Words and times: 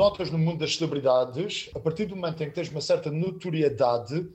notas 0.00 0.30
no 0.30 0.38
mundo 0.38 0.60
das 0.60 0.76
celebridades, 0.76 1.68
a 1.74 1.78
partir 1.78 2.06
do 2.06 2.16
momento 2.16 2.42
em 2.42 2.48
que 2.48 2.54
tens 2.54 2.70
uma 2.70 2.80
certa 2.80 3.10
notoriedade, 3.10 4.26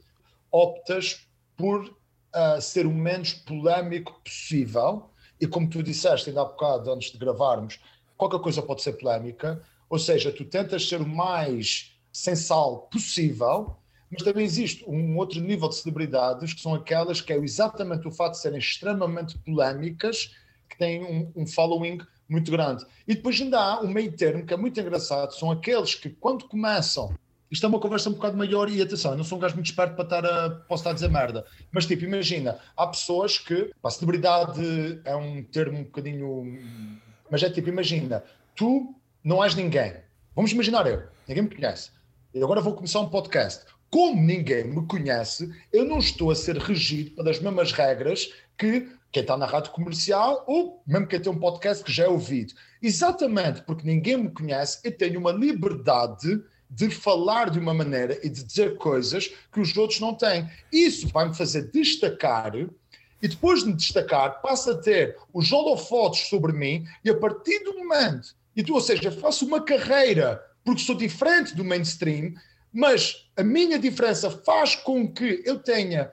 optas 0.51 1.27
por 1.57 1.85
uh, 1.85 2.61
ser 2.61 2.85
o 2.85 2.91
menos 2.91 3.33
polémico 3.33 4.13
possível. 4.23 5.09
E 5.41 5.47
como 5.47 5.67
tu 5.67 5.81
disseste 5.81 6.29
ainda 6.29 6.43
há 6.43 6.45
bocado, 6.45 6.91
antes 6.91 7.11
de 7.11 7.17
gravarmos, 7.17 7.79
qualquer 8.15 8.39
coisa 8.41 8.61
pode 8.61 8.83
ser 8.83 8.93
polémica, 8.93 9.59
ou 9.89 9.97
seja, 9.97 10.31
tu 10.31 10.45
tentas 10.45 10.87
ser 10.87 11.01
o 11.01 11.07
mais 11.07 11.97
sensal 12.13 12.81
possível, 12.91 13.75
mas 14.11 14.21
também 14.21 14.45
existe 14.45 14.87
um 14.87 15.17
outro 15.17 15.41
nível 15.41 15.67
de 15.67 15.77
celebridades 15.77 16.53
que 16.53 16.61
são 16.61 16.75
aquelas 16.75 17.21
que 17.21 17.33
é 17.33 17.37
exatamente 17.37 18.07
o 18.07 18.11
fato 18.11 18.33
de 18.33 18.39
serem 18.39 18.59
extremamente 18.59 19.35
polémicas, 19.39 20.35
que 20.69 20.77
têm 20.77 21.03
um, 21.03 21.31
um 21.35 21.47
following 21.47 21.97
muito 22.27 22.51
grande. 22.51 22.85
E 23.07 23.15
depois 23.15 23.39
ainda 23.39 23.59
há 23.59 23.81
um 23.81 23.87
meio 23.87 24.11
termo 24.11 24.45
que 24.45 24.53
é 24.53 24.57
muito 24.57 24.79
engraçado, 24.79 25.31
são 25.33 25.51
aqueles 25.51 25.95
que 25.95 26.09
quando 26.09 26.45
começam, 26.45 27.13
isto 27.49 27.65
é 27.65 27.69
uma 27.69 27.79
conversa 27.79 28.09
um 28.09 28.13
bocado 28.13 28.37
maior 28.37 28.69
e 28.69 28.81
atenção, 28.81 29.11
eu 29.11 29.17
não 29.17 29.23
sou 29.23 29.37
um 29.37 29.41
gajo 29.41 29.55
muito 29.55 29.67
esperto 29.67 29.95
para 29.95 30.03
estar 30.03 30.25
a, 30.25 30.49
posso 30.49 30.81
estar 30.81 30.91
a 30.91 30.93
dizer 30.93 31.09
merda, 31.09 31.45
mas 31.71 31.85
tipo, 31.85 32.03
imagina, 32.03 32.59
há 32.75 32.87
pessoas 32.87 33.37
que, 33.37 33.71
a 33.83 33.89
celebridade 33.89 34.99
é 35.05 35.15
um 35.15 35.43
termo 35.43 35.79
um 35.79 35.83
bocadinho, 35.83 36.99
mas 37.29 37.43
é 37.43 37.49
tipo, 37.49 37.69
imagina, 37.69 38.23
tu 38.55 38.95
não 39.23 39.43
és 39.43 39.55
ninguém, 39.55 39.95
vamos 40.35 40.51
imaginar 40.51 40.87
eu, 40.87 41.03
ninguém 41.27 41.43
me 41.43 41.55
conhece, 41.55 41.91
e 42.33 42.43
agora 42.43 42.61
vou 42.61 42.73
começar 42.73 42.99
um 42.99 43.09
podcast, 43.09 43.65
como 43.89 44.21
ninguém 44.21 44.65
me 44.65 44.85
conhece, 44.87 45.49
eu 45.71 45.85
não 45.85 45.99
estou 45.99 46.31
a 46.31 46.35
ser 46.35 46.57
regido 46.57 47.11
pelas 47.11 47.39
mesmas 47.39 47.71
regras 47.71 48.33
que 48.57 48.89
quem 49.15 49.21
está 49.21 49.37
na 49.37 49.45
rádio 49.45 49.71
comercial 49.71 50.43
ou 50.45 50.83
mesmo 50.85 51.07
quem 51.07 51.21
tem 51.21 51.31
um 51.31 51.39
podcast 51.39 51.81
que 51.81 51.91
já 51.91 52.03
é 52.03 52.09
ouvido. 52.09 52.53
Exatamente 52.81 53.61
porque 53.61 53.87
ninguém 53.87 54.17
me 54.17 54.29
conhece, 54.29 54.81
eu 54.83 54.91
tenho 54.91 55.21
uma 55.21 55.31
liberdade 55.31 56.43
de 56.69 56.89
falar 56.89 57.49
de 57.49 57.57
uma 57.57 57.73
maneira 57.73 58.19
e 58.21 58.29
de 58.29 58.43
dizer 58.43 58.77
coisas 58.77 59.33
que 59.53 59.61
os 59.61 59.75
outros 59.77 60.01
não 60.01 60.13
têm. 60.13 60.49
Isso 60.69 61.07
vai 61.07 61.29
me 61.29 61.33
fazer 61.33 61.71
destacar 61.71 62.53
e 62.57 63.27
depois 63.29 63.61
de 63.61 63.67
me 63.67 63.73
destacar, 63.73 64.41
passa 64.41 64.73
a 64.73 64.77
ter 64.77 65.17
os 65.33 65.49
holofotes 65.49 66.27
sobre 66.27 66.51
mim 66.51 66.85
e 67.01 67.09
a 67.09 67.15
partir 67.17 67.63
do 67.63 67.73
momento, 67.73 68.35
e 68.53 68.61
tu, 68.61 68.73
ou 68.73 68.81
seja, 68.81 69.13
faço 69.13 69.45
uma 69.45 69.63
carreira 69.63 70.43
porque 70.65 70.81
sou 70.81 70.95
diferente 70.95 71.55
do 71.55 71.63
mainstream, 71.63 72.33
mas 72.73 73.29
a 73.37 73.43
minha 73.43 73.79
diferença 73.79 74.29
faz 74.29 74.75
com 74.75 75.09
que 75.09 75.41
eu 75.45 75.57
tenha 75.57 76.11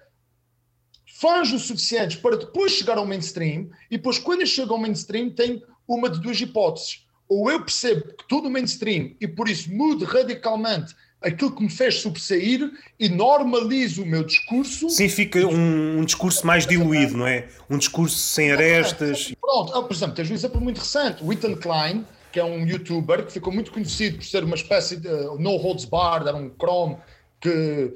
fãs 1.22 1.52
o 1.52 1.58
suficientes 1.60 2.16
para 2.16 2.36
depois 2.36 2.72
chegar 2.72 2.98
ao 2.98 3.06
mainstream, 3.06 3.70
e 3.88 3.96
depois, 3.96 4.18
quando 4.18 4.40
eu 4.40 4.46
chego 4.46 4.74
ao 4.74 4.80
mainstream, 4.80 5.30
tenho 5.30 5.62
uma 5.86 6.10
de 6.10 6.20
duas 6.20 6.40
hipóteses. 6.40 7.06
Ou 7.28 7.48
eu 7.48 7.60
percebo 7.60 8.02
que 8.02 8.24
estou 8.24 8.42
no 8.42 8.50
mainstream 8.50 9.14
e 9.20 9.28
por 9.28 9.48
isso 9.48 9.72
mudo 9.72 10.04
radicalmente 10.04 10.96
aquilo 11.22 11.54
que 11.54 11.62
me 11.62 11.70
fez 11.70 12.00
sobressair 12.00 12.68
e 12.98 13.08
normalizo 13.08 14.02
o 14.02 14.06
meu 14.06 14.24
discurso. 14.24 14.90
Sim, 14.90 15.08
fica 15.08 15.38
um, 15.46 16.00
um 16.00 16.04
discurso 16.04 16.44
mais 16.44 16.66
diluído, 16.66 17.16
não 17.16 17.26
é? 17.26 17.48
Um 17.70 17.78
discurso 17.78 18.18
sem 18.18 18.50
arestas. 18.50 19.32
Pronto, 19.40 19.72
ah, 19.72 19.82
por 19.82 19.94
exemplo, 19.94 20.16
tens 20.16 20.28
um 20.28 20.34
exemplo 20.34 20.60
muito 20.60 20.78
recente, 20.78 21.22
o 21.22 21.32
Ethan 21.32 21.54
Klein, 21.54 22.04
que 22.32 22.40
é 22.40 22.44
um 22.44 22.66
youtuber 22.66 23.24
que 23.24 23.32
ficou 23.32 23.52
muito 23.52 23.70
conhecido 23.70 24.16
por 24.16 24.24
ser 24.24 24.42
uma 24.42 24.56
espécie 24.56 24.96
de 24.96 25.08
uh, 25.08 25.38
no 25.38 25.56
holds 25.56 25.84
barred, 25.84 26.26
era 26.26 26.36
um 26.36 26.50
chrome 26.50 26.96
que 27.40 27.94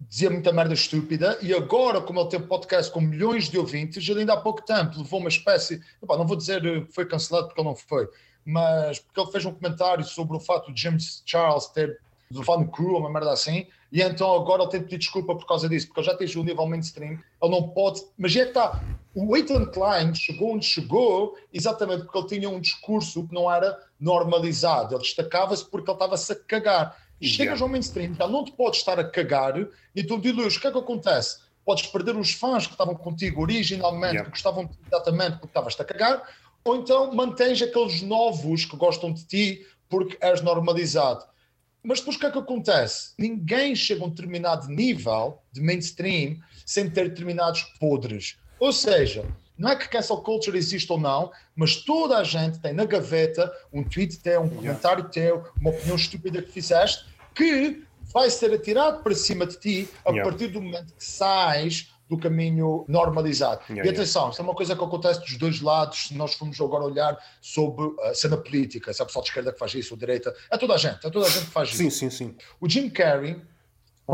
dizia 0.00 0.30
muita 0.30 0.52
merda 0.52 0.74
estúpida 0.74 1.38
e 1.42 1.52
agora, 1.52 2.00
como 2.00 2.20
ele 2.20 2.28
tem 2.28 2.40
um 2.40 2.46
podcast 2.46 2.92
com 2.92 3.00
milhões 3.00 3.48
de 3.48 3.58
ouvintes, 3.58 4.06
ele 4.08 4.20
ainda 4.20 4.34
há 4.34 4.40
pouco 4.40 4.62
tempo 4.62 4.98
levou 4.98 5.20
uma 5.20 5.28
espécie, 5.28 5.80
não 6.06 6.26
vou 6.26 6.36
dizer 6.36 6.62
que 6.62 6.92
foi 6.92 7.06
cancelado 7.06 7.48
porque 7.48 7.60
ele 7.60 7.68
não 7.68 7.76
foi, 7.76 8.08
mas 8.44 8.98
porque 9.00 9.20
ele 9.20 9.30
fez 9.30 9.44
um 9.44 9.52
comentário 9.52 10.04
sobre 10.04 10.36
o 10.36 10.40
fato 10.40 10.72
de 10.72 10.80
James 10.80 11.22
Charles 11.26 11.66
ter 11.66 11.98
levado 12.30 12.60
no 12.60 12.68
crew, 12.68 12.96
uma 12.96 13.10
merda 13.10 13.32
assim, 13.32 13.66
e 13.90 14.02
então 14.02 14.34
agora 14.34 14.62
ele 14.62 14.70
tem 14.70 14.80
de 14.80 14.86
pedir 14.86 14.98
desculpa 14.98 15.34
por 15.34 15.46
causa 15.46 15.68
disso, 15.68 15.86
porque 15.86 16.00
ele 16.00 16.06
já 16.06 16.12
atingiu 16.12 16.42
o 16.42 16.44
nível 16.44 16.66
mainstream, 16.66 17.18
ele 17.42 17.50
não 17.50 17.68
pode, 17.70 18.02
mas 18.16 18.36
é 18.36 18.42
que 18.42 18.48
está, 18.48 18.82
o 19.14 19.36
Ethan 19.36 19.66
Klein 19.66 20.14
chegou 20.14 20.54
onde 20.54 20.66
chegou 20.66 21.36
exatamente 21.52 22.04
porque 22.04 22.18
ele 22.18 22.26
tinha 22.26 22.50
um 22.50 22.60
discurso 22.60 23.26
que 23.26 23.34
não 23.34 23.50
era 23.50 23.78
normalizado, 23.98 24.94
ele 24.94 25.02
destacava-se 25.02 25.64
porque 25.64 25.90
ele 25.90 25.96
estava-se 25.96 26.32
a 26.32 26.36
cagar, 26.36 26.96
Chegas 27.26 27.60
ao 27.60 27.68
mainstream, 27.68 28.14
já 28.14 28.28
não 28.28 28.44
te 28.44 28.52
podes 28.52 28.80
estar 28.80 28.98
a 28.98 29.04
cagar 29.04 29.54
e 29.94 30.04
tu 30.04 30.20
diluis. 30.20 30.56
O 30.56 30.60
que 30.60 30.66
é 30.68 30.70
que 30.70 30.78
acontece? 30.78 31.38
Podes 31.64 31.86
perder 31.86 32.16
os 32.16 32.32
fãs 32.32 32.66
que 32.66 32.72
estavam 32.72 32.94
contigo 32.94 33.42
originalmente, 33.42 34.14
yeah. 34.14 34.24
que 34.24 34.30
gostavam 34.30 34.70
exatamente 34.86 35.32
porque 35.32 35.46
estavas-te 35.48 35.82
a 35.82 35.84
cagar, 35.84 36.22
ou 36.64 36.76
então 36.76 37.12
mantens 37.14 37.60
aqueles 37.60 38.02
novos 38.02 38.64
que 38.64 38.76
gostam 38.76 39.12
de 39.12 39.24
ti 39.24 39.66
porque 39.88 40.16
és 40.20 40.40
normalizado. 40.40 41.24
Mas 41.82 42.00
depois 42.00 42.16
o 42.16 42.20
que 42.20 42.26
é 42.26 42.30
que 42.30 42.38
acontece? 42.38 43.12
Ninguém 43.18 43.74
chega 43.74 44.02
a 44.02 44.06
um 44.06 44.10
determinado 44.10 44.68
nível 44.68 45.42
de 45.52 45.60
mainstream 45.60 46.36
sem 46.66 46.90
ter 46.90 47.08
determinados 47.08 47.62
podres. 47.80 48.36
Ou 48.60 48.72
seja, 48.72 49.24
não 49.58 49.70
é 49.70 49.76
que 49.76 49.88
cancel 49.88 50.18
culture 50.18 50.56
existe 50.56 50.90
ou 50.92 51.00
não, 51.00 51.32
mas 51.54 51.76
toda 51.76 52.16
a 52.16 52.24
gente 52.24 52.60
tem 52.60 52.72
na 52.72 52.84
gaveta 52.84 53.52
um 53.72 53.82
tweet 53.82 54.18
teu, 54.20 54.42
um 54.42 54.48
comentário 54.48 55.08
teu, 55.08 55.44
uma 55.60 55.70
opinião 55.70 55.96
estúpida 55.96 56.40
que 56.40 56.52
fizeste, 56.52 57.04
que 57.34 57.82
vai 58.12 58.30
ser 58.30 58.52
atirado 58.54 59.02
para 59.02 59.14
cima 59.14 59.46
de 59.46 59.58
ti 59.58 59.88
a 60.04 60.10
yeah. 60.10 60.30
partir 60.30 60.48
do 60.48 60.62
momento 60.62 60.94
que 60.94 61.04
sais 61.04 61.92
do 62.08 62.16
caminho 62.16 62.86
normalizado. 62.88 63.60
Yeah, 63.68 63.84
e 63.84 63.94
atenção, 63.94 64.22
yeah. 64.22 64.32
isso 64.32 64.40
é 64.40 64.44
uma 64.44 64.54
coisa 64.54 64.74
que 64.74 64.82
acontece 64.82 65.20
dos 65.20 65.36
dois 65.36 65.60
lados, 65.60 66.08
se 66.08 66.14
nós 66.14 66.34
formos 66.34 66.58
agora 66.58 66.84
olhar 66.84 67.18
sobre 67.40 67.94
a 68.02 68.14
cena 68.14 68.36
política, 68.36 68.92
se 68.94 69.00
é 69.00 69.04
o 69.04 69.06
pessoal 69.06 69.22
de 69.22 69.28
esquerda 69.28 69.52
que 69.52 69.58
faz 69.58 69.74
isso, 69.74 69.92
ou 69.92 69.98
direita, 69.98 70.34
é 70.50 70.56
toda 70.56 70.74
a 70.74 70.78
gente, 70.78 71.06
é 71.06 71.10
toda 71.10 71.26
a 71.26 71.28
gente 71.28 71.44
que 71.44 71.50
faz 71.50 71.68
sim, 71.70 71.88
isso. 71.88 71.98
Sim, 71.98 72.10
sim, 72.10 72.28
sim. 72.28 72.36
O 72.60 72.68
Jim 72.68 72.88
Carrey 72.88 73.42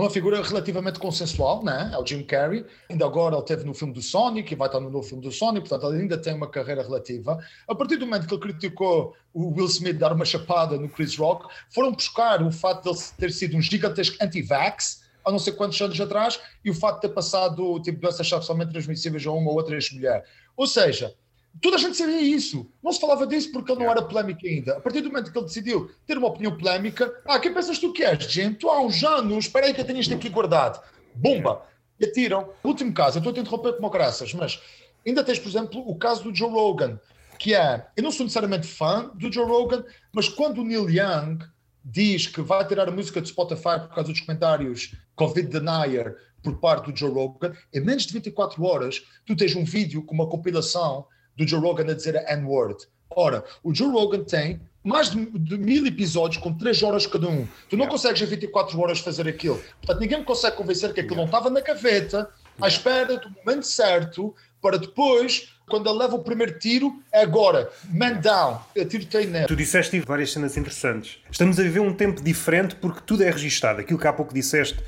uma 0.00 0.10
figura 0.10 0.42
relativamente 0.42 0.98
consensual, 0.98 1.62
né? 1.62 1.90
É 1.94 1.98
o 1.98 2.04
Jim 2.04 2.24
Carrey. 2.24 2.66
Ainda 2.90 3.04
agora 3.04 3.36
ele 3.36 3.44
teve 3.44 3.64
no 3.64 3.72
filme 3.72 3.94
do 3.94 4.02
Sonic 4.02 4.52
e 4.52 4.56
vai 4.56 4.66
estar 4.66 4.80
no 4.80 4.90
novo 4.90 5.06
filme 5.06 5.22
do 5.22 5.30
Sonic, 5.30 5.68
portanto 5.68 5.92
ele 5.92 6.02
ainda 6.02 6.18
tem 6.18 6.34
uma 6.34 6.48
carreira 6.48 6.82
relativa. 6.82 7.38
A 7.68 7.74
partir 7.76 7.96
do 7.96 8.04
momento 8.04 8.26
que 8.26 8.34
ele 8.34 8.42
criticou 8.42 9.14
o 9.32 9.54
Will 9.54 9.66
Smith 9.66 9.96
dar 9.96 10.12
uma 10.12 10.24
chapada 10.24 10.76
no 10.76 10.88
Chris 10.88 11.16
Rock, 11.16 11.46
foram 11.70 11.92
buscar 11.92 12.42
o 12.42 12.50
fato 12.50 12.82
de 12.82 12.90
ele 12.90 13.06
ter 13.16 13.30
sido 13.30 13.56
um 13.56 13.62
gigantesco 13.62 14.16
anti-vax, 14.20 15.04
há 15.24 15.30
não 15.30 15.38
sei 15.38 15.52
quantos 15.52 15.80
anos 15.80 16.00
atrás, 16.00 16.40
e 16.64 16.70
o 16.70 16.74
fato 16.74 16.96
de 16.96 17.02
ter 17.02 17.14
passado 17.14 17.80
tipo 17.80 18.00
doenças 18.00 18.28
sexualmente 18.28 18.72
transmissíveis 18.72 19.24
a 19.24 19.30
uma 19.30 19.48
ou 19.48 19.56
outra 19.56 19.76
ex-mulher. 19.76 20.24
Ou 20.56 20.66
seja, 20.66 21.14
Toda 21.60 21.76
a 21.76 21.78
gente 21.78 21.96
sabia 21.96 22.20
isso. 22.20 22.70
Não 22.82 22.92
se 22.92 23.00
falava 23.00 23.26
disso 23.26 23.52
porque 23.52 23.72
ele 23.72 23.84
não 23.84 23.90
era 23.90 24.02
polémico 24.02 24.46
ainda. 24.46 24.76
A 24.76 24.80
partir 24.80 25.00
do 25.00 25.08
momento 25.08 25.32
que 25.32 25.38
ele 25.38 25.46
decidiu 25.46 25.90
ter 26.06 26.18
uma 26.18 26.28
opinião 26.28 26.56
polémica, 26.56 27.12
ah, 27.26 27.38
quem 27.38 27.54
pensas 27.54 27.78
tu 27.78 27.92
que 27.92 28.04
és, 28.04 28.24
gente? 28.24 28.58
Tu 28.58 28.68
há 28.68 28.80
uns 28.80 29.02
anos, 29.04 29.46
espera 29.46 29.66
aí 29.66 29.74
que 29.74 29.80
eu 29.80 29.84
tenho 29.84 30.00
isto 30.00 30.12
aqui 30.14 30.28
guardado. 30.28 30.82
Bomba! 31.14 31.62
E 31.98 32.04
atiram. 32.04 32.50
Último 32.62 32.92
caso, 32.92 33.16
eu 33.16 33.20
estou 33.20 33.30
a 33.30 33.34
te 33.34 33.40
interromper 33.40 33.74
como 33.74 33.88
graças, 33.88 34.34
mas 34.34 34.60
ainda 35.06 35.22
tens, 35.22 35.38
por 35.38 35.48
exemplo, 35.48 35.88
o 35.88 35.96
caso 35.96 36.24
do 36.24 36.34
Joe 36.34 36.50
Rogan, 36.50 36.98
que 37.38 37.54
é, 37.54 37.86
eu 37.96 38.02
não 38.02 38.10
sou 38.10 38.24
necessariamente 38.24 38.66
fã 38.66 39.10
do 39.14 39.32
Joe 39.32 39.46
Rogan, 39.46 39.84
mas 40.12 40.28
quando 40.28 40.60
o 40.60 40.64
Neil 40.64 40.88
Young 40.90 41.38
diz 41.84 42.26
que 42.26 42.40
vai 42.40 42.66
tirar 42.66 42.88
a 42.88 42.92
música 42.92 43.20
do 43.20 43.28
Spotify 43.28 43.78
por 43.80 43.94
causa 43.94 44.10
dos 44.10 44.20
comentários 44.20 44.94
Covid 45.14 45.48
denier 45.48 46.16
por 46.42 46.58
parte 46.58 46.90
do 46.90 46.98
Joe 46.98 47.10
Rogan, 47.10 47.52
em 47.72 47.80
menos 47.80 48.06
de 48.06 48.12
24 48.12 48.62
horas, 48.64 49.04
tu 49.24 49.36
tens 49.36 49.54
um 49.54 49.64
vídeo 49.64 50.02
com 50.02 50.14
uma 50.14 50.28
compilação 50.28 51.06
do 51.36 51.46
Joe 51.46 51.60
Rogan 51.60 51.90
a 51.90 51.94
dizer 51.94 52.16
a 52.16 52.32
N-word. 52.34 52.86
Ora, 53.10 53.44
o 53.62 53.74
Joe 53.74 53.90
Rogan 53.90 54.24
tem 54.24 54.60
mais 54.82 55.10
de, 55.10 55.24
de, 55.38 55.56
mil 55.56 55.86
episódios 55.86 56.42
com 56.42 56.52
três 56.52 56.82
horas 56.82 57.06
cada 57.06 57.26
um. 57.26 57.46
Tu 57.70 57.76
não 57.76 57.84
yeah. 57.84 57.90
consegues 57.90 58.20
em 58.20 58.26
24 58.26 58.78
horas 58.78 59.00
fazer 59.00 59.26
aquilo. 59.26 59.60
Portanto, 59.80 60.00
ninguém 60.00 60.18
me 60.18 60.24
consegue 60.24 60.56
convencer 60.56 60.92
que 60.92 61.00
aquilo 61.00 61.16
yeah. 61.16 61.30
não 61.30 61.38
estava 61.38 61.48
na 61.48 61.60
gaveta, 61.60 62.28
à 62.60 62.68
espera 62.68 63.16
do 63.16 63.30
momento 63.30 63.66
certo, 63.66 64.34
para 64.60 64.78
depois, 64.78 65.54
quando 65.68 65.88
ele 65.88 65.98
leva 65.98 66.16
o 66.16 66.22
primeiro 66.22 66.58
tiro, 66.58 67.02
é 67.12 67.22
agora. 67.22 67.70
Man 67.90 68.14
down. 68.14 68.60
Tiro 68.88 69.06
tem 69.06 69.26
nele. 69.26 69.46
Tu 69.46 69.56
disseste 69.56 69.98
várias 70.00 70.32
cenas 70.32 70.56
interessantes. 70.56 71.18
Estamos 71.30 71.58
a 71.58 71.62
viver 71.62 71.80
um 71.80 71.94
tempo 71.94 72.22
diferente 72.22 72.74
porque 72.76 73.00
tudo 73.06 73.22
é 73.22 73.30
registado. 73.30 73.80
Aquilo 73.80 73.98
que 73.98 74.06
há 74.06 74.12
pouco 74.12 74.34
disseste, 74.34 74.78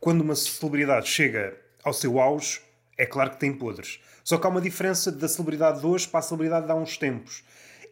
quando 0.00 0.20
uma 0.20 0.34
celebridade 0.34 1.08
chega 1.08 1.56
ao 1.82 1.92
seu 1.92 2.20
auge, 2.20 2.60
é 2.98 3.06
claro 3.06 3.30
que 3.30 3.38
tem 3.38 3.52
podres. 3.52 3.98
Só 4.26 4.36
que 4.38 4.44
há 4.44 4.50
uma 4.50 4.60
diferença 4.60 5.12
da 5.12 5.28
celebridade 5.28 5.78
de 5.78 5.86
hoje 5.86 6.08
para 6.08 6.18
a 6.18 6.22
celebridade 6.22 6.66
de 6.66 6.72
há 6.72 6.74
uns 6.74 6.98
tempos. 6.98 7.44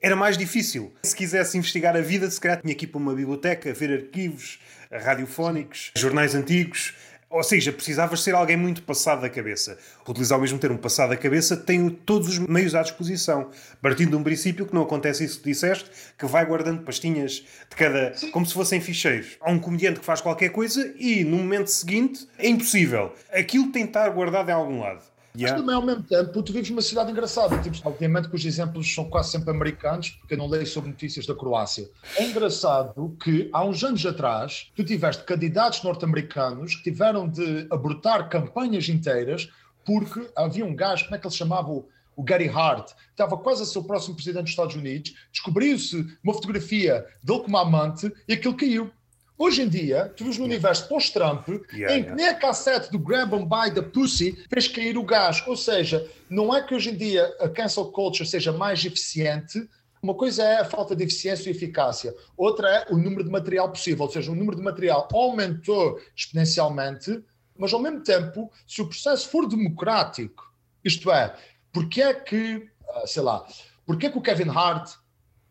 Era 0.02 0.16
mais 0.16 0.36
difícil. 0.36 0.92
Se 1.04 1.14
quisesse 1.14 1.56
investigar 1.56 1.96
a 1.96 2.00
vida, 2.00 2.28
se 2.28 2.40
calhar 2.40 2.60
tinha 2.60 2.74
que 2.74 2.86
ir 2.86 2.88
para 2.88 2.98
uma 2.98 3.14
biblioteca, 3.14 3.72
ver 3.72 3.92
arquivos 3.92 4.58
radiofónicos, 4.90 5.92
jornais 5.96 6.34
antigos. 6.34 6.92
Ou 7.30 7.44
seja, 7.44 7.70
precisavas 7.70 8.20
ser 8.20 8.34
alguém 8.34 8.56
muito 8.56 8.82
passado 8.82 9.20
da 9.20 9.30
cabeça. 9.30 9.78
Utilizar 10.08 10.36
o 10.36 10.42
mesmo 10.42 10.58
termo 10.58 10.76
passado 10.76 11.10
da 11.10 11.16
cabeça 11.16 11.56
tem 11.56 11.88
todos 11.88 12.26
os 12.26 12.40
meios 12.40 12.74
à 12.74 12.82
disposição. 12.82 13.52
Partindo 13.80 14.10
de 14.10 14.16
um 14.16 14.22
princípio 14.24 14.66
que 14.66 14.74
não 14.74 14.82
acontece 14.82 15.24
isso 15.24 15.38
que 15.38 15.50
disseste, 15.50 15.88
que 16.18 16.26
vai 16.26 16.44
guardando 16.44 16.82
pastinhas 16.82 17.44
de 17.70 17.76
cada. 17.76 18.12
Sim. 18.16 18.32
como 18.32 18.44
se 18.44 18.52
fossem 18.52 18.80
ficheiros. 18.80 19.36
Há 19.40 19.52
um 19.52 19.60
comediante 19.60 20.00
que 20.00 20.06
faz 20.06 20.20
qualquer 20.20 20.48
coisa 20.48 20.92
e 20.98 21.22
no 21.22 21.36
momento 21.36 21.68
seguinte 21.68 22.26
é 22.36 22.48
impossível. 22.48 23.14
Aquilo 23.32 23.70
tem 23.70 23.84
de 23.84 23.90
estar 23.90 24.10
guardado 24.10 24.48
em 24.48 24.52
algum 24.52 24.80
lado. 24.80 25.13
Yeah. 25.36 25.52
Mas 25.52 25.60
também, 25.60 25.74
ao 25.74 25.82
mesmo 25.82 26.02
tempo, 26.04 26.42
tu 26.42 26.52
vives 26.52 26.70
numa 26.70 26.82
cidade 26.82 27.10
engraçada. 27.10 27.58
Tipo, 27.60 27.76
obviamente 27.88 28.28
que 28.28 28.36
os 28.36 28.44
exemplos 28.44 28.92
são 28.92 29.04
quase 29.04 29.30
sempre 29.30 29.50
americanos, 29.50 30.10
porque 30.10 30.34
eu 30.34 30.38
não 30.38 30.46
leio 30.46 30.66
sobre 30.66 30.90
notícias 30.90 31.26
da 31.26 31.34
Croácia. 31.34 31.90
É 32.16 32.24
engraçado 32.24 33.16
que, 33.22 33.50
há 33.52 33.64
uns 33.64 33.82
anos 33.82 34.04
atrás, 34.06 34.70
tu 34.76 34.84
tiveste 34.84 35.24
candidatos 35.24 35.82
norte-americanos 35.82 36.76
que 36.76 36.84
tiveram 36.84 37.28
de 37.28 37.66
abortar 37.70 38.28
campanhas 38.28 38.88
inteiras 38.88 39.48
porque 39.84 40.30
havia 40.36 40.64
um 40.64 40.74
gajo, 40.74 41.04
como 41.04 41.16
é 41.16 41.18
que 41.18 41.26
ele 41.26 41.34
chamava? 41.34 41.84
o 42.16 42.22
Gary 42.22 42.48
Hart, 42.48 42.92
estava 43.10 43.36
quase 43.36 43.62
a 43.62 43.66
ser 43.66 43.78
o 43.78 43.84
próximo 43.84 44.14
presidente 44.14 44.44
dos 44.44 44.50
Estados 44.50 44.76
Unidos, 44.76 45.14
descobriu-se 45.32 46.06
uma 46.22 46.32
fotografia 46.32 47.04
dele 47.22 47.40
como 47.40 47.58
amante 47.58 48.12
e 48.28 48.34
aquilo 48.34 48.56
caiu. 48.56 48.90
Hoje 49.36 49.62
em 49.62 49.68
dia, 49.68 50.12
tu 50.16 50.24
vês 50.24 50.38
no 50.38 50.44
universo 50.44 50.88
pós-Trump, 50.88 51.48
yeah, 51.48 51.96
em 51.96 52.02
que 52.02 52.10
yeah. 52.10 52.14
nem 52.14 52.28
a 52.28 52.34
cassete 52.34 52.92
do 52.92 53.00
Grab 53.00 53.34
and 53.34 53.46
Buy 53.46 53.74
the 53.74 53.82
Pussy 53.82 54.44
fez 54.48 54.68
cair 54.68 54.96
o 54.96 55.02
gás. 55.02 55.42
Ou 55.48 55.56
seja, 55.56 56.08
não 56.30 56.54
é 56.54 56.62
que 56.62 56.72
hoje 56.72 56.90
em 56.90 56.96
dia 56.96 57.26
a 57.40 57.48
cancel 57.48 57.86
culture 57.86 58.28
seja 58.28 58.52
mais 58.52 58.84
eficiente, 58.84 59.68
uma 60.00 60.14
coisa 60.14 60.44
é 60.44 60.60
a 60.60 60.64
falta 60.64 60.94
de 60.94 61.02
eficiência 61.02 61.48
e 61.48 61.52
eficácia, 61.52 62.14
outra 62.36 62.68
é 62.68 62.92
o 62.92 62.96
número 62.96 63.24
de 63.24 63.30
material 63.30 63.70
possível, 63.70 64.04
ou 64.04 64.10
seja, 64.10 64.30
o 64.30 64.34
número 64.34 64.56
de 64.56 64.62
material 64.62 65.08
aumentou 65.12 65.98
exponencialmente, 66.14 67.24
mas 67.58 67.72
ao 67.72 67.80
mesmo 67.80 68.02
tempo, 68.02 68.52
se 68.68 68.82
o 68.82 68.86
processo 68.86 69.28
for 69.30 69.48
democrático, 69.48 70.52
isto 70.84 71.10
é, 71.10 71.34
porque 71.72 72.02
é 72.02 72.14
que, 72.14 72.68
ah, 72.88 73.06
sei 73.06 73.22
lá, 73.22 73.44
porque 73.86 74.06
é 74.06 74.10
que 74.10 74.18
o 74.18 74.22
Kevin 74.22 74.50
Hart, 74.50 74.92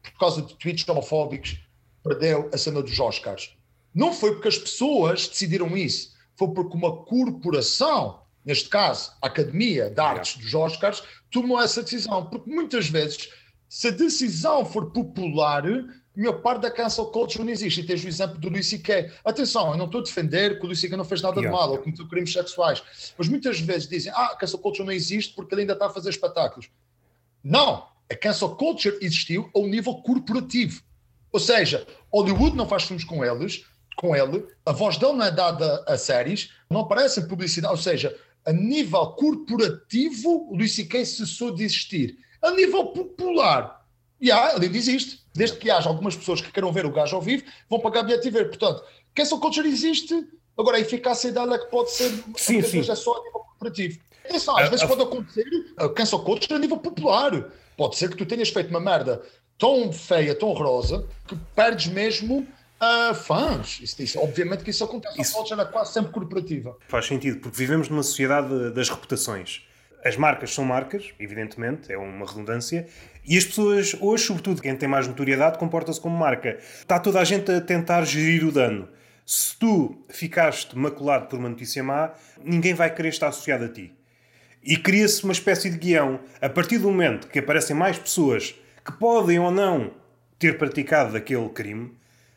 por 0.03 0.17
causa 0.19 0.41
de 0.41 0.55
tweets 0.55 0.87
homofóbicos, 0.87 1.59
perdeu 2.03 2.49
a 2.53 2.57
cena 2.57 2.81
dos 2.81 2.97
Oscars? 2.99 3.57
Não 3.93 4.13
foi 4.13 4.33
porque 4.33 4.47
as 4.47 4.57
pessoas 4.57 5.27
decidiram 5.27 5.75
isso, 5.77 6.13
foi 6.35 6.49
porque 6.49 6.75
uma 6.75 7.03
corporação, 7.03 8.21
neste 8.43 8.69
caso 8.69 9.11
a 9.21 9.27
Academia 9.27 9.89
de 9.89 9.99
Artes 9.99 10.37
dos 10.37 10.53
Oscars, 10.53 11.03
tomou 11.29 11.61
essa 11.61 11.83
decisão. 11.83 12.25
Porque 12.25 12.49
muitas 12.49 12.89
vezes, 12.89 13.29
se 13.69 13.87
a 13.87 13.91
decisão 13.91 14.65
for 14.65 14.91
popular, 14.91 15.65
a 15.67 16.19
maior 16.19 16.41
parte 16.41 16.61
da 16.61 16.71
cancel 16.71 17.07
culture 17.07 17.43
não 17.43 17.51
existe. 17.51 17.81
E 17.81 17.85
tens 17.85 18.03
o 18.03 18.07
exemplo 18.07 18.37
do 18.37 18.49
Luís 18.49 18.67
C.K. 18.67 19.11
Atenção, 19.25 19.71
eu 19.71 19.77
não 19.77 19.85
estou 19.85 20.01
a 20.01 20.03
defender 20.03 20.59
que 20.59 20.63
o 20.63 20.67
Luís 20.67 20.79
C.K. 20.79 20.95
não 20.95 21.05
fez 21.05 21.21
nada 21.21 21.39
yeah. 21.39 21.49
de 21.49 21.55
mal 21.55 21.71
ou 21.71 21.79
cometeu 21.79 22.07
crimes 22.07 22.31
sexuais. 22.31 22.83
Mas 23.17 23.27
muitas 23.27 23.59
vezes 23.59 23.87
dizem, 23.87 24.11
ah, 24.15 24.27
a 24.27 24.35
cancel 24.35 24.59
culture 24.59 24.85
não 24.85 24.93
existe 24.93 25.33
porque 25.33 25.53
ele 25.53 25.61
ainda 25.61 25.73
está 25.73 25.87
a 25.87 25.89
fazer 25.89 26.09
espetáculos. 26.09 26.69
Não! 27.43 27.87
A 28.11 28.15
cancel 28.15 28.55
culture 28.55 28.97
existiu 29.01 29.49
ao 29.55 29.65
nível 29.65 29.95
corporativo. 29.95 30.83
Ou 31.31 31.39
seja, 31.39 31.87
Hollywood 32.11 32.55
não 32.55 32.67
faz 32.67 32.83
filmes 32.83 33.03
com 33.03 33.25
eles, 33.25 33.65
com 33.95 34.15
ele, 34.15 34.45
a 34.65 34.71
voz 34.71 34.97
dele 34.97 35.13
não 35.13 35.25
é 35.25 35.31
dada 35.31 35.83
a 35.87 35.97
séries, 35.97 36.51
não 36.69 36.81
aparece 36.81 37.27
publicidade, 37.27 37.73
ou 37.73 37.79
seja, 37.79 38.15
a 38.45 38.51
nível 38.51 39.05
corporativo, 39.11 40.49
o 40.49 40.55
Luís 40.55 40.75
C.K. 40.75 41.05
cessou 41.05 41.53
de 41.53 41.63
existir. 41.63 42.17
A 42.41 42.51
nível 42.51 42.87
popular, 42.87 43.85
yeah, 44.21 44.55
ele 44.55 44.65
ainda 44.65 44.77
existe. 44.77 45.23
Desde 45.33 45.57
que 45.57 45.71
haja 45.71 45.89
algumas 45.89 46.15
pessoas 46.15 46.41
que 46.41 46.51
queiram 46.51 46.71
ver 46.71 46.85
o 46.85 46.91
gajo 46.91 47.15
ao 47.15 47.21
vivo, 47.21 47.43
vão 47.69 47.79
pagar 47.79 48.03
bilhete 48.03 48.27
e 48.27 48.31
ver. 48.31 48.49
Portanto, 48.49 48.83
cancel 49.15 49.39
culture 49.39 49.67
existe, 49.67 50.27
agora 50.57 50.77
a 50.77 50.79
eficácia 50.79 51.31
dela 51.31 51.55
é 51.55 51.59
que 51.59 51.65
pode 51.65 51.91
ser, 51.91 52.11
sim, 52.35 52.61
sim. 52.61 52.79
é 52.79 52.95
só 52.95 53.13
a 53.13 53.23
nível 53.23 53.39
corporativo. 53.39 53.99
Atenção, 54.25 54.57
às 54.57 54.69
vezes 54.69 54.85
pode 54.85 55.01
acontecer 55.01 55.45
a 55.77 55.89
cancel 55.89 56.19
culture 56.19 56.53
a 56.53 56.59
nível 56.59 56.77
popular. 56.77 57.51
Pode 57.75 57.97
ser 57.97 58.09
que 58.09 58.15
tu 58.15 58.25
tenhas 58.25 58.49
feito 58.49 58.69
uma 58.69 58.79
merda 58.79 59.21
tão 59.57 59.91
feia, 59.91 60.33
tão 60.35 60.49
horrorosa, 60.49 61.07
que 61.27 61.35
perdes 61.55 61.87
mesmo 61.87 62.47
uh, 62.83 63.15
fãs. 63.15 63.79
Isso, 63.81 64.01
isso, 64.01 64.19
obviamente 64.19 64.63
que 64.63 64.69
isso 64.69 64.83
acontece. 64.83 65.21
Isso... 65.21 65.33
A 65.33 65.39
culture 65.39 65.61
é 65.61 65.65
quase 65.65 65.93
sempre 65.93 66.11
corporativa. 66.11 66.77
Faz 66.87 67.05
sentido, 67.05 67.39
porque 67.39 67.57
vivemos 67.57 67.89
numa 67.89 68.03
sociedade 68.03 68.71
das 68.71 68.89
reputações. 68.89 69.67
As 70.03 70.17
marcas 70.17 70.53
são 70.53 70.65
marcas, 70.65 71.13
evidentemente, 71.17 71.91
é 71.91 71.97
uma 71.97 72.25
redundância, 72.25 72.87
e 73.25 73.37
as 73.37 73.45
pessoas, 73.45 73.95
hoje, 74.01 74.25
sobretudo 74.25 74.61
quem 74.61 74.75
tem 74.75 74.89
mais 74.89 75.07
notoriedade, 75.07 75.57
comporta-se 75.57 76.01
como 76.01 76.17
marca. 76.17 76.57
Está 76.59 76.99
toda 76.99 77.21
a 77.21 77.23
gente 77.23 77.49
a 77.49 77.61
tentar 77.61 78.03
gerir 78.03 78.45
o 78.45 78.51
dano. 78.51 78.89
Se 79.25 79.55
tu 79.57 80.03
ficaste 80.09 80.77
maculado 80.77 81.27
por 81.27 81.39
uma 81.39 81.47
notícia 81.47 81.81
má, 81.81 82.11
ninguém 82.43 82.73
vai 82.73 82.93
querer 82.93 83.09
estar 83.09 83.29
associado 83.29 83.63
a 83.63 83.69
ti. 83.69 83.93
E 84.61 84.75
cria-se 84.75 85.23
uma 85.23 85.31
espécie 85.31 85.69
de 85.69 85.77
guião. 85.77 86.19
A 86.41 86.49
partir 86.49 86.79
do 86.79 86.89
momento 86.89 87.27
que 87.27 87.39
aparecem 87.39 87.73
mais 87.73 87.97
pessoas 87.97 88.53
que 88.83 88.91
podem 88.91 89.39
ou 89.39 89.51
não 89.51 89.93
ter 90.37 90.57
praticado 90.57 91.15
aquele 91.15 91.47
crime, 91.47 91.93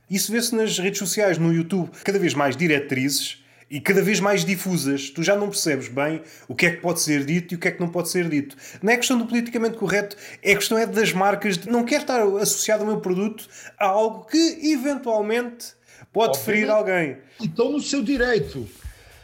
isso 0.09 0.31
vê-se 0.31 0.55
nas 0.55 0.79
redes 0.79 0.99
sociais, 0.99 1.39
no 1.39 1.53
YouTube, 1.53 1.91
cada 2.05 2.19
vez 2.19 2.33
mais 2.35 2.57
diretrizes 2.57 3.45
e 3.69 3.81
cada 3.81 4.01
vez 4.01 4.21
mais 4.21 4.45
difusas. 4.45 5.11
Tu 5.11 5.23
já 5.23 5.35
não 5.35 5.49
percebes 5.49 5.89
bem 5.89 6.23
o 6.49 6.55
que 6.55 6.67
é 6.67 6.71
que 6.71 6.81
pode 6.81 7.01
ser 7.01 7.25
dito 7.25 7.53
e 7.53 7.57
o 7.57 7.59
que 7.59 7.69
é 7.69 7.71
que 7.73 7.81
não 7.81 7.89
pode 7.89 8.09
ser 8.09 8.29
dito. 8.29 8.57
Não 8.83 8.93
é 8.93 8.97
questão 8.97 9.19
do 9.19 9.27
politicamente 9.27 9.77
correto, 9.77 10.17
é 10.43 10.55
questão 10.55 10.79
é 10.79 10.87
das 10.87 11.13
marcas. 11.13 11.59
De 11.59 11.69
não 11.69 11.85
quer 11.85 12.03
estar 12.03 12.23
associado 12.23 12.85
o 12.85 12.87
meu 12.87 13.01
produto 13.01 13.49
a 13.79 13.87
algo 13.87 14.25
que 14.27 14.71
eventualmente 14.71 15.75
pode 16.13 16.39
ferir 16.39 16.71
alguém. 16.71 17.19
Então, 17.41 17.73
no 17.73 17.81
seu 17.81 18.03
direito. 18.03 18.69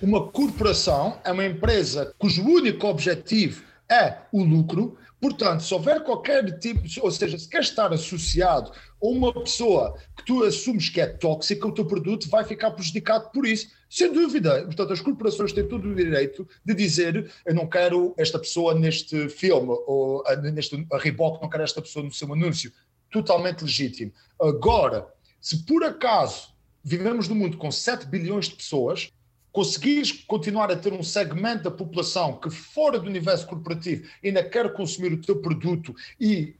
Uma 0.00 0.26
corporação 0.26 1.20
é 1.24 1.30
uma 1.30 1.46
empresa 1.46 2.12
cujo 2.18 2.42
único 2.42 2.88
objetivo 2.88 3.62
é 3.88 4.16
o 4.32 4.42
lucro. 4.42 4.98
Portanto, 5.22 5.62
se 5.62 5.72
houver 5.72 6.02
qualquer 6.02 6.58
tipo, 6.58 6.82
ou 7.00 7.10
seja, 7.12 7.38
se 7.38 7.48
quer 7.48 7.60
estar 7.60 7.92
associado 7.92 8.72
ou 8.98 9.12
uma 9.12 9.32
pessoa 9.32 9.96
que 10.16 10.24
tu 10.24 10.42
assumes 10.42 10.88
que 10.88 11.00
é 11.00 11.06
tóxica, 11.06 11.64
o 11.64 11.72
teu 11.72 11.84
produto 11.84 12.28
vai 12.28 12.42
ficar 12.42 12.72
prejudicado 12.72 13.30
por 13.30 13.46
isso. 13.46 13.68
Sem 13.88 14.12
dúvida. 14.12 14.64
Portanto, 14.64 14.92
as 14.92 15.00
corporações 15.00 15.52
têm 15.52 15.68
todo 15.68 15.88
o 15.88 15.94
direito 15.94 16.44
de 16.64 16.74
dizer 16.74 17.30
eu 17.46 17.54
não 17.54 17.68
quero 17.68 18.12
esta 18.18 18.36
pessoa 18.36 18.74
neste 18.74 19.28
filme, 19.28 19.70
ou 19.86 20.24
neste, 20.52 20.84
a 20.92 20.98
Reebok 20.98 21.40
não 21.40 21.48
quer 21.48 21.60
esta 21.60 21.80
pessoa 21.80 22.04
no 22.04 22.10
seu 22.10 22.32
anúncio. 22.32 22.72
Totalmente 23.08 23.62
legítimo. 23.62 24.12
Agora, 24.40 25.06
se 25.40 25.64
por 25.64 25.84
acaso 25.84 26.48
vivemos 26.82 27.28
num 27.28 27.36
mundo 27.36 27.58
com 27.58 27.70
7 27.70 28.06
bilhões 28.06 28.48
de 28.48 28.56
pessoas, 28.56 29.08
conseguires 29.52 30.10
continuar 30.10 30.70
a 30.70 30.76
ter 30.76 30.92
um 30.92 31.02
segmento 31.02 31.64
da 31.64 31.70
população 31.70 32.38
que 32.38 32.50
fora 32.50 32.98
do 32.98 33.06
universo 33.06 33.46
corporativo 33.46 34.08
ainda 34.24 34.42
quer 34.42 34.72
consumir 34.72 35.12
o 35.12 35.20
teu 35.20 35.40
produto 35.40 35.94
e 36.18 36.56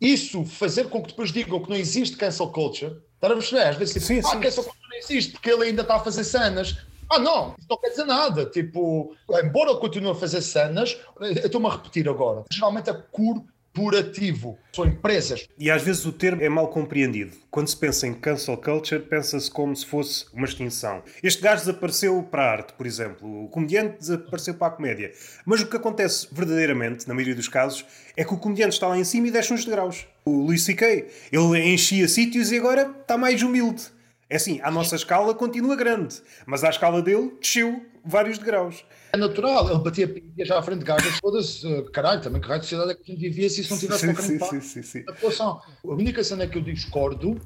isso 0.00 0.44
fazer 0.44 0.88
com 0.88 1.02
que 1.02 1.08
depois 1.08 1.32
digam 1.32 1.62
que 1.62 1.68
não 1.68 1.76
existe 1.76 2.16
cancel 2.16 2.48
culture, 2.48 3.00
estás 3.14 3.32
a 3.32 3.36
perceber? 3.36 3.62
Às 3.62 3.76
vezes, 3.76 3.94
tipo, 3.94 4.06
sim, 4.06 4.18
ah, 4.20 4.22
sim. 4.22 4.40
cancel 4.40 4.64
culture 4.64 4.88
não 4.88 4.98
existe 4.98 5.32
porque 5.32 5.50
ele 5.50 5.64
ainda 5.64 5.82
está 5.82 5.96
a 5.96 6.00
fazer 6.00 6.24
cenas. 6.24 6.76
Ah, 7.10 7.18
não, 7.18 7.54
isso 7.58 7.66
não 7.68 7.76
quer 7.78 7.90
dizer 7.90 8.04
nada. 8.04 8.46
Tipo, 8.46 9.14
embora 9.42 9.70
ele 9.70 9.80
continue 9.80 10.10
a 10.10 10.14
fazer 10.14 10.42
cenas, 10.42 10.96
eu 11.20 11.46
estou-me 11.46 11.66
a 11.66 11.70
repetir 11.70 12.08
agora. 12.08 12.44
Geralmente 12.52 12.90
é 12.90 12.94
cur 12.94 13.42
corporativo, 13.74 14.56
são 14.72 14.86
empresas. 14.86 15.48
E 15.58 15.70
às 15.70 15.82
vezes 15.82 16.06
o 16.06 16.12
termo 16.12 16.40
é 16.40 16.48
mal 16.48 16.68
compreendido. 16.68 17.32
Quando 17.50 17.68
se 17.68 17.76
pensa 17.76 18.06
em 18.06 18.14
cancel 18.14 18.56
culture, 18.56 19.02
pensa-se 19.02 19.50
como 19.50 19.74
se 19.74 19.84
fosse 19.84 20.26
uma 20.32 20.46
extinção. 20.46 21.02
Este 21.22 21.42
gajo 21.42 21.64
desapareceu 21.64 22.22
para 22.22 22.42
a 22.42 22.50
arte, 22.52 22.72
por 22.74 22.86
exemplo. 22.86 23.44
O 23.44 23.48
comediante 23.48 23.98
desapareceu 23.98 24.54
para 24.54 24.68
a 24.68 24.70
comédia. 24.70 25.12
Mas 25.44 25.60
o 25.60 25.66
que 25.66 25.76
acontece 25.76 26.28
verdadeiramente, 26.30 27.06
na 27.08 27.14
maioria 27.14 27.34
dos 27.34 27.48
casos, 27.48 27.84
é 28.16 28.24
que 28.24 28.32
o 28.32 28.38
comediante 28.38 28.74
está 28.74 28.86
lá 28.86 28.96
em 28.96 29.04
cima 29.04 29.26
e 29.26 29.30
deixa 29.30 29.52
uns 29.52 29.64
degraus. 29.64 30.06
O 30.24 30.30
Luís 30.30 30.62
C.K. 30.62 31.06
Ele 31.32 31.58
enchia 31.60 32.08
sítios 32.08 32.52
e 32.52 32.58
agora 32.58 32.94
está 33.02 33.18
mais 33.18 33.42
humilde. 33.42 33.93
É 34.34 34.36
assim, 34.36 34.58
a 34.64 34.68
nossa 34.68 34.96
escala 34.96 35.32
continua 35.32 35.76
grande, 35.76 36.20
mas 36.44 36.64
a 36.64 36.68
escala 36.68 37.00
dele 37.00 37.34
desceu 37.40 37.86
vários 38.04 38.36
degraus. 38.36 38.84
É 39.12 39.16
natural, 39.16 39.70
ele 39.70 39.78
batia 39.78 40.08
pilhas 40.08 40.48
já 40.48 40.58
à 40.58 40.62
frente 40.62 40.80
de 40.80 40.84
gajas 40.84 41.20
todas, 41.20 41.62
uh, 41.62 41.84
caralho, 41.92 42.20
também 42.20 42.42
que 42.42 42.48
raio 42.48 42.58
de 42.58 42.66
sociedade 42.66 42.90
é 42.90 42.94
que 42.96 43.12
a 43.12 43.14
gente 43.14 43.20
vivia 43.20 43.48
se 43.48 43.60
isso 43.60 43.72
não 43.72 43.78
tivesse 43.78 44.06
impacto 44.08 44.50
sim, 44.50 44.60
sim, 44.60 44.82
sim. 44.82 45.02
população. 45.04 45.62
A 45.84 45.88
única 45.88 46.24
cena 46.24 46.48
que 46.48 46.58
eu 46.58 46.62
discordo 46.62 47.40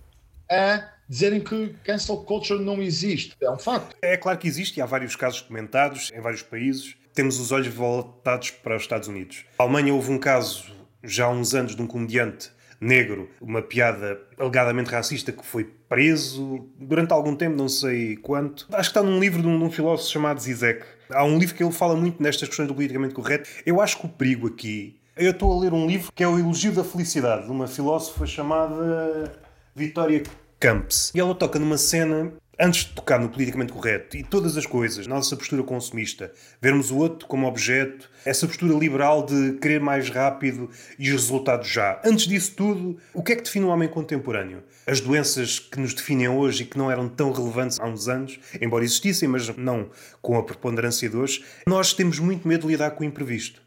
é 0.50 0.82
dizerem 1.06 1.42
que 1.42 1.74
cancel 1.84 2.16
culture 2.24 2.58
não 2.58 2.80
existe. 2.80 3.36
É 3.38 3.50
um 3.50 3.58
facto. 3.58 3.94
É 4.00 4.16
claro 4.16 4.38
que 4.38 4.48
existe 4.48 4.78
e 4.78 4.80
há 4.80 4.86
vários 4.86 5.14
casos 5.14 5.42
documentados 5.42 6.10
em 6.14 6.22
vários 6.22 6.40
países. 6.40 6.96
Temos 7.12 7.38
os 7.38 7.52
olhos 7.52 7.68
voltados 7.68 8.50
para 8.50 8.74
os 8.74 8.82
Estados 8.84 9.08
Unidos. 9.08 9.44
A 9.58 9.62
Alemanha 9.62 9.92
houve 9.92 10.10
um 10.10 10.18
caso 10.18 10.72
já 11.04 11.26
há 11.26 11.30
uns 11.30 11.54
anos 11.54 11.76
de 11.76 11.82
um 11.82 11.86
comediante 11.86 12.50
negro, 12.80 13.28
uma 13.42 13.60
piada 13.60 14.18
alegadamente 14.38 14.90
racista 14.90 15.32
que 15.32 15.44
foi 15.44 15.76
preso 15.88 16.66
durante 16.78 17.12
algum 17.12 17.34
tempo, 17.34 17.56
não 17.56 17.68
sei 17.68 18.16
quanto. 18.16 18.66
Acho 18.72 18.90
que 18.90 18.98
está 18.98 19.02
num 19.02 19.18
livro 19.18 19.40
de 19.40 19.48
um, 19.48 19.58
de 19.58 19.64
um 19.64 19.70
filósofo 19.70 20.10
chamado 20.10 20.40
Zizek. 20.40 20.84
Há 21.10 21.24
um 21.24 21.38
livro 21.38 21.54
que 21.54 21.62
ele 21.62 21.72
fala 21.72 21.96
muito 21.96 22.22
nestas 22.22 22.48
questões 22.48 22.68
do 22.68 22.74
politicamente 22.74 23.14
correto. 23.14 23.48
Eu 23.64 23.80
acho 23.80 23.98
que 23.98 24.06
o 24.06 24.08
perigo 24.08 24.48
aqui. 24.48 24.98
Eu 25.16 25.30
estou 25.30 25.52
a 25.52 25.60
ler 25.60 25.72
um 25.72 25.86
livro 25.86 26.12
que 26.14 26.22
é 26.22 26.28
O 26.28 26.38
Elogio 26.38 26.72
da 26.72 26.84
Felicidade, 26.84 27.46
de 27.46 27.50
uma 27.50 27.66
filósofa 27.66 28.26
chamada 28.26 29.32
Vitória 29.74 30.22
Camps. 30.60 31.10
E 31.14 31.20
ela 31.20 31.34
toca 31.34 31.58
numa 31.58 31.78
cena 31.78 32.32
antes 32.58 32.84
de 32.84 32.92
tocar 32.92 33.20
no 33.20 33.28
politicamente 33.28 33.72
correto 33.72 34.16
e 34.16 34.24
todas 34.24 34.56
as 34.56 34.66
coisas, 34.66 35.06
nossa 35.06 35.36
postura 35.36 35.62
consumista, 35.62 36.32
vermos 36.60 36.90
o 36.90 36.96
outro 36.96 37.28
como 37.28 37.46
objeto, 37.46 38.10
essa 38.24 38.46
postura 38.46 38.74
liberal 38.74 39.24
de 39.24 39.52
querer 39.60 39.80
mais 39.80 40.10
rápido 40.10 40.68
e 40.98 41.10
os 41.10 41.22
resultados 41.22 41.68
já. 41.68 42.00
Antes 42.04 42.26
disso 42.26 42.54
tudo, 42.56 42.98
o 43.14 43.22
que 43.22 43.32
é 43.32 43.36
que 43.36 43.42
define 43.42 43.66
o 43.66 43.68
homem 43.68 43.88
contemporâneo? 43.88 44.64
As 44.86 45.00
doenças 45.00 45.58
que 45.58 45.78
nos 45.78 45.94
definem 45.94 46.28
hoje 46.28 46.64
e 46.64 46.66
que 46.66 46.76
não 46.76 46.90
eram 46.90 47.08
tão 47.08 47.30
relevantes 47.30 47.78
há 47.78 47.86
uns 47.86 48.08
anos, 48.08 48.40
embora 48.60 48.84
existissem, 48.84 49.28
mas 49.28 49.48
não 49.56 49.90
com 50.20 50.36
a 50.36 50.42
preponderância 50.42 51.08
de 51.08 51.16
hoje, 51.16 51.44
nós 51.66 51.92
temos 51.92 52.18
muito 52.18 52.48
medo 52.48 52.62
de 52.62 52.72
lidar 52.72 52.90
com 52.92 53.04
o 53.04 53.06
imprevisto. 53.06 53.62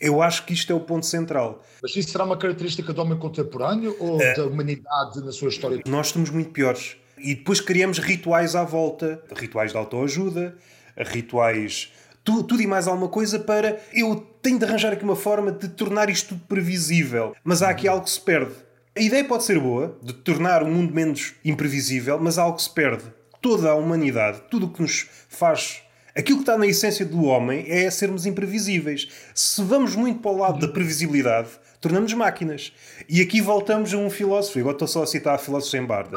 Eu 0.00 0.20
acho 0.20 0.44
que 0.44 0.52
isto 0.52 0.72
é 0.72 0.74
o 0.74 0.80
ponto 0.80 1.06
central. 1.06 1.62
Mas 1.82 1.94
isso 1.94 2.10
será 2.10 2.24
uma 2.24 2.36
característica 2.36 2.92
do 2.92 3.00
homem 3.00 3.18
contemporâneo 3.18 3.96
ou 4.00 4.20
é. 4.20 4.34
da 4.34 4.44
humanidade 4.44 5.20
na 5.24 5.30
sua 5.30 5.48
história? 5.48 5.82
Nós 5.86 6.08
somos 6.08 6.30
muito 6.30 6.50
piores. 6.50 6.96
E 7.24 7.34
depois 7.34 7.58
criamos 7.58 7.98
rituais 7.98 8.54
à 8.54 8.64
volta, 8.64 9.22
rituais 9.34 9.70
de 9.70 9.78
autoajuda, 9.78 10.54
rituais 10.94 11.90
tudo, 12.22 12.42
tudo, 12.42 12.62
e 12.62 12.66
mais 12.66 12.86
alguma 12.86 13.08
coisa 13.08 13.38
para 13.38 13.80
eu 13.92 14.16
tenho 14.42 14.58
de 14.58 14.64
arranjar 14.64 14.92
aqui 14.92 15.04
uma 15.04 15.16
forma 15.16 15.50
de 15.50 15.68
tornar 15.68 16.10
isto 16.10 16.30
tudo 16.30 16.42
previsível. 16.46 17.34
Mas 17.42 17.62
há 17.62 17.70
aqui 17.70 17.88
algo 17.88 18.04
que 18.04 18.10
se 18.10 18.20
perde. 18.20 18.52
A 18.94 19.00
ideia 19.00 19.24
pode 19.24 19.44
ser 19.44 19.58
boa, 19.58 19.98
de 20.02 20.12
tornar 20.12 20.62
o 20.62 20.66
mundo 20.66 20.94
menos 20.94 21.34
imprevisível, 21.42 22.18
mas 22.20 22.38
há 22.38 22.42
algo 22.42 22.56
que 22.58 22.62
se 22.62 22.70
perde. 22.70 23.04
Toda 23.40 23.70
a 23.70 23.74
humanidade, 23.74 24.42
tudo 24.50 24.66
o 24.66 24.70
que 24.70 24.82
nos 24.82 25.08
faz. 25.28 25.82
Aquilo 26.14 26.38
que 26.38 26.42
está 26.42 26.56
na 26.56 26.66
essência 26.66 27.04
do 27.04 27.24
homem 27.24 27.64
é 27.68 27.90
sermos 27.90 28.24
imprevisíveis. 28.24 29.08
Se 29.34 29.62
vamos 29.62 29.96
muito 29.96 30.20
para 30.20 30.30
o 30.30 30.38
lado 30.38 30.60
da 30.60 30.72
previsibilidade, 30.72 31.48
tornamos 31.84 32.14
máquinas. 32.14 32.72
E 33.06 33.20
aqui 33.20 33.42
voltamos 33.42 33.92
a 33.92 33.98
um 33.98 34.08
filósofo. 34.08 34.58
Agora 34.58 34.74
estou 34.74 34.88
só 34.88 35.02
a 35.02 35.06
citar 35.06 35.38
filósofos 35.38 35.74
em 35.74 35.84
Barda. 35.84 36.16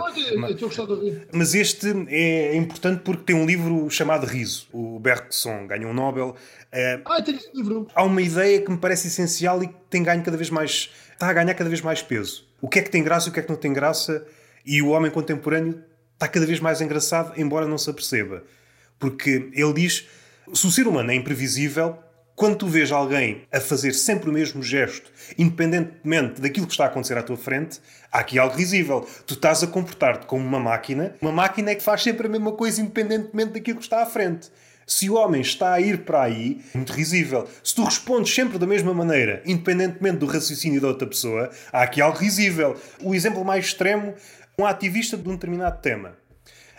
de 0.86 0.94
ouvir. 0.94 1.28
Mas 1.34 1.54
este 1.54 1.88
é 2.08 2.56
importante 2.56 3.02
porque 3.04 3.24
tem 3.24 3.36
um 3.36 3.46
livro 3.46 3.90
chamado 3.90 4.26
Riso. 4.26 4.66
O 4.72 4.98
Bergson 4.98 5.68
ganhou 5.68 5.92
um 5.92 5.94
Nobel. 5.94 6.36
É, 6.72 7.02
ah, 7.04 7.22
tenho 7.22 7.38
esse 7.38 7.50
livro. 7.54 7.86
Há 7.94 8.04
uma 8.04 8.22
ideia 8.22 8.62
que 8.62 8.72
me 8.72 8.78
parece 8.78 9.08
essencial 9.08 9.62
e 9.62 9.68
que 9.68 9.76
tem 9.90 10.02
ganho 10.02 10.24
cada 10.24 10.38
vez 10.38 10.50
mais. 10.50 10.90
está 11.12 11.28
a 11.28 11.34
ganhar 11.34 11.54
cada 11.54 11.70
vez 11.70 11.82
mais 11.82 12.02
peso. 12.02 12.48
O 12.62 12.70
que 12.70 12.80
é 12.80 12.82
que 12.82 12.90
tem 12.90 13.04
graça 13.04 13.28
e 13.28 13.30
o 13.30 13.34
que 13.34 13.42
é 13.42 13.44
que 13.44 13.50
não 13.50 13.58
tem 13.58 13.74
graça. 13.74 14.26
E 14.66 14.82
o 14.82 14.88
homem 14.88 15.12
contemporâneo 15.12 15.84
está 16.14 16.30
cada 16.30 16.46
vez 16.46 16.62
mais 16.62 16.80
engraçado, 16.80 17.34
embora 17.38 17.68
não 17.68 17.78
se 17.78 17.90
aperceba. 17.90 18.42
Porque 18.98 19.50
ele 19.52 19.74
diz: 19.74 20.08
se 20.54 20.66
o 20.66 20.72
ser 20.72 20.88
humano 20.88 21.12
é 21.12 21.16
imprevisível, 21.16 21.98
quando 22.38 22.56
tu 22.56 22.68
vês 22.68 22.92
alguém 22.92 23.48
a 23.52 23.60
fazer 23.60 23.94
sempre 23.94 24.30
o 24.30 24.34
mesmo 24.34 24.62
gesto, 24.62 25.12
independentemente 25.40 26.40
daquilo 26.40 26.68
que 26.68 26.72
está 26.72 26.84
a 26.84 26.88
acontecer 26.88 27.18
à 27.18 27.24
tua 27.24 27.36
frente, 27.36 27.82
há 28.12 28.20
aqui 28.20 28.38
algo 28.38 28.56
risível. 28.56 29.08
Tu 29.26 29.34
estás 29.34 29.64
a 29.64 29.68
comportar-te 29.68 30.28
como 30.28 30.46
uma 30.46 30.60
máquina, 30.60 31.16
uma 31.20 31.32
máquina 31.32 31.72
é 31.72 31.76
que 31.76 31.82
faz 31.82 32.04
sempre 32.04 32.28
a 32.28 32.30
mesma 32.30 32.52
coisa 32.52 32.80
independentemente 32.80 33.54
daquilo 33.54 33.80
que 33.80 33.86
está 33.86 34.04
à 34.04 34.06
frente. 34.06 34.52
Se 34.86 35.10
o 35.10 35.16
homem 35.16 35.42
está 35.42 35.74
a 35.74 35.82
ir 35.82 36.06
para 36.06 36.22
aí, 36.22 36.62
é 36.76 36.78
muito 36.78 36.94
risível. 36.94 37.48
Se 37.64 37.74
tu 37.74 37.84
respondes 37.84 38.32
sempre 38.32 38.60
da 38.60 38.68
mesma 38.68 38.94
maneira, 38.94 39.42
independentemente 39.44 40.18
do 40.18 40.28
raciocínio 40.28 40.80
da 40.80 40.90
outra 40.90 41.08
pessoa, 41.08 41.50
há 41.74 41.82
aqui 41.82 42.00
algo 42.00 42.20
risível. 42.20 42.78
O 43.02 43.16
exemplo 43.16 43.44
mais 43.44 43.66
extremo, 43.66 44.14
um 44.60 44.66
ativista 44.68 45.18
de 45.18 45.28
um 45.28 45.34
determinado 45.34 45.82
tema. 45.82 46.16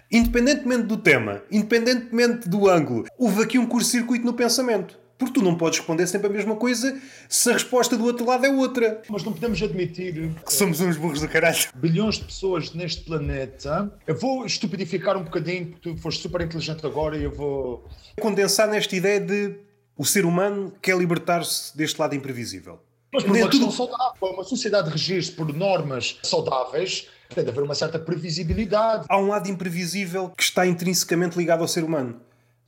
Independentemente 0.08 0.84
do 0.84 0.96
tema, 0.96 1.42
independentemente 1.50 2.48
do 2.48 2.70
ângulo, 2.70 3.06
houve 3.18 3.42
aqui 3.42 3.58
um 3.58 3.66
curto-circuito 3.66 4.24
no 4.24 4.34
pensamento. 4.34 5.07
Porque 5.18 5.34
tu 5.34 5.42
não 5.42 5.56
podes 5.56 5.80
responder 5.80 6.06
sempre 6.06 6.28
a 6.28 6.30
mesma 6.30 6.54
coisa 6.54 6.96
se 7.28 7.50
a 7.50 7.54
resposta 7.54 7.96
do 7.96 8.04
outro 8.04 8.25
lado 8.25 8.46
é 8.46 8.50
outra. 8.50 9.02
Mas 9.08 9.25
não 9.25 9.32
podemos 9.32 9.60
admitir 9.60 10.30
que 10.46 10.52
somos 10.52 10.80
uns 10.80 10.96
burros 10.96 11.20
do 11.20 11.28
caralho. 11.28 11.58
Bilhões 11.75 12.16
de 12.16 12.25
pessoas 12.25 12.72
neste 12.72 13.02
planeta. 13.02 13.92
Eu 14.06 14.16
vou 14.16 14.46
estupidificar 14.46 15.16
um 15.16 15.25
bocadinho, 15.25 15.66
porque 15.72 15.90
tu 15.90 15.96
foste 15.96 16.22
super 16.22 16.40
inteligente 16.40 16.87
agora 16.87 17.18
e 17.18 17.25
eu 17.25 17.32
vou. 17.32 17.84
Condensar 18.20 18.68
nesta 18.68 18.94
ideia 18.94 19.20
de 19.20 19.56
o 19.96 20.04
ser 20.04 20.25
humano 20.25 20.72
quer 20.80 20.96
libertar-se 20.96 21.76
deste 21.76 22.00
lado 22.00 22.14
imprevisível. 22.14 22.78
Mas 23.12 23.25
por 23.25 23.37
uma 23.37 23.48
tudo... 23.48 23.72
saudável, 23.72 24.28
uma 24.28 24.44
sociedade 24.44 24.90
regir-se 24.90 25.32
por 25.32 25.52
normas 25.52 26.18
saudáveis, 26.22 27.08
tem 27.34 27.42
de 27.42 27.50
haver 27.50 27.64
uma 27.64 27.75
certa 27.75 27.98
previsibilidade. 27.98 29.06
Há 29.08 29.18
um 29.18 29.28
lado 29.28 29.50
imprevisível 29.50 30.30
que 30.30 30.42
está 30.42 30.64
intrinsecamente 30.64 31.37
ligado 31.37 31.62
ao 31.62 31.68
ser 31.68 31.82
humano. 31.82 32.20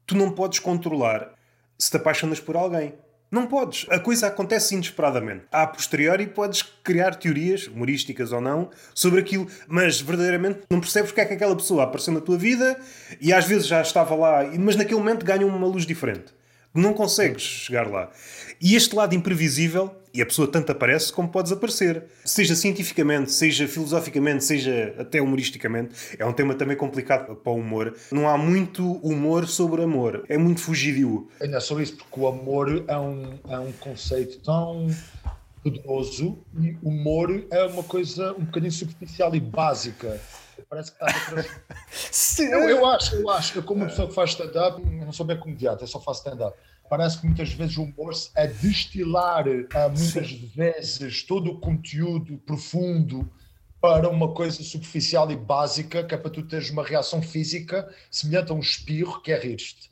Tu 0.06 0.16
não 0.16 0.32
podes 0.32 0.58
controlar 0.58 1.38
se 1.80 1.90
te 1.90 1.96
apaixonas 1.96 2.38
por 2.38 2.56
alguém. 2.56 2.94
Não 3.30 3.46
podes. 3.46 3.86
A 3.88 3.98
coisa 3.98 4.26
acontece 4.26 4.74
inesperadamente. 4.74 5.44
A 5.52 5.64
posteriori 5.64 6.26
podes 6.26 6.62
criar 6.62 7.14
teorias, 7.14 7.68
humorísticas 7.68 8.32
ou 8.32 8.40
não, 8.40 8.70
sobre 8.92 9.20
aquilo, 9.20 9.46
mas 9.68 10.00
verdadeiramente 10.00 10.62
não 10.68 10.80
percebes 10.80 11.10
porque 11.10 11.20
é 11.20 11.24
que 11.24 11.34
aquela 11.34 11.54
pessoa 11.54 11.84
apareceu 11.84 12.12
na 12.12 12.20
tua 12.20 12.36
vida 12.36 12.78
e 13.20 13.32
às 13.32 13.46
vezes 13.46 13.68
já 13.68 13.80
estava 13.80 14.16
lá, 14.16 14.44
mas 14.58 14.74
naquele 14.74 14.98
momento 14.98 15.24
ganha 15.24 15.46
uma 15.46 15.66
luz 15.66 15.86
diferente. 15.86 16.34
Não 16.74 16.92
consegues 16.92 17.42
chegar 17.42 17.88
lá. 17.88 18.10
E 18.60 18.74
este 18.74 18.96
lado 18.96 19.14
imprevisível 19.14 19.94
e 20.12 20.20
a 20.20 20.26
pessoa 20.26 20.48
tanto 20.48 20.72
aparece 20.72 21.12
como 21.12 21.28
pode 21.28 21.48
desaparecer. 21.48 22.04
Seja 22.24 22.54
cientificamente, 22.54 23.32
seja 23.32 23.66
filosoficamente, 23.68 24.44
seja 24.44 24.94
até 24.98 25.20
humoristicamente. 25.20 26.16
É 26.18 26.26
um 26.26 26.32
tema 26.32 26.54
também 26.54 26.76
complicado 26.76 27.36
para 27.36 27.52
o 27.52 27.56
humor. 27.56 27.96
Não 28.10 28.28
há 28.28 28.36
muito 28.36 28.92
humor 28.96 29.46
sobre 29.46 29.82
amor. 29.82 30.24
É 30.28 30.36
muito 30.36 30.60
fugidio. 30.60 31.28
Ainda 31.40 31.58
é 31.58 31.60
sobre 31.60 31.84
isso, 31.84 31.96
porque 31.96 32.20
o 32.20 32.26
amor 32.26 32.84
é 32.86 32.98
um, 32.98 33.38
é 33.48 33.58
um 33.58 33.72
conceito 33.72 34.38
tão 34.40 34.88
poderoso 35.62 36.38
e 36.58 36.76
o 36.82 36.88
humor 36.88 37.44
é 37.50 37.64
uma 37.64 37.82
coisa 37.82 38.32
um 38.32 38.44
bocadinho 38.44 38.72
superficial 38.72 39.34
e 39.34 39.40
básica. 39.40 40.20
Parece 40.68 40.92
que 40.92 41.04
está 41.04 41.36
a 41.36 42.44
eu, 42.44 42.68
eu 42.68 42.86
acho, 42.86 43.16
eu 43.16 43.30
acho. 43.30 43.58
Eu, 43.58 43.62
como 43.62 43.80
uma 43.80 43.88
pessoa 43.88 44.08
que 44.08 44.14
faz 44.14 44.30
stand-up, 44.30 44.82
não 44.82 45.12
sou 45.12 45.24
bem 45.24 45.38
comediante, 45.38 45.82
eu 45.82 45.88
só 45.88 46.00
faço 46.00 46.20
stand-up 46.20 46.56
parece 46.90 47.20
que 47.20 47.26
muitas 47.26 47.52
vezes 47.52 47.76
o 47.76 47.84
humor 47.84 48.12
é 48.34 48.48
destilar 48.48 49.46
uh, 49.46 49.88
muitas 49.96 50.28
Sim. 50.28 50.50
vezes 50.54 51.22
todo 51.22 51.52
o 51.52 51.60
conteúdo 51.60 52.36
profundo 52.38 53.30
para 53.80 54.08
uma 54.08 54.34
coisa 54.34 54.62
superficial 54.62 55.30
e 55.30 55.36
básica, 55.36 56.02
que 56.02 56.14
é 56.14 56.18
para 56.18 56.30
tu 56.30 56.42
teres 56.42 56.68
uma 56.68 56.84
reação 56.84 57.22
física 57.22 57.88
semelhante 58.10 58.50
a 58.50 58.54
um 58.54 58.58
espirro, 58.58 59.22
que 59.22 59.30
é 59.30 59.38
rir-te. 59.38 59.88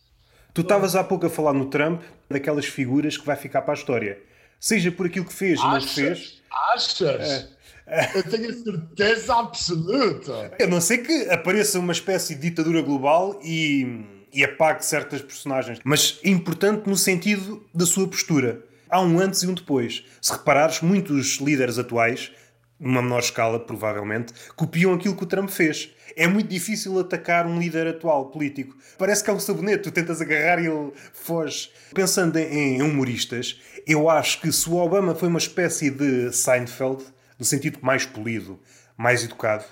Tu 0.53 0.61
estavas 0.61 0.97
há 0.97 1.05
pouco 1.05 1.25
a 1.25 1.31
falar 1.31 1.53
no 1.53 1.67
Trump 1.67 2.03
daquelas 2.29 2.67
figuras 2.67 3.17
que 3.17 3.25
vai 3.25 3.37
ficar 3.37 3.63
para 3.63 3.75
a 3.75 3.77
história. 3.77 4.21
Seja 4.59 4.91
por 4.91 5.07
aquilo 5.07 5.25
que 5.25 5.33
fez 5.33 5.61
ou 5.61 5.71
não 5.71 5.81
fez. 5.81 6.43
Achas? 6.75 7.49
É. 7.87 8.19
Eu 8.19 8.23
tenho 8.25 8.51
a 8.51 8.53
certeza 8.53 9.37
absoluta. 9.37 10.53
A 10.61 10.67
não 10.67 10.81
ser 10.81 10.99
que 10.99 11.31
apareça 11.31 11.79
uma 11.79 11.93
espécie 11.93 12.35
de 12.35 12.43
ditadura 12.43 12.83
global 12.83 13.41
e 13.43 14.18
e 14.33 14.45
apague 14.45 14.85
certas 14.85 15.23
personagens, 15.23 15.81
mas 15.85 16.19
é 16.23 16.29
importante 16.29 16.89
no 16.89 16.97
sentido 16.97 17.65
da 17.75 17.87
sua 17.87 18.09
postura. 18.09 18.63
Há 18.91 19.01
um 19.01 19.19
antes 19.19 19.43
e 19.43 19.47
um 19.47 19.55
depois. 19.55 20.05
Se 20.21 20.33
reparares, 20.33 20.81
muitos 20.81 21.37
líderes 21.37 21.79
atuais, 21.79 22.33
numa 22.81 23.03
menor 23.03 23.21
escala, 23.21 23.59
provavelmente, 23.59 24.33
copiam 24.57 24.95
aquilo 24.95 25.17
que 25.17 25.25
o 25.25 25.27
Trump 25.27 25.51
fez. 25.51 25.91
É 26.17 26.27
muito 26.27 26.49
difícil 26.49 26.99
atacar 26.99 27.47
um 27.47 27.59
líder 27.59 27.87
atual 27.87 28.27
político. 28.27 28.77
Parece 28.97 29.23
que 29.23 29.31
é 29.31 29.33
um 29.33 29.41
sabonete, 29.41 29.83
tu 29.85 29.91
tentas 29.91 30.21
agarrar 30.21 30.63
e 30.63 30.67
ele 30.67 30.93
foge. 31.13 31.71
Pensando 31.95 32.39
em 32.39 32.81
humoristas, 32.83 33.61
eu 33.87 34.09
acho 34.09 34.41
que 34.41 34.51
se 34.51 34.69
o 34.69 34.77
Obama 34.77 35.15
foi 35.15 35.29
uma 35.29 35.39
espécie 35.39 35.91
de 35.91 36.33
Seinfeld, 36.33 37.05
no 37.39 37.45
sentido 37.45 37.79
mais 37.83 38.07
polido, 38.07 38.59
mais 38.97 39.23
educado, 39.23 39.65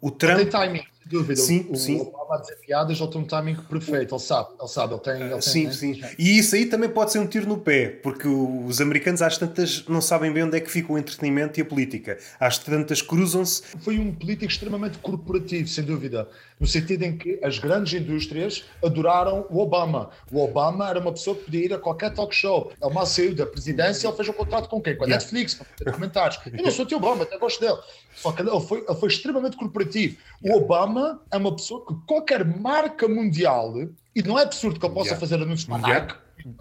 o 0.00 0.10
Trump. 0.10 0.38
Tem 0.38 0.48
timing 0.48 0.84
dúvida. 1.08 1.40
Sim, 1.40 1.66
o, 1.70 1.76
sim. 1.76 1.96
O 1.96 2.02
Obama 2.02 2.42
piadas 2.64 2.96
já 2.96 3.06
tem 3.06 3.20
um 3.20 3.24
timing 3.24 3.56
perfeito, 3.56 4.14
ele 4.14 4.20
sabe, 4.20 4.50
ele 4.58 4.68
sabe, 4.68 4.94
ele 4.94 5.00
tem. 5.00 5.22
Ele 5.22 5.42
sim, 5.42 5.62
tem, 5.64 5.72
sim. 5.72 6.00
E 6.18 6.38
isso 6.38 6.54
aí 6.54 6.66
também 6.66 6.88
pode 6.88 7.12
ser 7.12 7.18
um 7.18 7.26
tiro 7.26 7.48
no 7.48 7.58
pé, 7.58 7.88
porque 7.88 8.28
os 8.28 8.80
americanos 8.80 9.22
às 9.22 9.38
tantas 9.38 9.84
não 9.88 10.00
sabem 10.00 10.32
bem 10.32 10.44
onde 10.44 10.56
é 10.56 10.60
que 10.60 10.70
fica 10.70 10.92
o 10.92 10.98
entretenimento 10.98 11.58
e 11.58 11.62
a 11.62 11.64
política. 11.64 12.18
Às 12.38 12.58
tantas 12.58 13.00
cruzam-se. 13.00 13.62
Foi 13.80 13.98
um 13.98 14.14
político 14.14 14.50
extremamente 14.52 14.98
corporativo, 14.98 15.66
sem 15.68 15.84
dúvida, 15.84 16.28
no 16.60 16.66
sentido 16.66 17.02
em 17.04 17.16
que 17.16 17.40
as 17.42 17.58
grandes 17.58 18.00
indústrias 18.00 18.64
adoraram 18.84 19.46
o 19.50 19.58
Obama. 19.58 20.10
O 20.30 20.42
Obama 20.42 20.88
era 20.88 21.00
uma 21.00 21.12
pessoa 21.12 21.36
que 21.36 21.44
podia 21.44 21.64
ir 21.64 21.72
a 21.72 21.78
qualquer 21.78 22.12
talk 22.12 22.34
show. 22.34 22.70
Ele 22.82 22.94
mal 22.94 23.06
saiu 23.06 23.34
da 23.34 23.46
presidência, 23.46 24.06
ele 24.06 24.16
fez 24.16 24.28
um 24.28 24.32
contrato 24.32 24.68
com 24.68 24.80
quem? 24.80 24.96
Com 24.96 25.04
a 25.04 25.06
yeah. 25.06 25.22
Netflix, 25.22 25.54
para 25.54 25.66
fazer 25.66 25.92
comentários. 25.92 26.40
Eu 26.46 26.62
não 26.64 26.70
sou 26.70 26.84
teu 26.84 26.98
Obama, 26.98 27.22
até 27.22 27.38
gosto 27.38 27.60
dele. 27.60 27.78
Só 28.14 28.32
que 28.32 28.42
ele 28.42 28.60
foi, 28.60 28.84
ele 28.86 28.98
foi 28.98 29.08
extremamente 29.08 29.56
corporativo. 29.56 30.16
O 30.42 30.56
Obama 30.56 30.97
é 31.30 31.36
uma 31.36 31.54
pessoa 31.54 31.84
que 31.86 31.94
qualquer 32.06 32.44
marca 32.44 33.08
mundial, 33.08 33.74
e 34.14 34.22
não 34.22 34.38
é 34.38 34.42
absurdo 34.42 34.78
que 34.78 34.86
ele 34.86 34.94
possa 34.94 35.10
yeah. 35.10 35.20
fazer 35.20 35.42
anúncios 35.42 35.64
para 35.64 35.76
a 35.76 36.00
Nike, 36.00 36.14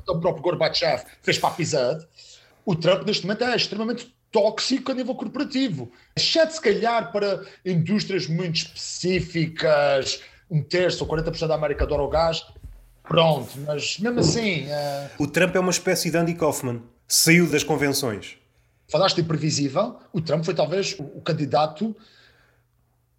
o 0.08 0.20
próprio 0.20 0.44
Gorbachev 0.44 1.04
fez 1.22 1.38
para 1.38 1.50
a 1.50 1.54
Pizza 1.54 2.08
o 2.68 2.76
Trump 2.76 3.08
neste 3.08 3.26
momento 3.26 3.46
é 3.46 3.56
extremamente 3.56 4.14
tóxico 4.30 4.92
a 4.92 4.96
nível 4.96 5.16
corporativo. 5.16 5.90
Exceto 6.18 6.54
se 6.54 6.62
calhar 6.62 7.14
para 7.14 7.46
indústrias 7.66 8.28
muito 8.28 8.58
específicas, 8.58 10.22
um 10.52 10.62
terço 10.62 11.06
ou 11.06 11.10
40% 11.10 11.48
da 11.48 11.56
América 11.56 11.86
adora 11.86 12.04
o 12.04 12.10
gás, 12.10 12.46
pronto, 13.04 13.50
mas 13.66 13.98
mesmo 14.00 14.20
assim... 14.20 14.66
Uh... 14.66 15.24
O 15.24 15.28
Trump 15.28 15.56
é 15.56 15.60
uma 15.62 15.72
espécie 15.72 16.12
de 16.12 16.18
Andy 16.18 16.34
Kaufman, 16.34 16.82
saiu 17.08 17.50
das 17.50 17.64
convenções. 17.64 18.36
Falaste 18.90 19.22
imprevisível, 19.22 19.98
o 20.12 20.20
Trump 20.20 20.44
foi 20.44 20.54
talvez 20.54 20.94
o, 21.00 21.04
o 21.04 21.22
candidato 21.22 21.96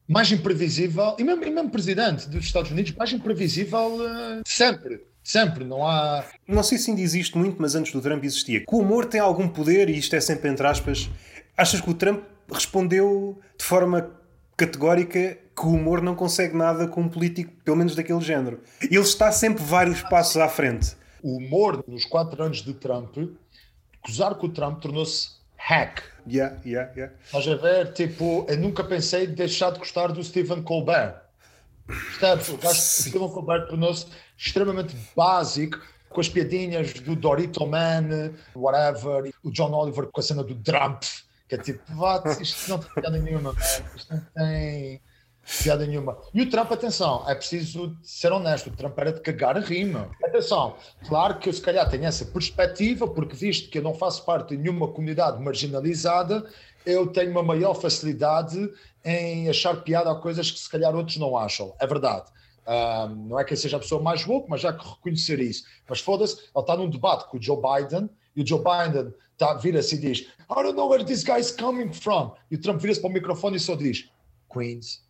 mais 0.08 0.32
imprevisível, 0.32 1.14
e 1.18 1.22
mesmo, 1.22 1.44
e 1.44 1.50
mesmo 1.50 1.70
presidente 1.70 2.28
dos 2.28 2.44
Estados 2.44 2.70
Unidos, 2.70 2.92
mais 2.92 3.12
imprevisível 3.12 3.96
uh, 3.96 4.42
sempre. 4.46 5.06
Sempre, 5.22 5.62
não 5.62 5.86
há. 5.86 6.24
Não 6.46 6.62
sei 6.62 6.78
se 6.78 6.88
ainda 6.88 7.02
existe 7.02 7.36
muito, 7.36 7.60
mas 7.60 7.74
antes 7.74 7.92
do 7.92 8.00
Trump 8.00 8.24
existia. 8.24 8.60
Que 8.60 8.74
o 8.74 8.78
humor 8.78 9.04
tem 9.04 9.20
algum 9.20 9.46
poder, 9.46 9.90
e 9.90 9.98
isto 9.98 10.16
é 10.16 10.20
sempre 10.20 10.48
entre 10.48 10.66
aspas. 10.66 11.10
Achas 11.54 11.82
que 11.82 11.90
o 11.90 11.92
Trump 11.92 12.22
respondeu 12.50 13.38
de 13.58 13.62
forma 13.62 14.10
categórica 14.56 15.36
que 15.54 15.66
o 15.66 15.74
humor 15.74 16.00
não 16.00 16.14
consegue 16.14 16.56
nada 16.56 16.88
com 16.88 17.02
um 17.02 17.08
político, 17.10 17.52
pelo 17.62 17.76
menos 17.76 17.94
daquele 17.94 18.22
género? 18.22 18.60
Ele 18.80 18.98
está 19.00 19.30
sempre 19.30 19.62
vários 19.62 20.00
passos 20.02 20.38
à 20.38 20.48
frente. 20.48 20.96
O 21.22 21.36
humor, 21.36 21.84
nos 21.86 22.06
quatro 22.06 22.42
anos 22.42 22.62
de 22.62 22.72
Trump, 22.72 23.14
gozar 24.06 24.34
com 24.36 24.46
o 24.46 24.50
Trump 24.50 24.80
tornou-se 24.80 25.37
hack. 25.58 26.02
Yeah, 26.26 26.56
yeah, 26.64 26.92
yeah. 26.96 27.14
Estás 27.24 27.48
a 27.48 27.56
ver? 27.56 27.92
Tipo, 27.92 28.46
eu 28.48 28.56
nunca 28.56 28.84
pensei 28.84 29.26
de 29.26 29.34
deixar 29.34 29.70
de 29.70 29.78
gostar 29.78 30.08
do 30.08 30.22
Stephen 30.22 30.62
Colbert. 30.62 31.14
Percebes? 31.86 32.48
O 32.48 32.74
Stephen 32.74 33.28
Colbert 33.30 33.68
tornou-se 33.68 34.06
extremamente 34.36 34.96
básico 35.16 35.80
com 36.08 36.20
as 36.20 36.28
piadinhas 36.28 36.92
do 36.94 37.14
Dorito 37.14 37.66
Man, 37.66 38.32
whatever, 38.54 39.32
o 39.42 39.50
John 39.50 39.72
Oliver 39.72 40.06
com 40.06 40.20
a 40.20 40.22
cena 40.22 40.42
do 40.42 40.54
Trump, 40.54 41.02
que 41.48 41.54
é 41.54 41.58
tipo, 41.58 41.80
vá, 41.94 42.22
isto 42.40 42.70
não 42.70 42.78
tem 42.78 42.90
piada 42.94 43.18
nenhuma, 43.18 43.54
isto 43.94 44.14
não 44.14 44.20
tem 44.34 45.00
piada 45.62 45.86
nenhuma. 45.86 46.18
E 46.34 46.42
o 46.42 46.50
Trump, 46.50 46.70
atenção, 46.70 47.24
é 47.28 47.34
preciso 47.34 47.96
ser 48.02 48.32
honesto, 48.32 48.68
o 48.68 48.76
Trump 48.76 48.98
era 48.98 49.12
de 49.12 49.20
cagar 49.20 49.56
a 49.56 49.60
rima. 49.60 50.10
Atenção, 50.22 50.76
claro 51.08 51.38
que 51.38 51.48
eu 51.48 51.52
se 51.52 51.62
calhar 51.62 51.88
tenho 51.88 52.04
essa 52.04 52.24
perspectiva, 52.26 53.08
porque 53.08 53.34
visto 53.34 53.70
que 53.70 53.78
eu 53.78 53.82
não 53.82 53.94
faço 53.94 54.24
parte 54.24 54.50
de 54.50 54.62
nenhuma 54.62 54.88
comunidade 54.88 55.42
marginalizada, 55.42 56.44
eu 56.84 57.06
tenho 57.06 57.30
uma 57.30 57.42
maior 57.42 57.74
facilidade 57.74 58.70
em 59.04 59.48
achar 59.48 59.82
piada 59.82 60.10
a 60.10 60.14
coisas 60.14 60.50
que 60.50 60.58
se 60.58 60.68
calhar 60.68 60.94
outros 60.94 61.16
não 61.16 61.36
acham. 61.36 61.74
É 61.80 61.86
verdade. 61.86 62.30
Um, 62.66 63.28
não 63.28 63.40
é 63.40 63.44
que 63.44 63.54
ele 63.54 63.60
seja 63.60 63.78
a 63.78 63.80
pessoa 63.80 64.02
mais 64.02 64.26
louca, 64.26 64.46
mas 64.50 64.60
já 64.60 64.72
que 64.72 64.86
reconhecer 64.86 65.40
isso. 65.40 65.64
Mas 65.88 66.00
foda-se, 66.00 66.36
ele 66.36 66.50
está 66.56 66.76
num 66.76 66.90
debate 66.90 67.26
com 67.30 67.38
o 67.38 67.42
Joe 67.42 67.56
Biden 67.56 68.10
e 68.36 68.42
o 68.42 68.46
Joe 68.46 68.60
Biden 68.60 69.14
tá, 69.38 69.54
vira-se 69.54 69.94
e 69.94 69.98
diz: 69.98 70.18
I 70.20 70.62
don't 70.62 70.74
know 70.74 70.90
where 70.90 71.02
this 71.02 71.24
guy 71.24 71.40
is 71.40 71.50
coming 71.50 71.90
from. 71.92 72.34
E 72.50 72.56
o 72.56 72.60
Trump 72.60 72.80
vira-se 72.80 73.00
para 73.00 73.08
o 73.08 73.12
microfone 73.12 73.56
e 73.56 73.60
só 73.60 73.74
diz: 73.74 74.10
Queens. 74.52 75.07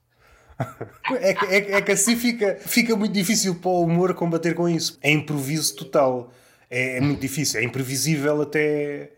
É, 1.21 1.35
que, 1.35 1.45
é, 1.47 1.73
é, 1.73 1.83
que 1.83 1.93
assim 1.93 2.17
fica, 2.17 2.59
fica 2.61 2.97
muito 2.97 3.13
difícil 3.13 3.55
para 3.57 3.71
o 3.71 3.85
humor 3.85 4.15
combater 4.15 4.55
com 4.55 4.69
isso. 4.69 4.99
É 5.03 5.11
improviso 5.11 5.77
total. 5.77 6.33
É, 6.71 6.99
é 6.99 7.01
muito 7.01 7.21
difícil, 7.21 7.61
é 7.61 7.65
imprevisível 7.65 8.43
até 8.43 9.11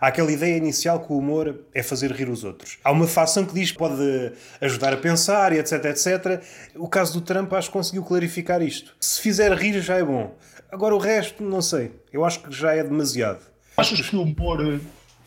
Há 0.00 0.06
aquela 0.06 0.32
ideia 0.32 0.56
inicial 0.56 0.98
que 1.00 1.12
o 1.12 1.18
humor 1.18 1.60
é 1.74 1.82
fazer 1.82 2.10
rir 2.10 2.30
os 2.30 2.42
outros. 2.42 2.78
Há 2.82 2.90
uma 2.90 3.06
facção 3.06 3.44
que 3.44 3.52
diz 3.52 3.70
que 3.70 3.76
pode 3.76 4.32
ajudar 4.58 4.94
a 4.94 4.96
pensar 4.96 5.52
e 5.52 5.58
etc, 5.58 5.84
etc. 5.84 6.42
O 6.74 6.88
caso 6.88 7.12
do 7.12 7.20
Trump 7.20 7.52
acho 7.52 7.68
que 7.68 7.74
conseguiu 7.74 8.02
clarificar 8.02 8.62
isto. 8.62 8.96
Se 8.98 9.20
fizer 9.20 9.52
rir 9.52 9.78
já 9.82 9.98
é 9.98 10.02
bom. 10.02 10.34
Agora 10.72 10.94
o 10.94 10.98
resto, 10.98 11.42
não 11.42 11.60
sei. 11.60 11.92
Eu 12.10 12.24
acho 12.24 12.40
que 12.40 12.50
já 12.50 12.74
é 12.74 12.82
demasiado. 12.82 13.42
Achas 13.76 14.00
que 14.00 14.16
o 14.16 14.22
humor 14.22 14.80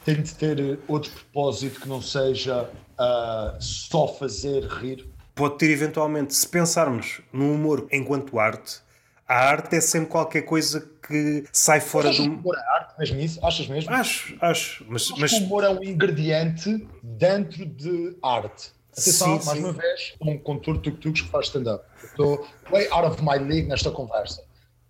tem 0.04 0.24
de 0.24 0.34
ter 0.34 0.80
outro 0.88 1.12
propósito 1.12 1.80
que 1.80 1.88
não 1.88 2.02
seja 2.02 2.64
uh, 2.64 3.62
só 3.62 4.08
fazer 4.08 4.64
rir? 4.64 5.06
Pode 5.36 5.58
ter 5.58 5.70
eventualmente, 5.72 6.34
se 6.36 6.48
pensarmos 6.48 7.22
no 7.32 7.54
humor 7.54 7.88
enquanto 7.92 8.40
arte, 8.40 8.82
a 9.28 9.36
arte 9.36 9.76
é 9.76 9.82
sempre 9.82 10.10
qualquer 10.10 10.44
coisa 10.44 10.88
que 11.08 11.46
sai 11.52 11.80
fora 11.82 12.12
do. 12.12 12.24
humor 12.24 12.56
é 12.56 12.76
arte 12.78 13.00
mesmo 13.00 13.20
isso? 13.20 13.46
Achas 13.46 13.68
mesmo? 13.68 13.92
Acho, 13.92 14.38
acho. 14.42 14.86
Mas, 14.88 15.04
acho 15.04 15.20
mas... 15.20 15.32
que 15.32 15.38
o 15.38 15.46
humor 15.46 15.64
é 15.64 15.70
um 15.70 15.84
ingrediente 15.84 16.88
dentro 17.02 17.66
de 17.66 18.16
arte. 18.22 18.72
Atenção, 18.92 19.40
sim, 19.40 19.46
mais 19.48 19.58
sim. 19.58 19.64
uma 19.64 19.74
vez, 19.74 20.14
um 20.22 20.38
contorno 20.38 20.80
tuk-tuks 20.80 21.22
que 21.22 21.30
faz 21.30 21.48
stand-up. 21.48 21.84
Estou 22.04 22.48
way 22.70 22.88
out 22.92 23.08
of 23.08 23.24
my 23.24 23.40
league 23.40 23.68
nesta 23.68 23.90
conversa. 23.90 24.44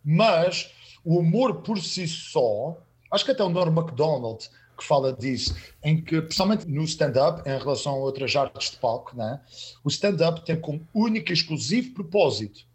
Mas 0.04 0.72
o 1.06 1.20
humor 1.20 1.62
por 1.62 1.80
si 1.80 2.06
só, 2.06 2.78
acho 3.10 3.24
que 3.24 3.32
até 3.32 3.44
o 3.44 3.50
Norm 3.50 3.74
MacDonald 3.74 4.50
que 4.84 4.88
fala 4.88 5.14
disso, 5.14 5.56
em 5.82 6.02
que, 6.02 6.22
principalmente 6.22 6.68
no 6.68 6.84
stand-up, 6.84 7.48
em 7.50 7.58
relação 7.58 7.94
a 7.94 7.98
outras 7.98 8.36
artes 8.36 8.72
de 8.72 8.78
palco, 8.78 9.16
né, 9.16 9.40
o 9.84 9.88
stand-up 9.88 10.46
tem 10.46 10.60
como 10.60 10.86
único 10.94 11.32
e 11.32 11.34
exclusivo 11.34 11.94
propósito 11.94 12.66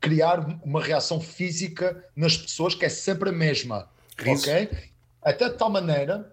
criar 0.00 0.60
uma 0.62 0.82
reação 0.82 1.20
física 1.20 2.04
nas 2.14 2.36
pessoas 2.36 2.74
que 2.74 2.84
é 2.84 2.88
sempre 2.88 3.30
a 3.30 3.32
mesma. 3.32 3.88
Riso. 4.18 4.42
Ok? 4.42 4.68
Até 5.22 5.48
de 5.48 5.56
tal 5.56 5.70
maneira 5.70 6.32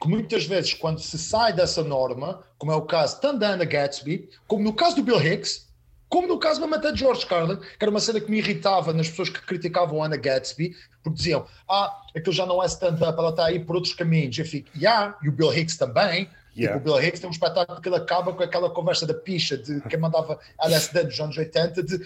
que 0.00 0.08
muitas 0.08 0.44
vezes, 0.44 0.74
quando 0.74 1.00
se 1.00 1.18
sai 1.18 1.52
dessa 1.52 1.82
norma, 1.82 2.42
como 2.58 2.72
é 2.72 2.74
o 2.74 2.82
caso 2.82 3.20
tanto 3.20 3.40
da 3.40 3.50
Anna 3.50 3.64
Gatsby, 3.64 4.28
como 4.46 4.62
no 4.64 4.72
caso 4.72 4.96
do 4.96 5.02
Bill 5.02 5.20
Hicks, 5.20 5.65
como 6.08 6.28
no 6.28 6.38
caso 6.38 6.60
mesmo 6.60 6.74
até 6.74 6.92
de 6.92 7.00
George 7.00 7.26
Carlin, 7.26 7.56
que 7.56 7.76
era 7.80 7.90
uma 7.90 8.00
cena 8.00 8.20
que 8.20 8.30
me 8.30 8.38
irritava 8.38 8.92
nas 8.92 9.08
pessoas 9.08 9.28
que 9.28 9.40
criticavam 9.40 10.02
a 10.02 10.06
Anna 10.06 10.16
Gatsby, 10.16 10.74
porque 11.02 11.16
diziam, 11.16 11.46
ah, 11.68 12.02
aquilo 12.14 12.32
já 12.34 12.46
não 12.46 12.62
é 12.62 12.66
stand-up, 12.66 13.18
ela 13.18 13.30
está 13.30 13.46
aí 13.46 13.58
por 13.58 13.76
outros 13.76 13.94
caminhos. 13.94 14.38
Eu 14.38 14.44
fico, 14.44 14.68
yeah, 14.76 15.16
e 15.22 15.28
o 15.28 15.32
Bill 15.32 15.52
Hicks 15.52 15.76
também, 15.76 16.28
Yeah. 16.56 16.78
Tipo, 16.78 16.90
o 16.90 16.98
Bill 16.98 17.06
Hicks 17.06 17.20
tem 17.20 17.28
um 17.28 17.32
espetáculo 17.32 17.80
que 17.82 17.88
ele 17.88 17.96
acaba 17.96 18.32
com 18.32 18.42
aquela 18.42 18.70
conversa 18.70 19.06
da 19.06 19.12
picha 19.12 19.58
de 19.58 19.78
quem 19.90 19.98
mandava 19.98 20.40
LSD 20.58 21.04
dos 21.04 21.20
anos 21.20 21.36
80 21.36 21.82
de 21.82 21.98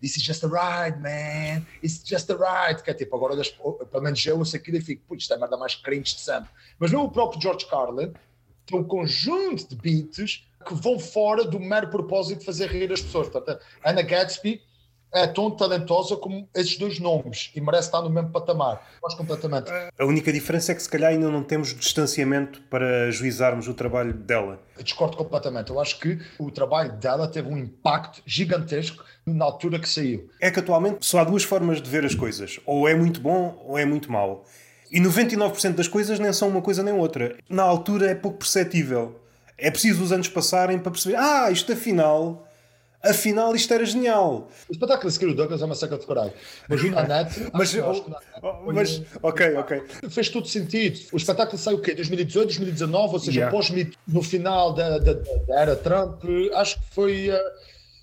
This 0.00 0.16
is 0.16 0.22
just 0.22 0.44
a 0.44 0.46
ride, 0.46 0.98
man. 1.00 1.66
It's 1.82 2.00
just 2.04 2.30
a 2.30 2.34
ride. 2.34 2.84
Que 2.84 2.92
é 2.92 2.94
tipo, 2.94 3.16
agora 3.16 3.34
pelo 3.90 4.02
menos 4.02 4.24
eu 4.24 4.38
ouço 4.38 4.54
aquilo 4.54 4.76
e 4.76 4.80
fico, 4.80 5.02
putz, 5.08 5.24
isto 5.24 5.32
é 5.32 5.36
a 5.36 5.40
merda 5.40 5.56
mais 5.56 5.74
cringe 5.74 6.14
de 6.14 6.20
sempre. 6.20 6.48
Mas 6.78 6.92
mesmo 6.92 7.06
o 7.06 7.10
próprio 7.10 7.42
George 7.42 7.66
Carlin 7.66 8.12
tem 8.64 8.78
um 8.78 8.84
conjunto 8.84 9.68
de 9.68 9.74
beats 9.74 10.47
que 10.66 10.74
vão 10.74 10.98
fora 10.98 11.44
do 11.44 11.58
mero 11.58 11.88
propósito 11.88 12.40
de 12.40 12.44
fazer 12.44 12.68
rir 12.68 12.92
as 12.92 13.00
pessoas. 13.00 13.28
Portanto, 13.28 13.60
Anna 13.84 14.02
Gatsby 14.02 14.60
é 15.12 15.26
tão 15.26 15.50
talentosa 15.50 16.16
como 16.16 16.48
esses 16.54 16.76
dois 16.76 16.98
nomes 16.98 17.50
e 17.54 17.60
merece 17.60 17.88
estar 17.88 18.02
no 18.02 18.10
mesmo 18.10 18.30
patamar. 18.30 18.86
Nós 19.02 19.14
completamente. 19.14 19.70
A 19.98 20.04
única 20.04 20.32
diferença 20.32 20.72
é 20.72 20.74
que 20.74 20.82
se 20.82 20.88
calhar 20.88 21.10
ainda 21.10 21.30
não 21.30 21.42
temos 21.42 21.74
distanciamento 21.74 22.60
para 22.62 23.10
juizarmos 23.10 23.68
o 23.68 23.74
trabalho 23.74 24.12
dela. 24.12 24.60
Eu 24.76 24.82
discordo 24.82 25.16
completamente. 25.16 25.70
Eu 25.70 25.80
acho 25.80 25.98
que 25.98 26.18
o 26.38 26.50
trabalho 26.50 26.92
dela 26.92 27.26
teve 27.26 27.48
um 27.48 27.56
impacto 27.56 28.22
gigantesco 28.26 29.02
na 29.24 29.44
altura 29.44 29.78
que 29.78 29.88
saiu. 29.88 30.28
É 30.40 30.50
que 30.50 30.60
atualmente 30.60 31.06
só 31.06 31.20
há 31.20 31.24
duas 31.24 31.42
formas 31.42 31.80
de 31.80 31.88
ver 31.88 32.04
as 32.04 32.14
coisas. 32.14 32.60
Ou 32.66 32.86
é 32.86 32.94
muito 32.94 33.20
bom 33.20 33.62
ou 33.66 33.78
é 33.78 33.84
muito 33.84 34.12
mau. 34.12 34.44
E 34.90 35.00
99% 35.00 35.74
das 35.74 35.88
coisas 35.88 36.18
nem 36.18 36.32
são 36.32 36.48
uma 36.48 36.62
coisa 36.62 36.82
nem 36.82 36.94
outra. 36.94 37.36
Na 37.48 37.62
altura 37.62 38.10
é 38.10 38.14
pouco 38.14 38.38
perceptível. 38.38 39.20
É 39.58 39.70
preciso 39.70 40.02
os 40.02 40.12
anos 40.12 40.28
passarem 40.28 40.78
para 40.78 40.92
perceber, 40.92 41.16
ah, 41.16 41.50
isto 41.50 41.72
afinal 41.72 42.48
Afinal, 43.02 43.54
isto 43.54 43.72
era 43.72 43.84
genial. 43.84 44.48
O 44.68 44.72
espetáculo 44.72 45.10
de 45.10 45.34
Douglas 45.34 45.62
é 45.62 45.64
uma 45.64 45.74
seca 45.74 45.96
de 45.96 46.04
coragem. 46.04 46.32
Mas 46.68 46.82
o 46.82 46.90
Nanette. 46.90 47.46
mas, 47.54 47.74
mas, 48.74 49.02
ok, 49.22 49.54
ok. 49.54 49.82
Fez 50.10 50.28
todo 50.28 50.48
sentido. 50.48 50.98
O 51.12 51.16
espetáculo 51.16 51.56
saiu 51.56 51.76
o 51.76 51.80
quê? 51.80 51.94
2018, 51.94 52.46
2019, 52.46 53.12
ou 53.12 53.20
seja, 53.20 53.40
yeah. 53.40 53.56
pós 53.56 53.70
no 54.06 54.22
final 54.22 54.72
da, 54.72 54.98
da, 54.98 55.12
da, 55.12 55.60
era 55.60 55.76
Trump. 55.76 56.24
Acho 56.54 56.80
que 56.80 56.86
foi. 56.90 57.30
Uh, 57.30 57.38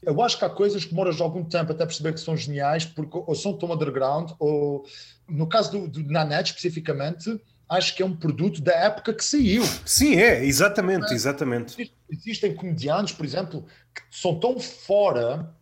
eu 0.04 0.22
acho 0.22 0.38
que 0.40 0.46
há 0.46 0.50
coisas 0.50 0.86
que 0.86 0.92
demoras 0.92 1.20
algum 1.20 1.44
tempo 1.44 1.74
até 1.74 1.86
perceber 1.86 2.14
que 2.14 2.20
são 2.22 2.38
geniais, 2.38 2.86
porque 2.86 3.18
ou 3.18 3.36
são 3.36 3.52
tão 3.52 3.74
underground, 3.74 4.32
ou 4.40 4.86
no 5.28 5.48
caso 5.48 5.72
do, 5.72 5.88
do 5.88 6.10
Nanette 6.10 6.52
especificamente 6.52 7.42
acho 7.70 7.96
que 7.96 8.04
é 8.04 8.06
um 8.06 8.16
produto 8.16 8.62
da 8.62 8.74
época 8.74 9.14
que 9.14 9.24
saiu. 9.24 9.64
Sim, 9.86 10.16
é, 10.16 10.44
exatamente, 10.46 11.14
exatamente. 11.14 11.92
Existem 12.10 12.54
comediantes, 12.56 13.14
por 13.14 13.26
exemplo, 13.26 13.66
que 13.94 14.02
são 14.12 14.40
tão 14.40 14.60
fora 14.60 15.54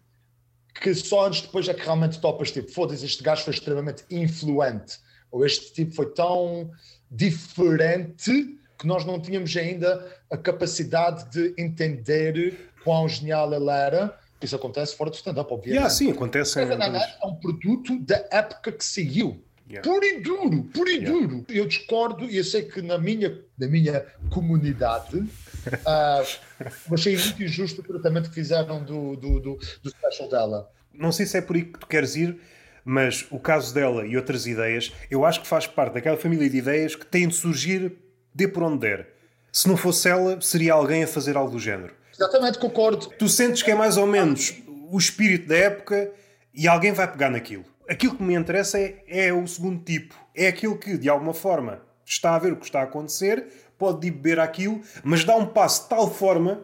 que 0.82 0.94
só 0.96 1.28
anos 1.28 1.42
depois 1.42 1.68
é 1.68 1.74
que 1.74 1.84
realmente 1.84 2.20
topas, 2.20 2.52
tipo, 2.52 2.72
foda-se, 2.72 3.06
este 3.06 3.24
gajo 3.24 3.44
foi 3.44 3.54
extremamente 3.54 4.04
influente, 4.10 4.98
ou 5.32 5.46
este 5.46 5.72
tipo 5.74 5.94
foi 5.94 6.12
tão 6.12 6.72
diferente 7.10 8.58
que 8.78 8.88
nós 8.88 9.06
não 9.06 9.20
tínhamos 9.20 9.56
ainda 9.56 10.06
a 10.30 10.36
capacidade 10.36 11.30
de 11.32 11.54
entender 11.58 12.72
quão 12.84 13.08
genial 13.08 13.54
ele 13.54 13.70
era. 13.70 14.18
Isso 14.42 14.56
acontece 14.58 14.96
fora 14.98 15.10
do 15.10 15.16
stand-up, 15.16 15.54
obviamente. 15.54 15.78
Yeah, 15.78 15.90
sim, 15.90 16.12
acontece. 16.12 16.66
Mas 16.66 17.04
é 17.22 17.26
um 17.26 17.36
produto 17.36 17.98
da 18.00 18.28
época 18.30 18.74
que 18.74 18.84
seguiu. 18.84 19.42
Yeah. 19.70 19.90
Puro 19.90 20.06
e 20.06 20.20
duro, 20.20 20.64
puro 20.66 20.90
e 20.90 20.98
yeah. 20.98 21.12
duro. 21.12 21.46
Eu 21.50 21.66
discordo 21.66 22.26
e 22.26 22.38
eu 22.38 22.44
sei 22.44 22.64
que 22.64 22.82
na 22.82 22.98
minha, 22.98 23.40
na 23.58 23.68
minha 23.68 24.06
comunidade 24.30 25.18
uh, 25.18 26.94
achei 26.94 27.18
muito 27.18 27.44
injusto 27.44 27.82
o 27.82 27.84
tratamento 27.84 28.30
que 28.30 28.36
fizeram 28.36 28.84
do, 28.84 29.16
do, 29.16 29.40
do, 29.40 29.60
do 29.82 29.90
special 29.90 30.30
dela. 30.30 30.70
Não 30.94 31.12
sei 31.12 31.26
se 31.26 31.38
é 31.38 31.42
por 31.42 31.56
aí 31.56 31.64
que 31.64 31.80
tu 31.80 31.88
queres 31.88 32.16
ir, 32.16 32.38
mas 32.86 33.26
o 33.32 33.40
caso 33.40 33.74
dela 33.74 34.06
e 34.06 34.18
outras 34.18 34.46
ideias, 34.46 34.92
eu 35.10 35.26
acho 35.26 35.42
que 35.42 35.48
faz 35.48 35.66
parte 35.66 35.94
daquela 35.94 36.18
família 36.18 36.50
de 36.50 36.58
ideias 36.58 36.96
que 36.96 37.06
têm 37.06 37.28
de 37.28 37.36
surgir 37.36 37.94
de 38.34 38.48
por 38.48 38.64
onde 38.64 38.80
der. 38.80 39.08
Se 39.52 39.68
não 39.68 39.78
fosse 39.78 40.10
ela, 40.10 40.42
seria 40.42 40.74
alguém 40.74 41.04
a 41.04 41.08
fazer 41.08 41.38
algo 41.38 41.52
do 41.52 41.60
género. 41.60 41.94
Exatamente, 42.14 42.60
concordo. 42.60 43.08
Tu 43.18 43.30
sentes 43.30 43.64
que 43.64 43.72
é 43.72 43.76
mais 43.76 43.98
ou 43.98 44.06
menos 44.06 44.54
o 44.92 44.98
espírito 44.98 45.48
da 45.48 45.56
época 45.56 46.12
e 46.54 46.68
alguém 46.68 46.92
vai 46.92 47.12
pegar 47.12 47.30
naquilo. 47.30 47.66
Aquilo 47.90 48.16
que 48.16 48.24
me 48.24 48.34
interessa 48.34 48.80
é, 48.80 49.04
é 49.08 49.34
o 49.34 49.46
segundo 49.48 49.84
tipo. 49.84 50.16
É 50.36 50.48
aquilo 50.48 50.78
que, 50.78 50.98
de 50.98 51.10
alguma 51.10 51.34
forma, 51.34 51.82
está 52.06 52.36
a 52.36 52.40
ver 52.40 52.54
o 52.54 52.58
que 52.58 52.66
está 52.66 52.82
a 52.82 52.84
acontecer, 52.84 53.48
pode 53.78 54.08
ir 54.08 54.12
beber 54.12 54.40
aquilo, 54.40 54.82
mas 55.04 55.24
dá 55.24 55.36
um 55.36 55.46
passo 55.46 55.84
de 55.84 55.90
tal 55.90 56.10
forma 56.10 56.64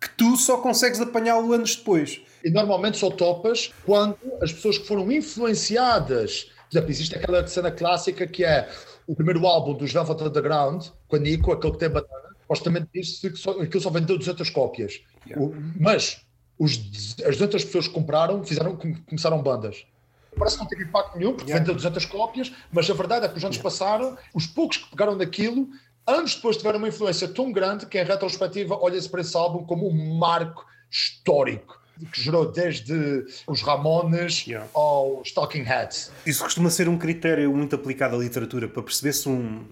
que 0.00 0.10
tu 0.10 0.36
só 0.36 0.58
consegues 0.58 1.00
apanhá-lo 1.00 1.52
anos 1.52 1.76
depois. 1.76 2.20
E 2.44 2.50
normalmente 2.50 2.98
só 2.98 3.10
topas 3.10 3.72
quando 3.84 4.16
as 4.40 4.52
pessoas 4.52 4.78
que 4.78 4.86
foram 4.86 5.10
influenciadas. 5.10 6.44
Por 6.44 6.76
exemplo, 6.76 6.90
existe 6.90 7.16
aquela 7.16 7.46
cena 7.46 7.70
clássica 7.70 8.26
que 8.26 8.44
é 8.44 8.68
o 9.06 9.14
primeiro 9.14 9.46
álbum 9.46 9.74
dos 9.74 9.92
Velvet 9.92 10.22
Underground, 10.22 10.86
com 11.08 11.16
a 11.16 11.18
Nico, 11.18 11.50
aquele 11.50 11.72
que 11.72 11.78
tem 11.78 11.88
banana, 11.88 12.28
supostamente 12.42 12.88
disse 12.94 13.30
que 13.30 13.36
só, 13.36 13.52
aquilo 13.60 13.80
só 13.80 13.90
vendeu 13.90 14.18
200 14.18 14.48
cópias. 14.50 15.00
Yeah. 15.26 15.44
O, 15.44 15.54
mas 15.80 16.20
os, 16.58 17.16
as 17.24 17.36
200 17.36 17.64
pessoas 17.64 17.88
que 17.88 17.94
compraram 17.94 18.44
fizeram, 18.44 18.76
começaram 18.76 19.42
bandas. 19.42 19.86
Parece 20.38 20.56
que 20.56 20.62
não 20.62 20.68
teve 20.68 20.84
impacto 20.84 21.18
nenhum, 21.18 21.34
porque 21.34 21.52
vendeu 21.52 21.74
200 21.74 22.04
cópias, 22.06 22.52
mas 22.72 22.88
a 22.90 22.94
verdade 22.94 23.26
é 23.26 23.28
que 23.28 23.36
os 23.36 23.44
anos 23.44 23.58
passaram, 23.58 24.16
os 24.32 24.46
poucos 24.46 24.78
que 24.78 24.90
pegaram 24.90 25.16
daquilo, 25.16 25.68
anos 26.06 26.34
depois 26.36 26.56
tiveram 26.56 26.78
uma 26.78 26.88
influência 26.88 27.28
tão 27.28 27.52
grande 27.52 27.86
que, 27.86 28.00
em 28.00 28.04
retrospectiva, 28.04 28.78
olha-se 28.80 29.08
para 29.08 29.20
esse 29.20 29.36
álbum 29.36 29.64
como 29.64 29.88
um 29.88 30.18
marco 30.18 30.64
histórico 30.90 31.78
que 32.12 32.22
gerou 32.22 32.50
desde 32.50 33.24
os 33.46 33.60
Ramones 33.62 34.46
yeah. 34.46 34.68
aos 34.72 35.32
Talking 35.32 35.62
Heads. 35.62 36.12
Isso 36.24 36.44
costuma 36.44 36.70
ser 36.70 36.88
um 36.88 36.96
critério 36.96 37.52
muito 37.52 37.74
aplicado 37.74 38.14
à 38.14 38.18
literatura 38.18 38.68
para 38.68 38.82
perceber 38.82 39.12
se 39.12 39.28
um, 39.28 39.66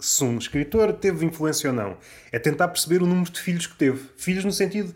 se 0.00 0.24
um 0.24 0.36
escritor 0.36 0.92
teve 0.94 1.24
influência 1.24 1.70
ou 1.70 1.76
não. 1.76 1.96
É 2.32 2.38
tentar 2.38 2.68
perceber 2.68 3.02
o 3.02 3.06
número 3.06 3.30
de 3.30 3.40
filhos 3.40 3.66
que 3.66 3.76
teve. 3.76 4.08
Filhos 4.16 4.44
no 4.44 4.52
sentido 4.52 4.94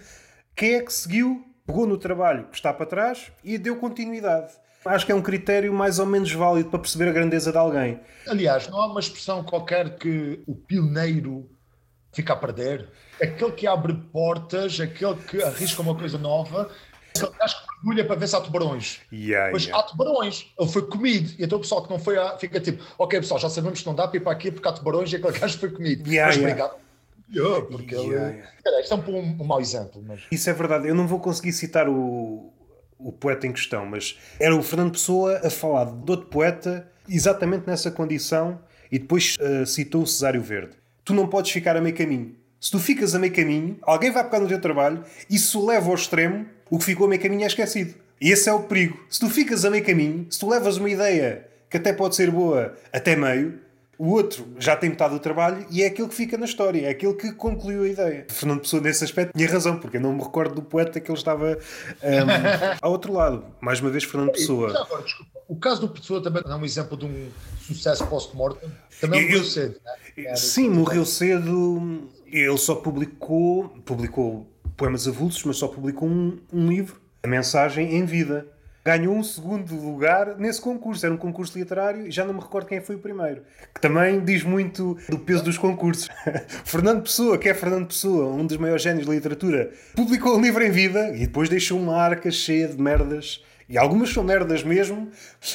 quem 0.56 0.74
é 0.74 0.82
que 0.82 0.92
seguiu, 0.92 1.44
pegou 1.66 1.86
no 1.86 1.96
trabalho 1.96 2.44
que 2.48 2.56
está 2.56 2.72
para 2.72 2.86
trás 2.86 3.32
e 3.42 3.58
deu 3.58 3.76
continuidade. 3.76 4.52
Acho 4.84 5.06
que 5.06 5.12
é 5.12 5.14
um 5.14 5.22
critério 5.22 5.72
mais 5.72 5.98
ou 5.98 6.06
menos 6.06 6.30
válido 6.32 6.68
para 6.68 6.78
perceber 6.78 7.08
a 7.08 7.12
grandeza 7.12 7.50
de 7.50 7.58
alguém. 7.58 8.00
Aliás, 8.28 8.68
não 8.68 8.80
há 8.80 8.86
uma 8.86 9.00
expressão 9.00 9.42
qualquer 9.42 9.96
que 9.96 10.42
o 10.46 10.54
pioneiro 10.54 11.48
fica 12.12 12.32
a 12.32 12.36
perder. 12.36 12.88
Aquele 13.20 13.52
que 13.52 13.66
abre 13.66 13.94
portas, 14.12 14.78
aquele 14.80 15.16
que 15.16 15.42
arrisca 15.42 15.82
uma 15.82 15.94
coisa 15.94 16.18
nova, 16.18 16.70
aquele 17.14 17.32
que 17.32 17.42
acho 17.42 17.62
que 17.62 17.74
mergulha 17.76 18.04
para 18.06 18.16
ver 18.16 18.28
se 18.28 18.36
há 18.36 18.40
tubarões. 18.40 19.00
Yeah, 19.12 19.52
Mas 19.52 19.64
yeah. 19.64 19.82
há 19.82 19.86
tubarões, 19.88 20.52
ele 20.58 20.68
foi 20.68 20.86
comido. 20.86 21.32
E 21.38 21.44
então 21.44 21.58
o 21.58 21.60
pessoal 21.60 21.82
que 21.82 21.90
não 21.90 21.98
foi 21.98 22.16
fica 22.38 22.60
tipo, 22.60 22.82
ok 22.98 23.20
pessoal, 23.20 23.40
já 23.40 23.48
sabemos 23.48 23.80
que 23.80 23.86
não 23.86 23.94
dá 23.94 24.06
para 24.06 24.16
ir 24.16 24.20
para 24.20 24.32
aqui 24.32 24.50
porque 24.50 24.68
há 24.68 24.72
tubarões 24.72 25.12
e 25.12 25.16
aquele 25.16 25.32
gajo 25.38 25.58
foi 25.58 25.70
comido. 25.70 26.08
Yeah, 26.08 26.26
Mas 26.26 26.36
yeah. 26.36 26.64
obrigado. 26.64 26.84
Yeah, 27.34 27.66
porque 27.66 27.94
yeah, 27.94 28.28
ele... 28.28 28.44
yeah. 28.64 28.80
isto 28.80 28.94
é 28.94 28.96
um, 28.96 29.16
um, 29.16 29.42
um 29.42 29.44
mau 29.44 29.60
exemplo. 29.60 30.02
Mas... 30.06 30.22
Isso 30.30 30.50
é 30.50 30.52
verdade. 30.52 30.88
Eu 30.88 30.94
não 30.94 31.06
vou 31.06 31.18
conseguir 31.18 31.52
citar 31.52 31.88
o, 31.88 32.52
o 32.98 33.12
poeta 33.12 33.46
em 33.46 33.52
questão, 33.52 33.86
mas 33.86 34.18
era 34.38 34.54
o 34.54 34.62
Fernando 34.62 34.92
Pessoa 34.92 35.40
a 35.44 35.50
falar 35.50 35.84
de 35.86 36.10
outro 36.10 36.26
poeta 36.26 36.90
exatamente 37.08 37.66
nessa 37.66 37.90
condição 37.90 38.60
e 38.90 38.98
depois 38.98 39.36
uh, 39.40 39.66
citou 39.66 40.02
o 40.02 40.06
Cesário 40.06 40.40
Verde. 40.40 40.76
Tu 41.04 41.12
não 41.12 41.26
podes 41.26 41.50
ficar 41.50 41.76
a 41.76 41.80
meio 41.80 41.96
caminho. 41.96 42.34
Se 42.60 42.70
tu 42.70 42.78
ficas 42.78 43.14
a 43.14 43.18
meio 43.18 43.32
caminho, 43.32 43.76
alguém 43.82 44.10
vai 44.10 44.24
pegar 44.24 44.40
no 44.40 44.48
teu 44.48 44.60
trabalho 44.60 45.02
e 45.28 45.38
se 45.38 45.56
o 45.56 45.66
leva 45.66 45.88
ao 45.88 45.94
extremo, 45.94 46.46
o 46.70 46.78
que 46.78 46.84
ficou 46.84 47.06
a 47.06 47.08
meio 47.10 47.20
caminho 47.20 47.44
é 47.44 47.46
esquecido. 47.46 47.94
E 48.20 48.30
esse 48.30 48.48
é 48.48 48.52
o 48.52 48.62
perigo. 48.62 48.98
Se 49.10 49.20
tu 49.20 49.28
ficas 49.28 49.64
a 49.64 49.70
meio 49.70 49.84
caminho, 49.84 50.26
se 50.30 50.38
tu 50.38 50.48
levas 50.48 50.78
uma 50.78 50.88
ideia 50.88 51.46
que 51.68 51.76
até 51.76 51.92
pode 51.92 52.16
ser 52.16 52.30
boa 52.30 52.74
até 52.92 53.16
meio, 53.16 53.58
o 53.98 54.10
outro 54.10 54.46
já 54.58 54.76
tem 54.76 54.90
metade 54.90 55.14
do 55.14 55.20
trabalho 55.20 55.66
e 55.70 55.82
é 55.82 55.86
aquele 55.86 56.08
que 56.08 56.14
fica 56.14 56.36
na 56.36 56.44
história, 56.44 56.86
é 56.86 56.90
aquele 56.90 57.14
que 57.14 57.32
concluiu 57.32 57.84
a 57.84 57.88
ideia. 57.88 58.26
Fernando 58.28 58.60
Pessoa, 58.60 58.82
nesse 58.82 59.04
aspecto, 59.04 59.36
tinha 59.36 59.48
razão, 59.48 59.78
porque 59.78 59.96
eu 59.96 60.00
não 60.00 60.12
me 60.12 60.22
recordo 60.22 60.54
do 60.54 60.62
poeta 60.62 61.00
que 61.00 61.10
ele 61.10 61.18
estava 61.18 61.58
um, 62.02 62.78
ao 62.80 62.92
outro 62.92 63.12
lado. 63.12 63.44
Mais 63.60 63.80
uma 63.80 63.90
vez, 63.90 64.04
Fernando 64.04 64.32
Pessoa. 64.32 64.70
Agora, 64.70 65.02
desculpa, 65.02 65.30
o 65.48 65.56
caso 65.56 65.80
do 65.82 65.88
Pessoa 65.88 66.22
também 66.22 66.42
é 66.44 66.54
um 66.54 66.64
exemplo 66.64 66.96
de 66.96 67.06
um 67.06 67.28
sucesso 67.60 68.06
post-mortem. 68.06 68.68
Também 69.00 69.22
morreu 69.22 69.38
eu, 69.38 69.44
cedo. 69.44 69.80
Né? 70.16 70.36
Sim, 70.36 70.70
morreu 70.70 71.04
cedo. 71.04 72.08
Ele 72.26 72.58
só 72.58 72.74
publicou, 72.74 73.68
publicou 73.84 74.46
poemas 74.76 75.06
avulsos, 75.06 75.44
mas 75.44 75.56
só 75.56 75.68
publicou 75.68 76.08
um, 76.08 76.38
um 76.52 76.68
livro, 76.68 77.00
A 77.22 77.28
Mensagem 77.28 77.94
em 77.94 78.04
Vida 78.04 78.46
ganhou 78.84 79.16
um 79.16 79.22
segundo 79.22 79.74
lugar 79.74 80.36
nesse 80.38 80.60
concurso. 80.60 81.06
Era 81.06 81.14
um 81.14 81.18
concurso 81.18 81.58
literário 81.58 82.06
e 82.06 82.10
já 82.10 82.24
não 82.24 82.34
me 82.34 82.40
recordo 82.40 82.66
quem 82.66 82.80
foi 82.80 82.96
o 82.96 82.98
primeiro. 82.98 83.42
Que 83.74 83.80
também 83.80 84.22
diz 84.22 84.42
muito 84.42 84.98
do 85.08 85.18
peso 85.18 85.42
dos 85.42 85.56
concursos. 85.56 86.08
Fernando 86.64 87.02
Pessoa, 87.02 87.38
que 87.38 87.48
é 87.48 87.54
Fernando 87.54 87.86
Pessoa, 87.86 88.26
um 88.26 88.46
dos 88.46 88.58
maiores 88.58 88.82
génios 88.82 89.06
da 89.06 89.12
literatura, 89.12 89.70
publicou 89.94 90.36
um 90.36 90.40
livro 90.40 90.62
em 90.62 90.70
vida 90.70 91.10
e 91.14 91.20
depois 91.20 91.48
deixou 91.48 91.80
uma 91.80 91.96
arca 91.96 92.30
cheia 92.30 92.68
de 92.68 92.80
merdas. 92.80 93.42
E 93.66 93.78
algumas 93.78 94.10
são 94.10 94.22
merdas 94.22 94.62
mesmo. 94.62 95.08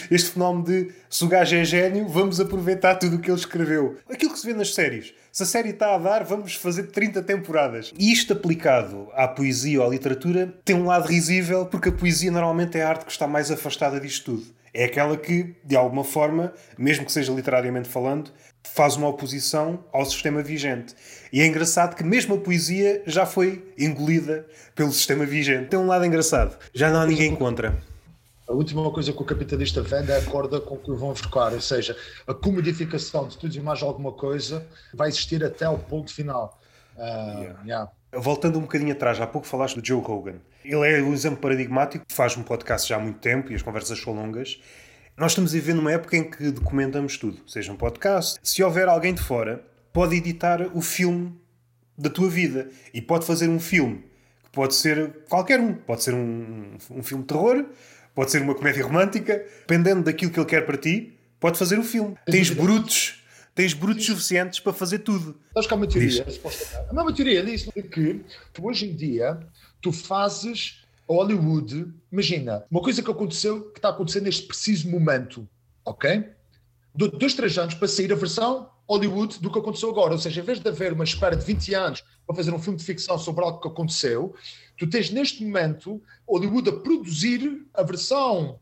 Este 0.09 0.31
fenómeno 0.31 0.65
de 0.65 0.91
se 1.07 1.23
o 1.23 1.27
gajo 1.27 1.55
é 1.55 1.63
gênio, 1.63 2.07
vamos 2.07 2.39
aproveitar 2.39 2.95
tudo 2.95 3.17
o 3.17 3.19
que 3.19 3.29
ele 3.29 3.37
escreveu. 3.37 3.97
Aquilo 4.09 4.33
que 4.33 4.39
se 4.39 4.47
vê 4.47 4.53
nas 4.53 4.73
séries. 4.73 5.13
Se 5.31 5.43
a 5.43 5.45
série 5.45 5.69
está 5.69 5.93
a 5.93 5.97
dar, 5.97 6.23
vamos 6.23 6.55
fazer 6.55 6.87
30 6.87 7.21
temporadas. 7.21 7.93
E 7.97 8.11
isto 8.11 8.33
aplicado 8.33 9.09
à 9.13 9.27
poesia 9.27 9.79
ou 9.79 9.85
à 9.85 9.89
literatura 9.89 10.53
tem 10.65 10.75
um 10.75 10.85
lado 10.85 11.07
risível, 11.07 11.67
porque 11.67 11.89
a 11.89 11.91
poesia 11.91 12.31
normalmente 12.31 12.77
é 12.77 12.83
a 12.83 12.89
arte 12.89 13.05
que 13.05 13.11
está 13.11 13.27
mais 13.27 13.51
afastada 13.51 13.99
disto 13.99 14.25
tudo. 14.25 14.59
É 14.73 14.85
aquela 14.85 15.17
que, 15.17 15.55
de 15.63 15.75
alguma 15.75 16.03
forma, 16.03 16.53
mesmo 16.77 17.05
que 17.05 17.11
seja 17.11 17.31
literariamente 17.31 17.89
falando, 17.89 18.31
faz 18.63 18.95
uma 18.95 19.07
oposição 19.07 19.83
ao 19.91 20.05
sistema 20.05 20.41
vigente. 20.41 20.95
E 21.31 21.41
é 21.41 21.45
engraçado 21.45 21.95
que 21.95 22.03
mesmo 22.03 22.35
a 22.35 22.39
poesia 22.39 23.03
já 23.05 23.25
foi 23.25 23.71
engolida 23.77 24.45
pelo 24.75 24.91
sistema 24.91 25.25
vigente. 25.25 25.69
Tem 25.69 25.79
um 25.79 25.87
lado 25.87 26.05
engraçado. 26.05 26.57
Já 26.73 26.91
não 26.91 27.01
há 27.01 27.05
ninguém 27.05 27.35
contra. 27.35 27.77
A 28.49 28.53
última 28.53 28.89
coisa 28.89 29.13
que 29.13 29.21
o 29.21 29.25
capitalista 29.25 29.79
vende 29.83 30.11
é 30.11 30.17
a 30.17 30.25
corda 30.25 30.59
com 30.59 30.75
que 30.75 30.89
o 30.89 30.97
vão 30.97 31.13
trocar, 31.13 31.53
ou 31.53 31.61
seja, 31.61 31.95
a 32.25 32.33
comodificação 32.33 33.27
de 33.27 33.37
tudo 33.37 33.55
e 33.55 33.61
mais 33.61 33.83
alguma 33.83 34.11
coisa 34.11 34.65
vai 34.91 35.07
existir 35.07 35.43
até 35.43 35.69
o 35.69 35.77
ponto 35.77 36.11
final. 36.11 36.59
Uh, 36.95 37.41
yeah. 37.41 37.63
Yeah. 37.63 37.91
Voltando 38.11 38.57
um 38.57 38.61
bocadinho 38.61 38.91
atrás, 38.91 39.21
há 39.21 39.27
pouco 39.27 39.45
falaste 39.45 39.79
do 39.79 39.85
Joe 39.85 40.01
Rogan. 40.01 40.37
Ele 40.65 40.91
é 40.91 40.99
o 40.99 41.13
exemplo 41.13 41.39
paradigmático, 41.39 42.03
faz 42.09 42.35
um 42.37 42.41
podcast 42.41 42.89
já 42.89 42.95
há 42.95 42.99
muito 42.99 43.19
tempo 43.19 43.51
e 43.51 43.55
as 43.55 43.61
conversas 43.61 44.01
são 44.01 44.13
longas. 44.13 44.59
Nós 45.15 45.33
estamos 45.33 45.51
a 45.51 45.53
viver 45.53 45.75
numa 45.75 45.91
época 45.91 46.17
em 46.17 46.27
que 46.27 46.49
documentamos 46.49 47.19
tudo, 47.19 47.47
seja 47.47 47.71
um 47.71 47.77
podcast. 47.77 48.39
Se 48.41 48.63
houver 48.63 48.87
alguém 48.87 49.13
de 49.13 49.21
fora, 49.21 49.63
pode 49.93 50.15
editar 50.15 50.75
o 50.75 50.81
filme 50.81 51.39
da 51.95 52.09
tua 52.09 52.27
vida 52.27 52.67
e 52.95 52.99
pode 52.99 53.27
fazer 53.27 53.47
um 53.47 53.59
filme 53.59 54.09
que 54.43 54.49
pode 54.51 54.73
ser 54.73 55.23
qualquer 55.29 55.59
um. 55.59 55.75
Pode 55.75 56.03
ser 56.03 56.15
um, 56.15 56.77
um 56.89 57.03
filme 57.03 57.23
de 57.23 57.27
terror, 57.27 57.63
Pode 58.13 58.31
ser 58.31 58.41
uma 58.41 58.55
comédia 58.55 58.83
romântica, 58.83 59.45
dependendo 59.61 60.03
daquilo 60.03 60.31
que 60.31 60.39
ele 60.39 60.45
quer 60.45 60.65
para 60.65 60.77
ti, 60.77 61.17
pode 61.39 61.57
fazer 61.57 61.79
o 61.79 61.83
filme. 61.83 62.15
Tens 62.25 62.49
brutos, 62.49 63.23
tens 63.55 63.73
brutos 63.73 64.05
suficientes 64.05 64.59
para 64.59 64.73
fazer 64.73 64.99
tudo. 64.99 65.39
Sabes 65.53 65.67
que 65.67 65.73
há 65.73 65.77
uma 65.77 65.87
teoria, 65.87 66.25
há 66.89 66.93
uma 66.93 67.13
teoria 67.13 67.43
disso, 67.43 67.71
de 67.75 67.83
que 67.83 68.21
hoje 68.61 68.89
em 68.89 68.95
dia 68.95 69.39
tu 69.81 69.91
fazes 69.91 70.83
Hollywood, 71.07 71.91
imagina, 72.11 72.63
uma 72.69 72.81
coisa 72.81 73.01
que 73.01 73.09
aconteceu, 73.09 73.71
que 73.71 73.79
está 73.79 73.89
acontecendo 73.89 74.25
neste 74.25 74.45
preciso 74.45 74.89
momento, 74.89 75.47
ok? 75.83 76.23
De 76.93 77.09
dois, 77.09 77.33
três 77.33 77.57
anos 77.57 77.73
para 77.73 77.87
sair 77.87 78.11
a 78.11 78.15
versão 78.15 78.69
Hollywood 78.87 79.39
do 79.39 79.51
que 79.51 79.57
aconteceu 79.57 79.89
agora. 79.89 80.13
Ou 80.13 80.19
seja, 80.19 80.41
em 80.41 80.43
vez 80.43 80.59
de 80.59 80.67
haver 80.67 80.93
uma 80.93 81.03
espera 81.03 81.35
de 81.35 81.45
20 81.45 81.73
anos 81.73 82.03
para 82.25 82.35
fazer 82.35 82.51
um 82.51 82.59
filme 82.59 82.77
de 82.77 82.83
ficção 82.83 83.17
sobre 83.17 83.43
algo 83.43 83.59
que 83.59 83.67
aconteceu, 83.67 84.35
tu 84.79 84.89
tens 84.89 85.11
neste 85.11 85.43
momento 85.43 86.01
Hollywood 86.27 86.69
a 86.69 86.73
produzir 86.73 87.65
a 87.73 87.83
versão 87.83 88.59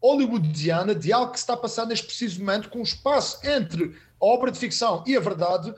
hollywoodiana 0.00 0.94
de 0.94 1.12
algo 1.12 1.32
que 1.32 1.38
está 1.38 1.54
a 1.54 1.56
passar 1.56 1.86
neste 1.86 2.06
preciso 2.06 2.38
momento, 2.38 2.68
com 2.70 2.78
um 2.78 2.84
espaço 2.84 3.44
entre 3.44 3.96
a 4.20 4.24
obra 4.24 4.52
de 4.52 4.58
ficção 4.58 5.02
e 5.06 5.16
a 5.16 5.20
verdade, 5.20 5.74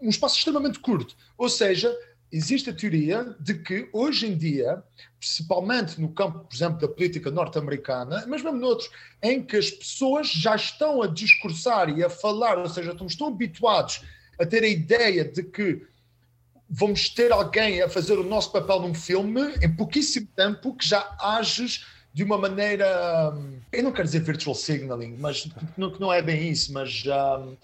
um 0.00 0.10
espaço 0.10 0.36
extremamente 0.36 0.78
curto. 0.78 1.16
Ou 1.38 1.48
seja, 1.48 1.96
existe 2.30 2.68
a 2.68 2.74
teoria 2.74 3.34
de 3.40 3.54
que 3.54 3.88
hoje 3.92 4.26
em 4.26 4.36
dia, 4.36 4.82
principalmente 5.18 5.98
no 6.00 6.12
campo, 6.12 6.40
por 6.40 6.54
exemplo, 6.54 6.78
da 6.78 6.88
política 6.88 7.30
norte-americana, 7.30 8.24
mas 8.28 8.42
mesmo 8.42 8.58
noutros, 8.58 8.90
em 9.22 9.42
que 9.42 9.56
as 9.56 9.70
pessoas 9.70 10.28
já 10.28 10.54
estão 10.54 11.02
a 11.02 11.06
discursar 11.06 11.88
e 11.88 12.04
a 12.04 12.10
falar, 12.10 12.58
ou 12.58 12.68
seja, 12.68 12.92
estão 12.92 13.28
habituados 13.28 14.02
a 14.38 14.44
ter 14.44 14.62
a 14.62 14.68
ideia 14.68 15.24
de 15.24 15.42
que 15.42 15.82
vamos 16.70 17.08
ter 17.08 17.32
alguém 17.32 17.82
a 17.82 17.88
fazer 17.88 18.18
o 18.18 18.22
nosso 18.22 18.52
papel 18.52 18.80
num 18.80 18.94
filme 18.94 19.54
em 19.60 19.74
pouquíssimo 19.74 20.28
tempo 20.36 20.74
que 20.76 20.86
já 20.86 21.16
ages 21.20 21.84
de 22.12 22.22
uma 22.22 22.38
maneira. 22.38 23.32
Hum, 23.34 23.58
eu 23.72 23.82
não 23.82 23.92
quero 23.92 24.06
dizer 24.06 24.20
virtual 24.20 24.54
signaling, 24.54 25.16
mas 25.18 25.48
não, 25.76 25.90
não 25.98 26.12
é 26.12 26.22
bem 26.22 26.50
isso, 26.50 26.72
mas. 26.72 27.02
Um... 27.06 27.56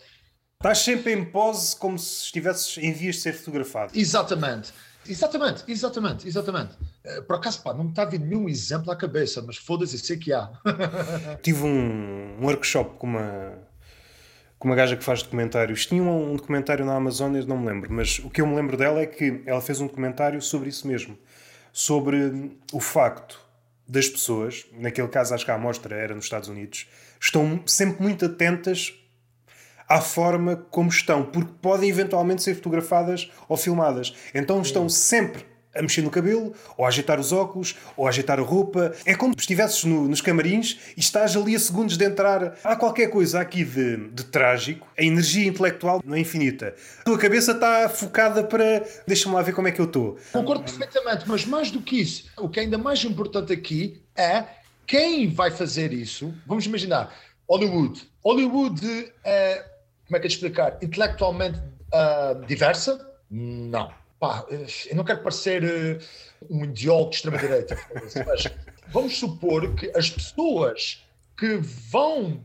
Estás 0.59 0.79
sempre 0.79 1.13
em 1.13 1.23
pose 1.23 1.77
como 1.77 1.99
se 1.99 2.25
estivesses 2.25 2.79
em 2.79 2.91
vias 2.91 3.17
de 3.17 3.21
ser 3.21 3.35
fotografado. 3.35 3.93
Exatamente. 3.95 4.73
Exatamente, 5.09 5.63
exatamente, 5.69 6.27
exatamente. 6.27 6.75
Eh, 7.05 7.21
por 7.21 7.37
acaso, 7.37 7.63
pá, 7.63 7.73
não 7.73 7.85
me 7.85 7.91
está 7.91 8.03
a 8.03 8.07
vir 8.07 8.19
nenhum 8.19 8.49
exemplo 8.49 8.91
à 8.91 8.97
cabeça, 8.97 9.41
mas 9.43 9.57
foda-se, 9.57 9.99
sei 9.99 10.17
que 10.17 10.33
há. 10.33 10.51
Tive 11.43 11.63
um, 11.63 12.39
um 12.41 12.45
workshop 12.45 12.99
com 12.99 13.07
uma, 13.07 13.57
com 14.59 14.69
uma 14.69 14.77
gaja 14.77 14.97
que 14.97 15.05
faz 15.05 15.23
documentários. 15.23 15.87
Tinha 15.87 16.03
um, 16.03 16.33
um 16.33 16.37
documentário 16.37 16.85
na 16.85 16.95
Amazônia, 16.95 17.45
não 17.47 17.59
me 17.59 17.67
lembro, 17.67 17.93
mas 17.93 18.19
o 18.21 18.31
que 18.31 18.41
eu 18.41 18.47
me 18.47 18.55
lembro 18.55 18.77
dela 18.77 19.01
é 19.01 19.07
que 19.07 19.43
ela 19.47 19.61
fez 19.61 19.81
um 19.81 19.87
documentário 19.87 20.41
sobre 20.41 20.69
isso 20.69 20.87
mesmo. 20.87 21.17
Sobre 21.73 22.57
o 22.73 22.81
facto 22.81 23.39
das 23.87 24.09
pessoas, 24.09 24.67
naquele 24.73 25.09
caso 25.09 25.35
acho 25.35 25.45
que 25.45 25.51
a 25.51 25.55
amostra 25.55 25.95
era 25.95 26.15
nos 26.15 26.25
Estados 26.25 26.49
Unidos, 26.49 26.89
estão 27.21 27.63
sempre 27.67 28.03
muito 28.03 28.25
atentas 28.25 28.95
à 29.89 30.01
forma 30.01 30.57
como 30.71 30.89
estão, 30.89 31.25
porque 31.25 31.53
podem 31.63 31.89
eventualmente 31.89 32.43
ser 32.43 32.55
fotografadas 32.55 33.31
ou 33.49 33.57
filmadas. 33.57 34.15
Então 34.35 34.61
estão 34.61 34.89
sempre 34.89 35.45
a 35.77 35.83
mexer 35.83 36.03
no 36.03 36.11
cabelo, 36.11 36.53
ou 36.77 36.85
a 36.85 36.89
ajeitar 36.89 37.21
os 37.21 37.33
óculos, 37.33 37.77
ou 37.97 38.07
a 38.07 38.09
ajeitar 38.09 38.39
a 38.39 38.43
roupa. 38.43 38.93
É 39.05 39.15
como 39.15 39.35
se 39.35 39.41
estivesses 39.41 39.85
no, 39.85 40.09
nos 40.09 40.21
camarins 40.21 40.79
e 40.97 41.01
estás 41.01 41.37
ali 41.37 41.55
a 41.55 41.59
segundos 41.59 41.97
de 41.97 42.05
entrar. 42.05 42.57
Há 42.65 42.77
qualquer 42.77 43.09
coisa 43.09 43.41
aqui 43.41 43.65
de, 43.65 44.09
de 44.09 44.25
trágico. 44.25 44.87
A 44.99 45.03
energia 45.03 45.47
intelectual 45.47 46.01
não 46.05 46.15
é 46.15 46.21
infinita. 46.21 46.75
A 47.01 47.05
tua 47.05 47.19
cabeça 47.19 47.53
está 47.53 47.89
focada 47.89 48.43
para. 48.43 48.85
Deixa-me 49.07 49.35
lá 49.35 49.43
ver 49.43 49.53
como 49.53 49.69
é 49.69 49.73
que 49.73 49.81
eu 49.81 49.87
estou. 49.87 50.19
Concordo 50.33 50.65
perfeitamente, 50.65 51.25
mas 51.27 51.45
mais 51.45 51.71
do 51.71 51.81
que 51.81 52.01
isso, 52.01 52.31
o 52.37 52.49
que 52.49 52.61
é 52.61 52.63
ainda 52.63 52.79
mais 52.79 53.05
importante 53.05 53.53
aqui 53.53 54.03
é 54.17 54.45
quem 54.87 55.29
vai 55.29 55.51
fazer 55.51 55.93
isso. 55.93 56.33
Vamos 56.47 56.67
imaginar, 56.67 57.13
Hollywood. 57.49 58.09
Hollywood 58.25 59.13
é, 59.25 59.65
como 60.07 60.17
é 60.17 60.21
que 60.21 60.27
é 60.27 60.29
de 60.29 60.35
explicar? 60.35 60.79
Intelectualmente 60.83 61.59
uh, 61.59 62.45
diversa? 62.47 63.05
Não 63.31 64.06
pá, 64.19 64.45
eu 64.51 64.97
não 64.97 65.05
quero 65.05 65.23
parecer 65.23 65.63
uh, 65.65 65.99
um 66.51 66.65
ideólogo 66.65 67.11
de 67.11 67.17
extrema-direita, 67.17 67.79
mas 68.27 68.45
vamos 68.89 69.19
supor 69.19 69.75
que 69.75 69.91
as 69.95 70.11
pessoas 70.11 71.03
que 71.37 71.57
vão 71.57 72.45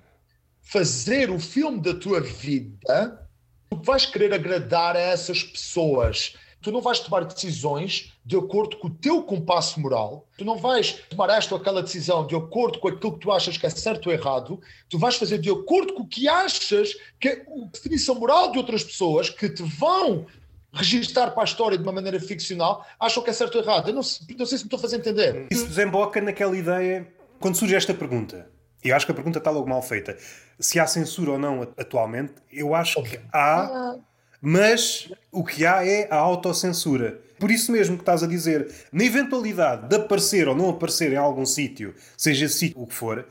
fazer 0.61 1.29
o 1.29 1.39
filme 1.39 1.81
da 1.81 1.93
tua 1.93 2.21
vida, 2.21 3.27
tu 3.69 3.77
vais 3.83 4.05
querer 4.05 4.33
agradar 4.33 4.95
a 4.95 4.99
essas 4.99 5.43
pessoas. 5.43 6.35
Tu 6.61 6.71
não 6.71 6.79
vais 6.79 6.99
tomar 6.99 7.25
decisões 7.25 8.13
de 8.23 8.37
acordo 8.37 8.77
com 8.77 8.87
o 8.87 8.91
teu 8.91 9.23
compasso 9.23 9.79
moral, 9.79 10.27
tu 10.37 10.45
não 10.45 10.57
vais 10.57 11.01
tomar 11.09 11.29
esta 11.31 11.55
ou 11.55 11.59
aquela 11.59 11.81
decisão 11.81 12.27
de 12.27 12.35
acordo 12.35 12.79
com 12.79 12.87
aquilo 12.87 13.13
que 13.13 13.19
tu 13.19 13.31
achas 13.31 13.57
que 13.57 13.65
é 13.65 13.69
certo 13.69 14.07
ou 14.07 14.13
errado, 14.13 14.61
tu 14.87 14.99
vais 14.99 15.15
fazer 15.15 15.39
de 15.39 15.49
acordo 15.49 15.93
com 15.95 16.03
o 16.03 16.07
que 16.07 16.27
achas 16.27 16.95
que 17.19 17.29
é 17.29 17.41
a 17.41 17.65
definição 17.73 18.13
moral 18.13 18.51
de 18.51 18.59
outras 18.59 18.83
pessoas 18.83 19.27
que 19.27 19.49
te 19.49 19.63
vão 19.63 20.27
registar 20.73 21.31
para 21.31 21.43
a 21.43 21.45
história 21.45 21.77
de 21.77 21.83
uma 21.83 21.91
maneira 21.91 22.19
ficcional, 22.19 22.85
acham 22.99 23.21
que 23.23 23.29
é 23.29 23.33
certo 23.33 23.55
ou 23.55 23.63
errado. 23.63 23.89
Eu 23.89 23.93
não, 23.93 24.01
não 24.01 24.45
sei 24.45 24.57
se 24.57 24.63
me 24.63 24.67
estou 24.67 24.77
a 24.77 24.81
fazer 24.81 24.97
entender. 24.97 25.47
Isso 25.51 25.67
desemboca 25.67 26.21
naquela 26.21 26.55
ideia, 26.55 27.07
quando 27.39 27.55
surge 27.55 27.75
esta 27.75 27.93
pergunta, 27.93 28.49
e 28.83 28.89
eu 28.89 28.95
acho 28.95 29.05
que 29.05 29.11
a 29.11 29.15
pergunta 29.15 29.37
está 29.37 29.51
logo 29.51 29.69
mal 29.69 29.81
feita, 29.81 30.17
se 30.59 30.79
há 30.79 30.87
censura 30.87 31.31
ou 31.31 31.39
não 31.39 31.61
atualmente, 31.77 32.33
eu 32.51 32.73
acho 32.73 33.01
que 33.03 33.19
há, 33.33 33.95
mas 34.41 35.11
o 35.31 35.43
que 35.43 35.65
há 35.65 35.85
é 35.85 36.07
a 36.09 36.17
autocensura. 36.17 37.19
Por 37.39 37.51
isso 37.51 37.71
mesmo 37.71 37.95
que 37.95 38.03
estás 38.03 38.23
a 38.23 38.27
dizer, 38.27 38.71
na 38.91 39.03
eventualidade 39.03 39.87
de 39.87 39.95
aparecer 39.95 40.47
ou 40.47 40.55
não 40.55 40.69
aparecer 40.69 41.11
em 41.11 41.17
algum 41.17 41.45
sítio, 41.45 41.95
seja 42.15 42.45
esse 42.45 42.57
sítio 42.57 42.81
o 42.81 42.87
que 42.87 42.93
for, 42.93 43.27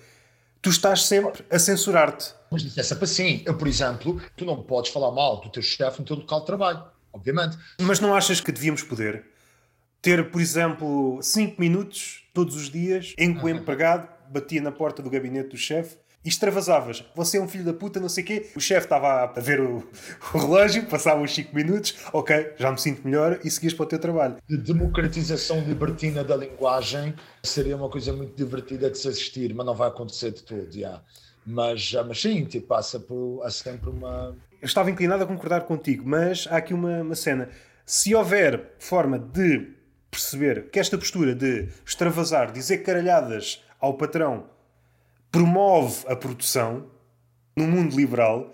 tu 0.61 0.69
estás 0.69 1.05
sempre 1.05 1.45
a 1.49 1.59
censurar-te. 1.59 2.35
Mas 2.51 2.63
isso 2.65 2.79
é 2.81 2.83
sempre 2.83 3.05
assim. 3.05 3.43
Eu, 3.47 3.57
por 3.57 3.69
exemplo, 3.69 4.21
tu 4.37 4.45
não 4.45 4.63
podes 4.63 4.91
falar 4.91 5.13
mal 5.13 5.41
do 5.41 5.49
teu 5.49 5.63
chefe 5.63 6.01
no 6.01 6.05
teu 6.05 6.17
local 6.17 6.41
de 6.41 6.47
trabalho 6.47 6.85
obviamente. 7.13 7.57
Mas 7.81 8.01
não 8.01 8.15
achas 8.15 8.41
que 8.41 8.53
devíamos 8.53 8.83
poder 8.83 9.25
ter, 10.03 10.31
por 10.31 10.41
exemplo, 10.41 11.19
5 11.23 11.61
minutos 11.61 12.25
todos 12.33 12.57
os 12.57 12.71
dias 12.71 13.15
em 13.19 13.35
que 13.35 13.45
o 13.45 13.49
empregado 13.49 14.09
batia 14.31 14.63
na 14.63 14.73
porta 14.73 15.03
do 15.03 15.11
gabinete 15.11 15.51
do 15.51 15.57
chefe 15.57 15.97
e 16.25 16.29
extravasavas. 16.29 17.05
Você 17.15 17.39
é 17.39 17.41
um 17.41 17.49
filho 17.49 17.65
da 17.65 17.73
puta, 17.73 17.99
não 17.99 18.09
sei 18.09 18.23
o 18.23 18.27
quê. 18.27 18.51
O 18.55 18.61
chefe 18.61 18.87
estava 18.87 19.25
a 19.25 19.41
ver 19.41 19.61
o, 19.61 19.89
o 20.35 20.39
relógio, 20.39 20.87
passavam 20.87 21.25
os 21.25 21.35
5 21.35 21.55
minutos, 21.55 21.97
ok, 22.13 22.55
já 22.59 22.71
me 22.71 22.79
sinto 22.79 23.03
melhor 23.05 23.41
e 23.43 23.51
seguias 23.51 23.75
para 23.75 23.85
o 23.85 23.89
teu 23.89 23.99
trabalho. 23.99 24.37
De 24.49 24.57
democratização 24.57 25.61
libertina 25.61 26.23
da 26.23 26.37
linguagem 26.37 27.15
seria 27.43 27.77
uma 27.77 27.89
coisa 27.89 28.13
muito 28.13 28.35
divertida 28.37 28.91
de 28.91 28.99
se 28.99 29.09
assistir, 29.09 29.55
mas 29.55 29.67
não 29.67 29.75
vai 29.75 29.89
acontecer 29.89 30.31
de 30.33 30.43
todo, 30.43 30.71
já. 30.71 31.03
Mas, 31.47 31.93
mas 32.07 32.21
sim, 32.21 32.45
tipo, 32.45 32.67
passa 32.67 33.01
por, 33.01 33.43
há 33.43 33.51
sempre 33.51 33.89
uma, 33.89 34.37
eu 34.61 34.67
estava 34.67 34.91
inclinado 34.91 35.25
a 35.25 35.27
concordar 35.27 35.63
contigo, 35.63 36.03
mas 36.07 36.47
há 36.51 36.59
aqui 36.59 36.75
uma, 36.75 37.01
uma 37.01 37.15
cena. 37.15 37.49
Se 37.87 38.15
houver 38.15 38.75
forma 38.79 39.19
de 39.19 39.73
perceber 40.11 40.71
que 40.71 40.79
esta 40.79 40.99
postura 40.99 41.35
de 41.35 41.69
extravasar, 41.87 42.53
dizer 42.53 42.79
caralhadas 42.79 43.65
ao 43.81 43.95
patrão, 43.95 44.51
promove 45.31 46.05
a 46.09 46.17
produção 46.17 46.87
no 47.57 47.67
mundo 47.67 47.97
liberal, 47.97 48.53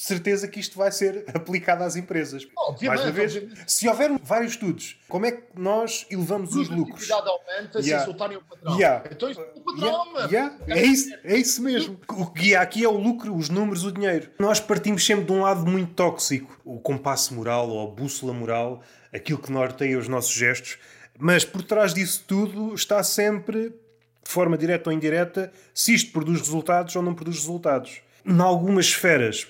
certeza 0.00 0.46
que 0.46 0.60
isto 0.60 0.78
vai 0.78 0.92
ser 0.92 1.24
aplicado 1.34 1.82
às 1.82 1.96
empresas. 1.96 2.46
Obviamente, 2.56 2.86
Mais 2.86 3.00
uma 3.00 3.12
vez, 3.12 3.34
obviamente. 3.34 3.64
se 3.66 3.88
houver 3.88 4.18
vários 4.22 4.52
estudos, 4.52 4.96
como 5.08 5.26
é 5.26 5.32
que 5.32 5.42
nós 5.56 6.06
elevamos 6.08 6.54
os 6.54 6.68
lucros? 6.68 7.10
A 7.10 7.16
aumenta 7.16 7.80
yeah. 7.80 8.04
se 8.04 8.10
insultarem 8.10 8.36
o 8.36 8.42
patrão. 8.42 8.76
Yeah. 8.76 9.08
Então 9.10 9.28
isso 9.28 9.40
é 9.40 9.44
o 9.56 9.60
patrão, 9.60 10.06
yeah. 10.30 10.30
yeah. 10.30 10.56
É, 10.68 10.82
isso, 10.84 11.14
é 11.24 11.36
isso 11.36 11.60
mesmo. 11.62 11.98
O 12.10 12.26
que 12.26 12.42
guia 12.42 12.60
aqui 12.60 12.84
é 12.84 12.88
o 12.88 12.96
lucro, 12.96 13.34
os 13.34 13.48
números, 13.48 13.84
o 13.84 13.90
dinheiro. 13.90 14.30
Nós 14.38 14.60
partimos 14.60 15.04
sempre 15.04 15.24
de 15.24 15.32
um 15.32 15.42
lado 15.42 15.66
muito 15.66 15.92
tóxico. 15.94 16.60
O 16.64 16.78
compasso 16.78 17.34
moral 17.34 17.68
ou 17.68 17.88
a 17.88 17.90
bússola 17.90 18.32
moral, 18.32 18.82
aquilo 19.12 19.38
que 19.40 19.50
norteia 19.50 19.98
os 19.98 20.06
nossos 20.06 20.32
gestos. 20.32 20.78
Mas 21.18 21.44
por 21.44 21.64
trás 21.64 21.92
disso 21.92 22.22
tudo 22.24 22.72
está 22.72 23.02
sempre, 23.02 23.70
de 23.70 24.30
forma 24.30 24.56
direta 24.56 24.90
ou 24.90 24.94
indireta, 24.94 25.52
se 25.74 25.92
isto 25.92 26.12
produz 26.12 26.38
resultados 26.38 26.94
ou 26.94 27.02
não 27.02 27.14
produz 27.14 27.38
resultados. 27.38 28.00
Em 28.24 28.40
algumas 28.40 28.86
esferas 28.86 29.48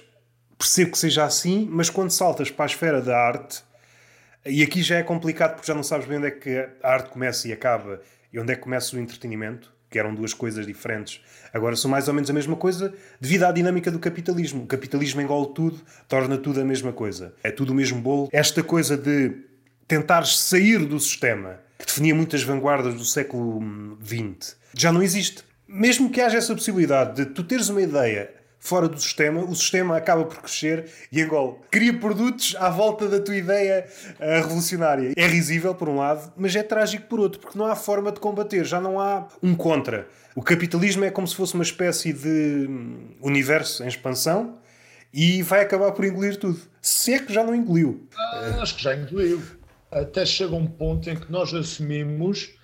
percebo 0.58 0.92
que 0.92 0.98
seja 0.98 1.24
assim, 1.24 1.68
mas 1.70 1.88
quando 1.88 2.10
saltas 2.10 2.50
para 2.50 2.64
a 2.64 2.66
esfera 2.66 3.00
da 3.00 3.16
arte, 3.16 3.62
e 4.44 4.62
aqui 4.62 4.82
já 4.82 4.96
é 4.96 5.02
complicado 5.02 5.54
porque 5.54 5.66
já 5.66 5.74
não 5.74 5.82
sabes 5.82 6.06
bem 6.06 6.18
onde 6.18 6.26
é 6.26 6.30
que 6.30 6.68
a 6.82 6.92
arte 6.92 7.10
começa 7.10 7.46
e 7.46 7.52
acaba 7.52 8.00
e 8.32 8.38
onde 8.38 8.52
é 8.52 8.56
que 8.56 8.62
começa 8.62 8.96
o 8.96 8.98
entretenimento, 8.98 9.72
que 9.90 9.98
eram 9.98 10.14
duas 10.14 10.34
coisas 10.34 10.66
diferentes. 10.66 11.20
Agora 11.52 11.76
são 11.76 11.90
mais 11.90 12.08
ou 12.08 12.14
menos 12.14 12.28
a 12.28 12.32
mesma 12.32 12.56
coisa 12.56 12.92
devido 13.20 13.44
à 13.44 13.52
dinâmica 13.52 13.90
do 13.90 13.98
capitalismo. 13.98 14.64
O 14.64 14.66
capitalismo 14.66 15.20
engole 15.20 15.52
tudo, 15.54 15.80
torna 16.06 16.36
tudo 16.36 16.60
a 16.60 16.64
mesma 16.64 16.92
coisa. 16.92 17.34
É 17.42 17.50
tudo 17.50 17.72
o 17.72 17.74
mesmo 17.74 18.00
bolo. 18.00 18.28
Esta 18.32 18.62
coisa 18.62 18.96
de 18.96 19.32
tentares 19.86 20.38
sair 20.38 20.84
do 20.84 21.00
sistema 21.00 21.60
que 21.78 21.86
definia 21.86 22.14
muitas 22.14 22.42
vanguardas 22.42 22.94
do 22.94 23.04
século 23.04 23.62
XX 24.04 24.58
já 24.74 24.92
não 24.92 25.02
existe. 25.02 25.42
Mesmo 25.66 26.10
que 26.10 26.20
haja 26.20 26.38
essa 26.38 26.54
possibilidade 26.54 27.16
de 27.16 27.26
tu 27.26 27.44
teres 27.44 27.68
uma 27.68 27.82
ideia 27.82 28.30
fora 28.58 28.88
do 28.88 29.00
sistema, 29.00 29.42
o 29.42 29.54
sistema 29.54 29.96
acaba 29.96 30.24
por 30.24 30.38
crescer 30.38 30.90
e 31.10 31.20
engole. 31.20 31.56
Cria 31.70 31.92
produtos 31.98 32.56
à 32.58 32.68
volta 32.68 33.08
da 33.08 33.20
tua 33.20 33.36
ideia 33.36 33.86
uh, 34.18 34.42
revolucionária. 34.42 35.12
É 35.16 35.26
risível 35.26 35.74
por 35.74 35.88
um 35.88 35.96
lado, 35.96 36.32
mas 36.36 36.54
é 36.56 36.62
trágico 36.62 37.06
por 37.06 37.20
outro, 37.20 37.40
porque 37.40 37.58
não 37.58 37.66
há 37.66 37.76
forma 37.76 38.12
de 38.12 38.20
combater, 38.20 38.64
já 38.64 38.80
não 38.80 39.00
há 39.00 39.28
um 39.42 39.54
contra. 39.54 40.08
O 40.34 40.42
capitalismo 40.42 41.04
é 41.04 41.10
como 41.10 41.26
se 41.26 41.34
fosse 41.34 41.54
uma 41.54 41.64
espécie 41.64 42.12
de 42.12 42.66
hum, 42.68 43.10
universo 43.20 43.82
em 43.82 43.88
expansão 43.88 44.58
e 45.12 45.42
vai 45.42 45.62
acabar 45.62 45.92
por 45.92 46.04
engolir 46.04 46.36
tudo. 46.36 46.60
Se 46.80 47.14
é 47.14 47.18
que 47.18 47.32
já 47.32 47.42
não 47.42 47.54
engoliu. 47.54 48.06
Ah, 48.16 48.58
acho 48.60 48.76
que 48.76 48.82
já 48.82 48.94
engoliu. 48.94 49.42
Até 49.90 50.26
chega 50.26 50.54
um 50.54 50.66
ponto 50.66 51.08
em 51.08 51.16
que 51.16 51.32
nós 51.32 51.52
assumimos 51.54 52.57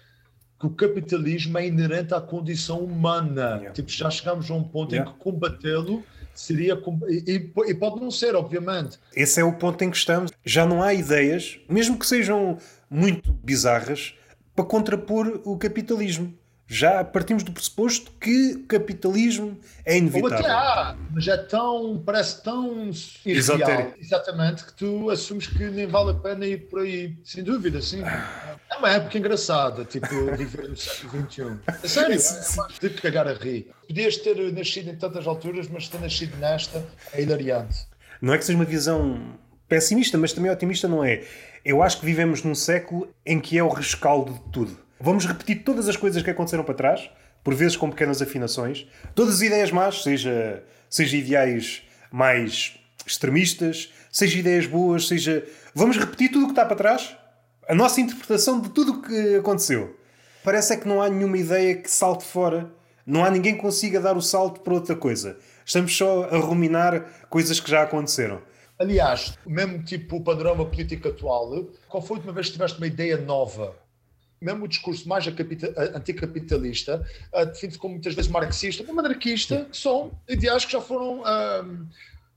que 0.64 0.66
o 0.66 0.70
capitalismo 0.70 1.58
é 1.58 1.66
inerente 1.66 2.14
à 2.14 2.20
condição 2.20 2.80
humana. 2.80 3.56
Yeah. 3.56 3.70
Tipo, 3.72 3.90
já 3.90 4.10
chegamos 4.10 4.50
a 4.50 4.54
um 4.54 4.64
ponto 4.64 4.94
yeah. 4.94 5.10
em 5.10 5.12
que 5.12 5.20
combatê-lo 5.20 6.02
seria. 6.34 6.80
E, 7.08 7.50
e, 7.66 7.74
pode 7.74 8.00
não 8.00 8.10
ser, 8.10 8.34
obviamente. 8.34 8.98
Esse 9.14 9.40
é 9.40 9.44
o 9.44 9.52
ponto 9.52 9.82
em 9.82 9.90
que 9.90 9.96
estamos. 9.96 10.30
Já 10.44 10.66
não 10.66 10.82
há 10.82 10.94
ideias, 10.94 11.58
mesmo 11.68 11.98
que 11.98 12.06
sejam 12.06 12.58
muito 12.88 13.32
bizarras, 13.32 14.14
para 14.54 14.64
contrapor 14.64 15.40
o 15.44 15.56
capitalismo 15.58 16.32
já 16.74 17.04
partimos 17.04 17.44
do 17.44 17.52
pressuposto 17.52 18.10
que 18.20 18.54
o 18.54 18.66
capitalismo 18.66 19.56
é 19.84 19.96
inevitável. 19.96 20.36
Ou 20.36 20.42
até 20.42 20.50
há, 20.50 20.96
mas 21.12 21.28
é 21.28 21.36
tão, 21.36 22.02
parece 22.04 22.42
tão 22.42 22.90
irreal, 23.24 23.92
exatamente, 24.00 24.64
que 24.64 24.74
tu 24.74 25.08
assumes 25.08 25.46
que 25.46 25.70
nem 25.70 25.86
vale 25.86 26.10
a 26.10 26.14
pena 26.14 26.44
ir 26.44 26.68
por 26.68 26.80
aí, 26.80 27.16
sem 27.24 27.44
dúvida, 27.44 27.80
sim. 27.80 28.02
É 28.02 28.76
uma 28.76 28.90
época 28.90 29.16
engraçada, 29.16 29.84
tipo, 29.84 30.08
viver 30.36 30.68
no 30.68 30.76
século 30.76 31.30
XXI. 31.30 31.42
É 31.68 31.88
sério, 31.88 32.14
é, 32.16 32.86
é 32.86 32.88
de 32.88 33.00
cagar 33.00 33.28
a 33.28 33.34
rir. 33.34 33.68
Podias 33.86 34.16
ter 34.16 34.52
nascido 34.52 34.90
em 34.90 34.96
tantas 34.96 35.28
alturas, 35.28 35.68
mas 35.68 35.88
ter 35.88 36.00
nascido 36.00 36.36
nesta 36.38 36.84
é 37.12 37.22
hilariante. 37.22 37.86
Não 38.20 38.34
é 38.34 38.38
que 38.38 38.44
seja 38.44 38.58
uma 38.58 38.64
visão 38.64 39.38
pessimista, 39.68 40.18
mas 40.18 40.32
também 40.32 40.50
otimista 40.50 40.88
não 40.88 41.04
é. 41.04 41.22
Eu 41.64 41.84
acho 41.84 42.00
que 42.00 42.06
vivemos 42.06 42.42
num 42.42 42.54
século 42.54 43.08
em 43.24 43.38
que 43.38 43.56
é 43.56 43.62
o 43.62 43.68
rescaldo 43.68 44.32
de 44.32 44.40
tudo 44.50 44.83
Vamos 45.00 45.26
repetir 45.26 45.64
todas 45.64 45.88
as 45.88 45.96
coisas 45.96 46.22
que 46.22 46.30
aconteceram 46.30 46.64
para 46.64 46.74
trás, 46.74 47.10
por 47.42 47.54
vezes 47.54 47.76
com 47.76 47.90
pequenas 47.90 48.22
afinações, 48.22 48.86
todas 49.14 49.34
as 49.34 49.42
ideias 49.42 49.70
más, 49.70 50.02
seja, 50.02 50.62
seja 50.88 51.16
ideais 51.16 51.82
mais 52.10 52.78
extremistas, 53.06 53.92
seja 54.10 54.38
ideias 54.38 54.66
boas, 54.66 55.08
seja. 55.08 55.44
Vamos 55.74 55.98
repetir 55.98 56.30
tudo 56.30 56.44
o 56.44 56.46
que 56.46 56.52
está 56.52 56.64
para 56.64 56.76
trás, 56.76 57.16
a 57.68 57.74
nossa 57.74 58.00
interpretação 58.00 58.60
de 58.60 58.70
tudo 58.70 58.92
o 58.92 59.02
que 59.02 59.36
aconteceu. 59.36 59.98
Parece 60.42 60.74
é 60.74 60.76
que 60.76 60.88
não 60.88 61.02
há 61.02 61.08
nenhuma 61.08 61.38
ideia 61.38 61.74
que 61.74 61.90
salte 61.90 62.24
fora, 62.24 62.70
não 63.06 63.24
há 63.24 63.30
ninguém 63.30 63.54
que 63.54 63.60
consiga 63.60 64.00
dar 64.00 64.16
o 64.16 64.22
salto 64.22 64.60
para 64.60 64.74
outra 64.74 64.94
coisa. 64.94 65.36
Estamos 65.64 65.96
só 65.96 66.24
a 66.24 66.38
ruminar 66.38 67.26
coisas 67.28 67.60
que 67.60 67.70
já 67.70 67.82
aconteceram. 67.82 68.40
Aliás, 68.78 69.38
mesmo 69.46 69.82
tipo 69.82 70.16
o 70.16 70.24
panorama 70.24 70.66
político 70.66 71.08
atual, 71.08 71.68
qual 71.88 72.02
foi 72.02 72.16
a 72.16 72.18
última 72.18 72.32
vez 72.32 72.48
que 72.48 72.54
tiveste 72.54 72.78
uma 72.78 72.86
ideia 72.86 73.16
nova? 73.16 73.74
Mesmo 74.40 74.64
o 74.64 74.68
discurso 74.68 75.08
mais 75.08 75.26
anticapitalista 75.26 77.04
uh, 77.32 77.46
define-se 77.46 77.78
como 77.78 77.94
muitas 77.94 78.14
vezes 78.14 78.30
marxista 78.30 78.84
ou 78.86 79.00
anarquista, 79.00 79.66
que 79.70 79.76
são 79.76 80.12
ideais 80.28 80.64
que 80.64 80.72
já 80.72 80.80
foram 80.80 81.20
uh, 81.20 81.86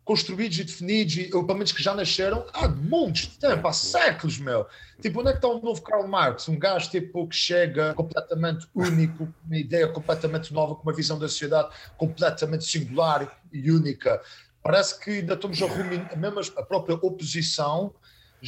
construídos 0.07 0.57
e 0.57 0.63
definidos, 0.63 1.33
ou 1.33 1.43
pelo 1.43 1.59
menos 1.59 1.73
que 1.73 1.83
já 1.83 1.93
nasceram 1.93 2.45
há 2.53 2.65
de 2.67 3.27
tempo, 3.37 3.67
há 3.67 3.73
séculos, 3.73 4.37
meu. 4.37 4.65
Tipo, 5.01 5.19
onde 5.19 5.29
é 5.29 5.31
que 5.33 5.39
está 5.39 5.49
o 5.49 5.61
novo 5.61 5.81
Karl 5.81 6.07
Marx? 6.07 6.47
Um 6.47 6.57
gajo 6.57 6.89
tipo, 6.89 7.27
que 7.27 7.35
chega 7.35 7.93
completamente 7.93 8.65
único, 8.73 9.27
uma 9.45 9.57
ideia 9.57 9.85
completamente 9.89 10.53
nova, 10.53 10.75
com 10.75 10.83
uma 10.83 10.93
visão 10.93 11.19
da 11.19 11.27
sociedade 11.27 11.69
completamente 11.97 12.63
singular 12.63 13.37
e 13.51 13.69
única. 13.69 14.21
Parece 14.63 14.97
que 14.97 15.11
ainda 15.11 15.33
estamos 15.33 15.61
a 15.61 15.67
ruminar, 15.67 16.17
mesmo 16.17 16.53
a 16.57 16.63
própria 16.63 16.95
oposição 16.95 17.93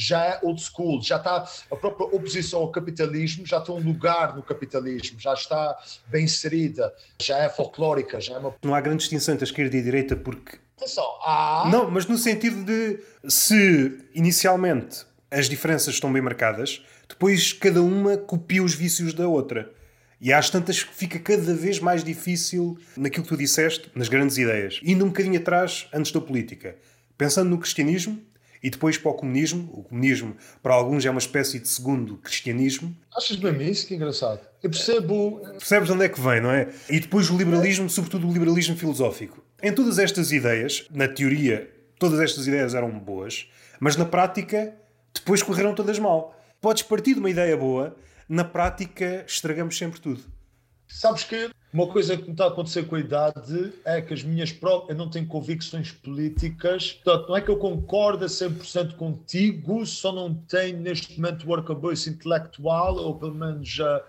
já 0.00 0.24
é 0.24 0.40
old 0.42 0.60
school, 0.62 1.02
já 1.02 1.16
está 1.16 1.46
a 1.70 1.76
própria 1.76 2.06
oposição 2.06 2.60
ao 2.60 2.72
capitalismo, 2.72 3.46
já 3.46 3.60
tem 3.60 3.74
um 3.74 3.80
lugar 3.80 4.34
no 4.34 4.42
capitalismo, 4.42 5.20
já 5.20 5.34
está 5.34 5.76
bem 6.08 6.24
inserida, 6.24 6.90
já 7.20 7.36
é 7.38 7.48
folclórica, 7.50 8.18
já 8.18 8.34
é 8.34 8.38
uma... 8.38 8.54
Não 8.64 8.74
há 8.74 8.80
grande 8.80 9.00
distinção 9.00 9.34
entre 9.34 9.44
a 9.44 9.48
esquerda 9.48 9.76
e 9.76 9.80
a 9.80 9.82
direita 9.82 10.16
porque... 10.16 10.58
Atenção, 10.78 11.04
há... 11.22 11.68
Não, 11.70 11.90
mas 11.90 12.06
no 12.06 12.16
sentido 12.16 12.64
de 12.64 13.00
se 13.28 13.98
inicialmente 14.14 15.04
as 15.30 15.50
diferenças 15.50 15.94
estão 15.94 16.10
bem 16.10 16.22
marcadas, 16.22 16.82
depois 17.06 17.52
cada 17.52 17.82
uma 17.82 18.16
copia 18.16 18.62
os 18.62 18.74
vícios 18.74 19.12
da 19.12 19.28
outra. 19.28 19.70
E 20.18 20.32
às 20.32 20.48
tantas 20.48 20.78
fica 20.78 21.18
cada 21.18 21.54
vez 21.54 21.78
mais 21.78 22.02
difícil 22.02 22.78
naquilo 22.96 23.24
que 23.24 23.28
tu 23.28 23.36
disseste, 23.36 23.90
nas 23.94 24.08
grandes 24.08 24.38
ideias. 24.38 24.80
Indo 24.82 25.04
um 25.04 25.08
bocadinho 25.08 25.38
atrás, 25.38 25.88
antes 25.92 26.10
da 26.12 26.20
política. 26.20 26.76
Pensando 27.16 27.50
no 27.50 27.58
cristianismo, 27.58 28.20
e 28.62 28.70
depois 28.70 28.98
para 28.98 29.10
o 29.10 29.14
comunismo. 29.14 29.70
O 29.72 29.82
comunismo, 29.82 30.36
para 30.62 30.74
alguns, 30.74 31.04
é 31.04 31.10
uma 31.10 31.18
espécie 31.18 31.58
de 31.58 31.68
segundo 31.68 32.16
cristianismo. 32.18 32.96
Achas 33.16 33.36
bem 33.36 33.70
isso? 33.70 33.86
Que 33.86 33.94
engraçado. 33.94 34.40
Eu 34.62 34.70
percebo. 34.70 35.40
Percebes 35.58 35.88
de 35.88 35.94
onde 35.94 36.04
é 36.04 36.08
que 36.08 36.20
vem, 36.20 36.40
não 36.40 36.50
é? 36.50 36.68
E 36.88 37.00
depois 37.00 37.30
o 37.30 37.36
liberalismo, 37.36 37.88
sobretudo 37.88 38.28
o 38.28 38.32
liberalismo 38.32 38.76
filosófico. 38.76 39.42
Em 39.62 39.72
todas 39.72 39.98
estas 39.98 40.32
ideias, 40.32 40.86
na 40.90 41.08
teoria, 41.08 41.70
todas 41.98 42.20
estas 42.20 42.46
ideias 42.46 42.74
eram 42.74 42.90
boas, 42.98 43.46
mas 43.78 43.96
na 43.96 44.04
prática, 44.04 44.74
depois 45.14 45.42
correram 45.42 45.74
todas 45.74 45.98
mal. 45.98 46.36
Podes 46.60 46.82
partir 46.82 47.14
de 47.14 47.20
uma 47.20 47.30
ideia 47.30 47.56
boa, 47.56 47.96
na 48.28 48.44
prática, 48.44 49.24
estragamos 49.26 49.76
sempre 49.76 50.00
tudo. 50.00 50.22
Sabes 50.88 51.24
que 51.24 51.50
uma 51.72 51.86
coisa 51.86 52.16
que 52.16 52.24
me 52.24 52.32
está 52.32 52.44
a 52.44 52.48
acontecer 52.48 52.84
com 52.84 52.96
a 52.96 53.00
idade 53.00 53.72
é 53.84 54.00
que 54.00 54.12
as 54.12 54.24
minhas 54.24 54.50
próprias. 54.50 54.90
Eu 54.90 54.96
não 54.96 55.08
tenho 55.08 55.26
convicções 55.26 55.92
políticas, 55.92 56.92
portanto, 57.04 57.28
não 57.28 57.36
é 57.36 57.40
que 57.40 57.48
eu 57.48 57.56
concordo 57.56 58.24
a 58.24 58.28
100% 58.28 58.96
contigo, 58.96 59.86
só 59.86 60.12
não 60.12 60.34
tenho 60.34 60.78
neste 60.78 61.18
momento 61.20 61.48
o 61.48 61.54
arcabouço 61.54 62.10
intelectual, 62.10 62.96
ou 62.96 63.14
pelo 63.14 63.34
menos 63.34 63.68
já 63.68 64.02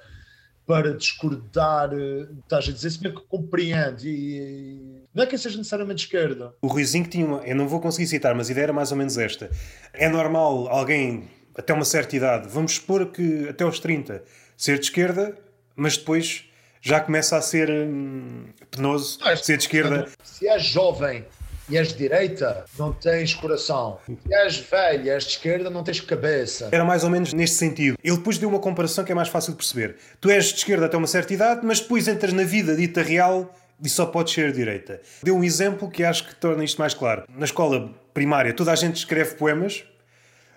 para 0.66 0.96
discordar, 0.96 1.92
eh, 1.94 2.28
estás 2.40 2.70
a 2.70 2.72
dizer, 2.72 2.90
se 2.92 3.00
bem 3.00 3.14
que 3.14 3.22
compreendo. 3.22 4.06
E, 4.06 5.04
não 5.14 5.24
é 5.24 5.28
que 5.28 5.36
eu 5.36 5.40
seja 5.40 5.58
necessariamente 5.58 6.06
esquerda. 6.06 6.54
O 6.62 6.68
Ruizinho 6.68 7.06
tinha 7.06 7.26
uma. 7.26 7.38
Eu 7.40 7.56
não 7.56 7.68
vou 7.68 7.80
conseguir 7.80 8.08
citar, 8.08 8.34
mas 8.34 8.50
a 8.50 8.52
ideia 8.54 8.66
era 8.66 8.74
mais 8.74 8.92
ou 8.92 8.98
menos 8.98 9.18
esta. 9.18 9.52
É 9.94 10.10
normal 10.10 10.68
alguém, 10.70 11.30
até 11.56 11.74
uma 11.74 11.86
certa 11.86 12.16
idade, 12.16 12.48
vamos 12.48 12.76
supor 12.76 13.08
que 13.08 13.50
até 13.50 13.64
aos 13.64 13.80
30, 13.80 14.24
ser 14.58 14.80
de 14.80 14.86
esquerda, 14.86 15.38
mas 15.76 15.98
depois 15.98 16.46
já 16.82 17.00
começa 17.00 17.38
a 17.38 17.42
ser 17.42 17.70
hum, 17.70 18.46
penoso 18.70 19.20
não, 19.20 19.38
ser 19.38 19.58
de 19.58 19.64
esquerda. 19.64 20.08
Se 20.24 20.48
és 20.48 20.64
jovem 20.64 21.26
e 21.70 21.78
és 21.78 21.90
de 21.90 21.98
direita, 21.98 22.66
não 22.78 22.92
tens 22.92 23.34
coração. 23.34 24.00
Se 24.06 24.34
és 24.34 24.58
velho 24.58 25.06
e 25.06 25.10
és 25.10 25.24
de 25.24 25.30
esquerda, 25.32 25.70
não 25.70 25.84
tens 25.84 26.02
cabeça. 26.02 26.70
Era 26.72 26.84
mais 26.84 27.04
ou 27.04 27.10
menos 27.10 27.34
neste 27.34 27.56
sentido. 27.56 27.98
Ele 28.04 28.18
depois 28.18 28.38
deu 28.38 28.50
uma 28.50 28.60
comparação 28.60 29.06
que 29.06 29.12
é 29.12 29.16
mais 29.16 29.30
fácil 29.30 29.52
de 29.52 29.58
perceber. 29.58 29.96
Tu 30.20 30.30
és 30.30 30.46
de 30.46 30.56
esquerda 30.56 30.88
até 30.88 30.98
uma 30.98 31.08
certa 31.08 31.34
idade, 31.34 31.62
mas 31.64 31.80
depois 31.80 32.08
entras 32.08 32.34
na 32.34 32.44
vida 32.44 32.76
dita 32.76 33.02
real 33.02 33.56
e 33.84 33.88
só 33.88 34.06
podes 34.06 34.34
ser 34.34 34.52
de 34.52 34.58
direita. 34.58 35.02
Deu 35.24 35.36
um 35.36 35.44
exemplo 35.44 35.90
que 35.90 36.04
acho 36.04 36.28
que 36.28 36.36
torna 36.36 36.64
isto 36.64 36.80
mais 36.80 36.94
claro. 36.94 37.24
Na 37.30 37.46
escola 37.46 37.94
primária, 38.14 38.54
toda 38.54 38.72
a 38.72 38.76
gente 38.76 38.98
escreve 38.98 39.36
poemas, 39.36 39.84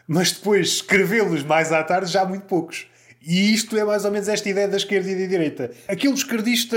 mas 0.07 0.33
depois 0.33 0.69
escrevê-los 0.69 1.43
mais 1.43 1.73
à 1.73 1.83
tarde 1.83 2.11
já 2.11 2.23
há 2.23 2.27
muito 2.27 2.47
poucos. 2.47 2.87
E 3.27 3.55
isto 3.55 3.77
é 3.77 3.85
mais 3.85 4.05
ou 4.05 4.11
menos 4.11 4.29
esta 4.29 4.49
ideia 4.49 4.69
da 4.69 4.77
esquerda 4.77 5.11
e 5.11 5.23
da 5.23 5.27
direita. 5.27 5.71
Aquele 5.89 6.13
esquerdista 6.13 6.77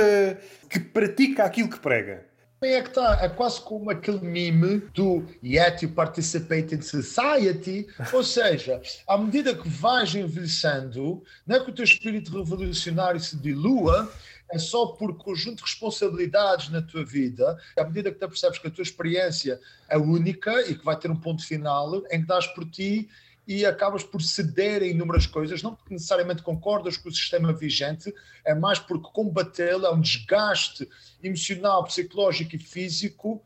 que 0.70 0.80
pratica 0.80 1.44
aquilo 1.44 1.70
que 1.70 1.80
prega. 1.80 2.26
É 2.62 2.82
que 2.82 2.88
está, 2.90 3.20
é 3.22 3.30
quase 3.30 3.62
como 3.62 3.92
aquele 3.92 4.20
meme 4.20 4.80
do 4.94 5.24
Yet 5.44 5.86
you 5.86 5.92
participate 5.92 6.74
in 6.74 6.82
society, 6.82 7.86
ou 8.12 8.24
seja, 8.24 8.82
à 9.08 9.16
medida 9.16 9.54
que 9.54 9.70
vais 9.70 10.16
envelhecendo, 10.16 11.22
não 11.46 11.58
é 11.58 11.60
que 11.60 11.70
o 11.70 11.74
teu 11.74 11.86
espírito 11.86 12.36
revolucionário 12.36 13.20
se 13.20 13.38
dilua, 13.38 14.12
é 14.52 14.58
só 14.58 14.88
por 14.88 15.16
conjunto 15.18 15.58
de 15.58 15.64
responsabilidades 15.64 16.70
na 16.70 16.82
tua 16.82 17.06
vida, 17.06 17.60
à 17.78 17.84
medida 17.84 18.12
que 18.12 18.18
tu 18.18 18.28
percebes 18.28 18.58
que 18.58 18.68
a 18.68 18.72
tua 18.72 18.82
experiência 18.82 19.60
é 19.88 19.98
única 19.98 20.62
e 20.62 20.74
que 20.74 20.84
vai 20.84 20.98
ter 20.98 21.12
um 21.12 21.16
ponto 21.16 21.46
final, 21.46 22.02
em 22.10 22.22
que 22.22 22.28
dás 22.28 22.48
por 22.48 22.66
ti 22.66 23.08
e 23.48 23.66
acabas 23.66 24.04
por 24.04 24.22
ceder 24.22 24.84
em 24.84 24.92
inúmeras 24.92 25.26
coisas, 25.26 25.64
não 25.64 25.74
porque 25.74 25.94
necessariamente 25.94 26.44
concordas 26.44 26.98
com 26.98 27.08
o 27.08 27.12
sistema 27.12 27.54
vigente, 27.54 28.14
é 28.44 28.54
mais 28.54 28.78
porque 28.78 29.10
combatê-lo 29.14 29.86
é 29.86 29.92
um 29.92 30.02
desgaste 30.02 30.88
emocional, 31.24 31.84
psicológico 31.86 32.56
e 32.56 32.60
físico 32.60 33.42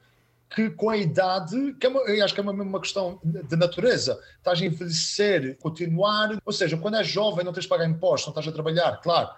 que 0.53 0.69
com 0.71 0.89
a 0.89 0.97
idade, 0.97 1.73
que 1.79 1.85
é 1.85 1.89
uma, 1.89 2.01
acho 2.23 2.33
que 2.33 2.39
é 2.39 2.43
uma, 2.43 2.51
uma 2.51 2.81
questão 2.81 3.19
de 3.23 3.55
natureza, 3.55 4.19
estás 4.37 4.61
a 4.61 4.65
envelhecer, 4.65 5.57
continuar, 5.59 6.37
ou 6.43 6.51
seja, 6.51 6.75
quando 6.77 6.97
és 6.97 7.07
jovem 7.07 7.45
não 7.45 7.53
tens 7.53 7.63
de 7.63 7.69
pagar 7.69 7.87
impostos, 7.87 8.27
não 8.27 8.31
estás 8.31 8.47
a 8.47 8.51
trabalhar, 8.51 8.97
claro, 8.97 9.29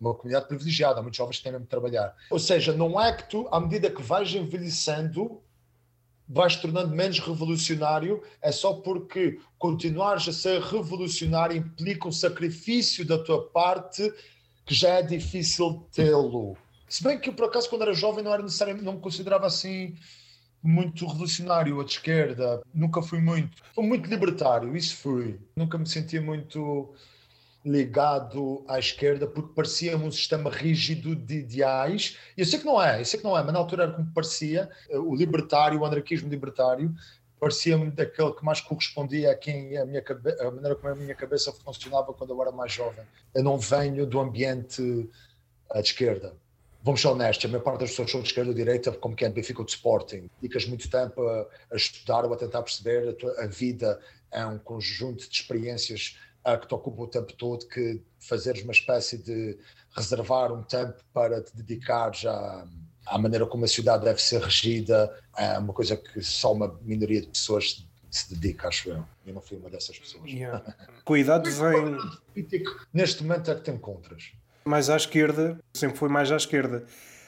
uma 0.00 0.14
comunidade 0.14 0.48
privilegiada, 0.48 1.00
muitos 1.00 1.16
jovens 1.16 1.40
têm 1.40 1.52
mesmo 1.52 1.64
de 1.64 1.70
trabalhar. 1.70 2.14
Ou 2.30 2.38
seja, 2.38 2.72
não 2.72 3.00
é 3.00 3.12
que 3.12 3.28
tu, 3.28 3.48
à 3.52 3.60
medida 3.60 3.90
que 3.90 4.02
vais 4.02 4.32
envelhecendo, 4.34 5.40
vais 6.28 6.56
tornando 6.56 6.94
menos 6.94 7.18
revolucionário 7.18 8.22
é 8.42 8.52
só 8.52 8.74
porque 8.74 9.40
continuares 9.58 10.28
a 10.28 10.32
ser 10.32 10.60
revolucionário 10.60 11.56
implica 11.56 12.06
um 12.06 12.12
sacrifício 12.12 13.04
da 13.04 13.18
tua 13.18 13.48
parte 13.48 14.12
que 14.66 14.74
já 14.74 14.90
é 14.90 15.02
difícil 15.02 15.86
tê-lo. 15.92 16.56
Se 16.88 17.02
bem 17.02 17.18
que 17.18 17.32
por 17.32 17.46
acaso, 17.46 17.68
quando 17.70 17.82
era 17.82 17.94
jovem, 17.94 18.22
não 18.22 18.32
era 18.32 18.42
necessariamente, 18.42 18.84
não 18.84 18.94
me 18.94 19.00
considerava 19.00 19.46
assim 19.46 19.96
muito 20.62 21.06
revolucionário, 21.06 21.82
de 21.84 21.92
esquerda. 21.92 22.60
Nunca 22.74 23.00
fui 23.00 23.20
muito. 23.20 23.62
Fui 23.74 23.86
muito 23.86 24.08
libertário, 24.08 24.76
isso 24.76 24.96
fui. 24.96 25.38
Nunca 25.56 25.78
me 25.78 25.86
sentia 25.86 26.20
muito 26.20 26.92
ligado 27.64 28.64
à 28.68 28.78
esquerda 28.78 29.26
porque 29.26 29.52
parecia 29.54 29.96
um 29.96 30.10
sistema 30.10 30.50
rígido 30.50 31.14
de 31.14 31.38
ideais. 31.38 32.16
Eu 32.36 32.44
sei 32.44 32.58
que 32.58 32.64
não 32.64 32.82
é, 32.82 33.00
eu 33.00 33.04
sei 33.04 33.18
que 33.18 33.24
não 33.24 33.36
é, 33.36 33.42
mas 33.42 33.52
na 33.52 33.58
altura 33.58 33.84
era 33.84 33.92
como 33.92 34.12
parecia, 34.12 34.70
o 34.90 35.14
libertário, 35.14 35.80
o 35.80 35.84
anarquismo 35.84 36.28
libertário, 36.28 36.94
parecia-me 37.38 37.90
daquele 37.90 38.32
que 38.32 38.44
mais 38.44 38.60
correspondia 38.60 39.32
a 39.32 39.34
quem 39.34 39.76
a, 39.76 39.84
minha 39.84 40.02
a 40.40 40.50
maneira 40.50 40.76
como 40.76 40.92
a 40.92 40.96
minha 40.96 41.14
cabeça 41.14 41.52
funcionava 41.52 42.12
quando 42.12 42.32
eu 42.32 42.42
era 42.42 42.52
mais 42.52 42.72
jovem. 42.72 43.04
Eu 43.34 43.42
não 43.42 43.58
venho 43.58 44.06
do 44.06 44.20
ambiente 44.20 45.08
à 45.70 45.80
esquerda. 45.80 46.34
Vamos 46.82 47.00
ser 47.00 47.08
honestos, 47.08 47.44
a 47.44 47.48
maior 47.48 47.62
parte 47.62 47.80
das 47.80 47.90
pessoas 47.90 48.10
são 48.10 48.20
de 48.20 48.28
esquerda 48.28 48.50
ou 48.50 48.54
direita, 48.56 48.92
como 48.92 49.14
que 49.14 49.24
é 49.24 49.28
Benfica 49.28 49.60
ou 49.60 49.66
de 49.66 49.72
Sporting. 49.72 50.30
Dedicas 50.40 50.64
muito 50.64 50.88
tempo 50.88 51.26
a, 51.26 51.46
a, 51.72 51.76
estudar 51.76 52.24
ou 52.24 52.32
a 52.32 52.36
tentar 52.36 52.62
perceber 52.62 53.08
a, 53.08 53.12
tua, 53.12 53.42
a 53.42 53.46
vida 53.46 54.00
é 54.30 54.44
um 54.46 54.58
conjunto 54.58 55.28
de 55.28 55.34
experiências 55.34 56.16
que 56.44 56.66
te 56.66 56.74
ocupa 56.74 57.02
o 57.02 57.06
tempo 57.06 57.32
todo, 57.34 57.66
que 57.66 58.02
fazeres 58.18 58.62
uma 58.62 58.72
espécie 58.72 59.18
de 59.18 59.58
reservar 59.94 60.52
um 60.52 60.62
tempo 60.62 60.96
para 61.12 61.42
te 61.42 61.56
dedicares 61.56 62.24
à, 62.24 62.66
à 63.06 63.18
maneira 63.18 63.46
como 63.46 63.64
a 63.64 63.68
cidade 63.68 64.04
deve 64.04 64.20
ser 64.20 64.40
regida, 64.40 65.14
é 65.36 65.58
uma 65.58 65.72
coisa 65.72 65.96
que 65.96 66.20
só 66.22 66.52
uma 66.52 66.78
minoria 66.82 67.20
de 67.20 67.28
pessoas 67.28 67.86
se 68.10 68.34
dedica, 68.34 68.68
acho 68.68 68.88
eu. 68.90 69.04
Eu 69.26 69.34
não 69.34 69.42
fui 69.42 69.58
uma 69.58 69.68
dessas 69.68 69.98
pessoas. 69.98 70.30
Yeah. 70.30 70.62
Com 71.04 71.14
a 71.14 71.18
idade 71.18 71.50
vem. 71.50 71.96
Neste 72.92 73.22
momento 73.22 73.50
é 73.50 73.54
que 73.54 73.62
te 73.62 73.70
encontras. 73.70 74.32
Mais 74.64 74.90
à 74.90 74.96
esquerda, 74.96 75.58
sempre 75.74 75.98
foi 75.98 76.08
mais 76.08 76.30
à 76.30 76.36
esquerda. 76.36 76.84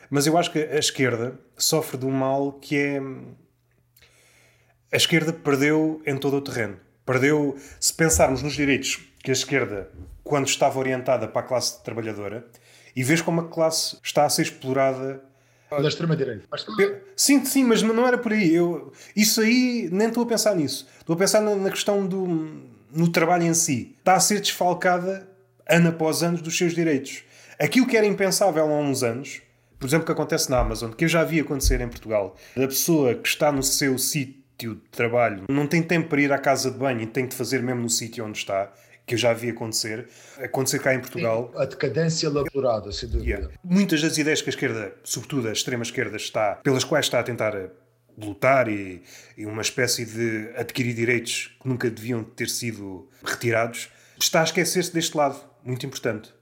Mas 0.09 0.27
eu 0.27 0.37
acho 0.37 0.51
que 0.51 0.59
a 0.59 0.79
esquerda 0.79 1.39
sofre 1.57 1.97
de 1.99 2.07
um 2.07 2.11
mal 2.11 2.53
que 2.53 2.77
é. 2.77 3.01
A 4.93 4.97
esquerda 4.97 5.33
perdeu 5.33 6.03
em 6.05 6.17
todo 6.17 6.37
o 6.37 6.41
terreno. 6.41 6.81
Perdeu, 7.05 7.57
se 7.79 7.93
pensarmos 7.93 8.43
nos 8.43 8.55
direitos 8.55 9.01
que 9.23 9.31
a 9.31 9.35
esquerda, 9.35 9.89
quando 10.23 10.47
estava 10.47 10.79
orientada 10.79 11.27
para 11.27 11.41
a 11.41 11.45
classe 11.45 11.83
trabalhadora, 11.83 12.47
e 12.95 13.03
vês 13.03 13.21
como 13.21 13.41
a 13.41 13.49
classe 13.49 13.97
está 14.03 14.25
a 14.25 14.31
ser 14.31 14.43
explorada. 14.43 15.23
Da 15.71 15.89
extrema-direita. 15.89 17.05
Sim, 17.17 17.45
sim, 17.45 17.65
mas 17.65 17.83
não 17.83 18.07
era 18.07 18.19
por 18.19 18.33
aí. 18.33 18.53
Eu, 18.53 18.93
isso 19.15 19.41
aí, 19.41 19.89
nem 19.93 20.09
estou 20.09 20.25
a 20.25 20.27
pensar 20.27 20.55
nisso. 20.57 20.89
Estou 20.99 21.15
a 21.15 21.19
pensar 21.19 21.41
na, 21.41 21.55
na 21.55 21.71
questão 21.71 22.07
do 22.07 22.27
no 22.93 23.09
trabalho 23.09 23.45
em 23.45 23.55
si. 23.55 23.95
Está 23.99 24.15
a 24.15 24.21
ser 24.21 24.41
desfalcada 24.41 25.29
ano 25.69 25.91
após 25.91 26.23
ano 26.23 26.39
dos 26.39 26.57
seus 26.57 26.75
direitos. 26.75 27.23
Aquilo 27.59 27.87
que 27.87 27.97
era 27.97 28.07
impensável 28.07 28.65
há 28.65 28.79
uns 28.79 29.03
anos, 29.03 29.43
por 29.79 29.87
exemplo, 29.87 30.07
que 30.07 30.13
acontece 30.13 30.51
na 30.51 30.59
Amazon, 30.59 30.91
que 30.91 31.05
eu 31.05 31.09
já 31.09 31.23
vi 31.23 31.41
acontecer 31.41 31.81
em 31.81 31.89
Portugal, 31.89 32.37
da 32.57 32.67
pessoa 32.67 33.15
que 33.15 33.29
está 33.29 33.53
no 33.53 33.63
seu 33.63 33.97
sítio 33.99 34.40
de 34.69 34.81
trabalho 34.91 35.45
não 35.49 35.67
tem 35.67 35.83
tempo 35.83 36.09
para 36.09 36.21
ir 36.21 36.33
à 36.33 36.39
casa 36.39 36.71
de 36.71 36.79
banho 36.79 37.01
e 37.01 37.07
tem 37.07 37.27
de 37.27 37.35
fazer 37.35 37.63
mesmo 37.63 37.83
no 37.83 37.91
sítio 37.91 38.25
onde 38.25 38.39
está, 38.39 38.73
que 39.07 39.15
eu 39.15 39.19
já 39.19 39.33
vi 39.33 39.51
acontecer, 39.51 40.07
acontecer 40.43 40.79
cá 40.79 40.95
em 40.95 41.01
Portugal. 41.01 41.53
A 41.57 41.65
decadência 41.65 42.27
elaborada, 42.27 42.93
sem 42.93 43.09
dúvida. 43.09 43.29
Yeah. 43.29 43.55
Muitas 43.65 44.03
das 44.03 44.17
ideias 44.19 44.41
que 44.41 44.49
a 44.49 44.53
esquerda, 44.53 44.95
sobretudo 45.03 45.49
a 45.49 45.53
extrema-esquerda, 45.53 46.17
está, 46.17 46.57
pelas 46.57 46.85
quais 46.85 47.07
está 47.07 47.21
a 47.21 47.23
tentar 47.23 47.55
lutar 48.17 48.69
e, 48.69 49.03
e, 49.37 49.47
uma 49.47 49.63
espécie 49.63 50.05
de 50.05 50.51
adquirir 50.57 50.95
direitos 50.95 51.57
que 51.61 51.69
nunca 51.69 51.91
deviam 51.91 52.23
ter 52.23 52.49
sido 52.49 53.09
retirados, 53.25 53.89
está 54.19 54.41
a 54.41 54.45
esquecer-se 54.45 54.93
deste 54.93 55.17
lado, 55.17 55.41
muito 55.65 55.85
importante. 55.87 56.33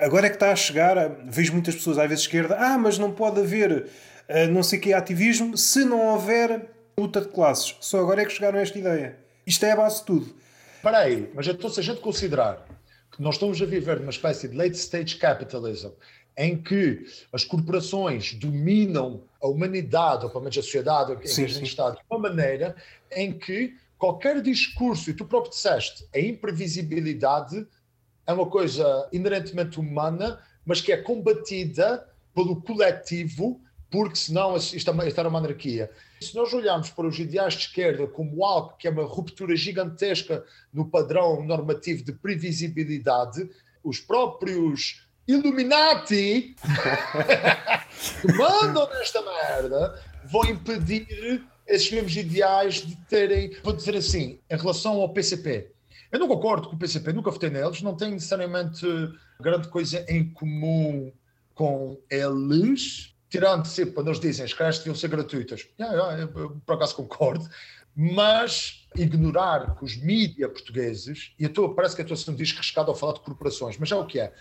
Agora 0.00 0.26
é 0.26 0.30
que 0.30 0.36
está 0.36 0.52
a 0.52 0.56
chegar, 0.56 0.96
vejo 1.26 1.52
muitas 1.52 1.74
pessoas, 1.74 1.98
às 1.98 2.08
vezes 2.08 2.24
esquerda, 2.24 2.56
ah, 2.56 2.78
mas 2.78 2.98
não 2.98 3.10
pode 3.10 3.40
haver 3.40 3.88
uh, 4.28 4.50
não 4.50 4.62
sei 4.62 4.78
que 4.78 4.92
ativismo 4.92 5.56
se 5.56 5.84
não 5.84 6.00
houver 6.00 6.68
luta 7.02 7.20
de 7.20 7.28
classes. 7.28 7.76
Só 7.80 8.00
agora 8.00 8.22
é 8.22 8.24
que 8.24 8.32
chegaram 8.32 8.58
a 8.58 8.62
esta 8.62 8.78
ideia. 8.78 9.18
Isto 9.46 9.66
é 9.66 9.72
a 9.72 9.76
base 9.76 10.00
de 10.00 10.06
tudo. 10.06 10.34
Espera 10.76 10.98
aí, 10.98 11.30
mas 11.34 11.46
então 11.46 11.68
se 11.68 11.80
a 11.80 11.82
gente 11.82 12.00
considerar 12.00 12.66
que 13.10 13.22
nós 13.22 13.34
estamos 13.34 13.60
a 13.60 13.66
viver 13.66 14.00
numa 14.00 14.10
espécie 14.10 14.48
de 14.48 14.56
late 14.56 14.76
stage 14.76 15.16
capitalism, 15.16 15.90
em 16.36 16.60
que 16.60 17.04
as 17.32 17.44
corporações 17.44 18.34
dominam 18.34 19.24
a 19.40 19.46
humanidade, 19.46 20.24
ou 20.24 20.30
pelo 20.30 20.44
menos 20.44 20.56
a 20.56 20.62
sociedade, 20.62 21.12
em 21.12 21.26
sim, 21.26 21.44
que 21.44 21.50
a 21.50 21.54
gente 21.54 21.68
está, 21.68 21.90
de 21.90 21.98
uma 22.10 22.18
maneira 22.18 22.74
em 23.10 23.32
que 23.32 23.76
qualquer 23.98 24.40
discurso, 24.40 25.10
e 25.10 25.14
tu 25.14 25.24
próprio 25.24 25.52
disseste, 25.52 26.06
a 26.14 26.18
imprevisibilidade 26.18 27.66
é 28.26 28.32
uma 28.32 28.46
coisa 28.46 29.08
inerentemente 29.12 29.78
humana, 29.78 30.40
mas 30.64 30.80
que 30.80 30.92
é 30.92 30.96
combatida 30.96 32.08
pelo 32.34 32.62
coletivo, 32.62 33.60
porque 33.92 34.16
senão 34.16 34.56
isto 34.56 34.88
é 34.88 34.92
uma, 34.92 35.28
uma 35.28 35.38
anarquia. 35.38 35.90
Se 36.18 36.34
nós 36.34 36.50
olharmos 36.54 36.88
para 36.88 37.06
os 37.06 37.18
ideais 37.18 37.52
de 37.52 37.60
esquerda 37.66 38.06
como 38.06 38.42
algo 38.42 38.74
que 38.78 38.88
é 38.88 38.90
uma 38.90 39.04
ruptura 39.04 39.54
gigantesca 39.54 40.42
no 40.72 40.88
padrão 40.88 41.44
normativo 41.44 42.02
de 42.02 42.12
previsibilidade, 42.12 43.48
os 43.84 44.00
próprios 44.00 45.06
Illuminati 45.28 46.56
que 48.20 48.32
mandam 48.34 48.88
nesta 48.88 49.22
merda 49.22 50.02
vão 50.24 50.44
impedir 50.46 51.44
esses 51.66 51.92
mesmos 51.92 52.16
ideais 52.16 52.74
de 52.76 52.96
terem, 53.06 53.56
vou 53.62 53.72
dizer 53.72 53.94
assim, 53.94 54.40
em 54.50 54.56
relação 54.56 54.94
ao 54.94 55.12
PCP. 55.12 55.70
Eu 56.10 56.18
não 56.18 56.28
concordo 56.28 56.68
com 56.68 56.76
o 56.76 56.78
PCP, 56.78 57.12
nunca 57.12 57.30
votei 57.30 57.50
neles, 57.50 57.82
não 57.82 57.94
tenho 57.94 58.12
necessariamente 58.12 58.84
grande 59.40 59.68
coisa 59.68 60.04
em 60.08 60.28
comum 60.32 61.12
com 61.54 62.00
eles, 62.10 63.11
tirando 63.32 63.64
sempre 63.64 63.94
quando 63.94 64.08
eles 64.08 64.20
dizem 64.20 64.44
as 64.44 64.52
creches 64.52 64.80
deviam 64.80 64.94
ser 64.94 65.08
gratuitas. 65.08 65.66
Yeah, 65.80 65.96
yeah, 65.96 66.30
eu, 66.36 66.60
por 66.66 66.74
acaso 66.74 66.94
concordo, 66.94 67.48
mas 67.96 68.86
ignorar 68.94 69.74
que 69.74 69.84
os 69.84 69.96
mídias 69.96 70.52
portugueses, 70.52 71.32
e 71.38 71.44
eu 71.44 71.74
parece 71.74 71.96
que 71.96 72.02
eu 72.02 72.14
estou 72.14 72.34
disco 72.34 72.58
riscado 72.58 72.90
ao 72.90 72.96
falar 72.96 73.14
de 73.14 73.20
corporações, 73.20 73.78
mas 73.78 73.90
é 73.90 73.96
o 73.96 74.04
que 74.04 74.20
é. 74.20 74.34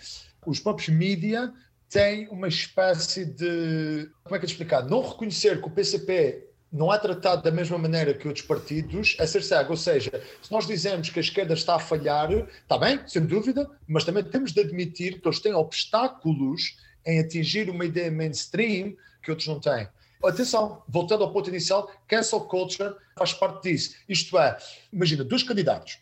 Os 0.46 0.60
próprios 0.60 0.89
mídias 0.89 1.50
têm 1.89 2.28
uma 2.28 2.50
espécie 2.50 3.24
de. 3.24 4.10
Como 4.26 4.36
é 4.36 4.39
que 4.39 4.46
é 4.46 4.48
de 4.48 4.52
explicar? 4.52 4.84
Não 4.84 5.02
reconhecer 5.02 5.62
que 5.62 5.68
o 5.68 5.72
PCP 5.72 6.50
não 6.70 6.94
é 6.94 6.98
tratado 6.98 7.44
da 7.44 7.52
mesma 7.52 7.78
maneira 7.78 8.14
que 8.14 8.28
outros 8.28 8.46
partidos, 8.46 9.16
é 9.20 9.26
ser 9.26 9.42
cego. 9.42 9.72
Ou 9.72 9.78
seja, 9.78 10.12
se 10.42 10.52
nós 10.52 10.68
dizemos 10.68 11.10
que 11.10 11.20
a 11.20 11.22
esquerda 11.22 11.54
está 11.54 11.76
a 11.76 11.80
falhar, 11.80 12.30
está 12.32 12.78
bem, 12.78 13.00
sem 13.08 13.26
dúvida, 13.26 13.70
mas 13.88 14.04
também 14.04 14.24
temos 14.24 14.52
de 14.52 14.62
admitir 14.62 15.22
que 15.22 15.28
eles 15.28 15.39
têm 15.39 15.54
obstáculos 15.54 16.78
em 17.06 17.20
atingir 17.20 17.70
uma 17.70 17.86
ideia 17.86 18.12
mainstream 18.12 18.95
que 19.24 19.32
outros 19.32 19.47
não 19.47 19.60
têm. 19.60 19.88
Atenção, 20.24 20.84
voltando 20.88 21.24
ao 21.24 21.32
ponto 21.32 21.49
inicial, 21.49 21.89
cancel 22.08 22.41
culture 22.41 22.95
faz 23.18 23.34
parte 23.34 23.64
disso. 23.64 23.95
Isto 24.08 24.38
é, 24.38 24.56
imagina, 24.93 25.24
dois 25.24 25.41
candidatos 25.41 25.97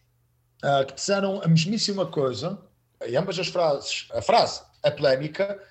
uh, 0.63 0.85
que 0.85 0.93
disseram 0.93 1.41
a 1.41 1.47
mesmíssima 1.47 2.05
coisa, 2.05 2.59
em 3.05 3.15
ambas 3.15 3.39
as 3.39 3.47
frases, 3.47 4.07
a 4.11 4.21
frase 4.21 4.61
é 4.83 4.91
polémica, 4.91 5.61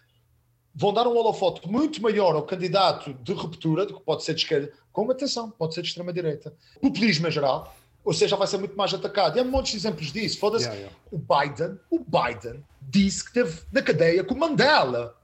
vão 0.74 0.92
dar 0.94 1.06
um 1.06 1.16
holofote 1.16 1.68
muito 1.68 2.00
maior 2.00 2.34
ao 2.34 2.42
candidato 2.44 3.12
de 3.12 3.32
ruptura, 3.32 3.84
do 3.84 3.98
que 3.98 4.00
pode 4.00 4.24
ser 4.24 4.34
de 4.34 4.42
esquerda, 4.42 4.72
com 4.92 5.10
atenção, 5.10 5.50
pode 5.50 5.74
ser 5.74 5.82
de 5.82 5.88
extrema-direita. 5.88 6.54
Populismo 6.80 7.28
em 7.28 7.30
geral, 7.30 7.76
ou 8.04 8.14
seja, 8.14 8.36
vai 8.36 8.46
ser 8.46 8.58
muito 8.58 8.76
mais 8.76 8.94
atacado. 8.94 9.36
E 9.36 9.40
há 9.40 9.62
de 9.62 9.76
exemplos 9.76 10.12
disso. 10.12 10.38
Foda-se. 10.38 10.64
Yeah, 10.64 10.80
yeah. 10.80 10.96
O 11.12 11.18
Biden, 11.18 11.78
o 11.90 11.98
Biden 11.98 12.64
disse 12.80 13.22
que 13.22 13.38
esteve 13.38 13.60
na 13.70 13.82
cadeia 13.82 14.24
com 14.24 14.34
Mandela. 14.34 15.17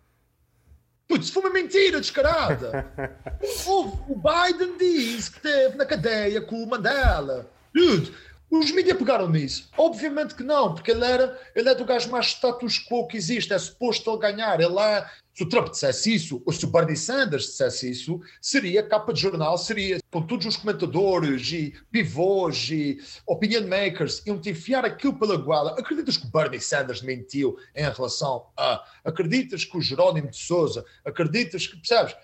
Putz, 1.07 1.31
foi 1.31 1.43
uma 1.43 1.53
mentira 1.53 2.01
descarada. 2.01 2.87
o, 3.67 4.13
o 4.13 4.17
Biden 4.17 4.77
disse 4.79 5.31
que 5.31 5.37
esteve 5.37 5.77
na 5.77 5.85
cadeia 5.85 6.41
com 6.41 6.63
o 6.63 6.67
Mandela. 6.67 7.51
Dude, 7.75 8.13
os 8.51 8.71
mídias 8.71 8.97
pegaram 8.97 9.29
nisso? 9.29 9.69
Obviamente 9.77 10.35
que 10.35 10.43
não, 10.43 10.75
porque 10.75 10.93
ele, 10.93 11.05
era, 11.05 11.39
ele 11.55 11.69
é 11.69 11.75
do 11.75 11.85
gajo 11.85 12.11
mais 12.11 12.27
status 12.27 12.79
quo 12.79 13.07
que 13.07 13.17
existe, 13.17 13.53
é 13.53 13.59
suposto 13.59 14.11
ele 14.11 14.21
ganhar. 14.21 14.61
Ele 14.61 14.79
é, 14.79 15.07
se 15.35 15.43
o 15.43 15.49
Trump 15.49 15.71
dissesse 15.71 16.15
isso, 16.15 16.41
ou 16.47 16.53
se 16.53 16.65
o 16.65 16.69
Bernie 16.69 16.97
Sanders 16.97 17.47
dissesse 17.47 17.91
isso, 17.91 18.21
seria 18.41 18.85
capa 18.85 19.13
de 19.13 19.21
jornal, 19.21 19.59
seria 19.59 19.99
com 20.13 20.23
todos 20.23 20.47
os 20.47 20.57
comentadores 20.57 21.51
e 21.53 21.75
pivôs 21.91 22.71
e 22.71 22.99
opinion 23.27 23.67
makers, 23.67 24.23
iam 24.25 24.39
te 24.39 24.51
enfiar 24.51 24.85
aquilo 24.85 25.19
pela 25.19 25.37
goela. 25.37 25.73
Acreditas 25.73 26.17
que 26.17 26.27
o 26.27 26.31
Bernie 26.31 26.61
Sanders 26.61 27.03
mentiu 27.03 27.59
em 27.75 27.83
relação 27.83 28.47
a. 28.57 28.85
Acreditas 29.05 29.65
que 29.65 29.77
o 29.77 29.83
Jerónimo 29.83 30.31
de 30.31 30.37
Souza, 30.37 30.85
acreditas 31.05 31.67
que. 31.67 31.77
Percebes? 31.77 32.15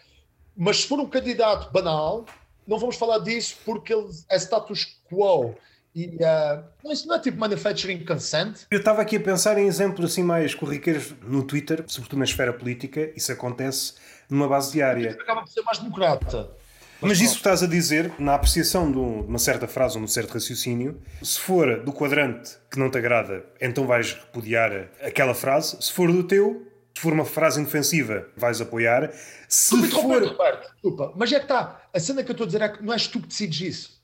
Mas 0.57 0.83
se 0.83 0.87
for 0.87 1.01
um 1.01 1.09
candidato 1.09 1.73
banal, 1.73 2.25
não 2.67 2.79
vamos 2.79 2.95
falar 2.95 3.19
disso 3.19 3.57
porque 3.65 3.93
ele 3.93 4.09
é 4.29 4.37
status 4.37 5.01
quo. 5.11 5.57
E 5.95 6.07
uh, 6.07 6.93
isso 6.93 7.09
não 7.09 7.17
é 7.17 7.19
tipo 7.19 7.39
manufacturing 7.39 8.05
consent? 8.05 8.61
Eu 8.71 8.79
estava 8.79 9.03
aqui 9.03 9.17
a 9.17 9.21
pensar 9.21 9.59
em 9.59 9.67
exemplos 9.67 10.13
assim 10.13 10.23
mais 10.23 10.55
corriqueiros 10.55 11.13
no 11.23 11.43
Twitter, 11.43 11.85
sobretudo 11.87 12.21
na 12.21 12.25
esfera 12.25 12.53
política, 12.53 13.11
isso 13.17 13.33
acontece 13.33 13.95
numa 14.29 14.47
base 14.47 14.73
diária. 14.73 15.19
Acaba 15.21 15.41
por 15.43 15.49
ser 15.49 15.63
mais 15.63 15.79
democrata. 15.79 16.51
Mas, 17.01 17.13
Mas 17.13 17.21
isso 17.21 17.33
que 17.33 17.41
estás 17.41 17.63
a 17.63 17.67
dizer, 17.67 18.13
na 18.19 18.35
apreciação 18.35 18.91
de 18.93 18.99
uma 18.99 19.39
certa 19.39 19.67
frase 19.67 19.95
ou 19.95 20.01
de 20.01 20.05
um 20.05 20.09
certo 20.09 20.35
raciocínio, 20.35 21.01
se 21.23 21.41
for 21.41 21.83
do 21.83 21.93
quadrante 21.93 22.59
que 22.71 22.79
não 22.79 22.91
te 22.91 22.99
agrada, 22.99 23.45
então 23.61 23.87
vais 23.87 24.13
repudiar 24.13 24.91
aquela 25.03 25.35
frase. 25.35 25.79
Se 25.81 25.91
for 25.93 26.13
do 26.13 26.23
teu, 26.23 26.71
se 26.95 27.01
for 27.01 27.15
uma 27.15 27.25
frase 27.25 27.59
indefensiva, 27.59 28.29
vais 28.37 28.61
apoiar. 28.61 29.11
Se 29.49 29.77
for. 29.89 30.23
Roberto, 30.23 30.71
desculpa, 30.73 31.13
mas 31.17 31.33
é 31.33 31.39
que 31.39 31.47
está. 31.47 31.81
A 31.93 31.99
cena 31.99 32.23
que 32.23 32.31
eu 32.31 32.35
estou 32.35 32.45
a 32.45 32.47
dizer 32.47 32.63
é 32.63 32.69
que 32.69 32.83
não 32.83 32.93
és 32.93 33.07
tu 33.07 33.19
que 33.21 33.29
decides 33.29 33.61
isso. 33.61 34.00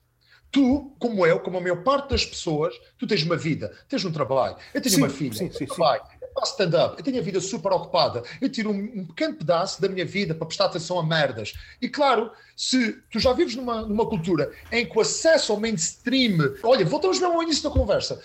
Tu, 0.57 0.91
como 0.99 1.27
eu, 1.27 1.39
como 1.41 1.59
a 1.59 1.61
maior 1.61 1.83
parte 1.83 2.09
das 2.09 2.25
pessoas, 2.25 2.75
tu 2.97 3.07
tens 3.07 3.23
uma 3.23 3.37
vida, 3.37 3.77
tens 3.91 4.03
um 4.07 4.11
trabalho. 4.11 4.57
Eu 4.73 4.81
tenho 4.81 4.95
sim, 4.95 5.03
uma 5.03 5.11
filha, 5.11 5.35
sim, 5.35 5.53
sim, 5.53 5.67
trabalho, 5.67 6.01
eu 6.19 6.29
faço 6.35 6.53
stand-up, 6.53 6.95
eu 6.97 7.05
tenho 7.05 7.19
a 7.19 7.23
vida 7.23 7.43
super 7.43 7.71
ocupada. 7.73 8.23
Eu 8.41 8.49
tiro 8.49 8.71
um, 8.71 9.01
um, 9.01 9.07
pequeno 9.07 9.35
pedaço 9.35 9.83
da 9.83 9.87
minha 9.87 10.07
vida 10.07 10.35
para 10.35 10.47
prestar 10.47 10.65
atenção 10.65 10.99
a 10.99 11.05
merdas. 11.05 11.53
E 11.79 11.91
claro, 11.91 12.31
se 12.57 12.93
tu 13.11 13.21
já 13.21 13.35
vives 13.35 13.55
numa, 13.55 13.83
numa 13.83 14.09
cultura 14.09 14.51
em 14.73 14.87
que 14.87 14.97
o 14.97 15.03
acesso 15.03 15.53
ao 15.53 15.61
mainstream. 15.61 16.39
Olha, 16.63 16.87
voltamos 16.87 17.21
mesmo 17.21 17.35
ao 17.35 17.43
início 17.43 17.63
da 17.63 17.69
conversa. 17.69 18.19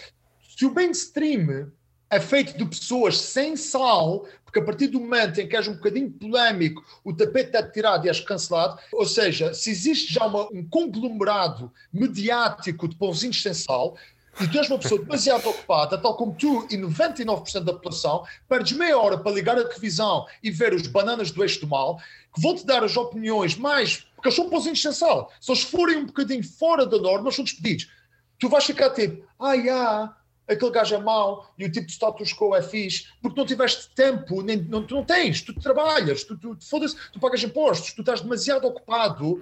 Se 0.57 0.65
o 0.65 0.73
mainstream 0.73 1.69
é 2.11 2.19
feito 2.19 2.57
de 2.57 2.65
pessoas 2.65 3.17
sem 3.17 3.55
sal, 3.55 4.25
porque 4.43 4.59
a 4.59 4.63
partir 4.65 4.87
do 4.87 4.99
momento 4.99 5.39
em 5.39 5.47
que 5.47 5.55
és 5.55 5.65
um 5.65 5.75
bocadinho 5.75 6.11
polémico, 6.11 6.83
o 7.05 7.13
tapete 7.13 7.55
é 7.55 7.63
tirado 7.63 8.05
e 8.05 8.09
és 8.09 8.19
cancelado. 8.19 8.77
Ou 8.91 9.05
seja, 9.05 9.53
se 9.53 9.71
existe 9.71 10.13
já 10.13 10.25
uma, 10.25 10.43
um 10.51 10.67
conglomerado 10.69 11.71
mediático 11.91 12.85
de 12.85 12.97
pãozinhos 12.97 13.41
sem 13.41 13.53
sal, 13.53 13.95
e 14.41 14.47
tu 14.47 14.57
és 14.57 14.69
uma 14.69 14.79
pessoa 14.79 14.99
demasiado 15.01 15.47
ocupada, 15.47 15.97
tal 15.97 16.17
como 16.17 16.35
tu 16.35 16.67
e 16.69 16.77
99% 16.77 17.63
da 17.63 17.73
população, 17.73 18.25
perdes 18.47 18.77
meia 18.77 18.97
hora 18.97 19.17
para 19.17 19.31
ligar 19.31 19.57
a 19.57 19.63
televisão 19.63 20.25
e 20.43 20.51
ver 20.51 20.73
os 20.73 20.87
bananas 20.87 21.31
do 21.31 21.41
eixo 21.41 21.61
do 21.61 21.67
mal, 21.67 21.97
que 22.33 22.41
vão-te 22.41 22.65
dar 22.65 22.83
as 22.83 22.97
opiniões 22.97 23.55
mais. 23.55 24.05
Porque 24.15 24.27
eles 24.27 24.35
são 24.35 24.49
pãozinhos 24.49 24.81
sem 24.81 24.91
sal. 24.91 25.31
Se 25.39 25.49
eles 25.49 25.63
forem 25.63 25.97
um 25.97 26.05
bocadinho 26.05 26.43
fora 26.43 26.85
da 26.85 26.97
norma, 26.97 27.31
são 27.31 27.45
despedidos. 27.45 27.89
Tu 28.37 28.49
vais 28.49 28.65
ficar 28.65 28.89
tipo, 28.89 29.25
ah, 29.39 29.53
yeah, 29.53 30.15
aquele 30.53 30.71
gajo 30.71 30.95
é 30.95 30.99
mau 30.99 31.51
e 31.57 31.65
o 31.65 31.71
tipo 31.71 31.87
de 31.87 31.93
status 31.93 32.33
quo 32.33 32.55
é 32.55 32.61
fixe, 32.61 33.07
porque 33.21 33.39
não 33.39 33.47
tiveste 33.47 33.89
tempo, 33.95 34.41
nem, 34.41 34.57
não, 34.57 34.83
tu 34.83 34.95
não 34.95 35.03
tens, 35.03 35.41
tu 35.41 35.53
trabalhas, 35.53 36.23
tu, 36.23 36.37
tu, 36.37 36.57
foda 36.61 36.87
tu 37.11 37.19
pagas 37.19 37.43
impostos, 37.43 37.93
tu 37.93 38.01
estás 38.01 38.21
demasiado 38.21 38.67
ocupado 38.67 39.41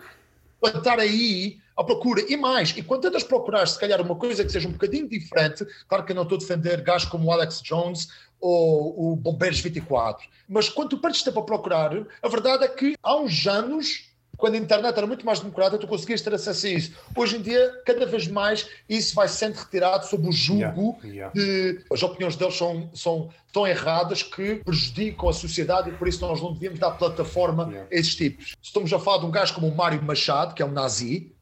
para 0.60 0.78
estar 0.78 1.00
aí 1.00 1.58
à 1.76 1.84
procura. 1.84 2.22
E 2.28 2.36
mais, 2.36 2.72
e 2.78 2.84
quando 2.84 3.02
tentas 3.02 3.24
procurar, 3.24 3.66
se 3.66 3.80
calhar, 3.80 4.02
uma 4.02 4.16
coisa 4.16 4.44
que 4.44 4.52
seja 4.52 4.68
um 4.68 4.74
bocadinho 4.74 5.08
diferente, 5.08 5.66
claro 5.88 6.06
que 6.06 6.12
eu 6.12 6.16
não 6.16 6.24
estou 6.24 6.38
a 6.38 6.40
defender 6.40 6.82
gajos 6.82 7.10
como 7.10 7.28
o 7.28 7.32
Alex 7.32 7.62
Jones 7.62 8.10
ou 8.40 9.14
o 9.14 9.16
Bombeiros 9.16 9.60
24, 9.60 10.28
mas 10.48 10.70
quando 10.70 10.90
tu 10.90 10.98
perdes 11.00 11.24
tempo 11.24 11.40
a 11.40 11.44
procurar, 11.44 11.92
a 12.22 12.28
verdade 12.28 12.64
é 12.64 12.68
que 12.68 12.96
há 13.04 13.16
uns 13.18 13.46
anos 13.48 14.09
quando 14.40 14.56
a 14.56 14.58
internet 14.58 14.98
era 14.98 15.06
muito 15.06 15.26
mais 15.26 15.42
democrática, 15.42 15.78
tu 15.78 15.86
conseguias 15.86 16.22
ter 16.22 16.34
acesso 16.34 16.66
a 16.66 16.70
isso. 16.70 16.94
Hoje 17.14 17.36
em 17.36 17.42
dia, 17.42 17.82
cada 17.86 18.06
vez 18.06 18.26
mais, 18.26 18.68
isso 18.88 19.14
vai 19.14 19.28
sendo 19.28 19.56
retirado 19.56 20.06
sob 20.08 20.30
o 20.30 20.32
julgo 20.32 20.98
yeah, 21.04 21.30
yeah. 21.34 21.34
de 21.34 21.84
as 21.92 22.02
opiniões 22.02 22.38
deles 22.38 22.58
são, 22.58 22.90
são 22.96 23.30
tão 23.52 23.68
erradas 23.68 24.24
que 24.24 24.56
prejudicam 24.64 25.28
a 25.28 25.34
sociedade 25.34 25.90
e 25.90 25.94
por 25.94 26.08
isso 26.08 26.22
nós 26.22 26.42
não 26.42 26.54
devíamos 26.54 26.80
dar 26.80 26.92
plataforma 26.92 27.68
yeah. 27.70 27.88
a 27.92 27.94
esses 27.94 28.16
tipos. 28.16 28.56
Estamos 28.64 28.92
a 28.94 28.98
falar 28.98 29.18
de 29.18 29.26
um 29.26 29.32
gajo 29.32 29.54
como 29.54 29.68
o 29.68 29.76
Mário 29.76 30.02
Machado, 30.02 30.56
que 30.56 30.62
é 30.62 30.66
um 30.66 30.72
nazi, 30.72 31.34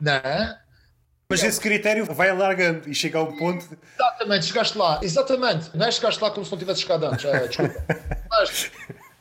né? 0.00 0.58
Mas 1.28 1.44
esse 1.44 1.60
critério 1.60 2.06
vai 2.06 2.30
alargando 2.30 2.88
e 2.88 2.94
chega 2.94 3.18
ao 3.18 3.36
ponto. 3.36 3.68
De... 3.68 3.78
Exatamente, 3.94 4.46
chegaste 4.46 4.78
lá. 4.78 4.98
Exatamente. 5.02 5.76
Não 5.76 5.86
é 5.86 5.90
chegaste 5.92 6.22
lá 6.22 6.30
como 6.30 6.44
se 6.44 6.50
não 6.50 6.58
tivesse 6.58 6.80
chegado 6.80 7.04
antes. 7.04 7.24
É, 7.26 7.46
desculpa. 7.46 7.84
Mas, 8.30 8.72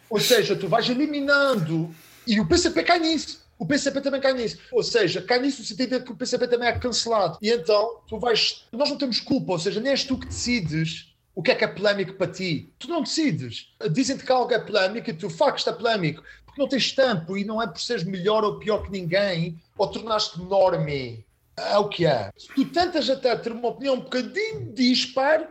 ou 0.10 0.20
seja, 0.22 0.56
tu 0.56 0.70
vais 0.70 0.90
eliminando 0.90 1.94
e 2.30 2.40
o 2.40 2.48
PCP 2.48 2.84
cai 2.84 3.00
nisso. 3.00 3.44
o 3.58 3.66
PCP 3.66 4.02
também 4.02 4.22
cai 4.22 4.34
nisso. 4.34 4.60
Ou 4.72 4.84
seja, 4.84 5.22
cai 5.22 5.40
nisso 5.40 5.62
no 5.62 5.68
sentido 5.68 5.98
de 5.98 6.06
que 6.06 6.12
o 6.12 6.16
PCP 6.16 6.48
também 6.48 6.70
é 6.70 6.80
cancelado. 6.80 7.40
E 7.42 7.50
então, 7.50 8.02
tu 8.08 8.20
vais. 8.20 8.66
Nós 8.72 8.90
não 8.90 8.98
temos 8.98 9.20
culpa, 9.20 9.54
ou 9.54 9.60
seja, 9.60 9.82
nem 9.82 9.92
és 9.92 10.04
tu 10.04 10.18
que 10.18 10.28
decides 10.28 11.10
o 11.34 11.42
que 11.42 11.52
é 11.52 11.56
que 11.56 11.64
é 11.64 11.68
polémico 11.68 12.14
para 12.14 12.32
ti. 12.32 12.72
Tu 12.78 12.88
não 12.88 13.02
decides. 13.02 13.74
Dizem-te 13.92 14.24
que 14.24 14.32
algo 14.32 14.54
é 14.54 14.60
polémico 14.60 15.10
e 15.10 15.14
tu, 15.14 15.30
fuck, 15.30 15.68
é 15.68 15.72
polémico. 15.72 16.24
Porque 16.46 16.62
não 16.62 16.68
tens 16.68 16.92
tempo 16.92 17.36
e 17.36 17.44
não 17.44 17.62
é 17.62 17.66
por 17.68 17.82
seres 17.82 18.04
melhor 18.04 18.44
ou 18.44 18.60
pior 18.60 18.84
que 18.84 18.92
ninguém 18.92 19.60
ou 19.78 19.88
tornaste-te 19.88 20.42
normie. 20.42 21.26
É 21.58 21.78
o 21.78 21.90
que 21.90 22.06
é. 22.06 22.32
Se 22.38 22.48
tu 22.54 22.66
tentas 22.66 23.10
até 23.10 23.36
ter 23.36 23.52
uma 23.52 23.70
opinião 23.70 23.96
um 23.96 24.02
bocadinho 24.02 24.72
dispar, 24.74 25.50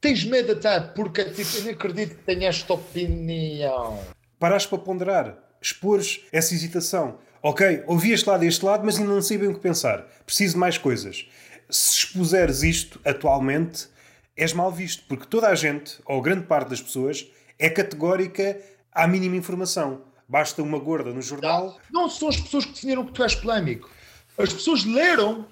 tens 0.00 0.24
medo 0.24 0.52
até, 0.52 0.80
porque 0.80 1.24
tipo, 1.26 1.56
eu 1.56 1.64
não 1.64 1.70
acredito 1.72 2.16
que 2.16 2.24
tenha 2.24 2.48
esta 2.48 2.74
opinião. 2.74 3.98
Paraste 4.42 4.68
para 4.68 4.78
ponderar, 4.78 5.38
expores 5.60 6.22
essa 6.32 6.52
hesitação. 6.52 7.18
Ok, 7.40 7.84
ouvi 7.86 8.10
este 8.10 8.28
lado 8.28 8.44
e 8.44 8.48
este 8.48 8.64
lado, 8.64 8.84
mas 8.84 8.98
ainda 8.98 9.12
não 9.12 9.22
sei 9.22 9.38
bem 9.38 9.48
o 9.48 9.54
que 9.54 9.60
pensar. 9.60 10.04
Preciso 10.26 10.54
de 10.54 10.58
mais 10.58 10.76
coisas. 10.76 11.28
Se 11.70 11.98
expuseres 11.98 12.64
isto 12.64 13.00
atualmente, 13.04 13.86
és 14.36 14.52
mal 14.52 14.72
visto, 14.72 15.04
porque 15.06 15.26
toda 15.26 15.46
a 15.46 15.54
gente, 15.54 16.00
ou 16.04 16.20
grande 16.20 16.44
parte 16.44 16.70
das 16.70 16.82
pessoas, 16.82 17.24
é 17.56 17.70
categórica 17.70 18.60
à 18.90 19.06
mínima 19.06 19.36
informação. 19.36 20.02
Basta 20.28 20.60
uma 20.60 20.80
gorda 20.80 21.12
no 21.12 21.22
jornal. 21.22 21.78
Não, 21.88 22.10
são 22.10 22.28
as 22.28 22.36
pessoas 22.36 22.64
que 22.64 22.72
definiram 22.72 23.06
que 23.06 23.12
tu 23.12 23.22
és 23.22 23.36
polémico. 23.36 23.88
As 24.36 24.52
pessoas 24.52 24.84
leram 24.84 25.46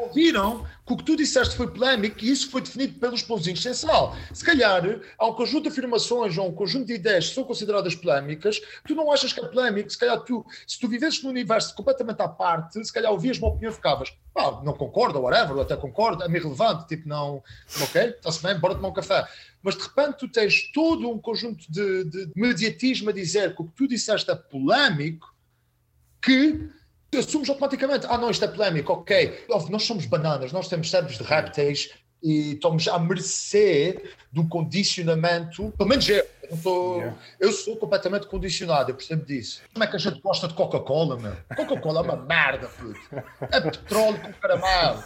ouviram 0.00 0.66
que 0.90 0.94
o 0.94 0.96
que 0.96 1.04
tu 1.04 1.16
disseste 1.16 1.54
foi 1.54 1.68
polémico 1.68 2.16
e 2.20 2.30
isso 2.30 2.50
foi 2.50 2.60
definido 2.60 2.98
pelos 2.98 3.22
pãozinhos 3.22 3.62
sem 3.62 3.72
sal. 3.72 4.16
Se 4.32 4.44
calhar 4.44 4.82
há 5.16 5.26
um 5.26 5.32
conjunto 5.34 5.62
de 5.62 5.68
afirmações 5.68 6.36
ou 6.36 6.48
um 6.48 6.52
conjunto 6.52 6.86
de 6.86 6.94
ideias 6.94 7.28
que 7.28 7.34
são 7.36 7.44
consideradas 7.44 7.94
polémicas, 7.94 8.60
tu 8.84 8.94
não 8.96 9.12
achas 9.12 9.32
que 9.32 9.38
é 9.38 9.46
polémico, 9.46 9.88
se 9.88 9.96
calhar 9.96 10.18
tu, 10.20 10.44
se 10.66 10.80
tu 10.80 10.88
vivesses 10.88 11.22
num 11.22 11.30
universo 11.30 11.76
completamente 11.76 12.20
à 12.20 12.28
parte, 12.28 12.84
se 12.84 12.92
calhar 12.92 13.12
ouvias 13.12 13.38
uma 13.38 13.48
opinião 13.48 13.70
e 13.70 13.74
ficavas, 13.74 14.12
pá, 14.34 14.60
não 14.64 14.72
concordo, 14.72 15.20
whatever, 15.20 15.54
ou 15.54 15.62
até 15.62 15.76
concordo, 15.76 16.24
é-me 16.24 16.38
irrelevante, 16.38 16.88
tipo, 16.88 17.08
não, 17.08 17.40
ok, 17.80 18.02
está-se 18.08 18.42
bem, 18.42 18.58
bora 18.58 18.74
tomar 18.74 18.88
um 18.88 18.92
café. 18.92 19.24
Mas 19.62 19.76
de 19.76 19.82
repente 19.82 20.18
tu 20.18 20.28
tens 20.28 20.72
todo 20.72 21.08
um 21.08 21.20
conjunto 21.20 21.70
de, 21.70 22.04
de 22.04 22.32
mediatismo 22.34 23.10
a 23.10 23.12
dizer 23.12 23.54
que 23.54 23.62
o 23.62 23.66
que 23.66 23.76
tu 23.76 23.86
disseste 23.86 24.28
é 24.28 24.34
polémico, 24.34 25.32
que 26.20 26.68
assumes 27.18 27.48
automaticamente, 27.48 28.06
ah 28.08 28.16
não, 28.16 28.30
isto 28.30 28.44
é 28.44 28.48
polémico, 28.48 28.92
ok, 28.92 29.44
nós 29.48 29.82
somos 29.82 30.06
bananas, 30.06 30.52
nós 30.52 30.68
temos 30.68 30.90
cérebros 30.90 31.18
de 31.18 31.24
répteis 31.24 31.90
e 32.22 32.52
estamos 32.52 32.86
à 32.86 32.98
mercê 32.98 34.12
do 34.30 34.46
condicionamento, 34.46 35.72
pelo 35.76 35.88
menos 35.88 36.08
eu, 36.08 36.24
eu, 36.42 36.56
tô, 36.62 36.96
yeah. 36.96 37.18
eu 37.40 37.52
sou 37.52 37.76
completamente 37.76 38.26
condicionado, 38.26 38.90
eu 38.90 38.94
percebo 38.94 39.24
disso. 39.24 39.62
Como 39.72 39.82
é 39.82 39.86
que 39.86 39.96
a 39.96 39.98
gente 39.98 40.20
gosta 40.20 40.46
de 40.46 40.54
Coca-Cola, 40.54 41.18
meu? 41.18 41.36
Coca-Cola 41.56 42.00
é 42.00 42.02
uma 42.02 42.16
merda, 42.16 42.68
puto. 42.68 43.00
É 43.50 43.60
petróleo 43.60 44.20
com 44.20 44.32
caramelo. 44.34 45.04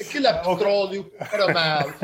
Aquilo 0.00 0.26
é 0.26 0.32
petróleo 0.32 1.04
com 1.04 1.24
caramelo. 1.24 1.94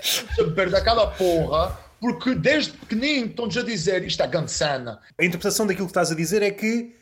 Saber 0.00 0.70
daquela 0.70 1.08
porra 1.08 1.86
porque 2.00 2.34
desde 2.34 2.72
pequenino 2.72 3.26
estão-nos 3.26 3.56
a 3.56 3.62
dizer 3.62 4.04
isto 4.04 4.22
é 4.22 4.26
gansana. 4.26 5.00
A 5.18 5.24
interpretação 5.24 5.66
daquilo 5.66 5.86
que 5.86 5.90
estás 5.90 6.12
a 6.12 6.14
dizer 6.14 6.42
é 6.42 6.50
que 6.50 6.94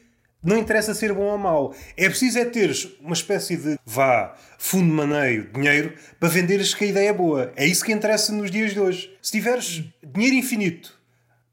não 0.44 0.58
interessa 0.58 0.94
ser 0.94 1.12
bom 1.12 1.22
ou 1.22 1.38
mau. 1.38 1.74
É 1.96 2.08
preciso 2.08 2.38
é 2.38 2.44
teres 2.44 2.86
uma 3.00 3.14
espécie 3.14 3.56
de 3.56 3.78
vá, 3.84 4.36
fundo 4.58 4.84
de 4.84 4.92
maneio, 4.92 5.50
dinheiro, 5.50 5.94
para 6.20 6.28
venderes 6.28 6.74
que 6.74 6.84
a 6.84 6.88
ideia 6.88 7.08
é 7.08 7.12
boa. 7.12 7.50
É 7.56 7.66
isso 7.66 7.82
que 7.82 7.92
interessa 7.92 8.30
nos 8.30 8.50
dias 8.50 8.74
de 8.74 8.80
hoje. 8.80 9.16
Se 9.22 9.32
tiveres 9.32 9.82
dinheiro 10.02 10.36
infinito 10.36 11.00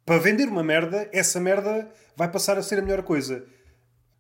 para 0.06 0.20
vender 0.20 0.50
uma 0.50 0.62
merda, 0.62 1.10
essa 1.14 1.40
merda 1.40 1.90
vai 2.18 2.30
passar 2.30 2.58
a 2.58 2.62
ser 2.62 2.80
a 2.80 2.82
melhor 2.82 3.02
coisa. 3.02 3.46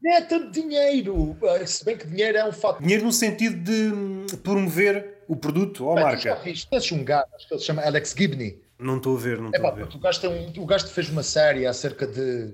Não 0.01 0.15
é 0.15 0.22
tanto 0.22 0.49
dinheiro, 0.49 1.38
se 1.67 1.86
bem 1.86 1.95
que 1.95 2.07
dinheiro 2.07 2.38
é 2.38 2.45
um 2.47 2.51
fato. 2.51 2.82
Dinheiro 2.82 3.03
no 3.03 3.11
sentido 3.11 3.57
de 3.57 4.38
promover 4.38 5.17
o 5.28 5.36
produto 5.36 5.86
ou 5.86 5.97
a 5.97 6.01
marca. 6.01 6.38
Conheces 6.38 6.91
um 6.91 7.03
gajo, 7.03 7.26
que 7.47 7.53
ele 7.53 7.59
se 7.59 7.67
chama 7.67 7.84
Alex 7.84 8.15
Gibney. 8.17 8.59
Não 8.80 8.97
estou 8.97 9.15
a 9.15 9.19
ver, 9.19 9.38
não 9.38 9.51
estou 9.51 9.67
a 9.67 9.72
ver. 9.72 9.84
O 9.84 9.99
gajo, 9.99 10.28
um, 10.28 10.63
o 10.63 10.65
gajo 10.65 10.88
fez 10.88 11.09
uma 11.09 11.22
série 11.22 11.67
há 11.67 11.74
cerca 11.74 12.07
de 12.07 12.51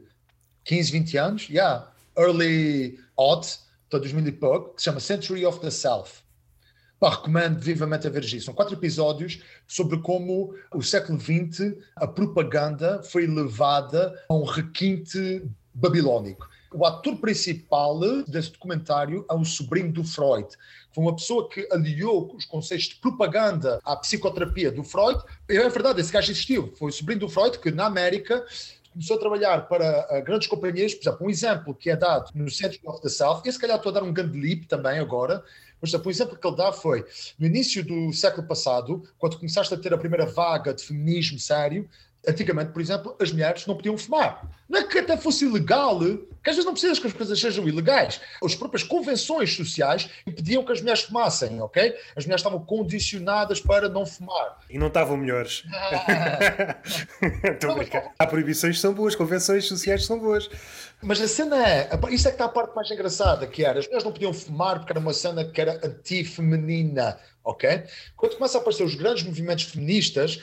15, 0.66 0.92
20 0.92 1.18
anos, 1.18 1.42
já. 1.44 1.54
Yeah 1.54 1.97
early 2.18 3.00
odd, 3.16 3.48
então 3.88 4.00
2000 4.00 4.28
e 4.28 4.32
pouco, 4.32 4.76
que 4.76 4.82
se 4.82 4.86
chama 4.86 5.00
Century 5.00 5.46
of 5.46 5.60
the 5.60 5.70
Self. 5.72 6.22
Pá, 7.00 7.12
recomendo 7.12 7.60
vivamente 7.60 8.08
a 8.08 8.10
ver 8.10 8.24
isso. 8.24 8.46
São 8.46 8.54
quatro 8.54 8.74
episódios 8.74 9.42
sobre 9.68 10.00
como 10.02 10.56
o 10.74 10.82
século 10.82 11.20
XX, 11.20 11.76
a 11.96 12.08
propaganda 12.08 13.04
foi 13.04 13.28
levada 13.28 14.20
a 14.28 14.34
um 14.34 14.44
requinte 14.44 15.44
babilónico. 15.74 16.50
O 16.74 16.86
ator 16.86 17.16
principal 17.18 18.00
desse 18.28 18.52
documentário 18.52 19.26
é 19.30 19.34
o 19.34 19.46
sobrinho 19.46 19.92
do 19.92 20.04
Freud. 20.04 20.48
Foi 20.92 21.04
uma 21.04 21.16
pessoa 21.16 21.48
que 21.48 21.68
aliou 21.72 22.36
os 22.36 22.46
conceitos 22.46 22.88
de 22.88 22.96
propaganda 22.96 23.80
à 23.86 23.96
psicoterapia 23.96 24.72
do 24.72 24.84
Freud. 24.84 25.22
É 25.48 25.70
verdade, 25.70 26.02
esse 26.02 26.12
gajo 26.12 26.32
existiu. 26.32 26.74
Foi 26.78 26.90
o 26.90 26.94
sobrinho 26.94 27.22
do 27.22 27.30
Freud 27.30 27.60
que, 27.60 27.72
na 27.72 27.86
América, 27.86 28.46
começou 28.98 29.16
a 29.16 29.20
trabalhar 29.20 29.68
para 29.68 30.08
uh, 30.10 30.24
grandes 30.24 30.48
companhias, 30.48 30.96
por 30.96 31.04
exemplo, 31.04 31.28
um 31.28 31.30
exemplo 31.30 31.76
que 31.76 31.92
é 31.92 31.96
dado 31.96 32.32
no 32.34 32.50
Centro 32.50 32.80
of 32.86 33.00
the 33.00 33.10
South, 33.10 33.44
e 33.46 33.52
se 33.52 33.60
calhar 33.60 33.78
estou 33.78 33.92
a 33.92 33.94
dar 33.94 34.04
um 34.04 34.12
grande 34.12 34.40
leap 34.40 34.66
também 34.66 34.98
agora, 34.98 35.44
mas 35.80 35.92
exemplo, 35.92 36.08
um 36.08 36.12
exemplo 36.12 36.36
que 36.36 36.48
ele 36.48 36.56
dá 36.56 36.74
foi, 36.74 37.06
no 37.38 37.46
início 37.46 37.86
do 37.86 38.12
século 38.12 38.48
passado, 38.48 39.04
quando 39.20 39.38
começaste 39.38 39.72
a 39.72 39.78
ter 39.78 39.94
a 39.94 39.98
primeira 40.00 40.26
vaga 40.26 40.74
de 40.74 40.84
feminismo 40.84 41.38
sério, 41.38 41.88
Antigamente, 42.28 42.72
por 42.72 42.82
exemplo, 42.82 43.16
as 43.22 43.32
mulheres 43.32 43.66
não 43.66 43.76
podiam 43.76 43.98
fumar. 43.98 44.46
Não 44.68 44.80
é 44.80 44.84
que 44.84 45.00
até 45.00 45.16
fosse 45.16 45.46
ilegal, 45.46 46.00
que 46.00 46.50
às 46.50 46.56
vezes 46.56 46.66
não 46.66 46.74
precisas 46.74 47.00
que 47.00 47.08
as 47.08 47.14
coisas 47.14 47.40
sejam 47.40 47.68
ilegais. 47.68 48.20
As 48.44 48.54
próprias 48.54 48.84
convenções 48.84 49.56
sociais 49.56 50.10
impediam 50.26 50.64
que 50.66 50.74
as 50.74 50.82
mulheres 50.82 51.04
fumassem, 51.04 51.62
ok? 51.62 51.96
As 52.16 52.26
mulheres 52.26 52.42
estavam 52.42 52.60
condicionadas 52.60 53.62
para 53.62 53.88
não 53.88 54.06
fumar. 54.06 54.60
E 54.70 54.78
não 54.78 54.88
estavam 54.88 55.16
melhores. 55.16 55.64
Ah. 55.74 56.76
Há 58.20 58.28
proibições 58.28 58.76
que 58.76 58.82
são 58.82 58.94
boas, 58.94 59.16
convenções 59.16 59.66
sociais 59.66 60.06
são 60.06 60.20
boas. 60.20 60.50
Mas 61.02 61.22
a 61.22 61.28
cena 61.28 61.66
é, 61.66 61.90
isso 62.10 62.28
é 62.28 62.32
que 62.32 62.36
está 62.36 62.46
a 62.46 62.50
parte 62.50 62.76
mais 62.76 62.90
engraçada, 62.90 63.46
que 63.46 63.64
era, 63.64 63.80
as 63.80 63.86
mulheres 63.86 64.04
não 64.04 64.12
podiam 64.12 64.34
fumar 64.34 64.80
porque 64.80 64.92
era 64.92 65.00
uma 65.00 65.14
cena 65.14 65.46
que 65.46 65.62
era 65.62 65.80
anti-feminina, 65.86 67.20
ok? 67.44 67.84
Quando 68.16 68.36
começam 68.36 68.60
a 68.60 68.62
aparecer 68.62 68.84
os 68.84 68.96
grandes 68.96 69.24
movimentos 69.24 69.66
feministas, 69.66 70.42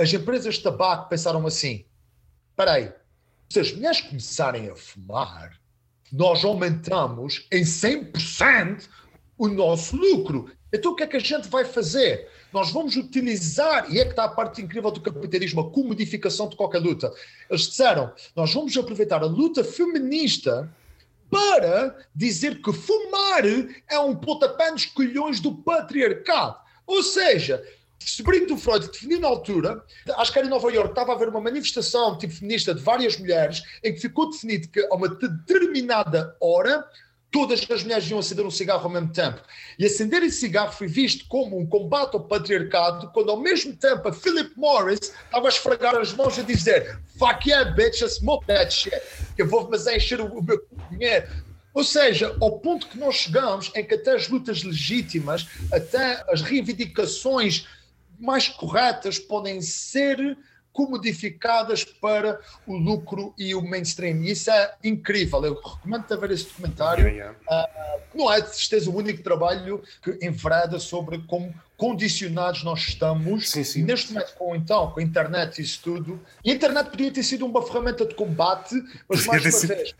as 0.00 0.12
empresas 0.14 0.54
de 0.54 0.62
tabaco 0.62 1.10
pensaram 1.10 1.46
assim: 1.46 1.84
espera 2.50 2.72
aí, 2.72 2.92
se 3.50 3.60
as 3.60 3.72
mulheres 3.72 4.00
começarem 4.00 4.70
a 4.70 4.74
fumar, 4.74 5.60
nós 6.10 6.42
aumentamos 6.42 7.46
em 7.52 7.62
100% 7.62 8.88
o 9.36 9.46
nosso 9.48 9.96
lucro. 9.96 10.50
Então 10.72 10.92
o 10.92 10.96
que 10.96 11.02
é 11.02 11.06
que 11.06 11.16
a 11.18 11.20
gente 11.20 11.48
vai 11.48 11.64
fazer? 11.66 12.28
Nós 12.52 12.70
vamos 12.70 12.96
utilizar, 12.96 13.92
e 13.92 13.98
é 13.98 14.04
que 14.04 14.10
está 14.10 14.24
a 14.24 14.28
parte 14.28 14.62
incrível 14.62 14.90
do 14.90 15.00
capitalismo, 15.00 15.60
a 15.60 15.70
comodificação 15.70 16.48
de 16.48 16.56
qualquer 16.56 16.78
luta. 16.78 17.12
Eles 17.50 17.68
disseram: 17.68 18.10
nós 18.34 18.54
vamos 18.54 18.74
aproveitar 18.78 19.22
a 19.22 19.26
luta 19.26 19.62
feminista 19.62 20.72
para 21.30 21.94
dizer 22.14 22.62
que 22.62 22.72
fumar 22.72 23.44
é 23.88 23.98
um 23.98 24.16
pontapé 24.16 24.70
nos 24.70 24.86
colhões 24.86 25.40
do 25.40 25.54
patriarcado. 25.54 26.56
Ou 26.86 27.02
seja, 27.02 27.62
sobrinho 28.08 28.46
do 28.46 28.56
Freud 28.56 28.86
definiu 28.86 29.20
na 29.20 29.28
altura, 29.28 29.82
acho 30.16 30.32
que 30.32 30.38
era 30.38 30.46
em 30.46 30.50
Nova 30.50 30.70
York, 30.72 30.90
estava 30.90 31.12
a 31.12 31.14
haver 31.14 31.28
uma 31.28 31.40
manifestação 31.40 32.16
tipo 32.16 32.32
feminista 32.32 32.74
de 32.74 32.82
várias 32.82 33.16
mulheres, 33.18 33.62
em 33.84 33.92
que 33.94 34.00
ficou 34.00 34.30
definido 34.30 34.68
que 34.68 34.80
a 34.80 34.94
uma 34.94 35.08
determinada 35.08 36.34
hora 36.40 36.84
todas 37.30 37.64
as 37.70 37.82
mulheres 37.82 38.10
iam 38.10 38.18
acender 38.18 38.44
um 38.44 38.50
cigarro 38.50 38.84
ao 38.84 38.90
mesmo 38.90 39.12
tempo. 39.12 39.40
E 39.78 39.86
acender 39.86 40.22
esse 40.22 40.40
cigarro 40.40 40.72
foi 40.72 40.86
visto 40.86 41.26
como 41.28 41.58
um 41.58 41.66
combate 41.66 42.14
ao 42.14 42.24
patriarcado, 42.24 43.10
quando 43.12 43.30
ao 43.30 43.40
mesmo 43.40 43.74
tempo 43.76 44.08
a 44.08 44.12
Philip 44.12 44.52
Morris 44.56 45.00
estava 45.00 45.46
a 45.46 45.48
esfregar 45.48 45.96
as 45.96 46.12
mãos 46.12 46.38
a 46.38 46.42
dizer 46.42 46.98
fuck 47.18 47.48
yeah 47.48 47.70
bitch, 47.70 48.02
I 48.02 48.08
smoke 48.08 48.46
that 48.46 48.72
shit, 48.72 49.00
que 49.36 49.42
eu 49.42 49.48
vou 49.48 49.68
mas 49.70 49.86
encher 49.86 50.20
o 50.20 50.42
meu 50.42 50.60
dinheiro. 50.90 51.28
Ou 51.72 51.84
seja, 51.84 52.36
ao 52.40 52.58
ponto 52.58 52.88
que 52.88 52.98
nós 52.98 53.14
chegamos 53.14 53.70
em 53.76 53.84
que 53.84 53.94
até 53.94 54.16
as 54.16 54.28
lutas 54.28 54.64
legítimas, 54.64 55.46
até 55.72 56.24
as 56.28 56.42
reivindicações 56.42 57.66
mais 58.20 58.48
corretas 58.48 59.18
podem 59.18 59.60
ser 59.60 60.36
comodificadas 60.72 61.84
para 61.84 62.40
o 62.66 62.76
lucro 62.76 63.34
e 63.36 63.54
o 63.54 63.62
mainstream. 63.62 64.22
E 64.22 64.30
isso 64.30 64.50
é 64.50 64.74
incrível. 64.84 65.44
Eu 65.44 65.54
recomendo-te 65.54 66.16
ver 66.16 66.30
esse 66.30 66.44
documentário. 66.44 67.08
Yeah, 67.08 67.34
yeah. 67.48 67.66
Uh, 67.66 68.00
não 68.14 68.32
é 68.32 68.40
de 68.40 68.56
certeza 68.56 68.90
o 68.90 68.96
único 68.96 69.22
trabalho 69.22 69.82
que 70.02 70.18
envereda 70.24 70.78
sobre 70.78 71.18
como 71.26 71.52
condicionados 71.76 72.62
nós 72.62 72.80
estamos. 72.80 73.50
Sim, 73.50 73.64
sim. 73.64 73.82
Neste 73.82 74.12
momento, 74.12 74.34
com, 74.34 74.54
então, 74.54 74.90
com 74.90 75.00
a 75.00 75.02
internet 75.02 75.58
e 75.58 75.62
isso 75.62 75.80
tudo. 75.82 76.20
E 76.44 76.50
a 76.50 76.54
internet 76.54 76.90
podia 76.90 77.10
ter 77.10 77.22
sido 77.22 77.44
uma 77.46 77.62
ferramenta 77.62 78.06
de 78.06 78.14
combate, 78.14 78.74
mas 79.08 79.26
mais 79.26 79.44
uma 79.44 79.74
vez 79.74 79.94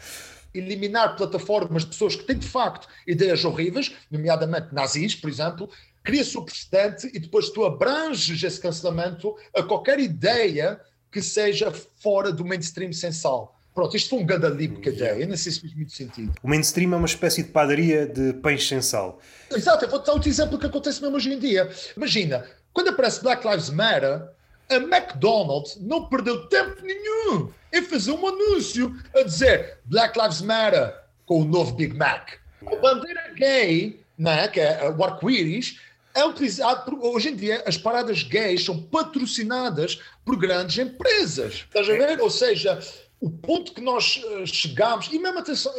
eliminar 0.53 1.17
plataformas 1.17 1.85
de 1.85 1.91
pessoas 1.91 2.17
que 2.17 2.25
têm 2.25 2.37
de 2.37 2.49
facto 2.49 2.89
ideias 3.07 3.45
horríveis, 3.45 3.93
nomeadamente 4.11 4.75
nazis, 4.75 5.15
por 5.15 5.31
exemplo, 5.31 5.71
cria-se 6.03 6.37
o 6.37 6.43
precedente 6.43 7.11
e 7.15 7.19
depois 7.19 7.51
tu 7.51 7.65
abranges 7.65 8.43
esse 8.43 8.61
cancelamento 8.61 9.35
a 9.55 9.63
qualquer 9.63 9.99
ideia 10.01 10.81
que 11.11 11.21
seja 11.21 11.73
fora 11.73 12.33
do 12.33 12.45
mainstream 12.45 12.93
sensal. 12.93 13.57
Pronto, 13.75 13.97
isto 13.97 14.11
foi 14.11 14.19
um 14.19 14.27
gadalip 14.27 14.81
que 14.81 14.91
dei, 14.91 15.23
eu 15.23 15.29
não 15.29 15.37
sei 15.37 15.53
se 15.53 15.61
fez 15.61 15.75
muito 15.75 15.93
sentido. 15.93 16.33
O 16.43 16.49
mainstream 16.49 16.93
é 16.93 16.97
uma 16.97 17.07
espécie 17.07 17.43
de 17.43 17.51
padaria 17.51 18.07
de 18.07 18.33
pães 18.35 18.67
sem 18.67 18.83
sal. 18.83 19.21
Exato, 19.51 19.85
eu 19.85 19.89
vou 19.89 20.03
dar 20.03 20.13
outro 20.13 20.29
exemplo 20.29 20.59
que 20.59 20.67
acontece 20.67 21.01
mesmo 21.01 21.17
hoje 21.17 21.33
em 21.33 21.39
dia. 21.39 21.71
Imagina, 21.97 22.45
quando 22.73 22.89
aparece 22.89 23.23
Black 23.23 23.47
Lives 23.47 23.71
Matter, 23.71 24.29
a 24.69 24.75
McDonald's 24.75 25.77
não 25.81 26.09
perdeu 26.09 26.49
tempo 26.49 26.83
nenhum 26.83 27.51
em 27.73 27.83
fazer 27.83 28.13
um 28.13 28.27
anúncio 28.27 28.95
a 29.15 29.23
dizer 29.23 29.79
Black 29.85 30.19
Lives 30.21 30.43
Matter 30.43 30.95
com 31.25 31.43
o 31.43 31.45
novo 31.45 31.75
Big 31.75 31.97
Mac. 31.97 32.33
A 32.67 32.77
bandeira 32.77 33.33
gay, 33.35 34.05
né, 34.19 34.49
que 34.49 34.61
é 34.61 34.91
o 34.91 35.03
arco-íris, 35.03 35.81
é 36.21 36.27
utilizado 36.27 36.99
hoje 37.03 37.31
em 37.31 37.37
dia 37.37 37.63
as 37.67 37.77
paradas 37.77 38.23
gays 38.23 38.65
são 38.65 38.81
patrocinadas 38.83 40.01
por 40.25 40.37
grandes 40.37 40.79
empresas. 40.79 41.67
Estás 41.67 41.89
a 41.89 41.93
ver? 41.93 42.21
Ou 42.21 42.31
seja, 42.31 42.79
o 43.21 43.31
ponto 43.31 43.73
que 43.73 43.81
nós 43.81 44.23
uh, 44.25 44.47
chegamos, 44.47 45.09
e 45.13 45.19
mesmo 45.19 45.39
atenção, 45.39 45.73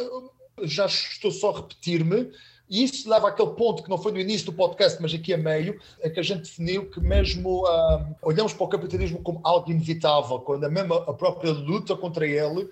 já 0.62 0.86
estou 0.86 1.30
só 1.30 1.50
a 1.50 1.56
repetir-me, 1.56 2.30
e 2.68 2.84
isso 2.84 3.08
leva 3.08 3.28
àquele 3.28 3.50
ponto 3.50 3.82
que 3.82 3.90
não 3.90 3.98
foi 3.98 4.12
no 4.12 4.20
início 4.20 4.46
do 4.46 4.52
podcast, 4.52 5.00
mas 5.02 5.12
aqui 5.12 5.34
a 5.34 5.38
meio, 5.38 5.78
é 6.00 6.08
que 6.08 6.20
a 6.20 6.22
gente 6.22 6.42
definiu 6.42 6.88
que 6.88 7.00
mesmo 7.00 7.64
uh, 7.64 8.16
olhamos 8.22 8.52
para 8.52 8.64
o 8.64 8.68
capitalismo 8.68 9.20
como 9.22 9.40
algo 9.44 9.70
inevitável, 9.70 10.38
quando 10.40 10.64
a 10.64 10.70
mesma 10.70 10.96
a 10.96 11.12
própria 11.12 11.52
luta 11.52 11.94
contra 11.96 12.26
ele 12.26 12.68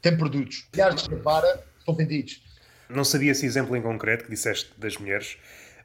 tem 0.00 0.16
produtos. 0.16 0.68
Milhares 0.72 1.02
de 1.02 1.16
para 1.16 1.64
são 1.84 1.94
vendidos. 1.94 2.42
Não 2.88 3.04
sabia 3.04 3.32
esse 3.32 3.44
exemplo 3.44 3.76
em 3.76 3.82
concreto 3.82 4.24
que 4.24 4.30
disseste 4.30 4.70
das 4.78 4.96
mulheres, 4.96 5.36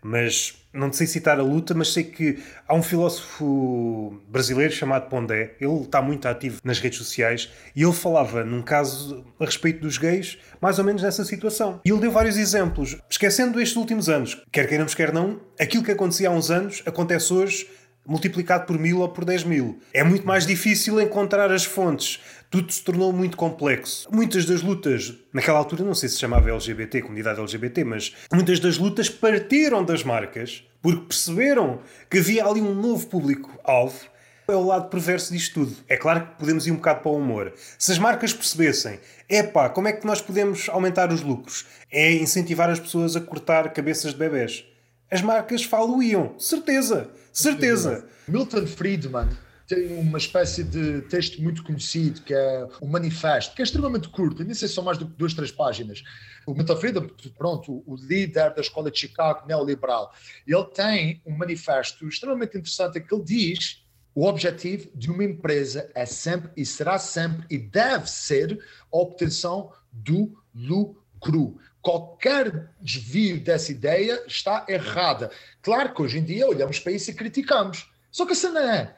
mas 0.04 0.64
não 0.74 0.92
sei 0.92 1.06
citar 1.06 1.40
a 1.40 1.44
luta, 1.44 1.74
mas 1.74 1.94
sei 1.94 2.04
que 2.04 2.40
há 2.68 2.74
um 2.74 2.82
filósofo 2.82 4.20
brasileiro 4.28 4.74
chamado 4.74 5.08
Pondé, 5.08 5.56
ele 5.62 5.82
está 5.82 6.02
muito 6.02 6.28
ativo 6.28 6.60
nas 6.64 6.80
redes 6.80 6.98
sociais 6.98 7.50
e 7.76 7.84
ele 7.84 7.94
falava 7.94 8.44
num 8.44 8.62
caso 8.62 9.24
a 9.40 9.46
respeito 9.46 9.82
dos 9.82 9.98
gays, 9.98 10.38
mais 10.60 10.80
ou 10.80 10.86
menos 10.86 11.04
nessa 11.04 11.24
situação. 11.24 11.80
E 11.86 11.92
ele 11.92 12.00
deu 12.00 12.12
vários 12.12 12.38
exemplos, 12.38 12.98
esquecendo 13.08 13.62
estes 13.62 13.78
últimos 13.78 14.10
anos. 14.10 14.42
Quer 14.52 14.68
queiramos, 14.68 14.96
quer 14.96 15.14
não, 15.14 15.40
aquilo 15.60 15.84
que 15.84 15.92
acontecia 15.92 16.30
há 16.30 16.32
uns 16.32 16.50
anos 16.50 16.82
acontece 16.86 17.32
hoje 17.32 17.68
multiplicado 18.06 18.66
por 18.66 18.78
mil 18.78 19.00
ou 19.00 19.10
por 19.10 19.26
dez 19.26 19.44
mil. 19.44 19.80
É 19.94 20.04
muito 20.04 20.26
mais 20.26 20.46
difícil 20.46 21.00
encontrar 21.00 21.52
as 21.52 21.64
fontes. 21.64 22.20
Tudo 22.50 22.72
se 22.72 22.84
tornou 22.84 23.12
muito 23.12 23.36
complexo. 23.36 24.08
Muitas 24.12 24.46
das 24.46 24.62
lutas, 24.62 25.14
naquela 25.34 25.58
altura 25.58 25.84
não 25.84 25.96
sei 25.96 26.10
se 26.10 26.20
chamava 26.20 26.52
LGBT, 26.52 27.02
comunidade 27.02 27.40
LGBT, 27.40 27.84
mas 27.84 28.14
muitas 28.32 28.60
das 28.60 28.78
lutas 28.78 29.10
partiram 29.10 29.84
das 29.84 30.04
marcas 30.04 30.64
porque 30.82 31.06
perceberam 31.06 31.80
que 32.10 32.20
havia 32.20 32.46
ali 32.46 32.62
um 32.62 32.76
novo 32.76 33.08
público-alvo. 33.08 34.14
É 34.46 34.56
o 34.56 34.66
lado 34.66 34.90
perverso 34.90 35.32
disto 35.32 35.54
tudo. 35.54 35.78
É 35.88 35.96
claro 35.96 36.28
que 36.28 36.40
podemos 36.40 36.68
ir 36.68 36.72
um 36.72 36.76
bocado 36.76 37.00
para 37.00 37.12
o 37.12 37.18
humor. 37.18 37.54
Se 37.80 37.94
as 37.94 37.98
marcas 37.98 38.34
percebessem, 38.34 39.00
epá, 39.30 39.70
como 39.70 39.88
é 39.88 39.94
que 39.94 40.06
nós 40.06 40.22
podemos 40.22 40.68
aumentar 40.68 41.14
os 41.14 41.22
lucros? 41.22 41.66
É 41.90 42.12
incentivar 42.12 42.70
as 42.70 42.80
pessoas 42.80 43.16
a 43.16 43.22
cortar 43.22 43.72
cabeças 43.72 44.12
de 44.12 44.20
bebés. 44.20 44.66
As 45.10 45.22
marcas 45.22 45.64
falam-iam, 45.64 46.38
certeza. 46.38 47.10
Certeza. 47.34 48.08
Milton 48.28 48.68
Friedman 48.68 49.28
tem 49.68 49.98
uma 49.98 50.20
espécie 50.20 50.64
de 50.64 51.02
texto 51.04 51.42
muito 51.42 51.64
conhecido 51.64 52.22
que 52.22 52.34
é 52.34 52.68
o 52.80 52.88
Manifesto, 52.88 53.56
que 53.56 53.62
é 53.62 53.66
extremamente 53.66 54.08
curto, 54.10 54.44
nem 54.44 54.54
sei 54.54 54.68
se 54.68 54.76
são 54.76 54.84
mais 54.84 55.00
do 55.00 55.06
duas, 55.06 55.34
três 55.34 55.52
páginas. 55.52 56.04
O 56.46 56.54
Milton 56.54 56.76
Friedman, 56.76 57.10
pronto, 57.36 57.84
o 57.88 57.96
líder 57.96 58.54
da 58.54 58.62
escola 58.62 58.92
de 58.92 59.00
Chicago 59.00 59.48
neoliberal, 59.48 60.14
ele 60.46 60.66
tem 60.66 61.22
um 61.26 61.36
manifesto 61.36 62.08
extremamente 62.08 62.56
interessante 62.58 63.00
que 63.00 63.14
ele 63.14 63.24
diz 63.24 63.84
o 64.14 64.28
objetivo 64.28 64.92
de 64.94 65.10
uma 65.10 65.24
empresa 65.24 65.90
é 65.96 66.06
sempre 66.06 66.52
e 66.56 66.64
será 66.64 67.00
sempre 67.00 67.48
e 67.50 67.58
deve 67.58 68.08
ser 68.08 68.64
a 68.92 68.98
obtenção 68.98 69.72
do 69.92 70.38
lucro 70.54 71.58
qualquer 71.84 72.70
desvio 72.82 73.42
dessa 73.42 73.72
ideia 73.72 74.24
está 74.26 74.66
errada. 74.70 75.30
Claro 75.62 75.94
que 75.94 76.02
hoje 76.02 76.18
em 76.18 76.24
dia 76.24 76.48
olhamos 76.48 76.80
para 76.80 76.94
isso 76.94 77.12
e 77.12 77.14
criticamos. 77.14 77.92
Só 78.10 78.26
que 78.26 78.32
a 78.32 78.36
cena 78.36 78.76
é, 78.76 78.98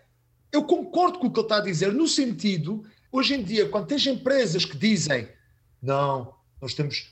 eu 0.51 0.63
concordo 0.63 1.17
com 1.17 1.27
o 1.27 1.31
que 1.31 1.39
ele 1.39 1.45
está 1.45 1.57
a 1.57 1.61
dizer, 1.61 1.91
no 1.91 2.07
sentido, 2.07 2.85
hoje 3.11 3.33
em 3.33 3.43
dia, 3.43 3.67
quando 3.67 3.87
tens 3.87 4.05
empresas 4.05 4.63
que 4.63 4.77
dizem 4.77 5.27
não, 5.81 6.33
nós 6.61 6.73
temos, 6.73 7.11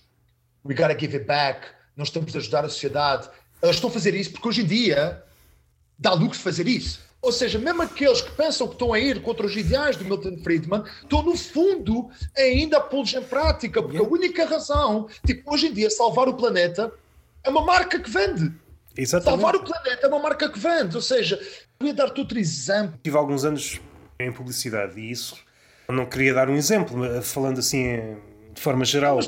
we 0.64 0.76
gotta 0.76 0.98
give 0.98 1.16
it 1.16 1.26
back, 1.26 1.68
nós 1.98 2.10
temos 2.10 2.32
de 2.32 2.38
ajudar 2.38 2.66
a 2.66 2.70
sociedade, 2.70 3.30
elas 3.62 3.76
estão 3.76 3.90
a 3.90 3.94
fazer 3.94 4.14
isso 4.14 4.32
porque 4.32 4.48
hoje 4.48 4.62
em 4.62 4.66
dia 4.66 5.24
dá 5.98 6.14
lucro 6.14 6.38
fazer 6.38 6.68
isso. 6.68 7.02
Ou 7.24 7.32
seja, 7.32 7.58
mesmo 7.58 7.82
aqueles 7.82 8.22
que 8.22 8.32
pensam 8.32 8.68
que 8.68 8.74
estão 8.74 8.92
a 8.92 9.00
ir 9.00 9.22
contra 9.22 9.46
os 9.46 9.56
ideais 9.56 9.96
do 9.96 10.04
Milton 10.04 10.38
Friedman, 10.44 10.84
estão 11.02 11.24
no 11.24 11.38
fundo 11.38 12.10
ainda 12.38 12.78
a 12.78 12.82
pô-los 12.82 13.14
em 13.14 13.24
prática, 13.24 13.82
porque 13.82 13.98
a 13.98 14.04
única 14.04 14.46
razão, 14.46 15.08
tipo, 15.26 15.54
hoje 15.54 15.68
em 15.68 15.74
dia, 15.74 15.90
salvar 15.90 16.28
o 16.28 16.34
planeta 16.34 16.92
é 17.42 17.50
uma 17.50 17.64
marca 17.64 17.98
que 17.98 18.10
vende. 18.10 18.52
Exatamente. 18.96 19.42
Salvar 19.42 19.56
o 19.56 19.64
planeta 19.64 20.06
é 20.06 20.10
uma 20.10 20.20
marca 20.20 20.50
que 20.50 20.60
vende. 20.60 20.98
Ou 20.98 21.02
seja, 21.02 21.40
eu 21.80 21.88
ia 21.88 21.94
dar-te 21.94 22.20
outro 22.20 22.38
exemplo. 22.38 23.00
Tive 23.02 23.18
alguns 23.18 23.46
anos 23.46 23.80
em 24.20 24.32
publicidade 24.32 25.00
e 25.00 25.10
isso, 25.10 25.38
não 25.88 26.06
queria 26.06 26.34
dar 26.34 26.50
um 26.50 26.56
exemplo, 26.56 27.22
falando 27.22 27.60
assim 27.60 28.18
de 28.54 28.62
forma 28.62 28.84
geral. 28.84 29.20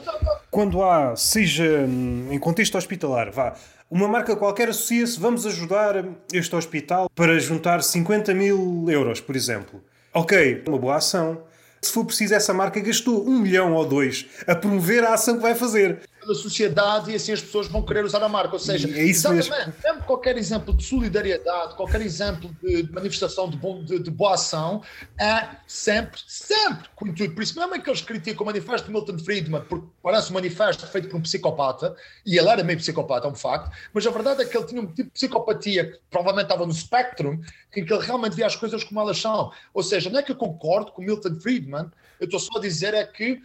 Quando 0.52 0.84
há, 0.84 1.16
seja 1.16 1.86
em 2.30 2.38
contexto 2.39 2.78
hospitalar, 2.78 3.32
vá, 3.32 3.56
uma 3.89 4.07
marca 4.07 4.36
qualquer 4.36 4.69
associa-se, 4.69 5.19
vamos 5.19 5.45
ajudar 5.45 6.05
este 6.33 6.55
hospital 6.55 7.09
para 7.13 7.39
juntar 7.39 7.83
50 7.83 8.33
mil 8.33 8.86
euros, 8.89 9.21
por 9.21 9.36
exemplo. 9.36 9.83
Ok, 10.13 10.63
uma 10.67 10.77
boa 10.77 10.95
ação. 10.95 11.43
Se 11.81 11.91
for 11.91 12.03
preciso, 12.03 12.33
essa 12.33 12.53
marca 12.53 12.79
gastou 12.79 13.27
um 13.27 13.39
milhão 13.39 13.73
ou 13.73 13.86
dois 13.86 14.25
a 14.47 14.55
promover 14.55 15.03
a 15.03 15.13
ação 15.13 15.36
que 15.36 15.41
vai 15.41 15.53
fazer 15.53 15.99
pela 16.26 16.36
sociedade 16.36 17.11
e 17.11 17.15
assim 17.15 17.32
as 17.32 17.41
pessoas 17.41 17.67
vão 17.67 17.84
querer 17.84 18.03
usar 18.03 18.21
a 18.23 18.28
marca. 18.28 18.53
Ou 18.53 18.59
seja, 18.59 18.88
é 18.88 19.03
exatamente, 19.03 19.49
mesmo. 19.49 19.73
mesmo 19.84 20.03
qualquer 20.03 20.38
exemplo 20.38 20.73
de 20.73 20.84
solidariedade, 20.84 21.76
qualquer 21.76 22.01
exemplo 22.01 22.49
de 22.61 22.91
manifestação 22.91 23.47
de, 23.47 23.55
bom, 23.55 23.84
de, 23.84 23.99
de 23.99 24.09
boa 24.09 24.34
ação, 24.34 24.82
é 25.19 25.47
sempre, 25.67 26.19
sempre 26.28 26.89
com 26.95 27.07
intuito. 27.07 27.36
Por 27.36 27.43
isso, 27.43 27.57
mesmo 27.57 27.82
que 27.82 27.89
eles 27.89 28.01
criticam 28.01 28.43
o 28.43 28.45
manifesto 28.45 28.88
de 28.88 28.93
Milton 28.93 29.19
Friedman, 29.19 29.61
porque 29.61 29.88
parece 30.01 30.32
um 30.32 30.34
manifesto 30.34 30.88
feito 30.88 31.07
por 31.07 31.17
um 31.17 31.21
psicopata, 31.21 31.95
e 32.26 32.38
ele 32.38 32.49
era 32.49 32.63
meio 32.63 32.80
psicopata, 32.80 33.28
é 33.28 33.30
um 33.30 33.36
facto, 33.36 33.71
mas 33.93 34.05
a 34.05 34.09
verdade 34.09 34.41
é 34.41 34.45
que 34.45 34.57
ele 34.57 34.65
tinha 34.65 34.82
um 34.82 34.88
tipo 34.88 35.03
de 35.03 35.11
psicopatia 35.11 35.91
que 35.91 35.99
provavelmente 36.09 36.45
estava 36.45 36.65
no 36.65 36.73
spectrum, 36.73 37.39
em 37.76 37.86
que 37.86 37.93
ele 37.93 38.03
realmente 38.03 38.36
via 38.36 38.47
as 38.47 38.55
coisas 38.55 38.84
como 38.84 38.99
elas 38.99 39.19
são. 39.19 39.51
Ou 39.73 39.84
seja, 39.84 40.09
não 40.09 40.19
é 40.19 40.23
que 40.23 40.32
eu 40.32 40.36
concordo 40.36 40.91
com 40.91 41.01
Milton 41.01 41.39
Friedman, 41.39 41.91
eu 42.19 42.26
estou 42.26 42.39
só 42.39 42.57
a 42.57 42.61
dizer 42.61 42.93
é 42.93 43.05
que 43.05 43.41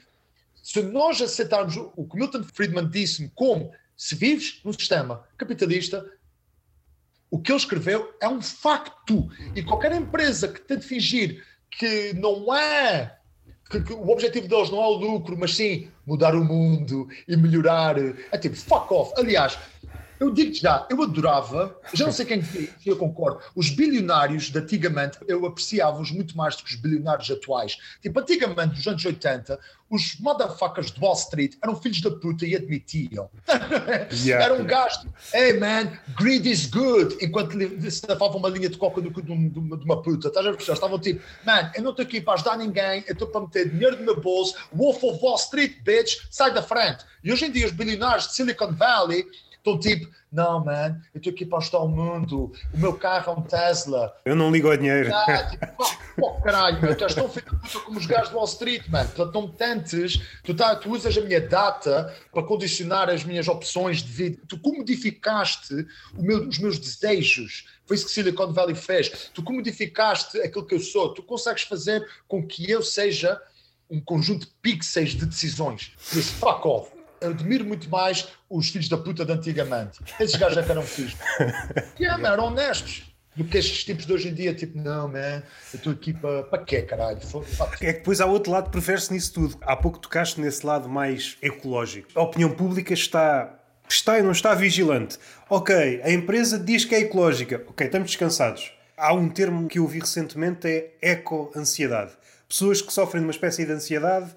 se 0.63 0.83
nós 0.83 1.21
aceitarmos 1.21 1.77
o 1.77 2.07
que 2.07 2.17
Milton 2.17 2.45
Friedman 2.45 2.89
disse 2.89 3.31
como 3.35 3.73
se 3.97 4.15
vives 4.15 4.61
num 4.65 4.73
sistema 4.73 5.25
capitalista, 5.37 6.05
o 7.31 7.39
que 7.39 7.53
ele 7.53 7.59
escreveu 7.59 8.13
é 8.21 8.29
um 8.29 8.43
facto. 8.43 9.29
E 9.55 9.63
qualquer 9.63 9.93
empresa 9.93 10.49
que 10.49 10.61
tente 10.61 10.87
fingir 10.87 11.45
que 11.71 12.13
não 12.15 12.55
é. 12.55 13.17
Que, 13.71 13.81
que, 13.81 13.93
o 13.93 14.09
objetivo 14.09 14.49
deles 14.49 14.71
não 14.71 14.83
é 14.83 14.87
o 14.87 14.97
lucro, 14.97 15.37
mas 15.39 15.55
sim 15.55 15.89
mudar 16.05 16.35
o 16.35 16.45
mundo 16.45 17.09
e 17.29 17.37
melhorar. 17.37 17.97
É 18.33 18.39
tipo, 18.39 18.57
fuck 18.57 18.93
off. 18.93 19.13
Aliás, 19.17 19.59
eu 20.21 20.31
digo-te 20.31 20.61
já, 20.61 20.87
eu 20.91 21.03
adorava, 21.03 21.75
já 21.95 22.05
não 22.05 22.13
sei 22.13 22.27
quem 22.27 22.45
eu 22.85 22.97
concordo, 22.97 23.41
os 23.57 23.71
bilionários 23.71 24.51
de 24.51 24.59
antigamente, 24.59 25.19
eu 25.27 25.47
apreciava-os 25.47 26.11
muito 26.11 26.37
mais 26.37 26.55
do 26.57 26.63
que 26.63 26.75
os 26.75 26.77
bilionários 26.77 27.31
atuais. 27.31 27.79
Tipo, 28.03 28.21
antigamente, 28.21 28.77
nos 28.77 28.87
anos 28.87 29.03
80, 29.03 29.59
os 29.89 30.21
motherfuckers 30.21 30.93
de 30.93 31.01
Wall 31.01 31.15
Street 31.15 31.55
eram 31.63 31.75
filhos 31.75 32.03
da 32.03 32.11
puta 32.11 32.47
e 32.47 32.55
admitiam. 32.55 33.31
Yeah. 34.25 34.45
Era 34.45 34.55
um 34.55 34.65
gasto, 34.65 35.09
hey 35.33 35.59
man, 35.59 35.93
greed 36.19 36.47
is 36.47 36.67
good, 36.67 37.17
enquanto 37.25 37.53
se 37.91 38.07
levava 38.07 38.37
uma 38.37 38.49
linha 38.49 38.69
de 38.69 38.77
coca 38.77 39.01
do 39.01 39.11
cu 39.11 39.23
de, 39.23 39.33
uma 39.33 40.03
puta. 40.03 40.29
Estás 40.29 40.47
a 40.47 40.51
ver? 40.51 40.61
Estavam 40.61 40.99
tipo, 40.99 41.23
man, 41.45 41.71
eu 41.75 41.83
não 41.83 41.91
estou 41.91 42.05
aqui 42.05 42.21
para 42.21 42.35
ajudar 42.35 42.59
ninguém, 42.59 43.05
eu 43.07 43.13
estou 43.13 43.29
para 43.29 43.41
meter 43.43 43.71
dinheiro 43.71 43.97
no 43.99 44.05
meu 44.05 44.21
bolso, 44.21 44.55
Wolf 44.73 45.03
of 45.03 45.21
Wall 45.23 45.37
Street, 45.37 45.81
bitch, 45.83 46.19
sai 46.31 46.53
da 46.53 46.63
frente. 46.63 47.05
E 47.23 47.33
hoje 47.33 47.47
em 47.47 47.51
dia, 47.51 47.67
os 47.67 47.73
bilionários 47.73 48.29
de 48.29 48.35
Silicon 48.35 48.73
Valley 48.73 49.25
Estão 49.61 49.79
tipo, 49.79 50.11
não, 50.33 50.65
man, 50.65 50.99
eu 51.13 51.19
estou 51.19 51.33
aqui 51.33 51.45
para 51.45 51.59
ajudar 51.59 51.81
o 51.81 51.89
mundo, 51.89 52.51
o 52.73 52.79
meu 52.79 52.95
carro 52.95 53.33
é 53.33 53.37
um 53.37 53.43
Tesla. 53.43 54.17
Eu 54.25 54.35
não 54.35 54.51
ligo 54.51 54.71
ao 54.71 54.77
dinheiro. 54.77 55.15
Ah, 55.15 55.51
tipo, 55.51 55.67
pô, 56.17 56.41
caralho, 56.41 56.81
meu, 56.81 56.97
tu 56.97 57.05
és 57.05 57.15
tão 57.15 57.29
feito 57.29 57.55
como 57.85 57.99
os 57.99 58.07
gajos 58.07 58.31
de 58.31 58.35
Wall 58.35 58.47
Street, 58.47 58.89
man. 58.89 59.05
Portanto, 59.05 59.35
não 59.35 59.49
me 59.49 59.53
tentes, 59.53 60.19
tu, 60.43 60.55
tá, 60.55 60.75
tu 60.77 60.91
usas 60.91 61.17
a 61.19 61.21
minha 61.21 61.43
data 61.43 62.15
para 62.33 62.43
condicionar 62.43 63.11
as 63.11 63.23
minhas 63.23 63.49
opções 63.49 64.03
de 64.03 64.11
vida. 64.11 64.43
Tu 64.49 64.59
comodificaste 64.59 65.87
meu, 66.15 66.49
os 66.49 66.59
meus 66.59 66.79
desejos. 66.79 67.67
Foi 67.85 67.97
isso 67.97 68.07
que 68.07 68.13
Silicon 68.13 68.55
Valley 68.55 68.75
fez. 68.75 69.31
Tu 69.35 69.43
comodificaste 69.43 70.41
aquilo 70.41 70.65
que 70.65 70.75
eu 70.75 70.81
sou. 70.81 71.13
Tu 71.13 71.23
consegues 71.23 71.65
fazer 71.65 72.03
com 72.27 72.47
que 72.47 72.71
eu 72.71 72.83
seja 72.83 73.39
um 73.91 74.01
conjunto 74.01 74.47
de 74.47 74.53
pixels 74.63 75.11
de 75.11 75.27
decisões. 75.27 75.93
Por 76.09 76.19
isso, 76.19 76.33
fuck 76.35 76.67
off 76.67 77.00
admiro 77.23 77.65
muito 77.65 77.89
mais 77.89 78.29
os 78.49 78.69
filhos 78.69 78.89
da 78.89 78.97
puta 78.97 79.25
de 79.25 79.33
antigamente. 79.33 80.01
Esses 80.19 80.37
gajos 80.37 80.59
é 80.59 80.63
que 80.63 80.71
eram. 80.71 80.85
Que 81.97 82.05
é, 82.05 82.09
eram 82.09 82.47
honestos. 82.47 83.03
do 83.37 83.45
que 83.45 83.59
estes 83.59 83.85
tipos 83.85 84.07
de 84.07 84.13
hoje 84.13 84.29
em 84.29 84.35
dia, 84.35 84.55
tipo, 84.55 84.79
não, 84.79 85.09
man, 85.09 85.43
eu 85.73 85.77
estou 85.77 85.93
aqui 85.93 86.13
para, 86.13 86.59
quê, 86.65 86.83
caralho? 86.83 87.19
É 87.81 87.93
que 87.93 87.99
depois 87.99 88.21
há 88.21 88.27
outro 88.27 88.53
lado 88.53 88.71
prefere-se 88.71 89.13
nisso 89.13 89.33
tudo. 89.33 89.59
Há 89.63 89.77
pouco 89.77 89.99
tocaste 89.99 90.41
nesse 90.41 90.65
lado 90.67 90.89
mais 90.89 91.37
ecológico. 91.41 92.09
A 92.15 92.23
opinião 92.23 92.51
pública 92.51 92.93
está 92.93 93.57
está 93.89 94.19
e 94.19 94.23
não 94.23 94.33
está 94.33 94.55
vigilante. 94.55 95.19
Ok, 95.49 96.01
a 96.05 96.11
empresa 96.11 96.59
diz 96.59 96.85
que 96.85 96.95
é 96.95 97.01
ecológica. 97.01 97.65
Ok, 97.67 97.87
estamos 97.87 98.11
descansados. 98.11 98.73
Há 98.97 99.13
um 99.15 99.29
termo 99.29 99.67
que 99.67 99.79
eu 99.79 99.83
ouvi 99.83 99.99
recentemente, 99.99 100.69
é 100.69 100.93
eco-ansiedade. 101.01 102.13
Pessoas 102.49 102.83
que 102.83 102.93
sofrem 102.93 103.23
de 103.23 103.27
uma 103.27 103.33
espécie 103.33 103.65
de 103.65 103.73
ansiedade 103.73 104.31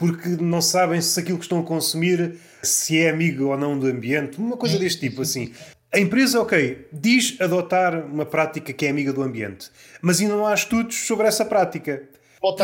porque 0.00 0.30
não 0.30 0.62
sabem 0.62 0.98
se 0.98 1.20
aquilo 1.20 1.36
que 1.36 1.44
estão 1.44 1.60
a 1.60 1.62
consumir 1.62 2.36
se 2.62 2.98
é 2.98 3.10
amigo 3.10 3.48
ou 3.48 3.56
não 3.56 3.78
do 3.78 3.86
ambiente, 3.86 4.38
uma 4.38 4.56
coisa 4.56 4.78
deste 4.78 5.00
tipo 5.00 5.20
assim. 5.20 5.52
A 5.92 5.98
empresa, 5.98 6.40
ok, 6.40 6.88
diz 6.90 7.36
adotar 7.38 8.06
uma 8.06 8.24
prática 8.24 8.72
que 8.72 8.86
é 8.86 8.88
amiga 8.88 9.12
do 9.12 9.22
ambiente, 9.22 9.70
mas 10.00 10.18
ainda 10.18 10.34
não 10.34 10.46
há 10.46 10.54
estudos 10.54 11.06
sobre 11.06 11.26
essa 11.26 11.44
prática. 11.44 12.02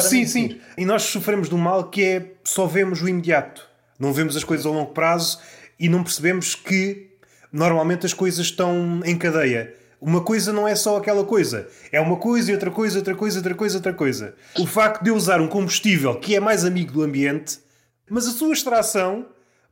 Sim, 0.08 0.24
sim. 0.26 0.60
E 0.78 0.86
nós 0.86 1.02
sofremos 1.02 1.52
um 1.52 1.58
mal 1.58 1.90
que 1.90 2.02
é 2.02 2.32
só 2.42 2.66
vemos 2.66 3.02
o 3.02 3.08
imediato. 3.08 3.68
Não 3.98 4.14
vemos 4.14 4.34
as 4.34 4.42
coisas 4.42 4.64
a 4.64 4.70
longo 4.70 4.92
prazo 4.92 5.38
e 5.78 5.90
não 5.90 6.02
percebemos 6.02 6.54
que 6.54 7.10
normalmente 7.52 8.06
as 8.06 8.14
coisas 8.14 8.46
estão 8.46 9.02
em 9.04 9.18
cadeia. 9.18 9.74
Uma 10.00 10.22
coisa 10.22 10.52
não 10.52 10.68
é 10.68 10.74
só 10.74 10.96
aquela 10.96 11.24
coisa. 11.24 11.68
É 11.90 12.00
uma 12.00 12.16
coisa 12.16 12.50
e 12.50 12.54
outra 12.54 12.70
coisa, 12.70 12.98
outra 12.98 13.14
coisa, 13.14 13.38
outra 13.38 13.54
coisa, 13.54 13.76
outra 13.78 13.94
coisa. 13.94 14.34
O 14.58 14.66
facto 14.66 15.02
de 15.02 15.10
eu 15.10 15.16
usar 15.16 15.40
um 15.40 15.48
combustível 15.48 16.18
que 16.20 16.34
é 16.34 16.40
mais 16.40 16.64
amigo 16.64 16.92
do 16.92 17.02
ambiente, 17.02 17.58
mas 18.08 18.26
a 18.26 18.30
sua 18.30 18.52
extração 18.52 19.26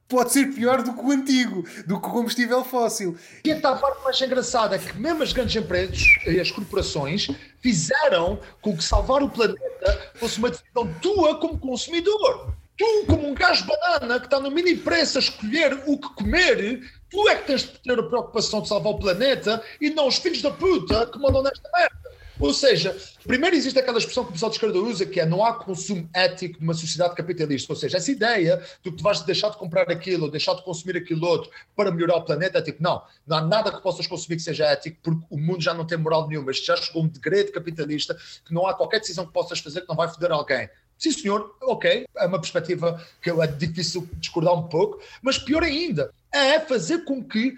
pode 0.08 0.32
ser 0.32 0.46
pior 0.54 0.82
do 0.82 0.92
que 0.94 1.04
o 1.04 1.10
antigo, 1.10 1.64
do 1.86 2.00
que 2.00 2.08
o 2.08 2.10
combustível 2.10 2.64
fóssil. 2.64 3.16
E 3.44 3.52
a 3.52 3.60
parte 3.60 4.02
mais 4.02 4.20
engraçada 4.20 4.76
é 4.76 4.78
que 4.78 4.96
mesmo 4.98 5.22
as 5.22 5.32
grandes 5.32 5.56
empresas 5.56 6.02
e 6.26 6.40
as 6.40 6.50
corporações 6.50 7.28
fizeram 7.60 8.38
com 8.60 8.76
que 8.76 8.84
salvar 8.84 9.22
o 9.22 9.30
planeta 9.30 10.12
fosse 10.14 10.38
uma 10.38 10.50
decisão 10.50 10.92
tua 11.00 11.38
como 11.38 11.58
consumidor. 11.58 12.54
Tu, 12.76 13.04
como 13.06 13.28
um 13.28 13.34
gajo 13.34 13.64
banana 13.66 14.18
que 14.18 14.26
está 14.26 14.40
no 14.40 14.50
mini 14.50 14.74
preço 14.74 15.18
a 15.18 15.20
escolher 15.20 15.80
o 15.86 15.96
que 15.96 16.08
comer, 16.14 16.82
tu 17.14 17.28
é 17.28 17.36
que 17.36 17.46
tens 17.46 17.62
de 17.62 17.78
ter 17.78 17.98
a 17.98 18.02
preocupação 18.02 18.60
de 18.60 18.68
salvar 18.68 18.92
o 18.92 18.98
planeta 18.98 19.62
e 19.80 19.88
não 19.88 20.08
os 20.08 20.16
filhos 20.16 20.42
da 20.42 20.50
puta 20.50 21.06
que 21.06 21.18
mandam 21.18 21.42
nesta 21.42 21.70
merda. 21.76 22.04
Ou 22.40 22.52
seja, 22.52 22.96
primeiro 23.22 23.54
existe 23.54 23.78
aquela 23.78 23.96
expressão 23.96 24.24
que 24.24 24.30
o 24.30 24.32
pessoal 24.32 24.50
de 24.50 24.56
esquerda 24.56 24.76
usa 24.80 25.06
que 25.06 25.20
é 25.20 25.24
não 25.24 25.44
há 25.44 25.54
consumo 25.54 26.10
ético 26.12 26.58
numa 26.60 26.74
sociedade 26.74 27.14
capitalista. 27.14 27.72
Ou 27.72 27.76
seja, 27.76 27.96
essa 27.96 28.10
ideia 28.10 28.56
de 28.82 28.90
que 28.90 28.96
tu 28.96 29.04
vais 29.04 29.20
deixar 29.20 29.50
de 29.50 29.56
comprar 29.56 29.88
aquilo 29.88 30.24
ou 30.24 30.30
deixar 30.30 30.54
de 30.54 30.64
consumir 30.64 30.96
aquilo 30.96 31.24
outro 31.24 31.48
para 31.76 31.92
melhorar 31.92 32.16
o 32.16 32.22
planeta 32.22 32.58
é 32.58 32.62
tipo, 32.62 32.82
não, 32.82 33.00
não 33.24 33.36
há 33.36 33.40
nada 33.40 33.70
que 33.70 33.80
possas 33.80 34.08
consumir 34.08 34.36
que 34.36 34.42
seja 34.42 34.66
ético 34.66 34.98
porque 35.00 35.24
o 35.30 35.38
mundo 35.38 35.62
já 35.62 35.72
não 35.72 35.86
tem 35.86 35.96
moral 35.96 36.26
nenhuma. 36.26 36.50
Isto 36.50 36.66
já 36.66 36.76
chegou 36.76 37.02
a 37.02 37.04
um 37.04 37.08
degredo 37.08 37.52
capitalista 37.52 38.16
que 38.44 38.52
não 38.52 38.66
há 38.66 38.74
qualquer 38.74 38.98
decisão 38.98 39.24
que 39.24 39.32
possas 39.32 39.60
fazer 39.60 39.82
que 39.82 39.88
não 39.88 39.94
vai 39.94 40.08
foder 40.08 40.32
alguém. 40.32 40.68
Sim, 41.05 41.12
senhor, 41.12 41.55
ok, 41.61 42.07
é 42.16 42.26
uma 42.26 42.40
perspectiva 42.40 42.98
que 43.20 43.28
é 43.28 43.46
difícil 43.46 44.09
discordar 44.14 44.55
um 44.55 44.68
pouco, 44.68 45.02
mas 45.20 45.36
pior 45.36 45.62
ainda, 45.62 46.11
é 46.32 46.59
fazer 46.59 47.05
com 47.05 47.22
que 47.22 47.55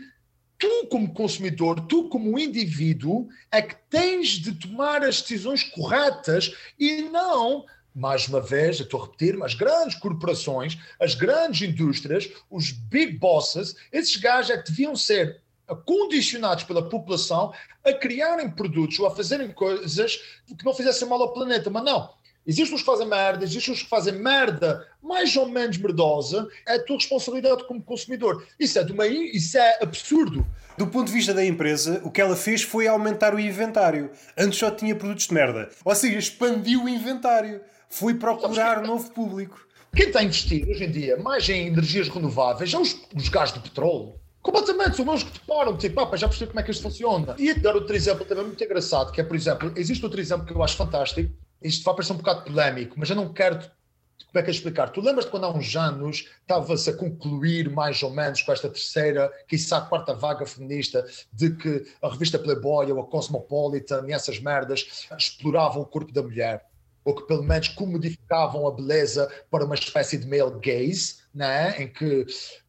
tu, 0.58 0.88
como 0.90 1.14
consumidor, 1.14 1.78
tu, 1.82 2.08
como 2.08 2.40
indivíduo, 2.40 3.28
é 3.52 3.62
que 3.62 3.76
tens 3.88 4.30
de 4.30 4.52
tomar 4.52 5.04
as 5.04 5.22
decisões 5.22 5.62
corretas 5.62 6.56
e 6.76 7.02
não 7.02 7.64
mais 7.94 8.26
uma 8.26 8.40
vez, 8.40 8.80
estou 8.80 9.00
a 9.00 9.04
repetir, 9.04 9.40
as 9.40 9.54
grandes 9.54 9.94
corporações, 9.94 10.76
as 11.00 11.14
grandes 11.14 11.66
indústrias, 11.66 12.28
os 12.50 12.72
big 12.72 13.16
bosses, 13.16 13.76
esses 13.92 14.16
gajos 14.16 14.50
é 14.50 14.58
que 14.58 14.72
deviam 14.72 14.96
ser 14.96 15.40
condicionados 15.84 16.64
pela 16.64 16.88
população 16.88 17.54
a 17.84 17.92
criarem 17.92 18.50
produtos 18.50 18.98
ou 18.98 19.06
a 19.06 19.14
fazerem 19.14 19.52
coisas 19.52 20.16
que 20.46 20.64
não 20.64 20.74
fizessem 20.74 21.08
mal 21.08 21.22
ao 21.22 21.32
planeta. 21.32 21.70
Mas 21.70 21.84
não, 21.84 22.10
Existem 22.46 22.74
os 22.74 22.82
que 22.82 22.86
fazem 22.86 23.08
merda, 23.08 23.44
existem 23.44 23.74
os 23.74 23.82
que 23.82 23.88
fazem 23.88 24.14
merda 24.14 24.86
mais 25.02 25.36
ou 25.36 25.48
menos 25.48 25.76
merdosa, 25.78 26.48
é 26.66 26.74
a 26.74 26.82
tua 26.82 26.96
responsabilidade 26.96 27.66
como 27.66 27.82
consumidor. 27.82 28.46
Isso 28.58 28.78
é, 28.78 28.84
de 28.84 28.92
uma, 28.92 29.06
isso 29.06 29.58
é 29.58 29.82
absurdo. 29.82 30.46
Do 30.78 30.86
ponto 30.86 31.06
de 31.06 31.12
vista 31.12 31.32
da 31.32 31.44
empresa, 31.44 32.00
o 32.04 32.10
que 32.10 32.20
ela 32.20 32.36
fez 32.36 32.62
foi 32.62 32.86
aumentar 32.86 33.34
o 33.34 33.40
inventário. 33.40 34.10
Antes 34.36 34.58
só 34.58 34.70
tinha 34.70 34.94
produtos 34.94 35.26
de 35.26 35.34
merda. 35.34 35.70
Ou 35.84 35.94
seja, 35.94 36.18
expandiu 36.18 36.84
o 36.84 36.88
inventário. 36.88 37.60
Foi 37.88 38.14
procurar 38.14 38.82
um 38.82 38.86
novo 38.86 39.10
público. 39.12 39.66
Quem 39.94 40.08
está 40.08 40.20
a 40.20 40.24
investir 40.24 40.68
hoje 40.68 40.84
em 40.84 40.90
dia 40.90 41.16
mais 41.16 41.48
em 41.48 41.68
energias 41.68 42.08
renováveis 42.08 42.70
são 42.70 42.82
os, 42.82 43.00
os 43.14 43.28
gás 43.28 43.52
de 43.52 43.60
petróleo. 43.60 44.14
Completamente, 44.42 44.96
são 44.96 45.08
eles 45.08 45.24
que 45.24 45.32
te 45.32 45.40
param, 45.40 45.76
tipo, 45.76 46.00
ah, 46.00 46.16
já 46.16 46.28
percebi 46.28 46.48
como 46.48 46.60
é 46.60 46.62
que 46.62 46.70
isto 46.70 46.82
funciona. 46.82 47.34
E 47.36 47.52
dar 47.54 47.74
outro 47.74 47.96
exemplo 47.96 48.24
também 48.24 48.44
muito 48.44 48.62
engraçado, 48.62 49.10
que 49.10 49.20
é, 49.20 49.24
por 49.24 49.34
exemplo, 49.34 49.72
existe 49.74 50.04
outro 50.04 50.20
exemplo 50.20 50.46
que 50.46 50.52
eu 50.52 50.62
acho 50.62 50.76
fantástico, 50.76 51.34
isto 51.62 51.84
vai 51.84 51.94
parecer 51.94 52.12
um 52.12 52.16
bocado 52.16 52.44
polémico, 52.44 52.94
mas 52.98 53.10
eu 53.10 53.16
não 53.16 53.32
quero. 53.32 53.58
Como 53.58 54.40
é 54.40 54.42
que 54.42 54.50
é 54.50 54.52
explicar? 54.52 54.90
Tu 54.90 55.00
lembras-te 55.00 55.30
quando 55.30 55.44
há 55.44 55.50
uns 55.50 55.74
anos 55.76 56.28
estava-se 56.40 56.90
a 56.90 56.96
concluir 56.96 57.70
mais 57.70 58.02
ou 58.02 58.10
menos 58.10 58.42
com 58.42 58.52
esta 58.52 58.68
terceira, 58.68 59.32
quiçá 59.48 59.80
quarta 59.80 60.14
vaga 60.14 60.44
feminista, 60.44 61.06
de 61.32 61.50
que 61.50 61.86
a 62.02 62.08
revista 62.08 62.38
Playboy 62.38 62.90
ou 62.92 63.00
a 63.00 63.06
Cosmopolitan 63.06 64.04
e 64.08 64.12
essas 64.12 64.38
merdas 64.38 65.06
exploravam 65.16 65.82
o 65.82 65.86
corpo 65.86 66.12
da 66.12 66.22
mulher, 66.22 66.66
ou 67.04 67.14
que 67.14 67.26
pelo 67.26 67.42
menos 67.42 67.68
comodificavam 67.68 68.66
a 68.66 68.72
beleza 68.72 69.30
para 69.50 69.64
uma 69.64 69.74
espécie 69.74 70.18
de 70.18 70.26
male 70.26 70.58
gaze, 70.60 71.16
né? 71.34 71.82
em 71.82 71.88
que 71.88 72.26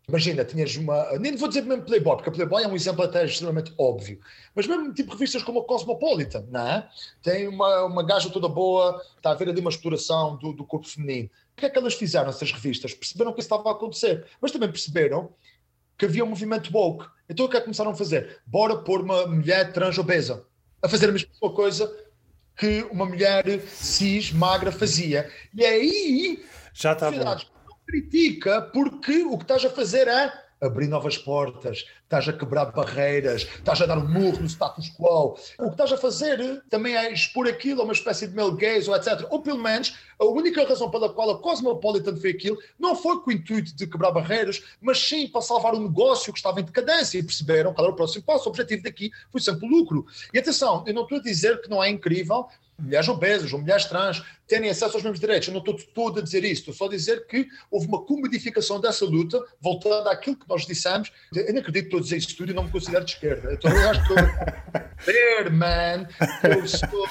Imagina, 0.10 0.46
tinhas 0.46 0.74
uma. 0.78 1.20
Nem 1.20 1.36
vou 1.36 1.50
dizer 1.50 1.64
mesmo 1.64 1.84
Playboy, 1.84 2.16
porque 2.16 2.30
a 2.30 2.32
Playboy 2.32 2.64
é 2.64 2.68
um 2.70 2.76
exemplo 2.76 3.04
até 3.04 3.26
extremamente 3.26 3.74
óbvio. 3.78 4.18
Mas 4.56 4.66
mesmo 4.66 4.94
tipo 4.94 5.12
revistas 5.12 5.44
como 5.44 5.60
a 5.60 5.66
Cosmopolitan, 5.66 6.46
não 6.50 6.66
é? 6.66 6.90
Tem 7.22 7.46
uma, 7.46 7.84
uma 7.84 8.06
gaja 8.06 8.30
toda 8.30 8.48
boa, 8.48 9.04
está 9.18 9.32
a 9.32 9.34
haver 9.34 9.50
ali 9.50 9.60
uma 9.60 9.70
exploração 9.70 10.38
do, 10.38 10.54
do 10.54 10.64
corpo 10.64 10.88
feminino. 10.88 11.30
O 11.52 11.60
que 11.60 11.66
é 11.66 11.70
que 11.70 11.78
elas 11.78 11.94
fizeram, 11.94 12.30
essas 12.30 12.54
revistas? 12.54 12.94
Perceberam 12.94 13.34
que 13.34 13.42
isso 13.42 13.54
estava 13.54 13.68
a 13.68 13.74
acontecer, 13.74 14.26
mas 14.40 14.52
também 14.52 14.72
perceberam 14.72 15.30
que 15.98 16.06
havia 16.06 16.24
um 16.24 16.30
movimento 16.30 16.72
woke. 16.74 17.06
Então 17.28 17.46
o 17.46 17.50
que 17.50 17.58
é 17.58 17.60
que 17.60 17.66
começaram 17.66 17.92
a 17.92 17.96
fazer? 17.96 18.40
Bora 18.46 18.78
pôr 18.78 19.02
uma 19.02 19.28
mulher 19.28 19.74
trans 19.74 19.98
obesa 19.98 20.46
a 20.82 20.88
fazer 20.88 21.10
a 21.10 21.12
mesma 21.12 21.30
coisa 21.54 21.94
que 22.56 22.88
uma 22.90 23.06
mulher 23.06 23.44
cis 23.68 24.32
magra 24.32 24.72
fazia. 24.72 25.30
E 25.54 25.66
aí. 25.66 26.46
Já 26.74 26.94
está 26.94 27.12
bom 27.12 27.57
critica 27.88 28.62
porque 28.74 29.24
o 29.24 29.38
que 29.38 29.46
estás 29.46 29.64
a 29.64 29.70
fazer 29.70 30.08
é 30.08 30.48
abrir 30.60 30.88
novas 30.88 31.18
portas, 31.18 31.86
estás 32.04 32.28
a 32.28 32.34
quebrar 32.34 32.72
barreiras, 32.72 33.44
estás 33.44 33.80
a 33.80 33.86
dar 33.86 33.98
um 33.98 34.08
murro 34.08 34.40
no 34.40 34.48
status 34.50 34.90
quo. 34.90 35.38
O 35.60 35.66
que 35.66 35.72
estás 35.72 35.92
a 35.92 35.98
fazer 35.98 36.64
também 36.70 36.96
é 36.96 37.14
expor 37.14 37.48
aquilo 37.48 37.82
a 37.82 37.84
uma 37.84 37.94
espécie 37.94 38.28
de 38.28 38.36
male 38.36 38.58
gaze 38.58 38.90
ou 38.90 38.96
etc. 38.96 39.28
Ou 39.30 39.42
pelo 39.42 39.62
menos 39.62 39.96
a 40.20 40.26
única 40.26 40.68
razão 40.68 40.90
pela 40.90 41.14
qual 41.14 41.30
a 41.30 41.40
Cosmopolitan 41.40 42.16
fez 42.18 42.36
aquilo 42.36 42.58
não 42.80 42.96
foi 42.96 43.22
com 43.22 43.30
o 43.30 43.34
intuito 43.34 43.76
de 43.76 43.86
quebrar 43.86 44.12
barreiras, 44.12 44.64
mas 44.82 45.00
sim 45.00 45.28
para 45.28 45.42
salvar 45.42 45.76
um 45.76 45.84
negócio 45.84 46.34
que 46.34 46.40
estava 46.40 46.60
em 46.60 46.64
decadência 46.64 47.20
e 47.20 47.24
perceberam 47.24 47.74
qual 47.74 47.86
era 47.86 47.94
o 47.94 47.96
próximo 47.96 48.26
passo. 48.26 48.48
O 48.48 48.50
objetivo 48.50 48.82
daqui 48.82 49.12
foi 49.32 49.40
sempre 49.40 49.68
o 49.68 49.70
lucro. 49.70 50.08
E 50.34 50.40
atenção, 50.40 50.84
eu 50.88 50.94
não 50.94 51.04
estou 51.04 51.20
a 51.20 51.22
dizer 51.22 51.62
que 51.62 51.70
não 51.70 51.84
é 51.84 51.90
incrível 51.90 52.48
mulheres 52.80 53.08
obesas 53.08 53.52
ou 53.52 53.60
mulheres 53.60 53.86
trans 53.86 54.24
terem 54.48 54.70
acesso 54.70 54.96
aos 54.96 55.04
mesmos 55.04 55.20
direitos. 55.20 55.48
Eu 55.48 55.54
não 55.54 55.60
estou 55.60 55.76
todo 55.94 56.20
a 56.20 56.24
dizer 56.24 56.44
isso, 56.44 56.62
estou 56.62 56.74
só 56.74 56.86
a 56.86 56.90
dizer 56.90 57.26
que 57.28 57.48
houve 57.70 57.88
uma 57.88 58.04
comodificação 58.04 58.80
dessa 58.80 59.06
luta, 59.06 59.44
voltando 59.60 60.08
àquilo 60.08 60.36
que 60.36 60.48
nós 60.48 60.66
dissemos. 60.66 61.12
Eu 61.36 61.54
não 61.54 61.60
acredito 61.60 61.84
que 61.84 61.88
estou 61.88 62.00
a 62.00 62.04
dizer 62.04 62.18
isso 62.18 62.38
tudo 62.38 62.52
e 62.52 62.56
não 62.56 62.64
me 62.64 62.72
considero 62.72 63.06
de 63.06 63.12
esquerda. 63.12 63.58
Eu 63.62 63.90
acho 63.90 64.08
que 64.08 64.14
estou 64.14 65.52
man, 65.52 66.08
eu 66.44 66.68
sou 66.68 67.08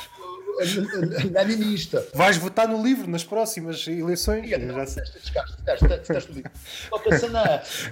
leninista. 1.47 2.07
Vais 2.15 2.37
votar 2.37 2.69
no 2.69 2.83
livro 2.83 3.11
nas 3.11 3.25
próximas 3.25 3.87
eleições? 3.87 4.51
Olha, 4.53 4.73
já 4.73 4.87
sei. 4.87 5.03
Teste 5.65 6.31
o 6.31 6.35
livro. 6.35 6.51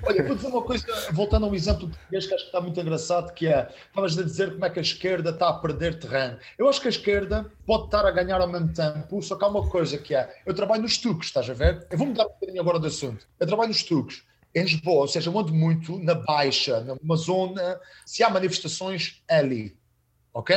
Olha, 0.03 0.23
vou 0.25 0.37
dizer 0.37 0.49
uma 0.49 0.63
coisa, 0.63 0.87
voltando 1.13 1.47
a 1.47 1.49
um 1.49 1.55
exemplo 1.55 1.89
português 1.89 2.27
que 2.27 2.35
acho 2.35 2.45
que 2.45 2.49
está 2.49 2.61
muito 2.61 2.81
engraçado, 2.81 3.33
que 3.35 3.47
é, 3.47 3.69
estavas 3.89 4.19
a 4.19 4.23
dizer 4.23 4.53
como 4.53 4.65
é 4.65 4.71
que 4.71 4.79
a 4.79 4.83
esquerda 4.83 5.31
está 5.31 5.49
a 5.49 5.55
perder 5.55 5.99
terreno. 5.99 6.39
Eu 6.59 6.69
acho 6.69 6.81
que 6.81 6.89
a 6.89 6.91
esquerda 6.91 7.47
pode 7.67 7.85
estar 7.85 8.07
a 8.07 8.11
ganhar 8.11 8.41
ao 8.41 8.49
mesmo 8.49 8.73
tempo, 8.73 9.23
só 9.23 9.37
que 9.37 9.45
há 9.45 9.49
uma 9.49 9.69
coisa 9.69 9.99
que 9.99 10.15
é, 10.15 10.35
eu 10.47 10.55
trabalho 10.55 10.83
nos 10.83 10.99
truques, 10.99 11.29
estás 11.29 11.49
a 11.49 11.55
ver? 11.55 11.87
Eu 11.91 11.99
vou 11.99 12.07
mudar 12.07 12.25
um 12.25 12.31
bocadinho 12.31 12.61
agora 12.61 12.79
de 12.81 12.87
assunto. 12.87 13.27
Eu 13.39 13.47
trabalho 13.47 13.69
nos 13.69 13.83
truques 13.83 14.23
em 14.55 14.63
Lisboa, 14.63 15.01
ou 15.01 15.09
seja, 15.09 15.31
onde 15.31 15.53
muito 15.53 15.99
na 15.99 16.15
Baixa, 16.15 16.81
numa 16.81 17.17
zona, 17.17 17.81
se 18.07 18.23
há 18.23 18.31
manifestações 18.31 19.23
é 19.27 19.39
ali, 19.39 19.77
ok? 20.35 20.57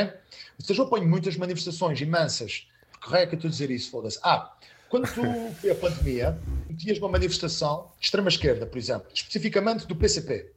Ou 0.58 0.64
seja, 0.64 0.82
eu 0.82 0.88
ponho 0.88 1.08
muitas 1.08 1.36
manifestações 1.36 2.00
imensas, 2.00 2.68
porque 2.90 3.16
é 3.16 3.26
que 3.26 3.34
eu 3.34 3.36
estou 3.36 3.48
a 3.48 3.52
dizer 3.52 3.70
isso, 3.70 3.90
foda-se. 3.90 4.18
Ah, 4.22 4.52
quando 4.90 5.06
tu 5.14 5.22
foi 5.60 5.70
a 5.70 5.74
pandemia, 5.74 6.38
tinhas 6.76 6.98
uma 6.98 7.08
manifestação 7.08 7.90
de 7.98 8.06
extrema-esquerda, 8.06 8.66
por 8.66 8.78
exemplo, 8.78 9.08
especificamente 9.14 9.86
do 9.86 9.96
PCP. 9.96 10.52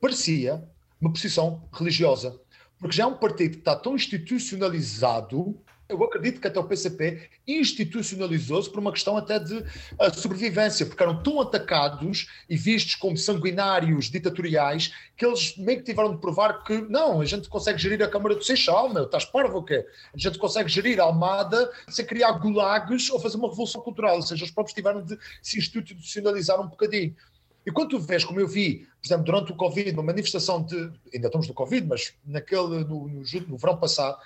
Parecia 0.00 0.62
uma 1.00 1.12
posição 1.12 1.62
religiosa, 1.72 2.38
porque 2.78 2.96
já 2.96 3.04
é 3.04 3.06
um 3.06 3.16
partido 3.16 3.52
que 3.52 3.58
está 3.58 3.76
tão 3.76 3.94
institucionalizado 3.94 5.58
Eu 5.88 6.02
acredito 6.02 6.40
que 6.40 6.48
até 6.48 6.58
o 6.58 6.64
PCP 6.64 7.28
institucionalizou-se 7.46 8.68
por 8.68 8.80
uma 8.80 8.90
questão 8.90 9.16
até 9.16 9.38
de 9.38 9.54
uh, 9.54 9.64
sobrevivência, 10.14 10.84
porque 10.84 11.02
eram 11.02 11.22
tão 11.22 11.40
atacados 11.40 12.28
e 12.48 12.56
vistos 12.56 12.96
como 12.96 13.16
sanguinários 13.16 14.10
ditatoriais 14.10 14.92
que 15.16 15.24
eles 15.24 15.56
meio 15.56 15.78
que 15.78 15.84
tiveram 15.84 16.14
de 16.14 16.20
provar 16.20 16.64
que 16.64 16.82
não, 16.88 17.20
a 17.20 17.24
gente 17.24 17.48
consegue 17.48 17.78
gerir 17.78 18.02
a 18.02 18.08
Câmara 18.08 18.34
do 18.34 18.42
Seixal, 18.42 18.92
meu, 18.92 19.04
estás 19.04 19.24
parvo 19.24 19.58
o 19.58 19.62
quê? 19.62 19.86
A 20.12 20.18
gente 20.18 20.38
consegue 20.38 20.68
gerir 20.68 21.00
a 21.00 21.04
Almada 21.04 21.70
sem 21.88 22.04
criar 22.04 22.32
gulags 22.32 23.08
ou 23.10 23.20
fazer 23.20 23.36
uma 23.36 23.48
revolução 23.48 23.80
cultural, 23.80 24.16
ou 24.16 24.22
seja, 24.22 24.44
os 24.44 24.50
próprios 24.50 24.74
tiveram 24.74 25.02
de 25.02 25.16
se 25.40 25.58
institucionalizar 25.58 26.60
um 26.60 26.66
bocadinho. 26.66 27.14
E 27.64 27.72
quando 27.72 27.90
tu 27.90 27.98
vês, 27.98 28.24
como 28.24 28.38
eu 28.38 28.46
vi, 28.46 28.86
por 29.02 29.06
exemplo, 29.06 29.24
durante 29.24 29.52
o 29.52 29.56
Covid, 29.56 29.90
uma 29.90 30.02
manifestação 30.04 30.62
de. 30.62 30.76
Ainda 31.12 31.26
estamos 31.26 31.48
no 31.48 31.54
Covid, 31.54 31.84
mas 31.84 32.14
naquele, 32.24 32.84
no, 32.84 33.08
no, 33.08 33.22
no 33.48 33.58
verão 33.58 33.76
passado, 33.76 34.16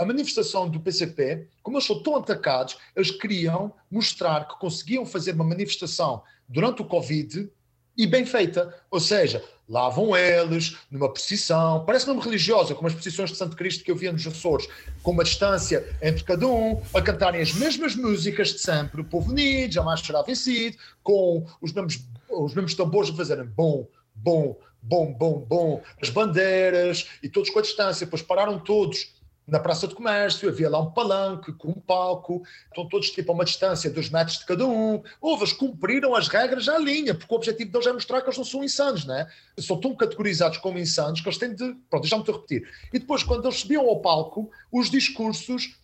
a 0.00 0.06
manifestação 0.06 0.66
do 0.66 0.80
PCP, 0.80 1.46
como 1.62 1.76
eles 1.76 1.86
são 1.86 2.02
tão 2.02 2.16
atacados, 2.16 2.78
eles 2.96 3.10
queriam 3.10 3.70
mostrar 3.90 4.48
que 4.48 4.58
conseguiam 4.58 5.04
fazer 5.04 5.32
uma 5.32 5.44
manifestação 5.44 6.22
durante 6.48 6.80
o 6.80 6.86
Covid 6.86 7.50
e 7.94 8.06
bem 8.06 8.24
feita. 8.24 8.74
Ou 8.90 8.98
seja, 8.98 9.44
lá 9.68 9.90
vão 9.90 10.16
eles, 10.16 10.78
numa 10.90 11.12
procissão, 11.12 11.84
parece 11.84 12.06
nome 12.06 12.22
religiosa, 12.22 12.74
como 12.74 12.88
as 12.88 12.94
procissões 12.94 13.28
de 13.28 13.36
Santo 13.36 13.54
Cristo 13.54 13.84
que 13.84 13.90
eu 13.90 13.94
via 13.94 14.10
nos 14.10 14.26
Açores, 14.26 14.66
com 15.02 15.10
uma 15.10 15.22
distância 15.22 15.86
entre 16.00 16.24
cada 16.24 16.46
um, 16.46 16.80
a 16.94 17.02
cantarem 17.02 17.42
as 17.42 17.52
mesmas 17.52 17.94
músicas 17.94 18.54
de 18.54 18.60
sempre, 18.60 19.02
o 19.02 19.04
povo 19.04 19.30
unido, 19.32 19.74
jamais 19.74 20.00
será 20.00 20.22
vencido, 20.22 20.78
com 21.02 21.46
os 21.60 21.74
mesmos, 21.74 22.00
os 22.30 22.54
mesmos 22.54 22.74
tambores 22.74 23.10
a 23.10 23.14
fazerem 23.14 23.44
bom, 23.44 23.86
bom, 24.14 24.56
bom, 24.80 25.12
bom, 25.12 25.44
bom, 25.46 25.82
as 26.00 26.08
bandeiras 26.08 27.06
e 27.22 27.28
todos 27.28 27.50
com 27.50 27.58
a 27.58 27.62
distância, 27.62 28.06
depois 28.06 28.22
pararam 28.22 28.58
todos 28.58 29.19
na 29.50 29.58
Praça 29.58 29.88
de 29.88 29.94
Comércio, 29.94 30.48
havia 30.48 30.70
lá 30.70 30.80
um 30.80 30.90
palanque 30.90 31.52
com 31.52 31.68
um 31.68 31.80
palco, 31.80 32.42
estão 32.68 32.88
todos 32.88 33.10
tipo 33.10 33.32
a 33.32 33.34
uma 33.34 33.44
distância 33.44 33.90
dos 33.90 34.08
metros 34.08 34.38
de 34.38 34.46
cada 34.46 34.64
um. 34.64 35.02
Eles 35.22 35.52
cumpriram 35.52 36.14
as 36.14 36.28
regras 36.28 36.68
à 36.68 36.78
linha, 36.78 37.14
porque 37.14 37.34
o 37.34 37.36
objetivo 37.36 37.72
deles 37.72 37.86
é 37.86 37.92
mostrar 37.92 38.20
que 38.20 38.28
eles 38.28 38.38
não 38.38 38.44
são 38.44 38.62
insanos, 38.62 39.04
né? 39.04 39.26
São 39.58 39.78
tão 39.78 39.94
categorizados 39.94 40.58
como 40.58 40.78
insanos 40.78 41.20
que 41.20 41.28
eles 41.28 41.38
têm 41.38 41.54
de. 41.54 41.74
Pronto, 41.90 42.02
deixa-me 42.02 42.24
te 42.24 42.30
repetir. 42.30 42.68
E 42.92 42.98
depois, 42.98 43.22
quando 43.22 43.44
eles 43.44 43.58
subiam 43.58 43.88
ao 43.88 44.00
palco, 44.00 44.50
os 44.70 44.88
discursos 44.88 45.79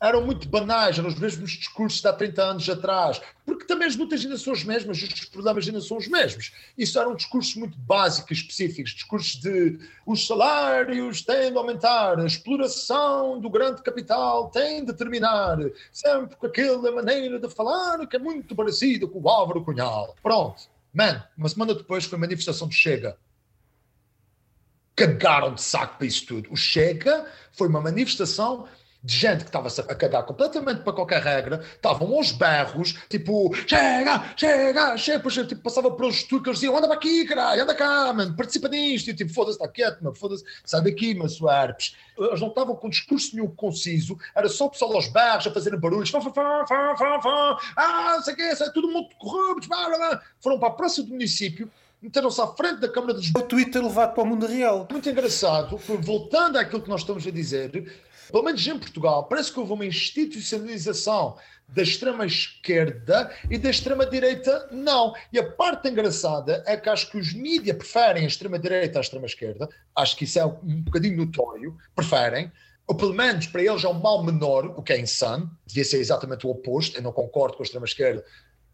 eram 0.00 0.24
muito 0.24 0.48
banais, 0.48 0.98
eram 0.98 1.08
os 1.08 1.18
mesmos 1.18 1.50
discursos 1.50 2.00
de 2.00 2.08
há 2.08 2.12
30 2.12 2.42
anos 2.42 2.68
atrás, 2.68 3.20
porque 3.44 3.66
também 3.66 3.88
as 3.88 3.96
lutas 3.96 4.22
ainda 4.22 4.36
são 4.36 4.52
as 4.52 4.62
mesmas, 4.62 5.02
os 5.02 5.24
problemas 5.26 5.66
ainda 5.66 5.80
são 5.80 5.96
os 5.96 6.06
mesmos. 6.06 6.52
Isso 6.76 6.98
eram 6.98 7.16
discursos 7.16 7.54
muito 7.56 7.76
básicos, 7.78 8.38
específicos, 8.38 8.92
discursos 8.92 9.40
de 9.40 9.78
os 10.06 10.26
salários 10.26 11.22
têm 11.22 11.50
de 11.50 11.58
aumentar, 11.58 12.18
a 12.18 12.26
exploração 12.26 13.40
do 13.40 13.50
grande 13.50 13.82
capital 13.82 14.50
tem 14.50 14.84
de 14.84 14.92
terminar, 14.92 15.58
sempre 15.92 16.36
com 16.36 16.46
aquela 16.46 16.92
maneira 16.92 17.38
de 17.38 17.48
falar 17.48 18.06
que 18.06 18.16
é 18.16 18.18
muito 18.18 18.54
parecida 18.54 19.06
com 19.06 19.20
o 19.20 19.28
Álvaro 19.28 19.64
Cunhal. 19.64 20.14
Pronto. 20.22 20.62
Man, 20.92 21.22
uma 21.36 21.48
semana 21.48 21.74
depois 21.74 22.04
foi 22.04 22.16
a 22.16 22.20
manifestação 22.20 22.66
do 22.66 22.74
Chega 22.74 23.16
cagaram 24.98 25.54
de 25.54 25.62
saco 25.62 25.96
para 25.96 26.06
isso 26.06 26.26
tudo. 26.26 26.52
O 26.52 26.56
Chega 26.56 27.24
foi 27.52 27.68
uma 27.68 27.80
manifestação 27.80 28.66
de 29.02 29.14
gente 29.16 29.44
que 29.44 29.48
estava 29.48 29.68
a 29.68 29.94
cagar 29.94 30.24
completamente 30.24 30.82
para 30.82 30.92
qualquer 30.92 31.22
regra, 31.22 31.62
estavam 31.74 32.12
aos 32.14 32.32
berros, 32.32 32.98
tipo, 33.08 33.54
chega, 33.66 34.24
chega, 34.36 34.96
chega, 34.96 35.18
depois 35.18 35.34
tipo, 35.34 35.62
passava 35.62 35.90
para 35.90 36.06
os 36.06 36.24
turcos, 36.24 36.54
diziam, 36.54 36.76
anda 36.76 36.88
para 36.88 36.96
aqui, 36.96 37.24
caralho, 37.24 37.62
anda 37.62 37.74
cá, 37.74 38.12
mano, 38.12 38.34
participa 38.34 38.68
nisto, 38.68 39.10
e 39.10 39.14
tipo, 39.14 39.32
foda-se, 39.32 39.56
está 39.56 39.68
quieto, 39.68 40.02
mano, 40.02 40.16
foda-se, 40.16 40.44
sai 40.64 40.82
daqui, 40.82 41.14
mas 41.14 41.34
suerpes. 41.34 41.96
Eles 42.18 42.40
não 42.40 42.48
estavam 42.48 42.74
com 42.74 42.90
discurso 42.90 43.36
nenhum 43.36 43.48
conciso, 43.48 44.18
era 44.34 44.48
só 44.48 44.66
o 44.66 44.70
pessoal 44.70 44.92
aos 44.92 45.06
berros 45.08 45.46
a 45.46 45.52
fazerem 45.52 45.78
barulhos, 45.78 46.10
fá, 46.10 46.20
fá, 46.20 46.32
fá, 46.32 46.66
fá, 46.66 46.96
fá, 46.96 47.22
fá, 47.22 47.58
ah, 47.76 48.14
não 48.16 48.22
sei 48.22 48.34
o 48.34 48.36
que, 48.36 48.42
é 48.42 48.70
tudo 48.70 48.88
muito 48.88 49.14
corrupto, 49.16 49.68
blá, 49.68 49.86
blá, 49.88 49.96
blá. 49.96 50.22
foram 50.40 50.58
para 50.58 50.68
a 50.68 50.72
praça 50.72 51.04
do 51.04 51.10
município, 51.10 51.70
meteram-se 52.02 52.40
à 52.40 52.48
frente 52.48 52.80
da 52.80 52.88
Câmara 52.88 53.12
Lisboa. 53.12 53.44
O 53.44 53.48
Twitter 53.48 53.82
levado 53.82 54.14
para 54.14 54.22
o 54.22 54.26
mundo 54.26 54.46
real. 54.46 54.86
Muito 54.90 55.08
engraçado, 55.08 55.76
voltando 56.00 56.56
àquilo 56.56 56.82
que 56.82 56.88
nós 56.88 57.00
estamos 57.00 57.26
a 57.26 57.30
dizer, 57.30 57.70
pelo 58.30 58.44
menos 58.44 58.66
em 58.66 58.78
Portugal, 58.78 59.24
parece 59.24 59.52
que 59.52 59.58
houve 59.58 59.72
uma 59.72 59.86
institucionalização 59.86 61.36
da 61.68 61.82
extrema-esquerda 61.82 63.30
e 63.50 63.58
da 63.58 63.70
extrema-direita 63.70 64.68
não. 64.72 65.14
E 65.32 65.38
a 65.38 65.52
parte 65.52 65.88
engraçada 65.88 66.62
é 66.66 66.76
que 66.76 66.88
acho 66.88 67.10
que 67.10 67.18
os 67.18 67.32
mídias 67.32 67.76
preferem 67.76 68.24
a 68.24 68.28
extrema-direita 68.28 68.98
à 68.98 69.00
extrema-esquerda, 69.00 69.68
acho 69.94 70.16
que 70.16 70.24
isso 70.24 70.38
é 70.38 70.46
um 70.46 70.82
bocadinho 70.82 71.18
notório, 71.18 71.76
preferem, 71.94 72.50
ou 72.86 72.94
pelo 72.94 73.12
menos 73.12 73.46
para 73.46 73.62
eles 73.62 73.84
é 73.84 73.88
um 73.88 74.00
mal 74.00 74.24
menor, 74.24 74.66
o 74.76 74.82
que 74.82 74.94
é 74.94 75.00
insano, 75.00 75.50
devia 75.66 75.84
ser 75.84 75.98
exatamente 75.98 76.46
o 76.46 76.50
oposto, 76.50 76.96
eu 76.96 77.02
não 77.02 77.12
concordo 77.12 77.56
com 77.56 77.62
a 77.62 77.64
extrema-esquerda, 77.64 78.24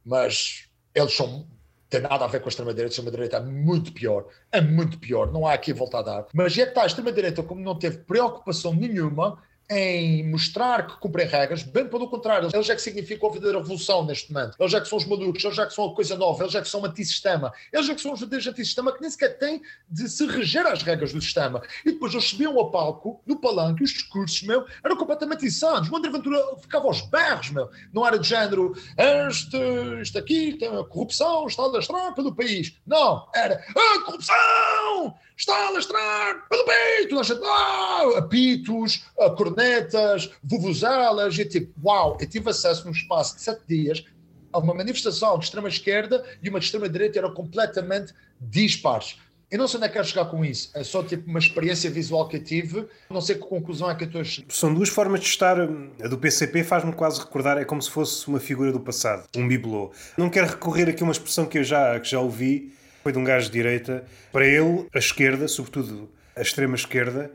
mas 0.05 0.68
eles 0.94 1.12
são 1.12 1.48
tem 1.95 2.03
nada 2.03 2.24
a 2.24 2.28
ver 2.28 2.40
com 2.40 2.49
a 2.49 2.51
extrema-direita, 2.51 2.88
a 2.88 2.92
extrema-direita 2.92 3.36
é 3.36 3.40
muito 3.40 3.92
pior, 3.92 4.26
é 4.51 4.61
muito 4.61 4.99
pior, 4.99 5.32
não 5.32 5.47
há 5.47 5.53
aqui 5.53 5.72
volta 5.72 5.99
a 5.99 6.03
dar. 6.03 6.26
Mas 6.32 6.53
é 6.59 6.64
que 6.64 6.70
está, 6.70 6.82
a 6.82 6.86
extrema-direita, 6.86 7.42
como 7.42 7.61
não 7.61 7.78
teve 7.78 7.99
preocupação 7.99 8.74
nenhuma 8.74 9.40
em 9.70 10.28
mostrar 10.30 10.86
que 10.86 10.98
cumprem 10.98 11.26
regras, 11.26 11.62
bem 11.62 11.88
pelo 11.88 12.08
contrário, 12.08 12.50
eles 12.52 12.68
é 12.68 12.74
que 12.74 12.82
significam 12.82 13.28
a 13.28 13.32
verdadeira 13.32 13.58
revolução 13.58 14.04
neste 14.04 14.32
momento. 14.32 14.56
Eles 14.60 14.74
é 14.74 14.80
que 14.80 14.88
são 14.88 14.98
os 14.98 15.06
malucos, 15.06 15.42
eles 15.42 15.58
é 15.58 15.66
que 15.66 15.72
são 15.72 15.86
a 15.86 15.94
coisa 15.94 16.16
nova, 16.16 16.42
eles 16.42 16.54
é 16.54 16.60
que 16.60 16.68
são 16.68 16.84
antissistema. 16.84 17.52
Eles 17.72 17.88
é 17.88 17.94
que 17.94 18.00
são 18.00 18.12
os 18.12 18.20
verdadeiros 18.20 18.46
antissistema 18.46 18.92
que 18.92 19.00
nem 19.00 19.10
sequer 19.10 19.38
têm 19.38 19.62
de 19.88 20.08
se 20.08 20.26
reger 20.26 20.66
às 20.66 20.82
regras 20.82 21.12
do 21.12 21.20
sistema. 21.20 21.62
E 21.84 21.92
depois 21.92 22.12
eles 22.12 22.26
subiam 22.26 22.58
ao 22.58 22.70
palco, 22.70 23.20
no 23.26 23.40
palanque, 23.40 23.82
os 23.82 23.90
discursos, 23.90 24.42
meu, 24.42 24.66
eram 24.82 24.96
completamente 24.96 25.46
insanos. 25.46 25.90
O 25.90 25.96
André 25.96 26.10
Ventura 26.10 26.38
ficava 26.60 26.86
aos 26.86 27.00
berros, 27.02 27.50
meu. 27.50 27.70
Não 27.92 28.06
era 28.06 28.18
de 28.18 28.28
género, 28.28 28.74
este, 28.96 29.56
isto 30.02 30.18
aqui, 30.18 30.54
tem 30.54 30.68
a 30.68 30.84
corrupção, 30.84 31.46
está 31.46 31.62
a 31.62 31.66
lastrar 31.66 32.14
pelo 32.14 32.34
país. 32.34 32.76
Não, 32.86 33.28
era 33.34 33.54
a 33.54 34.04
corrupção! 34.04 35.14
Está 35.37 35.68
a 35.68 35.70
lastrar 35.70 36.49
pelo 36.49 36.64
peito, 36.64 37.20
ah, 37.45 38.18
apitos, 38.18 39.05
cornetas, 39.37 40.30
vuvuzelas, 40.43 41.39
e 41.39 41.45
tipo, 41.45 41.72
uau, 41.85 42.16
eu 42.20 42.28
tive 42.28 42.51
acesso 42.51 42.85
num 42.85 42.93
espaço 42.93 43.37
de 43.37 43.43
sete 43.43 43.62
dias 43.68 44.05
a 44.53 44.59
uma 44.59 44.72
manifestação 44.72 45.37
de 45.39 45.47
extrema-esquerda 45.47 46.24
e 46.43 46.49
uma 46.49 46.61
de 46.61 46.66
extrema-direita 46.66 47.18
eram 47.18 47.35
completamente 47.35 48.14
dispares. 48.41 49.18
Eu 49.51 49.59
não 49.59 49.68
sei 49.68 49.76
onde 49.76 49.87
é 49.87 49.89
que 49.89 49.95
quero 49.95 50.07
chegar 50.07 50.24
com 50.24 50.45
isso. 50.45 50.70
É 50.74 50.82
só 50.82 51.03
tipo 51.03 51.28
uma 51.28 51.39
experiência 51.39 51.89
visual 51.91 52.26
que 52.26 52.37
eu 52.39 52.43
tive. 52.43 52.89
Não 53.11 53.20
sei 53.20 53.37
que 53.37 53.43
conclusão 53.43 53.89
é 53.91 53.95
que 53.95 54.05
eu 54.05 54.07
estou 54.07 54.20
a. 54.20 54.24
São 54.49 54.74
duas 54.74 54.89
formas 54.89 55.20
de 55.20 55.26
estar. 55.26 55.61
A 55.61 56.09
do 56.09 56.18
PCP 56.18 56.64
faz-me 56.64 56.93
quase 56.93 57.20
recordar, 57.20 57.59
é 57.59 57.64
como 57.64 57.80
se 57.80 57.91
fosse 57.91 58.26
uma 58.26 58.41
figura 58.41 58.72
do 58.72 58.80
passado, 58.80 59.28
um 59.37 59.47
bibelô. 59.47 59.93
Não 60.18 60.28
quero 60.30 60.49
recorrer 60.49 60.89
aqui 60.89 61.03
a 61.03 61.07
uma 61.07 61.12
expressão 61.12 61.47
que 61.47 61.59
eu 61.59 61.64
já, 61.64 62.01
que 62.01 62.11
já 62.11 62.20
ouvi, 62.20 62.72
foi 63.05 63.12
de 63.12 63.18
um 63.18 63.24
gajo 63.24 63.46
de 63.46 63.52
direita. 63.52 64.05
Para 64.32 64.46
ele, 64.46 64.88
a 64.92 64.98
esquerda, 64.98 65.46
sobretudo 65.46 66.11
a 66.34 66.40
extrema 66.40 66.74
esquerda, 66.74 67.30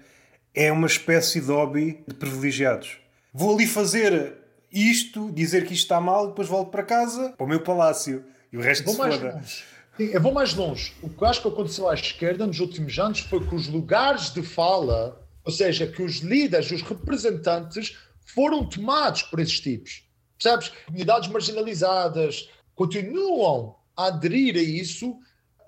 é 0.54 0.72
uma 0.72 0.88
espécie 0.88 1.40
de 1.40 1.52
hobby 1.52 2.04
de 2.08 2.16
privilegiados. 2.16 2.98
Vou 3.32 3.54
ali 3.54 3.68
fazer 3.68 4.34
isto, 4.72 5.32
dizer 5.32 5.66
que 5.68 5.74
isto 5.74 5.84
está 5.84 6.02
mal, 6.02 6.30
depois 6.30 6.48
volto 6.48 6.72
para 6.72 6.82
casa, 6.82 7.34
para 7.38 7.46
o 7.46 7.48
meu 7.48 7.62
palácio. 7.62 8.26
E 8.52 8.58
o 8.58 8.62
resto 8.62 8.84
vou 8.84 8.96
se 8.96 9.00
mais 9.00 9.22
Longe. 9.22 9.64
Eu 10.00 10.22
vou 10.22 10.34
mais 10.34 10.54
longe. 10.54 10.94
O 11.04 11.10
que 11.10 11.22
eu 11.22 11.28
acho 11.28 11.42
que 11.42 11.48
aconteceu 11.50 11.90
à 11.90 11.94
esquerda 11.94 12.48
nos 12.48 12.60
últimos 12.60 12.98
anos 12.98 13.20
foi 13.20 13.46
que 13.46 13.54
os 13.54 13.68
lugares 13.68 14.34
de 14.34 14.42
fala, 14.42 15.22
ou 15.44 15.52
seja, 15.52 15.86
que 15.86 16.02
os 16.02 16.20
líderes, 16.20 16.72
os 16.72 16.82
representantes, 16.82 17.98
foram 18.26 18.66
tomados 18.66 19.24
por 19.24 19.40
esses 19.40 19.60
tipos. 19.60 20.04
Percebes? 20.42 20.72
Comunidades 20.86 21.30
marginalizadas 21.30 22.50
continuam 22.74 23.76
a 23.96 24.06
aderir 24.06 24.56
a 24.56 24.62
isso 24.62 25.20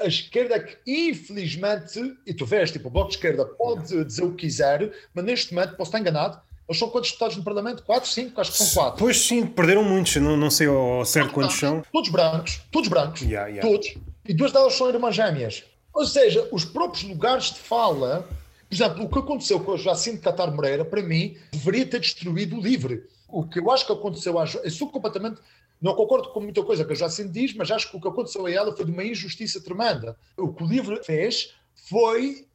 a 0.02 0.08
esquerda 0.08 0.60
que, 0.60 0.78
infelizmente, 0.86 2.16
e 2.26 2.34
tu 2.34 2.46
vês, 2.46 2.72
tipo, 2.72 2.88
o 2.88 2.92
Bloco 2.92 3.10
de 3.10 3.16
Esquerda 3.16 3.46
pode 3.46 4.04
dizer 4.06 4.24
o 4.24 4.32
que 4.32 4.48
quiser, 4.48 4.92
mas 5.14 5.26
neste 5.26 5.54
momento, 5.54 5.76
posso 5.76 5.90
estar 5.90 6.00
enganado, 6.00 6.42
eles 6.68 6.80
são 6.80 6.90
quantos 6.90 7.10
deputados 7.10 7.38
no 7.38 7.44
Parlamento? 7.44 7.84
Quatro, 7.84 8.10
cinco? 8.10 8.40
Acho 8.40 8.52
que 8.52 8.58
são 8.58 8.68
quatro. 8.68 9.00
Pois 9.00 9.20
sim, 9.20 9.46
perderam 9.46 9.84
muitos, 9.84 10.16
não, 10.16 10.38
não 10.38 10.50
sei 10.50 10.68
ao 10.68 11.04
certo 11.04 11.34
quantos 11.34 11.58
são. 11.58 11.84
Todos 11.92 12.10
brancos, 12.10 12.62
todos 12.72 12.88
brancos, 12.88 13.22
yeah, 13.22 13.48
yeah. 13.48 13.70
todos. 13.70 13.94
E 14.26 14.34
duas 14.34 14.54
delas 14.54 14.74
são 14.74 14.88
irmãs 14.88 15.14
gêmeas. 15.14 15.66
Ou 15.94 16.06
seja, 16.06 16.48
os 16.52 16.64
próprios 16.64 17.04
lugares 17.04 17.52
de 17.52 17.60
fala, 17.60 18.26
por 18.70 18.76
exemplo, 18.76 19.04
o 19.04 19.10
que 19.10 19.20
aconteceu 19.20 19.60
com 19.60 19.74
a 19.74 19.78
Jacinto 19.78 20.22
Catar 20.22 20.50
Moreira, 20.50 20.86
para 20.86 21.02
mim, 21.02 21.36
deveria 21.52 21.86
ter 21.86 22.00
destruído 22.00 22.56
o 22.56 22.62
LIVRE. 22.62 23.04
O 23.28 23.46
que 23.46 23.60
eu 23.60 23.70
acho 23.70 23.86
que 23.86 23.92
aconteceu, 23.92 24.36
eu 24.64 24.72
sou 24.72 24.88
completamente 24.88 25.42
não 25.82 25.96
concordo 25.96 26.30
com 26.30 26.40
muita 26.40 26.62
coisa 26.64 26.86
que 26.86 26.94
a 26.94 26.96
Jacinto 26.96 27.32
diz, 27.32 27.54
mas 27.56 27.72
acho 27.72 27.90
que 27.90 27.98
o 27.98 28.02
que 28.02 28.08
aconteceu 28.08 28.46
a 28.46 28.52
ela 28.52 28.76
foi 28.76 28.86
de 28.86 28.92
uma 28.92 29.04
injustiça 29.04 29.60
tremenda. 29.62 30.16
O 30.38 30.54
que 30.54 30.64
o 30.64 30.68
livro 30.68 31.04
fez 31.04 31.56
foi 31.74 32.48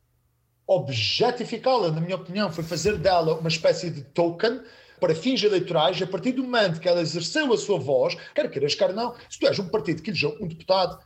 objetificá-la, 0.67 1.91
na 1.91 2.01
minha 2.01 2.17
opinião, 2.17 2.51
foi 2.53 2.63
fazer 2.65 2.97
dela 2.99 3.35
uma 3.35 3.49
espécie 3.49 3.91
de 3.91 4.03
token 4.03 4.61
para 5.01 5.15
fins 5.15 5.43
eleitorais, 5.43 6.01
a 6.01 6.07
partir 6.07 6.33
do 6.33 6.43
momento 6.43 6.81
que 6.81 6.89
ela 6.89 7.01
exerceu 7.01 7.53
a 7.53 7.59
sua 7.59 7.79
voz, 7.79 8.17
quer 8.35 8.51
queiras, 8.51 8.75
quer 8.75 8.93
não, 8.95 9.15
se 9.29 9.39
tu 9.39 9.47
és 9.47 9.59
um 9.59 9.69
partido 9.69 10.03
que 10.03 10.11
elegeu 10.11 10.37
um 10.41 10.47
deputado, 10.47 10.99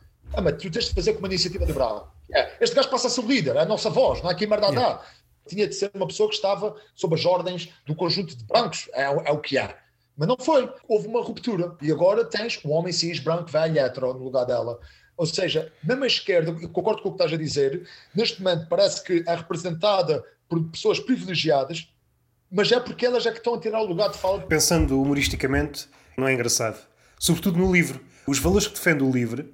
mas 0.42 0.62
tu 0.62 0.70
tens 0.70 0.86
de 0.86 0.94
fazer 0.94 1.14
com 1.14 1.18
uma 1.18 1.28
iniciativa 1.28 1.64
liberal. 1.64 2.14
É, 2.32 2.56
este 2.60 2.76
gajo 2.76 2.88
passa 2.88 3.08
a 3.08 3.10
ser 3.10 3.20
o 3.20 3.26
líder, 3.26 3.56
é 3.56 3.60
a 3.60 3.64
nossa 3.64 3.90
voz, 3.90 4.22
não 4.22 4.28
há 4.28 4.32
aqui 4.32 4.46
merda 4.46 4.68
a 4.68 4.70
dar. 4.70 5.14
tinha 5.48 5.66
de 5.66 5.74
ser 5.74 5.90
uma 5.94 6.06
pessoa 6.06 6.28
que 6.28 6.36
estava 6.36 6.76
sob 6.94 7.14
as 7.14 7.24
ordens 7.24 7.70
do 7.84 7.94
conjunto 7.94 8.36
de 8.36 8.44
brancos, 8.44 8.88
é, 8.92 9.02
é 9.02 9.32
o 9.32 9.38
que 9.38 9.58
há. 9.58 9.74
Mas 10.20 10.28
não 10.28 10.36
foi. 10.38 10.70
Houve 10.86 11.08
uma 11.08 11.22
ruptura. 11.22 11.74
E 11.80 11.90
agora 11.90 12.26
tens 12.26 12.60
um 12.62 12.72
homem 12.72 12.92
cis, 12.92 13.18
branco, 13.18 13.50
velho, 13.50 13.78
hetero 13.78 14.12
no 14.12 14.24
lugar 14.24 14.44
dela. 14.44 14.78
Ou 15.16 15.24
seja, 15.24 15.72
mesmo 15.82 16.04
a 16.04 16.06
esquerda, 16.06 16.54
eu 16.60 16.68
concordo 16.68 17.00
com 17.00 17.08
o 17.08 17.12
que 17.12 17.16
estás 17.16 17.32
a 17.32 17.42
dizer, 17.42 17.88
neste 18.14 18.42
momento 18.42 18.68
parece 18.68 19.02
que 19.02 19.24
é 19.26 19.34
representada 19.34 20.22
por 20.46 20.62
pessoas 20.64 21.00
privilegiadas, 21.00 21.90
mas 22.52 22.70
é 22.70 22.78
porque 22.78 23.06
elas 23.06 23.24
é 23.24 23.30
que 23.30 23.38
estão 23.38 23.54
a 23.54 23.60
tirar 23.60 23.80
o 23.80 23.86
lugar 23.86 24.10
de 24.10 24.18
fala. 24.18 24.40
Pensando 24.40 25.00
humoristicamente, 25.00 25.88
não 26.18 26.28
é 26.28 26.34
engraçado. 26.34 26.78
Sobretudo 27.18 27.58
no 27.58 27.72
livro. 27.72 28.00
Os 28.26 28.38
valores 28.38 28.66
que 28.66 28.74
defende 28.74 29.02
o 29.02 29.10
livro, 29.10 29.48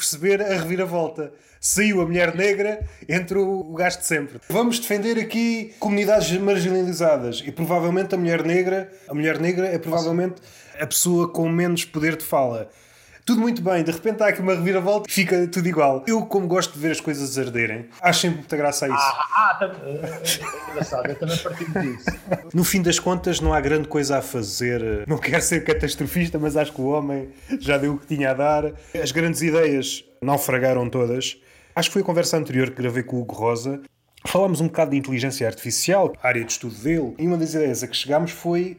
perceber 0.00 0.40
a 0.40 0.58
reviravolta. 0.58 1.30
Saiu 1.60 2.00
a 2.00 2.06
mulher 2.06 2.34
negra, 2.34 2.80
entrou 3.06 3.60
o 3.70 3.74
gasto 3.74 4.00
de 4.00 4.06
sempre. 4.06 4.40
Vamos 4.48 4.78
defender 4.78 5.18
aqui 5.18 5.74
comunidades 5.78 6.32
marginalizadas 6.38 7.42
e 7.44 7.52
provavelmente 7.52 8.14
a 8.14 8.18
mulher 8.18 8.42
negra, 8.42 8.90
a 9.06 9.12
mulher 9.12 9.38
negra 9.38 9.66
é 9.66 9.78
provavelmente 9.78 10.36
a 10.80 10.86
pessoa 10.86 11.28
com 11.28 11.46
menos 11.50 11.84
poder 11.84 12.16
de 12.16 12.24
fala 12.24 12.70
tudo 13.24 13.40
muito 13.40 13.62
bem, 13.62 13.82
de 13.84 13.90
repente 13.90 14.22
há 14.22 14.28
aqui 14.28 14.40
uma 14.40 14.54
reviravolta 14.54 15.08
e 15.08 15.12
fica 15.12 15.46
tudo 15.48 15.68
igual. 15.68 16.04
Eu, 16.06 16.22
como 16.26 16.46
gosto 16.46 16.72
de 16.74 16.78
ver 16.78 16.92
as 16.92 17.00
coisas 17.00 17.38
arderem, 17.38 17.88
acho 18.00 18.20
sempre 18.20 18.38
muita 18.38 18.56
graça 18.56 18.86
a 18.86 18.88
isso. 18.88 18.98
Ah, 18.98 19.28
ah 19.36 19.54
tá, 19.58 19.66
é 19.84 20.70
engraçado, 20.70 21.08
eu 21.08 21.16
também 21.16 21.38
partilho 21.38 21.72
disso. 21.80 22.10
No 22.52 22.64
fim 22.64 22.82
das 22.82 22.98
contas, 22.98 23.40
não 23.40 23.52
há 23.52 23.60
grande 23.60 23.86
coisa 23.88 24.18
a 24.18 24.22
fazer. 24.22 25.04
Não 25.06 25.18
quero 25.18 25.42
ser 25.42 25.62
catastrofista, 25.62 26.38
mas 26.38 26.56
acho 26.56 26.72
que 26.72 26.80
o 26.80 26.86
homem 26.86 27.30
já 27.60 27.78
deu 27.78 27.94
o 27.94 27.98
que 27.98 28.06
tinha 28.06 28.30
a 28.30 28.34
dar. 28.34 28.72
As 29.00 29.12
grandes 29.12 29.40
ideias 29.42 30.04
naufragaram 30.20 30.88
todas. 30.88 31.36
Acho 31.74 31.88
que 31.88 31.92
foi 31.94 32.02
a 32.02 32.04
conversa 32.04 32.36
anterior 32.36 32.70
que 32.70 32.82
gravei 32.82 33.02
com 33.02 33.16
o 33.16 33.20
Hugo 33.20 33.34
Rosa. 33.34 33.80
Falámos 34.26 34.60
um 34.60 34.66
bocado 34.66 34.90
de 34.90 34.96
inteligência 34.96 35.46
artificial, 35.46 36.12
área 36.22 36.44
de 36.44 36.52
estudo 36.52 36.74
dele, 36.74 37.14
e 37.18 37.26
uma 37.26 37.38
das 37.38 37.54
ideias 37.54 37.82
a 37.82 37.86
que 37.86 37.96
chegámos 37.96 38.32
foi 38.32 38.78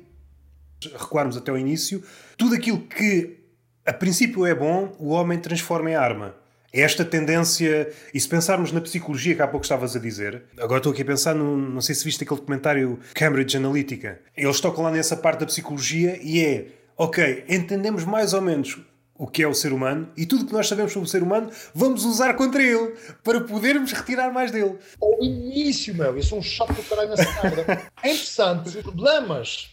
recuarmos 0.89 1.37
até 1.37 1.51
o 1.51 1.57
início 1.57 2.03
tudo 2.37 2.55
aquilo 2.55 2.79
que 2.79 3.40
a 3.85 3.93
princípio 3.93 4.45
é 4.45 4.53
bom, 4.53 4.93
o 4.99 5.09
homem 5.09 5.39
transforma 5.39 5.89
em 5.89 5.95
arma. 5.95 6.35
É 6.73 6.81
esta 6.81 7.03
tendência, 7.03 7.91
e 8.13 8.19
se 8.19 8.29
pensarmos 8.29 8.71
na 8.71 8.79
psicologia 8.79 9.35
que 9.35 9.41
há 9.41 9.47
pouco 9.47 9.65
estavas 9.65 9.93
a 9.95 9.99
dizer, 9.99 10.43
agora 10.57 10.77
estou 10.77 10.93
aqui 10.93 11.01
a 11.01 11.05
pensar, 11.05 11.35
não 11.35 11.81
sei 11.81 11.93
se 11.93 12.05
viste 12.05 12.23
aquele 12.23 12.39
documentário 12.39 12.97
Cambridge 13.13 13.57
Analytica, 13.57 14.21
eles 14.37 14.61
tocam 14.61 14.85
lá 14.85 14.91
nessa 14.91 15.17
parte 15.17 15.41
da 15.41 15.45
psicologia 15.45 16.17
e 16.21 16.39
é, 16.45 16.67
ok, 16.95 17.43
entendemos 17.49 18.05
mais 18.05 18.33
ou 18.33 18.41
menos 18.41 18.79
o 19.15 19.27
que 19.27 19.43
é 19.43 19.47
o 19.47 19.53
ser 19.53 19.73
humano 19.73 20.09
e 20.15 20.25
tudo 20.25 20.45
que 20.45 20.53
nós 20.53 20.67
sabemos 20.67 20.93
sobre 20.93 21.07
o 21.07 21.11
ser 21.11 21.21
humano 21.21 21.51
vamos 21.75 22.05
usar 22.05 22.33
contra 22.35 22.63
ele 22.63 22.95
para 23.23 23.41
podermos 23.41 23.91
retirar 23.91 24.31
mais 24.31 24.49
dele. 24.49 24.77
Ao 25.01 25.21
início, 25.21 25.93
meu, 25.93 26.15
eu 26.15 26.23
sou 26.23 26.39
um 26.39 26.41
chato 26.41 26.73
do 26.73 26.83
caralho 26.83 27.09
nessa 27.09 27.43
merda. 27.43 27.81
É 28.01 28.13
interessante, 28.13 28.69
os 28.69 28.75
problemas 28.77 29.71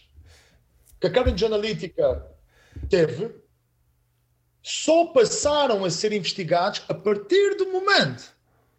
que 0.99 1.07
a 1.07 1.09
Cambridge 1.09 1.45
Analytica 1.45 2.27
teve 2.89 3.31
só 4.61 5.05
passaram 5.05 5.85
a 5.85 5.89
ser 5.89 6.13
investigados 6.13 6.81
a 6.87 6.93
partir 6.93 7.55
do 7.55 7.71
momento 7.71 8.33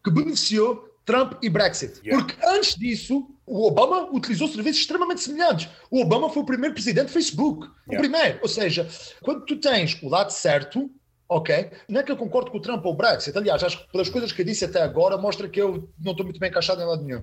que 0.04 0.10
beneficiou 0.10 0.88
Trump 1.04 1.34
e 1.42 1.48
Brexit. 1.48 2.00
Yeah. 2.04 2.24
Porque 2.24 2.46
antes 2.46 2.76
disso, 2.76 3.28
o 3.46 3.66
Obama 3.66 4.08
utilizou 4.12 4.48
serviços 4.48 4.82
extremamente 4.82 5.22
semelhantes. 5.22 5.68
O 5.90 6.00
Obama 6.00 6.30
foi 6.30 6.42
o 6.42 6.46
primeiro 6.46 6.74
presidente 6.74 7.06
do 7.06 7.12
Facebook. 7.12 7.66
Yeah. 7.66 7.86
O 7.86 7.96
primeiro. 7.98 8.38
Ou 8.42 8.48
seja, 8.48 8.88
quando 9.22 9.44
tu 9.44 9.56
tens 9.56 10.00
o 10.02 10.08
lado 10.08 10.30
certo, 10.30 10.90
ok, 11.28 11.70
não 11.88 12.00
é 12.00 12.02
que 12.02 12.12
eu 12.12 12.16
concordo 12.16 12.50
com 12.50 12.58
o 12.58 12.60
Trump 12.60 12.84
ou 12.84 12.92
o 12.92 12.96
Brexit. 12.96 13.36
Aliás, 13.36 13.62
acho 13.64 13.78
que 13.78 13.92
pelas 13.92 14.08
coisas 14.08 14.32
que 14.32 14.42
eu 14.42 14.46
disse 14.46 14.64
até 14.64 14.82
agora, 14.82 15.16
mostra 15.18 15.48
que 15.48 15.60
eu 15.60 15.88
não 15.98 16.12
estou 16.12 16.24
muito 16.24 16.38
bem 16.38 16.50
encaixado 16.50 16.80
em 16.80 16.86
lado 16.86 17.02
nenhum. 17.02 17.22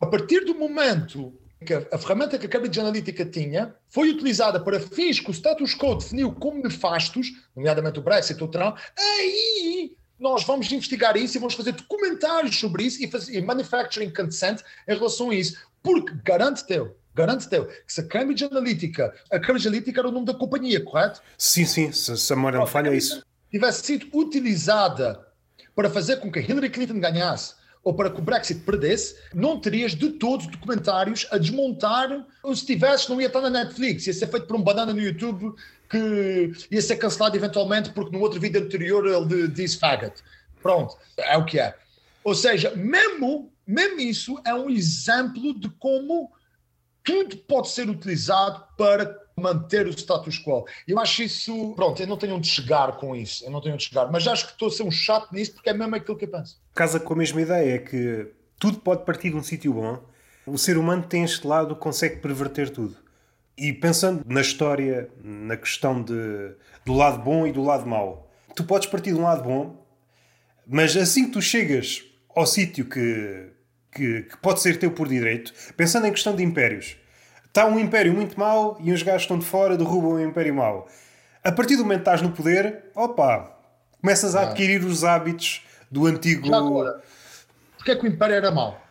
A 0.00 0.06
partir 0.06 0.44
do 0.44 0.54
momento 0.54 1.32
a 1.72 1.98
ferramenta 1.98 2.38
que 2.38 2.46
a 2.46 2.48
Cambridge 2.48 2.80
Analytica 2.80 3.24
tinha 3.24 3.74
foi 3.88 4.10
utilizada 4.10 4.60
para 4.60 4.80
fins 4.80 5.20
que 5.20 5.30
o 5.30 5.34
status 5.34 5.74
quo 5.74 5.94
definiu 5.94 6.32
como 6.32 6.62
nefastos, 6.62 7.28
nomeadamente 7.56 7.98
o 7.98 8.02
Brexit, 8.02 8.42
o 8.42 8.48
Trump, 8.48 8.76
aí 8.98 9.96
nós 10.18 10.44
vamos 10.44 10.70
investigar 10.70 11.16
isso 11.16 11.36
e 11.36 11.40
vamos 11.40 11.54
fazer 11.54 11.72
documentários 11.72 12.58
sobre 12.58 12.84
isso 12.84 13.02
e, 13.02 13.10
fazer, 13.10 13.36
e 13.36 13.42
manufacturing 13.42 14.10
consent 14.10 14.60
em 14.88 14.94
relação 14.94 15.30
a 15.30 15.34
isso, 15.34 15.56
porque 15.82 16.12
garante-te 16.24 16.80
garante-te 17.14 17.64
que 17.86 17.92
se 17.92 18.00
a 18.00 18.06
Cambridge 18.08 18.44
Analytica, 18.44 19.14
a 19.30 19.38
Cambridge 19.38 19.68
Analytica 19.68 20.00
era 20.00 20.08
o 20.08 20.12
nome 20.12 20.26
da 20.26 20.34
companhia, 20.34 20.84
correto? 20.84 21.22
Sim, 21.38 21.64
sim, 21.64 21.92
se, 21.92 22.16
se 22.16 22.32
a 22.32 22.36
memória 22.36 22.58
não 22.58 22.66
falha 22.66 22.90
é 22.90 22.96
isso. 22.96 23.24
Tivesse 23.50 23.84
sido 23.84 24.08
utilizada 24.12 25.24
para 25.76 25.88
fazer 25.88 26.16
com 26.16 26.30
que 26.30 26.40
Hillary 26.40 26.70
Clinton 26.70 26.98
ganhasse, 26.98 27.54
ou 27.84 27.92
para 27.92 28.10
que 28.10 28.18
o 28.18 28.22
Brexit 28.24 28.60
perdesse, 28.60 29.14
não 29.34 29.60
terias 29.60 29.94
de 29.94 30.08
todos 30.10 30.46
documentários 30.46 31.26
a 31.30 31.36
desmontar. 31.36 32.26
Ou 32.42 32.56
se 32.56 32.64
tivesse, 32.64 33.10
não 33.10 33.20
ia 33.20 33.26
estar 33.26 33.42
na 33.42 33.50
Netflix, 33.50 34.06
ia 34.06 34.14
ser 34.14 34.26
feito 34.26 34.46
por 34.46 34.56
um 34.56 34.62
banana 34.62 34.92
no 34.94 35.00
YouTube 35.00 35.54
que 35.90 36.52
ia 36.70 36.80
ser 36.80 36.96
cancelado 36.96 37.36
eventualmente 37.36 37.90
porque 37.90 38.16
no 38.16 38.22
outro 38.22 38.40
vídeo 38.40 38.60
anterior 38.60 39.06
ele 39.06 39.48
disse 39.48 39.78
faggot. 39.78 40.14
Pronto, 40.62 40.96
é 41.18 41.36
o 41.36 41.44
que 41.44 41.60
é. 41.60 41.76
Ou 42.24 42.34
seja, 42.34 42.74
mesmo, 42.74 43.52
mesmo 43.66 44.00
isso 44.00 44.40
é 44.46 44.54
um 44.54 44.70
exemplo 44.70 45.52
de 45.60 45.68
como 45.78 46.32
tudo 47.04 47.36
pode 47.36 47.68
ser 47.68 47.90
utilizado 47.90 48.64
para 48.78 49.14
manter 49.36 49.86
o 49.86 49.90
status 49.90 50.38
quo. 50.38 50.64
Eu 50.86 50.98
acho 50.98 51.22
isso. 51.22 51.72
Pronto, 51.74 52.00
eu 52.00 52.06
não 52.06 52.16
tenho 52.16 52.36
onde 52.36 52.48
chegar 52.48 52.96
com 52.96 53.14
isso. 53.14 53.44
Eu 53.44 53.50
não 53.50 53.60
tenho 53.60 53.74
onde 53.74 53.84
chegar. 53.84 54.10
Mas 54.10 54.26
acho 54.26 54.46
que 54.46 54.52
estou 54.52 54.68
a 54.68 54.70
ser 54.70 54.82
um 54.82 54.90
chato 54.90 55.32
nisso 55.32 55.54
porque 55.54 55.70
é 55.70 55.74
mesmo 55.74 55.94
aquilo 55.94 56.16
que 56.16 56.24
eu 56.24 56.30
penso. 56.30 56.60
Casa 56.74 57.00
com 57.00 57.14
a 57.14 57.16
mesma 57.16 57.40
ideia, 57.40 57.74
é 57.74 57.78
que 57.78 58.28
tudo 58.58 58.78
pode 58.78 59.04
partir 59.04 59.30
de 59.30 59.36
um 59.36 59.42
sítio 59.42 59.74
bom. 59.74 60.02
O 60.46 60.58
ser 60.58 60.76
humano 60.76 61.02
tem 61.02 61.24
este 61.24 61.46
lado, 61.46 61.74
consegue 61.74 62.16
perverter 62.16 62.70
tudo. 62.70 62.96
E 63.56 63.72
pensando 63.72 64.22
na 64.26 64.40
história, 64.40 65.08
na 65.22 65.56
questão 65.56 66.02
de, 66.02 66.54
do 66.84 66.92
lado 66.92 67.22
bom 67.22 67.46
e 67.46 67.52
do 67.52 67.62
lado 67.62 67.86
mau, 67.86 68.30
tu 68.54 68.64
podes 68.64 68.88
partir 68.88 69.12
de 69.12 69.18
um 69.18 69.22
lado 69.22 69.44
bom, 69.44 69.86
mas 70.66 70.96
assim 70.96 71.26
que 71.26 71.32
tu 71.32 71.42
chegas 71.42 72.04
ao 72.34 72.46
sítio 72.46 72.84
que, 72.84 73.48
que, 73.92 74.22
que 74.22 74.36
pode 74.38 74.60
ser 74.60 74.78
teu 74.78 74.90
por 74.90 75.08
direito, 75.08 75.52
pensando 75.76 76.06
em 76.06 76.10
questão 76.10 76.34
de 76.34 76.42
impérios, 76.42 76.96
Está 77.54 77.66
um 77.66 77.78
império 77.78 78.12
muito 78.12 78.36
mau 78.36 78.76
e 78.80 78.92
uns 78.92 79.04
gajos 79.04 79.22
estão 79.22 79.38
de 79.38 79.44
fora, 79.44 79.76
derrubam 79.76 80.14
o 80.14 80.20
império 80.20 80.52
mau. 80.52 80.88
A 81.40 81.52
partir 81.52 81.76
do 81.76 81.84
momento 81.84 81.98
que 81.98 82.10
estás 82.10 82.20
no 82.20 82.32
poder, 82.32 82.86
opa, 82.96 83.56
começas 84.00 84.34
a 84.34 84.42
adquirir 84.42 84.82
os 84.84 85.04
hábitos 85.04 85.62
do 85.88 86.04
antigo. 86.06 86.48
Já 86.48 86.56
agora, 86.56 87.00
porque 87.76 87.92
é 87.92 87.94
que 87.94 88.06
o 88.06 88.08
império 88.08 88.34
era 88.34 88.50
mau? 88.50 88.82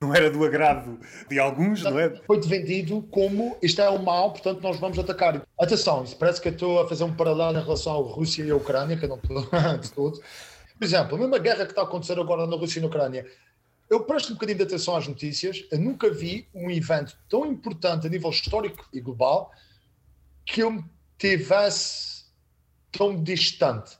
Não 0.00 0.12
era 0.12 0.28
do 0.32 0.44
agrado 0.44 0.98
de 1.30 1.38
alguns, 1.38 1.84
não 1.84 1.96
é? 1.96 2.10
Foi 2.26 2.40
vendido 2.40 3.02
como 3.02 3.56
isto 3.62 3.80
é 3.80 3.88
o 3.88 4.02
mal, 4.02 4.32
portanto 4.32 4.62
nós 4.62 4.80
vamos 4.80 4.98
atacar. 4.98 5.40
Atenção, 5.56 6.02
isso 6.02 6.16
parece 6.16 6.40
que 6.40 6.48
eu 6.48 6.52
estou 6.52 6.80
a 6.80 6.88
fazer 6.88 7.04
um 7.04 7.14
paralelo 7.14 7.56
em 7.56 7.62
relação 7.62 7.92
à 7.92 7.98
Rússia 7.98 8.42
e 8.42 8.50
à 8.50 8.56
Ucrânia, 8.56 8.96
que 8.96 9.04
eu 9.04 9.10
não 9.10 9.18
estou 9.18 9.44
de 9.78 9.92
todo. 9.92 10.20
Por 10.76 10.84
exemplo, 10.84 11.14
a 11.14 11.20
mesma 11.20 11.38
guerra 11.38 11.64
que 11.64 11.70
está 11.70 11.82
a 11.82 11.84
acontecer 11.84 12.18
agora 12.18 12.48
na 12.48 12.56
Rússia 12.56 12.80
e 12.80 12.82
na 12.82 12.88
Ucrânia, 12.88 13.24
eu 13.88 14.04
presto 14.04 14.30
um 14.30 14.34
bocadinho 14.34 14.58
de 14.58 14.64
atenção 14.64 14.96
às 14.96 15.08
notícias. 15.08 15.64
Eu 15.70 15.78
nunca 15.78 16.10
vi 16.10 16.46
um 16.54 16.70
evento 16.70 17.16
tão 17.28 17.46
importante 17.46 18.06
a 18.06 18.10
nível 18.10 18.30
histórico 18.30 18.86
e 18.92 19.00
global 19.00 19.50
que 20.44 20.62
eu 20.62 20.70
me 20.70 20.84
tivesse 21.16 22.24
tão 22.92 23.22
distante. 23.22 23.98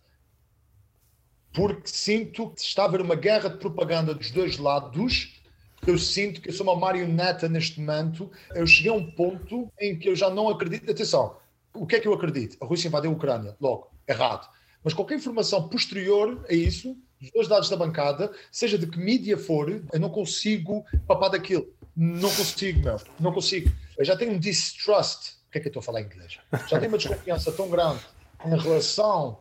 Porque 1.53 1.89
sinto 1.89 2.51
que 2.51 2.61
está 2.61 2.83
a 2.83 2.85
haver 2.85 3.01
uma 3.01 3.15
guerra 3.15 3.49
de 3.49 3.59
propaganda 3.59 4.15
dos 4.15 4.31
dois 4.31 4.59
lados. 4.59 5.41
Eu 5.87 5.99
sinto 5.99 6.41
que 6.41 6.51
eu 6.51 6.53
sou 6.53 6.67
uma 6.67 6.77
marioneta 6.77 7.49
neste 7.49 7.81
momento. 7.81 8.31
Eu 8.55 8.67
cheguei 8.67 8.91
a 8.91 8.95
um 8.95 9.11
ponto 9.11 9.73
em 9.81 9.99
que 9.99 10.09
eu 10.09 10.15
já 10.15 10.29
não 10.29 10.49
acredito. 10.49 10.91
Atenção, 10.91 11.37
o 11.73 11.87
que 11.87 11.97
é 11.97 12.01
que 12.01 12.07
eu 12.07 12.13
acredito? 12.13 12.59
A 12.61 12.67
Rússia 12.67 12.89
invadiu 12.89 13.11
a 13.11 13.15
Ucrânia. 13.15 13.57
Logo, 13.59 13.91
errado. 14.07 14.49
Mas 14.85 14.93
qualquer 14.93 15.17
informação 15.17 15.69
posterior 15.69 16.45
a 16.49 16.53
isso 16.53 16.97
os 17.21 17.31
dois 17.31 17.49
lados 17.49 17.69
da 17.69 17.77
bancada, 17.77 18.31
seja 18.51 18.79
de 18.79 18.87
que 18.87 18.99
mídia 18.99 19.37
for, 19.37 19.71
eu 19.93 20.01
não 20.01 20.11
consigo 20.11 20.85
papar 21.07 21.31
daquilo. 21.31 21.67
Não 21.97 22.31
consigo, 22.31 22.81
meu. 22.85 22.97
Não 23.19 23.33
consigo. 23.33 23.71
Eu 23.97 24.05
já 24.05 24.17
tenho 24.17 24.33
um 24.33 24.39
distrust. 24.39 25.39
O 25.49 25.51
que 25.51 25.59
é 25.59 25.61
que 25.61 25.67
eu 25.67 25.71
estou 25.71 25.81
a 25.81 25.83
falar 25.83 26.01
em 26.03 26.05
inglês? 26.05 26.39
Já 26.69 26.79
tenho 26.79 26.93
uma 26.93 26.99
desconfiança 26.99 27.51
tão 27.51 27.69
grande 27.69 28.01
em 28.47 28.57
relação 28.57 29.39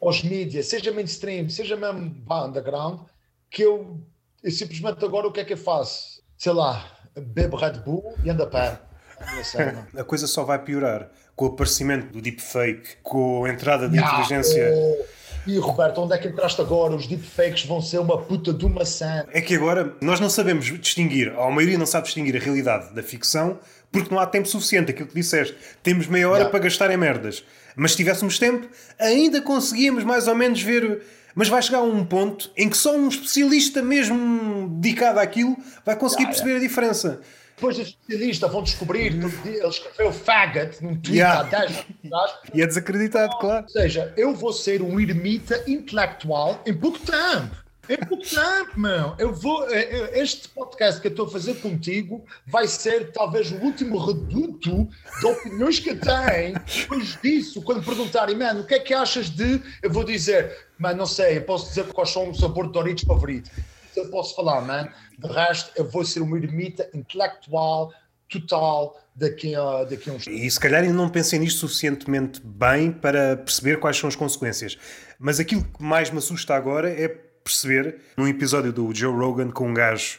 aos 0.00 0.22
mídias, 0.22 0.66
seja 0.66 0.90
mainstream, 0.92 1.48
seja 1.50 1.76
mesmo 1.76 2.16
underground, 2.30 3.00
que 3.50 3.62
eu, 3.62 4.00
eu 4.42 4.50
simplesmente 4.50 5.04
agora 5.04 5.26
o 5.26 5.32
que 5.32 5.40
é 5.40 5.44
que 5.44 5.52
eu 5.52 5.58
faço? 5.58 6.22
Sei 6.38 6.52
lá, 6.52 6.96
bebo 7.14 7.56
Red 7.56 7.80
Bull 7.80 8.14
e 8.24 8.30
ando 8.30 8.42
a 8.42 8.46
pé. 8.46 8.80
A 9.94 10.04
coisa 10.04 10.26
só 10.26 10.44
vai 10.44 10.62
piorar 10.64 11.10
com 11.36 11.44
o 11.44 11.48
aparecimento 11.48 12.10
do 12.12 12.22
deepfake, 12.22 12.96
com 13.02 13.44
a 13.44 13.50
entrada 13.50 13.88
de 13.88 13.98
inteligência. 13.98 14.70
E 15.46 15.58
Roberto, 15.58 16.00
onde 16.00 16.14
é 16.14 16.18
que 16.18 16.28
entraste 16.28 16.60
agora? 16.60 16.94
Os 16.94 17.06
deepfakes 17.06 17.64
vão 17.64 17.80
ser 17.80 17.98
uma 17.98 18.18
puta 18.18 18.52
de 18.52 18.64
uma 18.64 18.80
maçã. 18.80 19.24
É 19.32 19.40
que 19.40 19.54
agora 19.54 19.94
nós 20.00 20.20
não 20.20 20.28
sabemos 20.28 20.66
distinguir, 20.66 21.32
a 21.38 21.50
maioria 21.50 21.78
não 21.78 21.86
sabe 21.86 22.04
distinguir 22.04 22.36
a 22.36 22.38
realidade 22.38 22.94
da 22.94 23.02
ficção 23.02 23.58
porque 23.90 24.14
não 24.14 24.20
há 24.20 24.26
tempo 24.26 24.48
suficiente. 24.48 24.90
Aquilo 24.90 25.08
que 25.08 25.14
disseste, 25.14 25.56
temos 25.82 26.06
meia 26.06 26.28
hora 26.28 26.38
yeah. 26.38 26.50
para 26.50 26.60
gastar 26.60 26.90
em 26.90 26.96
merdas. 26.96 27.44
Mas 27.74 27.92
se 27.92 27.96
tivéssemos 27.96 28.38
tempo, 28.38 28.68
ainda 28.98 29.40
conseguíamos 29.40 30.04
mais 30.04 30.28
ou 30.28 30.34
menos 30.34 30.60
ver 30.60 31.02
Mas 31.34 31.48
vai 31.48 31.62
chegar 31.62 31.78
a 31.78 31.82
um 31.82 32.04
ponto 32.04 32.50
em 32.56 32.68
que 32.68 32.76
só 32.76 32.96
um 32.96 33.08
especialista 33.08 33.82
mesmo 33.82 34.68
dedicado 34.80 35.20
àquilo 35.20 35.56
vai 35.84 35.96
conseguir 35.96 36.24
yeah, 36.24 36.32
perceber 36.32 36.50
yeah. 36.50 36.64
a 36.64 36.68
diferença. 36.68 37.20
Depois 37.60 37.78
os 37.78 37.88
especialistas 37.88 38.50
vão 38.50 38.62
descobrir 38.62 39.10
que 39.20 39.48
ele 39.48 39.66
escreveu 39.66 40.10
faggot 40.10 40.82
num 40.82 40.96
tweet 40.96 41.18
yeah. 41.18 41.40
há 41.40 41.42
10 41.42 41.84
anos 42.10 42.34
E 42.54 42.62
é 42.62 42.66
desacreditado, 42.66 43.36
claro. 43.38 43.64
Ou 43.64 43.68
seja, 43.68 44.14
eu 44.16 44.34
vou 44.34 44.50
ser 44.50 44.80
um 44.80 44.98
ermita 44.98 45.62
intelectual 45.68 46.58
em 46.64 46.72
pouco 46.72 46.98
tempo. 47.00 47.54
É 47.86 47.98
pouco 47.98 48.24
tempo, 48.24 48.80
meu. 48.80 49.14
Eu 49.18 49.34
vou. 49.34 49.68
É, 49.68 49.80
é, 49.80 50.22
este 50.22 50.48
podcast 50.48 51.02
que 51.02 51.08
eu 51.08 51.10
estou 51.10 51.26
a 51.26 51.30
fazer 51.30 51.56
contigo 51.56 52.24
vai 52.46 52.66
ser 52.66 53.12
talvez 53.12 53.50
o 53.50 53.56
último 53.56 53.98
reduto 53.98 54.88
de 55.20 55.26
opiniões 55.26 55.80
que 55.80 55.90
eu 55.90 56.00
tenho. 56.00 56.58
Depois 56.64 57.18
disso, 57.20 57.60
quando 57.60 57.84
perguntarem, 57.84 58.36
mano, 58.36 58.60
o 58.60 58.64
que 58.64 58.74
é 58.74 58.78
que 58.78 58.94
achas 58.94 59.28
de. 59.28 59.60
Eu 59.82 59.90
vou 59.90 60.04
dizer, 60.04 60.56
mano, 60.78 60.98
não 60.98 61.06
sei, 61.06 61.38
eu 61.38 61.42
posso 61.42 61.68
dizer 61.68 61.84
quais 61.92 62.10
são 62.10 62.30
o 62.30 62.34
sabor 62.34 62.68
de 62.68 62.72
Doritos 62.72 63.04
favorito. 63.04 63.50
Eu 63.96 64.08
posso 64.10 64.34
falar, 64.34 64.60
mano. 64.62 64.90
De 65.18 65.26
resto, 65.26 65.70
eu 65.76 65.88
vou 65.88 66.04
ser 66.04 66.20
uma 66.20 66.36
ermita 66.36 66.88
intelectual 66.94 67.92
total 68.28 69.00
daqui 69.14 69.54
a, 69.54 69.84
daqui 69.84 70.08
a 70.08 70.12
uns 70.12 70.26
E 70.26 70.50
se 70.50 70.58
calhar 70.58 70.82
ainda 70.82 70.94
não 70.94 71.08
pensei 71.08 71.38
nisto 71.38 71.58
suficientemente 71.58 72.40
bem 72.42 72.92
para 72.92 73.36
perceber 73.36 73.78
quais 73.78 73.96
são 73.96 74.08
as 74.08 74.16
consequências. 74.16 74.78
Mas 75.18 75.40
aquilo 75.40 75.64
que 75.64 75.82
mais 75.82 76.10
me 76.10 76.18
assusta 76.18 76.54
agora 76.54 76.90
é 76.90 77.08
perceber 77.08 78.00
num 78.16 78.28
episódio 78.28 78.72
do 78.72 78.94
Joe 78.94 79.14
Rogan 79.14 79.50
com 79.50 79.68
um 79.68 79.74
gajo 79.74 80.18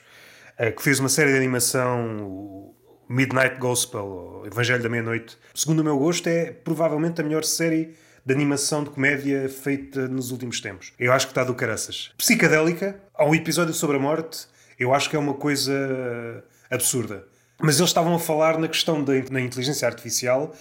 uh, 0.60 0.76
que 0.76 0.82
fez 0.82 1.00
uma 1.00 1.10
série 1.10 1.32
de 1.32 1.38
animação, 1.38 2.74
Midnight 3.08 3.58
Gospel, 3.58 4.06
ou 4.06 4.46
Evangelho 4.46 4.84
da 4.84 4.90
Meia-Noite. 4.90 5.38
Segundo 5.54 5.80
o 5.80 5.84
meu 5.84 5.98
gosto, 5.98 6.28
é 6.28 6.52
provavelmente 6.52 7.22
a 7.22 7.24
melhor 7.24 7.44
série 7.44 7.96
de 8.26 8.34
animação 8.34 8.84
de 8.84 8.90
comédia 8.90 9.50
feita 9.50 10.08
nos 10.08 10.32
últimos 10.32 10.60
tempos. 10.62 10.94
Eu 11.00 11.12
acho 11.12 11.28
que 11.28 11.32
está 11.32 11.44
do 11.44 11.54
caraças. 11.56 12.12
Psicadélica, 12.18 13.02
há 13.14 13.26
um 13.26 13.34
episódio 13.34 13.74
sobre 13.74 13.98
a 13.98 14.00
morte, 14.00 14.48
eu 14.80 14.94
acho 14.94 15.10
que 15.10 15.16
é 15.16 15.20
uma 15.20 15.34
coisa 15.34 16.44
absurda. 16.70 17.26
Mas 17.60 17.78
eles 17.78 17.90
estavam 17.90 18.16
a 18.16 18.20
falar 18.20 18.58
na 18.58 18.68
questão 18.68 19.04
da 19.04 19.18
inteligência 19.18 19.88
artificial 19.88 20.56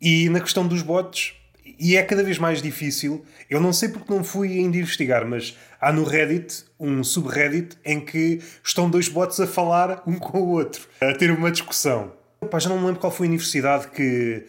e 0.00 0.28
na 0.28 0.40
questão 0.40 0.66
dos 0.66 0.82
bots 0.82 1.34
e 1.78 1.96
é 1.96 2.02
cada 2.02 2.22
vez 2.22 2.38
mais 2.38 2.62
difícil. 2.62 3.24
Eu 3.48 3.60
não 3.60 3.72
sei 3.72 3.88
porque 3.88 4.12
não 4.12 4.24
fui 4.24 4.58
ainda 4.58 4.76
investigar, 4.76 5.26
mas 5.26 5.56
há 5.80 5.92
no 5.92 6.04
Reddit 6.04 6.64
um 6.78 7.02
subreddit 7.04 7.76
em 7.84 8.00
que 8.00 8.40
estão 8.62 8.88
dois 8.88 9.08
bots 9.08 9.40
a 9.40 9.46
falar 9.46 10.02
um 10.06 10.18
com 10.18 10.38
o 10.38 10.48
outro, 10.50 10.88
a 11.00 11.12
ter 11.14 11.30
uma 11.30 11.50
discussão. 11.50 12.12
Pá, 12.50 12.58
já 12.58 12.68
não 12.68 12.78
me 12.78 12.86
lembro 12.86 13.00
qual 13.00 13.12
foi 13.12 13.26
a 13.26 13.28
universidade 13.28 13.88
que, 13.88 14.46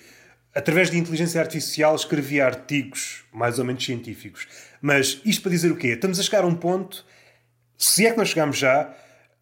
através 0.54 0.90
de 0.90 0.98
inteligência 0.98 1.40
artificial, 1.40 1.96
escrevia 1.96 2.46
artigos 2.46 3.24
mais 3.32 3.60
ou 3.60 3.66
menos 3.66 3.84
científicos. 3.84 4.48
Mas 4.82 5.22
isto 5.24 5.42
para 5.42 5.52
dizer 5.52 5.72
o 5.72 5.76
quê? 5.76 5.90
Estamos 5.90 6.20
a 6.20 6.24
chegar 6.24 6.44
a 6.44 6.48
um 6.48 6.56
ponto, 6.56 7.06
se 7.78 8.06
é 8.06 8.12
que 8.12 8.18
nós 8.18 8.30
chegamos 8.30 8.58
já, 8.58 8.94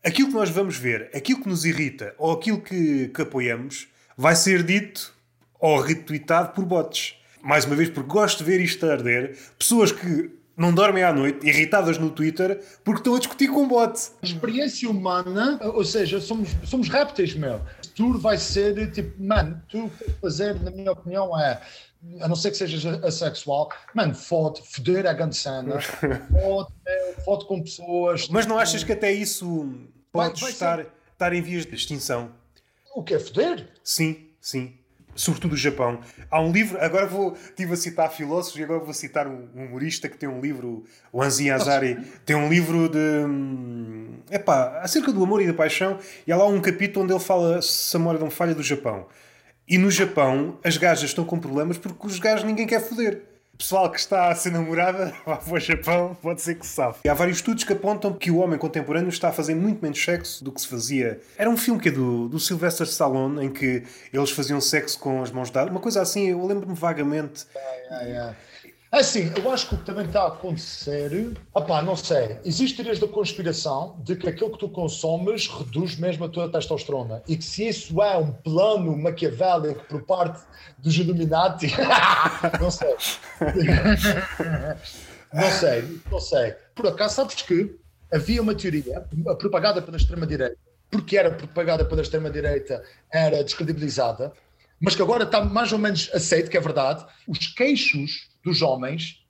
aquilo 0.03 0.29
que 0.29 0.35
nós 0.35 0.49
vamos 0.49 0.77
ver, 0.77 1.09
aquilo 1.13 1.41
que 1.41 1.49
nos 1.49 1.65
irrita 1.65 2.13
ou 2.17 2.31
aquilo 2.31 2.61
que, 2.61 3.09
que 3.09 3.21
apoiamos, 3.21 3.87
vai 4.17 4.35
ser 4.35 4.63
dito 4.63 5.13
ou 5.59 5.79
retweetado 5.79 6.53
por 6.53 6.65
bots 6.65 7.19
mais 7.41 7.65
uma 7.65 7.75
vez, 7.75 7.89
porque 7.89 8.09
gosto 8.09 8.39
de 8.39 8.43
ver 8.43 8.59
isto 8.61 8.85
arder, 8.85 9.37
pessoas 9.57 9.91
que 9.91 10.29
não 10.57 10.73
dormem 10.73 11.03
à 11.03 11.13
noite, 11.13 11.47
irritadas 11.47 11.97
no 11.97 12.09
Twitter, 12.09 12.61
porque 12.83 12.99
estão 12.99 13.15
a 13.15 13.19
discutir 13.19 13.47
com 13.47 13.65
bot. 13.65 13.97
Experiência 14.21 14.89
humana, 14.89 15.57
ou 15.63 15.85
seja, 15.85 16.19
somos, 16.19 16.49
somos 16.65 16.89
répteis, 16.89 17.33
meu. 17.33 17.61
Tudo 17.99 18.17
vai 18.17 18.37
ser 18.37 18.91
tipo, 18.93 19.21
mano, 19.21 19.61
tu 19.67 19.91
fazer, 20.21 20.57
na 20.61 20.71
minha 20.71 20.93
opinião, 20.93 21.37
é 21.37 21.61
a 22.21 22.29
não 22.29 22.35
ser 22.37 22.51
que 22.51 22.55
sejas 22.55 22.85
assexual, 23.03 23.69
mano, 23.93 24.15
foto, 24.15 24.63
foder 24.63 25.05
a 25.05 25.11
grande 25.11 25.35
cena, 25.35 25.81
foto, 26.31 26.73
foto 27.25 27.45
com 27.45 27.61
pessoas. 27.61 28.29
Mas 28.29 28.45
não 28.45 28.57
achas 28.57 28.85
que 28.85 28.93
até 28.93 29.11
isso 29.11 29.69
pode 30.13 30.39
vai, 30.39 30.43
vai 30.43 30.51
estar, 30.51 30.85
estar 31.11 31.33
em 31.33 31.41
vias 31.41 31.65
de 31.65 31.75
extinção? 31.75 32.31
O 32.95 33.03
que 33.03 33.15
é 33.15 33.19
foder? 33.19 33.67
Sim, 33.83 34.29
sim 34.39 34.78
sobretudo 35.19 35.53
o 35.53 35.57
Japão. 35.57 35.99
Há 36.31 36.41
um 36.41 36.51
livro, 36.51 36.77
agora 36.81 37.05
vou, 37.05 37.33
estive 37.33 37.73
a 37.73 37.75
citar 37.75 38.11
filósofos 38.11 38.59
e 38.59 38.63
agora 38.63 38.79
vou 38.79 38.93
citar 38.93 39.27
um 39.27 39.49
humorista 39.53 40.07
que 40.07 40.17
tem 40.17 40.29
um 40.29 40.39
livro, 40.39 40.83
o 41.11 41.21
Anzi 41.21 41.51
Azari, 41.51 41.97
tem 42.25 42.35
um 42.35 42.49
livro 42.49 42.87
de. 42.87 42.97
Hum, 42.97 44.19
epá, 44.31 44.79
acerca 44.81 45.11
do 45.11 45.23
amor 45.23 45.41
e 45.41 45.47
da 45.47 45.53
paixão, 45.53 45.99
e 46.25 46.31
há 46.31 46.37
lá 46.37 46.45
um 46.45 46.61
capítulo 46.61 47.03
onde 47.03 47.13
ele 47.13 47.19
fala, 47.19 47.61
se 47.61 47.95
a 47.95 47.99
memória 47.99 48.19
não 48.19 48.29
falha, 48.29 48.55
do 48.55 48.63
Japão. 48.63 49.07
E 49.67 49.77
no 49.77 49.91
Japão, 49.91 50.57
as 50.63 50.77
gajas 50.77 51.09
estão 51.09 51.23
com 51.23 51.37
problemas 51.37 51.77
porque 51.77 52.07
os 52.07 52.17
gajos 52.17 52.43
ninguém 52.43 52.65
quer 52.65 52.81
foder 52.81 53.28
pessoal 53.59 53.91
que 53.91 53.99
está 53.99 54.29
a 54.29 54.35
ser 54.35 54.51
namorada 54.51 55.13
vá 55.27 55.35
para 55.35 55.53
o 55.53 55.59
Japão, 55.59 56.17
pode 56.21 56.41
ser 56.41 56.55
que 56.55 56.65
se 56.65 56.73
sabe. 56.73 56.95
E 57.03 57.09
há 57.09 57.13
vários 57.13 57.37
estudos 57.37 57.65
que 57.65 57.73
apontam 57.73 58.13
que 58.13 58.31
o 58.31 58.37
homem 58.37 58.57
contemporâneo 58.57 59.09
está 59.09 59.29
a 59.29 59.31
fazer 59.33 59.53
muito 59.53 59.81
menos 59.81 60.01
sexo 60.01 60.43
do 60.43 60.51
que 60.51 60.61
se 60.61 60.67
fazia. 60.67 61.19
Era 61.37 61.49
um 61.49 61.57
filme 61.57 61.79
que 61.79 61.89
é 61.89 61.91
do, 61.91 62.29
do 62.29 62.39
Sylvester 62.39 62.87
Stallone, 62.87 63.45
em 63.45 63.49
que 63.49 63.83
eles 64.13 64.31
faziam 64.31 64.61
sexo 64.61 64.97
com 64.97 65.21
as 65.21 65.29
mãos 65.29 65.51
dadas. 65.51 65.69
Uma 65.69 65.81
coisa 65.81 66.01
assim, 66.01 66.29
eu 66.29 66.43
lembro-me 66.45 66.73
vagamente. 66.73 67.45
Yeah, 67.53 67.81
yeah, 67.83 68.07
yeah. 68.07 68.37
Assim, 68.91 69.31
eu 69.37 69.51
acho 69.51 69.69
que 69.69 69.75
o 69.75 69.77
que 69.77 69.85
também 69.85 70.07
está 70.07 70.23
a 70.23 70.27
acontecer, 70.29 71.37
opá, 71.53 71.79
não 71.79 71.95
sei, 71.95 72.39
existe 72.43 72.75
teorias 72.75 72.97
da 72.97 73.07
conspiração 73.07 73.95
de 74.03 74.15
que 74.15 74.27
aquilo 74.27 74.51
que 74.51 74.57
tu 74.57 74.67
consomes 74.67 75.47
reduz 75.47 75.95
mesmo 75.95 76.25
a 76.25 76.29
tua 76.29 76.49
testosterona 76.49 77.21
e 77.27 77.37
que 77.37 77.43
se 77.43 77.67
isso 77.67 78.01
é 78.01 78.17
um 78.17 78.31
plano 78.31 78.97
maquiavélico 78.97 79.85
por 79.85 80.01
parte 80.01 80.43
dos 80.79 80.97
Illuminati, 80.97 81.67
não 82.59 82.71
sei. 82.71 82.95
não 85.31 85.51
sei, 85.51 86.01
não 86.09 86.19
sei. 86.19 86.55
Por 86.73 86.87
acaso, 86.87 87.13
sabes 87.13 87.43
que 87.43 87.75
havia 88.11 88.41
uma 88.41 88.55
teoria 88.55 89.05
propagada 89.37 89.83
pela 89.83 89.97
extrema-direita, 89.97 90.57
porque 90.89 91.15
era 91.15 91.29
propagada 91.29 91.85
pela 91.85 92.01
extrema-direita, 92.01 92.83
era 93.13 93.43
descredibilizada, 93.43 94.33
mas 94.79 94.95
que 94.95 95.01
agora 95.03 95.25
está 95.25 95.45
mais 95.45 95.71
ou 95.71 95.77
menos 95.77 96.09
aceito, 96.11 96.49
que 96.49 96.57
é 96.57 96.61
verdade, 96.61 97.05
os 97.27 97.45
queixos 97.49 98.28
dos 98.43 98.61
homens 98.61 99.25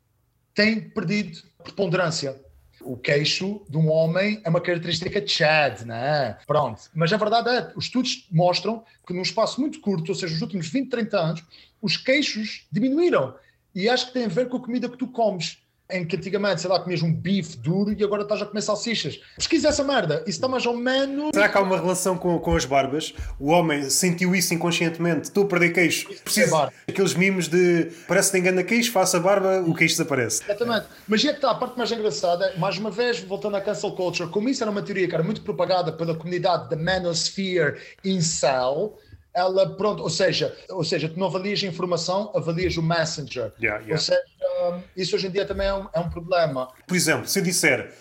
têm 0.54 0.90
perdido 0.90 1.42
preponderância. 1.64 2.40
O 2.82 2.96
queixo 2.96 3.62
de 3.70 3.78
um 3.78 3.90
homem 3.90 4.42
é 4.44 4.50
uma 4.50 4.62
característica 4.62 5.20
de 5.20 5.30
Chad, 5.30 5.82
né? 5.82 6.38
Pronto. 6.48 6.84
Mas 6.94 7.12
a 7.12 7.18
verdade 7.18 7.50
é, 7.50 7.74
os 7.76 7.86
estudos 7.86 8.28
mostram 8.32 8.84
que 9.06 9.14
num 9.14 9.22
espaço 9.22 9.60
muito 9.60 9.82
curto, 9.82 10.10
ou 10.10 10.16
seja, 10.16 10.34
nos 10.34 10.42
últimos 10.42 10.70
20, 10.70 10.90
30 10.90 11.20
anos, 11.20 11.44
os 11.82 11.98
queixos 11.98 12.66
diminuíram. 12.72 13.36
E 13.76 13.90
acho 13.90 14.08
que 14.08 14.14
tem 14.14 14.26
a 14.26 14.30
ver 14.30 14.48
com 14.48 14.58
a 14.58 14.62
comida 14.62 14.90
que 14.90 14.98
tu 14.98 15.08
comes 15.08 15.58
em 15.92 16.06
que 16.06 16.16
antigamente, 16.16 16.62
sei 16.62 16.70
lá, 16.70 16.80
comias 16.80 17.02
um 17.02 17.12
bife 17.12 17.58
duro 17.58 17.96
e 17.98 18.04
agora 18.04 18.22
estás 18.22 18.42
a 18.42 18.46
comer 18.46 18.62
salsichas. 18.62 19.20
Pesquisa 19.36 19.70
essa 19.70 19.84
merda, 19.84 20.22
isso 20.22 20.38
está 20.38 20.48
mais 20.48 20.66
ou 20.66 20.76
menos. 20.76 21.32
Será 21.34 21.50
que 21.50 21.58
há 21.58 21.62
uma 21.62 21.78
relação 21.78 22.18
com, 22.18 22.38
com 22.40 22.56
as 22.56 22.66
barbas? 22.66 23.14
O 23.40 23.50
homem 23.50 23.90
sentiu 23.90 24.36
isso 24.36 24.54
inconscientemente, 24.54 25.24
estou 25.24 25.46
a 25.46 25.48
perder 25.48 25.72
queixo, 25.72 26.08
preciso. 26.24 26.56
É 26.56 26.72
aqueles 26.88 27.16
mimos 27.16 27.48
de 27.48 27.92
parece 28.08 28.32
que 28.32 28.38
engana 28.38 28.64
queixo, 28.64 28.92
faça 28.92 29.18
a 29.18 29.20
barba, 29.20 29.62
o 29.62 29.74
queixo 29.74 29.96
desaparece. 29.96 30.44
Exatamente. 30.44 30.86
Mas 31.08 31.26
é 31.26 31.30
que 31.30 31.36
está, 31.36 31.52
a 31.52 31.56
parte 31.56 31.78
mais 31.78 31.92
engraçada, 31.92 32.54
mais 32.58 32.78
uma 32.78 32.92
vez, 32.92 33.20
voltando 33.22 33.58
à 33.58 33.62
cancel 33.62 33.92
culture, 33.94 34.30
como 34.30 34.48
isso 34.48 34.64
era 34.64 34.70
uma 34.70 34.84
teoria 34.84 35.08
que 35.08 35.16
era 35.16 35.24
muito 35.24 35.42
propagada 35.42 35.92
pela 35.92 36.14
comunidade 36.16 36.70
da 36.70 36.76
manosphere 36.76 37.78
incel 38.06 38.98
ela, 39.34 39.76
pronto, 39.76 40.02
ou 40.02 40.10
seja, 40.10 40.56
ou 40.70 40.84
seja, 40.84 41.08
tu 41.08 41.20
não 41.20 41.28
avalias 41.28 41.64
a 41.64 41.68
informação, 41.68 42.32
avalias 42.36 42.78
o 42.78 42.82
messenger. 42.82 43.54
Yeah, 43.62 43.80
yeah. 43.84 43.94
Ou 43.94 43.98
seja, 43.98 44.84
isso 44.96 45.16
hoje 45.16 45.28
em 45.28 45.32
dia 45.32 45.46
também 45.46 45.68
é 45.68 45.74
um, 45.74 45.88
é 45.94 46.00
um 46.00 46.10
problema. 46.10 46.70
Por 46.88 46.96
exemplo, 46.96 47.28
se 47.28 47.40
eu 47.40 47.44
disser 47.44 47.94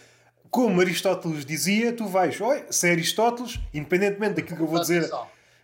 como 0.51 0.81
Aristóteles 0.81 1.45
dizia, 1.45 1.93
tu 1.93 2.07
vais, 2.07 2.41
oi, 2.41 2.65
se 2.71 2.89
é 2.89 2.93
Aristóteles, 2.93 3.61
independentemente 3.73 4.37
daquilo 4.37 4.57
que 4.57 4.63
eu 4.63 4.67
vou 4.67 4.81
dizer, 4.81 5.11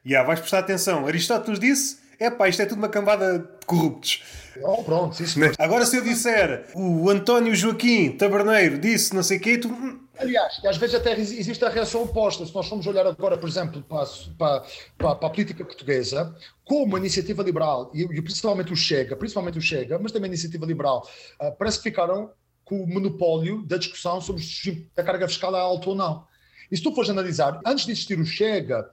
yeah, 0.07 0.27
vais 0.27 0.41
prestar 0.41 0.59
atenção. 0.59 1.07
Aristóteles 1.07 1.59
disse, 1.59 1.99
é 2.19 2.31
pá, 2.31 2.49
isto 2.49 2.63
é 2.63 2.67
tudo 2.67 2.79
uma 2.79 2.89
cambada 2.89 3.39
de 3.39 3.67
corruptos. 3.67 4.23
Oh, 4.63 4.83
pronto, 4.85 5.21
isso 5.23 5.39
Agora, 5.59 5.85
se 5.85 5.97
eu 5.97 6.03
disser 6.03 6.67
o 6.75 7.11
António 7.11 7.55
Joaquim 7.55 8.13
Taberneiro 8.13 8.79
disse 8.79 9.15
não 9.15 9.23
sei 9.23 9.39
o 9.39 9.41
quê, 9.41 9.59
tu. 9.59 10.01
Aliás, 10.19 10.61
às 10.65 10.77
vezes 10.77 10.95
até 10.95 11.19
existe 11.19 11.65
a 11.65 11.69
reação 11.69 12.05
oposta. 12.05 12.47
Se 12.47 12.55
nós 12.55 12.69
formos 12.69 12.87
olhar 12.87 13.07
agora, 13.07 13.37
por 13.37 13.49
exemplo, 13.49 13.83
para, 13.83 14.07
para, 14.39 14.65
para, 14.97 15.15
para 15.17 15.27
a 15.27 15.31
política 15.31 15.65
portuguesa, 15.65 16.35
como 16.65 16.97
a 16.97 16.99
iniciativa 16.99 17.43
liberal, 17.43 17.91
e, 17.93 18.03
e, 18.03 18.23
principalmente 18.23 18.73
o 18.73 18.77
Chega, 18.77 19.17
principalmente 19.17 19.59
o 19.59 19.63
Chega, 19.63 19.99
mas 19.99 20.13
também 20.13 20.29
a 20.29 20.33
iniciativa 20.33 20.65
liberal, 20.65 21.09
uh, 21.41 21.53
parece 21.59 21.79
que 21.79 21.91
ficaram 21.91 22.31
com 22.65 22.83
o 22.83 22.87
monopólio 22.87 23.63
da 23.67 23.77
discussão 23.77 24.21
sobre 24.21 24.43
se 24.43 24.89
a 24.97 25.03
carga 25.03 25.29
fiscal 25.29 25.55
é 25.55 25.61
alta 25.61 25.91
ou 25.91 25.97
não. 25.97 26.27
E 26.71 26.77
se 26.77 26.83
tu 26.83 26.95
fores 26.95 27.11
analisar, 27.11 27.61
antes 27.67 27.85
de 27.85 27.93
existir 27.93 28.19
o 28.19 28.25
Chega, 28.25 28.89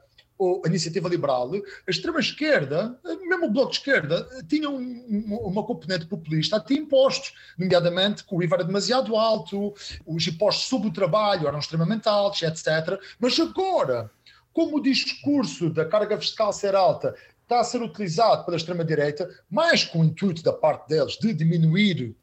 a 0.64 0.68
iniciativa 0.68 1.08
liberal, 1.08 1.52
a 1.54 1.90
extrema-esquerda, 1.92 3.00
mesmo 3.28 3.46
o 3.46 3.52
bloco 3.52 3.72
de 3.72 3.78
esquerda, 3.78 4.28
tinha 4.48 4.70
um, 4.70 5.38
uma 5.46 5.64
componente 5.64 6.06
populista, 6.06 6.60
tinha 6.60 6.80
impostos, 6.80 7.34
nomeadamente 7.58 8.26
que 8.26 8.34
o 8.34 8.42
IVA 8.42 8.58
era 8.58 8.64
demasiado 8.64 9.16
alto, 9.16 9.74
os 10.06 10.28
impostos 10.28 10.66
sobre 10.66 10.88
o 10.88 10.94
trabalho 10.94 11.48
eram 11.48 11.60
extremamente 11.60 12.08
altos, 12.08 12.42
etc. 12.42 13.00
Mas 13.20 13.40
agora, 13.40 14.10
como 14.52 14.78
o 14.78 14.82
discurso 14.82 15.70
da 15.70 15.86
carga 15.86 16.18
fiscal 16.18 16.52
ser 16.52 16.76
alta 16.76 17.16
está 17.42 17.60
a 17.60 17.64
ser 17.64 17.82
utilizado 17.82 18.46
pela 18.46 18.58
extrema-direita, 18.58 19.30
mais 19.50 19.84
com 19.84 20.00
o 20.00 20.06
intuito 20.06 20.42
da 20.42 20.54
parte 20.54 20.88
deles 20.88 21.18
de 21.18 21.34
diminuir 21.34 22.16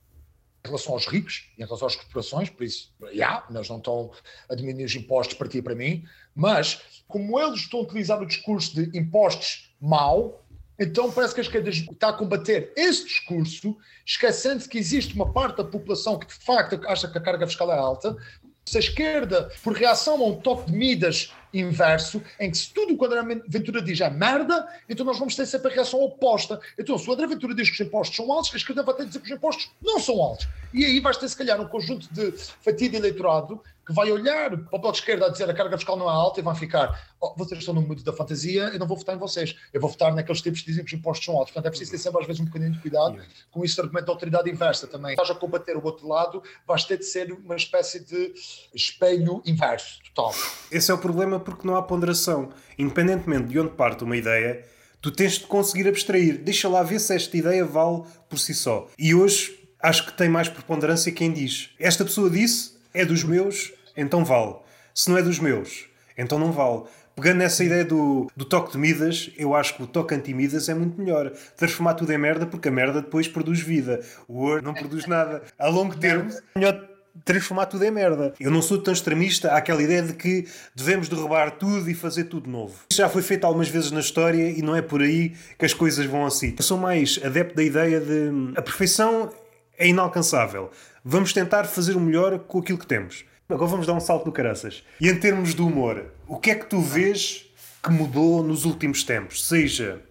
em 0.64 0.68
relação 0.68 0.92
aos 0.92 1.06
ricos 1.06 1.50
em 1.58 1.64
relação 1.64 1.86
às 1.86 1.96
corporações, 1.96 2.50
por 2.50 2.64
isso, 2.64 2.92
já, 3.00 3.08
yeah, 3.08 3.46
não 3.50 3.62
estão 3.62 4.10
a 4.48 4.54
diminuir 4.54 4.84
os 4.84 4.94
impostos 4.94 5.36
para 5.36 5.48
ti 5.48 5.58
e 5.58 5.62
para 5.62 5.74
mim, 5.74 6.04
mas 6.34 7.02
como 7.06 7.38
eles 7.40 7.60
estão 7.60 7.80
a 7.80 7.82
utilizar 7.84 8.20
o 8.20 8.26
discurso 8.26 8.74
de 8.74 8.98
impostos 8.98 9.74
mau, 9.80 10.44
então 10.78 11.10
parece 11.10 11.34
que 11.34 11.40
a 11.40 11.42
esquerda 11.42 11.70
está 11.70 12.10
a 12.10 12.12
combater 12.12 12.72
esse 12.76 13.04
discurso, 13.04 13.76
esquecendo-se 14.06 14.68
que 14.68 14.78
existe 14.78 15.14
uma 15.14 15.32
parte 15.32 15.56
da 15.56 15.64
população 15.64 16.18
que 16.18 16.26
de 16.26 16.34
facto 16.34 16.80
acha 16.86 17.08
que 17.08 17.18
a 17.18 17.20
carga 17.20 17.46
fiscal 17.46 17.72
é 17.72 17.78
alta. 17.78 18.16
Se 18.64 18.76
a 18.76 18.80
esquerda, 18.80 19.50
por 19.62 19.72
reação 19.72 20.22
a 20.22 20.26
um 20.26 20.36
toque 20.40 20.70
de 20.70 20.76
medidas 20.76 21.32
inverso, 21.52 22.22
em 22.38 22.50
que 22.50 22.58
se 22.58 22.72
tudo 22.72 22.96
quando 22.96 23.14
a 23.14 23.22
Ventura 23.48 23.82
diz 23.82 24.00
é 24.00 24.10
merda, 24.10 24.66
então 24.88 25.04
nós 25.04 25.18
vamos 25.18 25.34
ter 25.34 25.46
sempre 25.46 25.70
a 25.70 25.74
reação 25.74 26.00
oposta. 26.00 26.60
Então, 26.78 26.98
se 26.98 27.08
o 27.08 27.12
André 27.12 27.26
Ventura 27.26 27.54
diz 27.54 27.68
que 27.68 27.74
os 27.74 27.88
impostos 27.88 28.16
são 28.16 28.32
altos, 28.32 28.52
a 28.52 28.56
esquerda 28.56 28.82
vai 28.82 28.94
ter 28.94 29.02
de 29.02 29.08
dizer 29.08 29.20
que 29.20 29.26
os 29.26 29.36
impostos 29.36 29.70
não 29.82 29.98
são 30.00 30.20
altos. 30.20 30.48
E 30.72 30.84
aí 30.84 31.00
vais 31.00 31.16
ter, 31.16 31.28
se 31.28 31.36
calhar, 31.36 31.60
um 31.60 31.68
conjunto 31.68 32.12
de 32.12 32.32
fatia 32.32 32.88
de 32.88 32.96
eleitorado 32.96 33.60
que 33.88 33.94
vai 33.94 34.12
olhar 34.12 34.50
para 34.50 34.76
o 34.76 34.78
bloco 34.78 34.92
de 34.92 34.98
esquerda 34.98 35.26
a 35.26 35.28
dizer 35.30 35.48
a 35.48 35.54
carga 35.54 35.78
fiscal 35.78 35.96
não 35.96 36.10
é 36.10 36.12
alta 36.12 36.40
e 36.40 36.42
vai 36.42 36.54
ficar, 36.54 37.10
oh, 37.18 37.34
vocês 37.38 37.58
estão 37.58 37.72
no 37.72 37.80
mundo 37.80 38.04
da 38.04 38.12
fantasia, 38.12 38.64
eu 38.64 38.78
não 38.78 38.86
vou 38.86 38.98
votar 38.98 39.16
em 39.16 39.18
vocês, 39.18 39.56
eu 39.72 39.80
vou 39.80 39.88
votar 39.88 40.14
naqueles 40.14 40.42
tipos 40.42 40.60
que 40.60 40.66
dizem 40.66 40.84
que 40.84 40.92
os 40.92 41.00
impostos 41.00 41.24
são 41.24 41.34
altos. 41.34 41.54
Portanto, 41.54 41.68
é 41.68 41.70
preciso 41.70 41.92
ter 41.92 41.96
sempre 41.96 42.20
às 42.20 42.26
vezes 42.26 42.42
um 42.42 42.44
bocadinho 42.44 42.70
de 42.70 42.80
cuidado 42.80 43.18
com 43.50 43.64
esse 43.64 43.80
argumento 43.80 44.04
da 44.04 44.12
autoridade 44.12 44.50
inversa 44.50 44.86
também. 44.86 45.12
Estás 45.12 45.30
a 45.30 45.34
combater 45.34 45.74
o 45.74 45.82
outro 45.82 46.06
lado, 46.06 46.42
vais 46.66 46.84
ter 46.84 46.98
de 46.98 47.06
ser 47.06 47.32
uma 47.32 47.56
espécie 47.56 48.00
de 48.04 48.34
espelho 48.74 49.42
inverso, 49.46 50.00
total. 50.14 50.34
Esse 50.70 50.90
é 50.90 50.94
o 50.94 50.98
problema 50.98 51.37
porque 51.38 51.66
não 51.66 51.76
há 51.76 51.82
ponderação. 51.82 52.50
Independentemente 52.78 53.48
de 53.48 53.58
onde 53.58 53.70
parte 53.70 54.04
uma 54.04 54.16
ideia, 54.16 54.64
tu 55.00 55.10
tens 55.10 55.38
de 55.38 55.46
conseguir 55.46 55.88
abstrair. 55.88 56.38
Deixa 56.38 56.68
lá 56.68 56.82
ver 56.82 56.98
se 56.98 57.14
esta 57.14 57.36
ideia 57.36 57.64
vale 57.64 58.02
por 58.28 58.38
si 58.38 58.54
só. 58.54 58.88
E 58.98 59.14
hoje 59.14 59.58
acho 59.80 60.06
que 60.06 60.12
tem 60.16 60.28
mais 60.28 60.48
preponderância 60.48 61.12
quem 61.12 61.32
diz. 61.32 61.70
Esta 61.78 62.04
pessoa 62.04 62.28
disse, 62.28 62.72
é 62.92 63.04
dos 63.04 63.24
meus, 63.24 63.72
então 63.96 64.24
vale. 64.24 64.56
Se 64.94 65.10
não 65.10 65.16
é 65.16 65.22
dos 65.22 65.38
meus, 65.38 65.86
então 66.16 66.38
não 66.38 66.52
vale. 66.52 66.82
Pegando 67.14 67.38
nessa 67.38 67.64
ideia 67.64 67.84
do, 67.84 68.30
do 68.36 68.44
toque 68.44 68.70
de 68.70 68.78
Midas, 68.78 69.30
eu 69.36 69.52
acho 69.52 69.74
que 69.74 69.82
o 69.82 69.88
toque 69.88 70.14
anti-Midas 70.14 70.68
é 70.68 70.74
muito 70.74 71.00
melhor. 71.00 71.32
Transformar 71.56 71.94
tudo 71.94 72.12
em 72.12 72.18
merda, 72.18 72.46
porque 72.46 72.68
a 72.68 72.70
merda 72.70 73.02
depois 73.02 73.26
produz 73.26 73.58
vida. 73.60 74.00
O 74.28 74.44
ouro 74.44 74.62
não 74.62 74.72
produz 74.72 75.04
nada. 75.06 75.42
A 75.58 75.66
longo 75.68 75.96
termo, 75.96 76.30
melhor 76.54 76.88
transformar 77.24 77.66
tudo 77.66 77.84
em 77.84 77.90
merda. 77.90 78.34
Eu 78.38 78.50
não 78.50 78.62
sou 78.62 78.78
tão 78.78 78.92
extremista 78.92 79.52
àquela 79.52 79.82
ideia 79.82 80.02
de 80.02 80.12
que 80.12 80.46
devemos 80.74 81.08
derrubar 81.08 81.52
tudo 81.52 81.90
e 81.90 81.94
fazer 81.94 82.24
tudo 82.24 82.48
novo. 82.48 82.74
Isso 82.90 83.00
já 83.00 83.08
foi 83.08 83.22
feito 83.22 83.44
algumas 83.44 83.68
vezes 83.68 83.90
na 83.90 84.00
história 84.00 84.50
e 84.50 84.62
não 84.62 84.74
é 84.74 84.82
por 84.82 85.02
aí 85.02 85.34
que 85.58 85.64
as 85.64 85.74
coisas 85.74 86.06
vão 86.06 86.26
assim. 86.26 86.54
Eu 86.56 86.62
sou 86.62 86.78
mais 86.78 87.20
adepto 87.24 87.54
da 87.54 87.62
ideia 87.62 88.00
de 88.00 88.30
a 88.56 88.62
perfeição 88.62 89.30
é 89.76 89.88
inalcançável. 89.88 90.70
Vamos 91.04 91.32
tentar 91.32 91.64
fazer 91.64 91.96
o 91.96 92.00
melhor 92.00 92.38
com 92.40 92.58
aquilo 92.58 92.78
que 92.78 92.86
temos. 92.86 93.24
Agora 93.48 93.70
vamos 93.70 93.86
dar 93.86 93.94
um 93.94 94.00
salto 94.00 94.26
no 94.26 94.32
caraças. 94.32 94.84
E 95.00 95.08
em 95.08 95.16
termos 95.18 95.54
de 95.54 95.62
humor, 95.62 96.04
o 96.26 96.36
que 96.36 96.50
é 96.50 96.54
que 96.54 96.66
tu 96.66 96.80
vês 96.80 97.46
que 97.82 97.90
mudou 97.90 98.42
nos 98.42 98.64
últimos 98.64 99.04
tempos? 99.04 99.46
Seja 99.46 100.02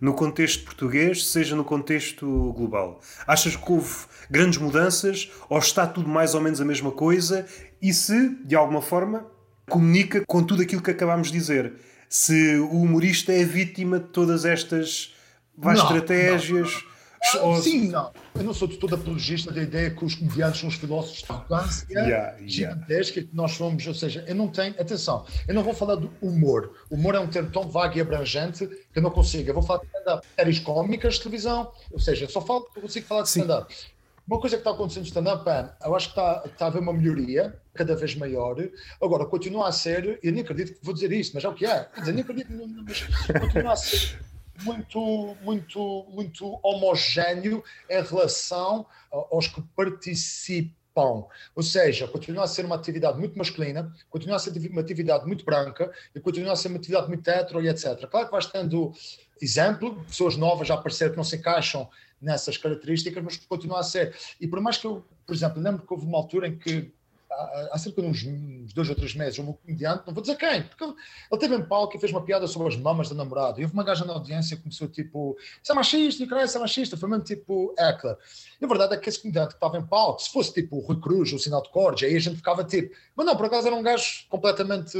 no 0.00 0.14
contexto 0.14 0.64
português, 0.64 1.26
seja 1.26 1.56
no 1.56 1.64
contexto 1.64 2.52
global. 2.52 3.00
Achas 3.26 3.56
que 3.56 3.72
houve 3.72 3.94
grandes 4.30 4.58
mudanças 4.58 5.30
ou 5.48 5.58
está 5.58 5.86
tudo 5.86 6.08
mais 6.08 6.34
ou 6.34 6.40
menos 6.40 6.60
a 6.60 6.64
mesma 6.64 6.90
coisa? 6.90 7.46
E 7.80 7.92
se, 7.92 8.36
de 8.44 8.54
alguma 8.54 8.82
forma, 8.82 9.26
comunica 9.68 10.24
com 10.26 10.42
tudo 10.42 10.62
aquilo 10.62 10.82
que 10.82 10.90
acabámos 10.90 11.30
de 11.30 11.38
dizer? 11.38 11.74
Se 12.08 12.56
o 12.56 12.82
humorista 12.82 13.32
é 13.32 13.44
vítima 13.44 13.98
de 13.98 14.06
todas 14.06 14.44
estas 14.44 15.14
não, 15.56 15.72
estratégias? 15.72 16.72
Não, 16.72 16.87
sim, 17.60 17.88
não. 17.88 18.12
Eu 18.34 18.44
não 18.44 18.54
sou 18.54 18.68
de 18.68 18.76
toda 18.76 18.94
apologista 18.94 19.52
da 19.52 19.62
ideia 19.62 19.90
que 19.90 20.04
os 20.04 20.14
comediantes 20.14 20.60
são 20.60 20.68
os 20.68 20.76
filósofos 20.76 21.22
de 21.22 21.30
arrogância 21.30 21.86
yeah, 21.90 22.36
gigantesca 22.46 23.22
que 23.22 23.30
nós 23.32 23.52
somos, 23.52 23.86
ou 23.86 23.94
seja, 23.94 24.24
eu 24.26 24.34
não 24.34 24.48
tenho, 24.48 24.74
atenção, 24.80 25.26
eu 25.46 25.54
não 25.54 25.62
vou 25.62 25.74
falar 25.74 25.96
do 25.96 26.10
humor. 26.20 26.72
O 26.90 26.94
humor 26.94 27.14
é 27.14 27.20
um 27.20 27.26
termo 27.26 27.50
tão 27.50 27.68
vago 27.68 27.98
e 27.98 28.00
abrangente 28.00 28.66
que 28.66 28.98
eu 28.98 29.02
não 29.02 29.10
consigo. 29.10 29.50
Eu 29.50 29.54
vou 29.54 29.62
falar 29.62 29.80
de 29.80 29.86
stand-up, 29.86 30.26
séries 30.36 30.60
cómicas 30.60 31.14
de 31.14 31.20
televisão, 31.20 31.72
ou 31.90 31.98
seja, 31.98 32.24
eu 32.24 32.28
só 32.30 32.40
falo, 32.40 32.68
eu 32.76 32.82
consigo 32.82 33.06
falar 33.06 33.22
de 33.22 33.28
stand-up. 33.28 33.74
Uma 34.26 34.38
coisa 34.38 34.56
que 34.56 34.60
está 34.60 34.72
acontecendo 34.72 35.04
no 35.04 35.08
stand-up 35.08 35.48
é, 35.48 35.70
eu 35.86 35.96
acho 35.96 36.12
que 36.12 36.20
está, 36.20 36.42
está 36.44 36.64
a 36.66 36.68
haver 36.68 36.82
uma 36.82 36.92
melhoria 36.92 37.58
cada 37.72 37.96
vez 37.96 38.14
maior. 38.14 38.56
Agora, 39.00 39.24
continua 39.24 39.68
a 39.68 39.72
ser, 39.72 40.18
eu 40.22 40.32
nem 40.32 40.42
acredito 40.42 40.78
que 40.78 40.84
vou 40.84 40.92
dizer 40.92 41.10
isso, 41.12 41.32
mas 41.34 41.44
é 41.44 41.48
o 41.48 41.54
que 41.54 41.64
é. 41.64 41.84
Quer 41.84 42.00
dizer, 42.00 42.12
nem 42.12 42.22
acredito, 42.22 42.52
mas 42.84 43.06
continua 43.40 43.72
a 43.72 43.76
ser 43.76 44.18
muito, 44.62 45.36
muito, 45.42 46.06
muito 46.10 46.58
homogéneo 46.62 47.62
em 47.88 48.02
relação 48.02 48.86
aos 49.10 49.48
que 49.48 49.62
participam. 49.76 51.24
Ou 51.54 51.62
seja, 51.62 52.08
continua 52.08 52.44
a 52.44 52.48
ser 52.48 52.64
uma 52.64 52.74
atividade 52.74 53.18
muito 53.18 53.38
masculina, 53.38 53.92
continua 54.10 54.36
a 54.36 54.38
ser 54.38 54.50
uma 54.68 54.80
atividade 54.80 55.26
muito 55.26 55.44
branca 55.44 55.92
e 56.14 56.18
continua 56.18 56.52
a 56.52 56.56
ser 56.56 56.68
uma 56.68 56.78
atividade 56.78 57.06
muito 57.06 57.28
hetero 57.28 57.62
e 57.62 57.68
etc. 57.68 58.06
Claro 58.10 58.26
que 58.26 58.32
vais 58.32 58.46
tendo 58.46 58.92
exemplo, 59.40 60.04
pessoas 60.06 60.36
novas 60.36 60.66
já 60.66 60.74
apareceram 60.74 61.12
que 61.12 61.16
não 61.16 61.24
se 61.24 61.36
encaixam 61.36 61.88
nessas 62.20 62.56
características, 62.56 63.22
mas 63.22 63.36
continua 63.36 63.80
a 63.80 63.82
ser. 63.84 64.16
E 64.40 64.46
por 64.48 64.60
mais 64.60 64.76
que 64.76 64.86
eu, 64.86 65.04
por 65.24 65.34
exemplo, 65.34 65.62
lembro 65.62 65.86
que 65.86 65.92
houve 65.92 66.04
uma 66.04 66.18
altura 66.18 66.48
em 66.48 66.58
que 66.58 66.92
há, 67.30 67.78
cerca 67.78 68.02
de 68.02 68.08
uns, 68.08 68.24
uns, 68.24 68.72
dois 68.72 68.88
ou 68.88 68.94
três 68.94 69.14
meses, 69.14 69.38
um 69.38 69.52
comediante, 69.52 70.04
não 70.06 70.14
vou 70.14 70.22
dizer 70.22 70.36
quem, 70.36 70.62
porque 70.62 70.84
ele, 70.84 70.94
ele 71.30 71.40
teve 71.40 71.54
em 71.54 71.64
palco 71.64 71.96
e 71.96 72.00
fez 72.00 72.12
uma 72.12 72.24
piada 72.24 72.46
sobre 72.46 72.68
as 72.68 72.76
mamas 72.76 73.08
da 73.08 73.14
namorada. 73.14 73.60
E 73.60 73.64
houve 73.64 73.74
uma 73.74 73.84
gaja 73.84 74.04
na 74.04 74.14
audiência 74.14 74.56
que 74.56 74.62
começou 74.62 74.88
tipo, 74.88 75.36
isso 75.62 75.72
é 75.72 75.74
machista, 75.74 76.22
e 76.22 76.44
isso 76.44 76.56
é 76.56 76.60
machista. 76.60 76.96
Foi 76.96 77.08
mesmo 77.08 77.24
tipo 77.24 77.74
Eckler. 77.78 78.16
E 78.60 78.64
a 78.64 78.68
verdade 78.68 78.94
é 78.94 78.96
que 78.96 79.08
esse 79.08 79.20
comediante 79.20 79.50
que 79.50 79.54
estava 79.54 79.78
em 79.78 79.86
palco, 79.86 80.22
se 80.22 80.30
fosse 80.30 80.52
tipo 80.52 80.76
o 80.76 80.80
Rui 80.80 81.00
Cruz 81.00 81.30
ou 81.30 81.36
o 81.36 81.40
Sinal 81.40 81.62
de 81.62 81.70
Cordes, 81.70 82.08
aí 82.08 82.16
a 82.16 82.20
gente 82.20 82.36
ficava 82.36 82.64
tipo, 82.64 82.94
mas 83.14 83.26
não, 83.26 83.36
por 83.36 83.46
acaso 83.46 83.66
era 83.66 83.76
um 83.76 83.82
gajo 83.82 84.26
completamente 84.28 84.98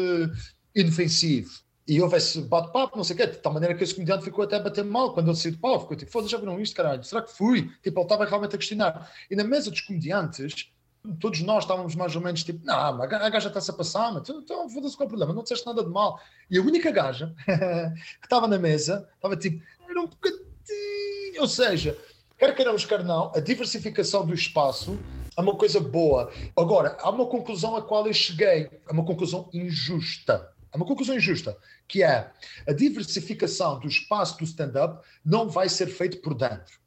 inofensivo. 0.74 1.68
E 1.88 2.02
houve 2.02 2.18
esse 2.18 2.42
bate-papo, 2.42 2.98
não 2.98 3.02
sei 3.02 3.14
o 3.14 3.16
quê, 3.16 3.26
de 3.26 3.38
tal 3.38 3.50
maneira 3.50 3.74
que 3.74 3.82
esse 3.82 3.94
comediante 3.94 4.22
ficou 4.22 4.44
até 4.44 4.56
a 4.56 4.60
bater 4.60 4.84
mal 4.84 5.14
quando 5.14 5.28
ele 5.28 5.36
saiu 5.38 5.52
de 5.52 5.58
palco. 5.58 5.84
Ficou 5.84 5.96
tipo, 5.96 6.12
foda-se, 6.12 6.32
já 6.32 6.36
viram 6.36 6.60
isto, 6.60 6.76
caralho? 6.76 7.02
Será 7.02 7.22
que 7.22 7.32
fui? 7.32 7.62
Tipo, 7.82 8.00
ele 8.00 8.02
estava 8.02 8.26
realmente 8.26 8.54
a 8.54 8.58
questionar. 8.58 9.10
E 9.30 9.34
na 9.34 9.42
mesa 9.42 9.70
dos 9.70 9.80
comediantes, 9.80 10.70
todos 11.20 11.40
nós 11.40 11.64
estávamos 11.64 11.94
mais 11.94 12.14
ou 12.14 12.22
menos 12.22 12.42
tipo, 12.42 12.64
não, 12.64 13.02
a 13.02 13.06
gaja 13.06 13.48
está-se 13.48 13.70
a 13.70 13.74
passar, 13.74 14.12
mas 14.12 14.28
então 14.28 14.68
foda-se 14.68 14.96
qual 14.96 15.04
é 15.04 15.06
o 15.06 15.08
problema, 15.08 15.32
não 15.32 15.42
disseste 15.42 15.66
nada 15.66 15.82
de 15.82 15.90
mal. 15.90 16.20
E 16.50 16.58
a 16.58 16.62
única 16.62 16.90
gaja 16.90 17.34
que 17.46 18.26
estava 18.26 18.46
na 18.46 18.58
mesa 18.58 19.08
estava 19.14 19.36
tipo, 19.36 19.62
era 19.88 20.00
um 20.00 20.06
bocadinho, 20.06 21.40
ou 21.40 21.48
seja, 21.48 21.96
quer 22.36 22.54
queiramos, 22.54 22.84
quer 22.84 23.04
não, 23.04 23.32
a 23.34 23.40
diversificação 23.40 24.26
do 24.26 24.34
espaço 24.34 24.98
é 25.36 25.40
uma 25.40 25.54
coisa 25.54 25.78
boa. 25.78 26.32
Agora, 26.56 26.96
há 27.00 27.10
uma 27.10 27.26
conclusão 27.26 27.76
a 27.76 27.82
qual 27.82 28.06
eu 28.06 28.12
cheguei, 28.12 28.68
é 28.88 28.92
uma 28.92 29.04
conclusão 29.04 29.48
injusta. 29.52 30.52
É 30.72 30.76
uma 30.76 30.84
conclusão 30.84 31.16
injusta, 31.16 31.56
que 31.86 32.02
é 32.02 32.30
a 32.66 32.72
diversificação 32.72 33.78
do 33.78 33.88
espaço 33.88 34.36
do 34.36 34.44
stand-up 34.44 35.02
não 35.24 35.48
vai 35.48 35.68
ser 35.68 35.86
feito 35.86 36.18
por 36.18 36.34
dentro. 36.34 36.78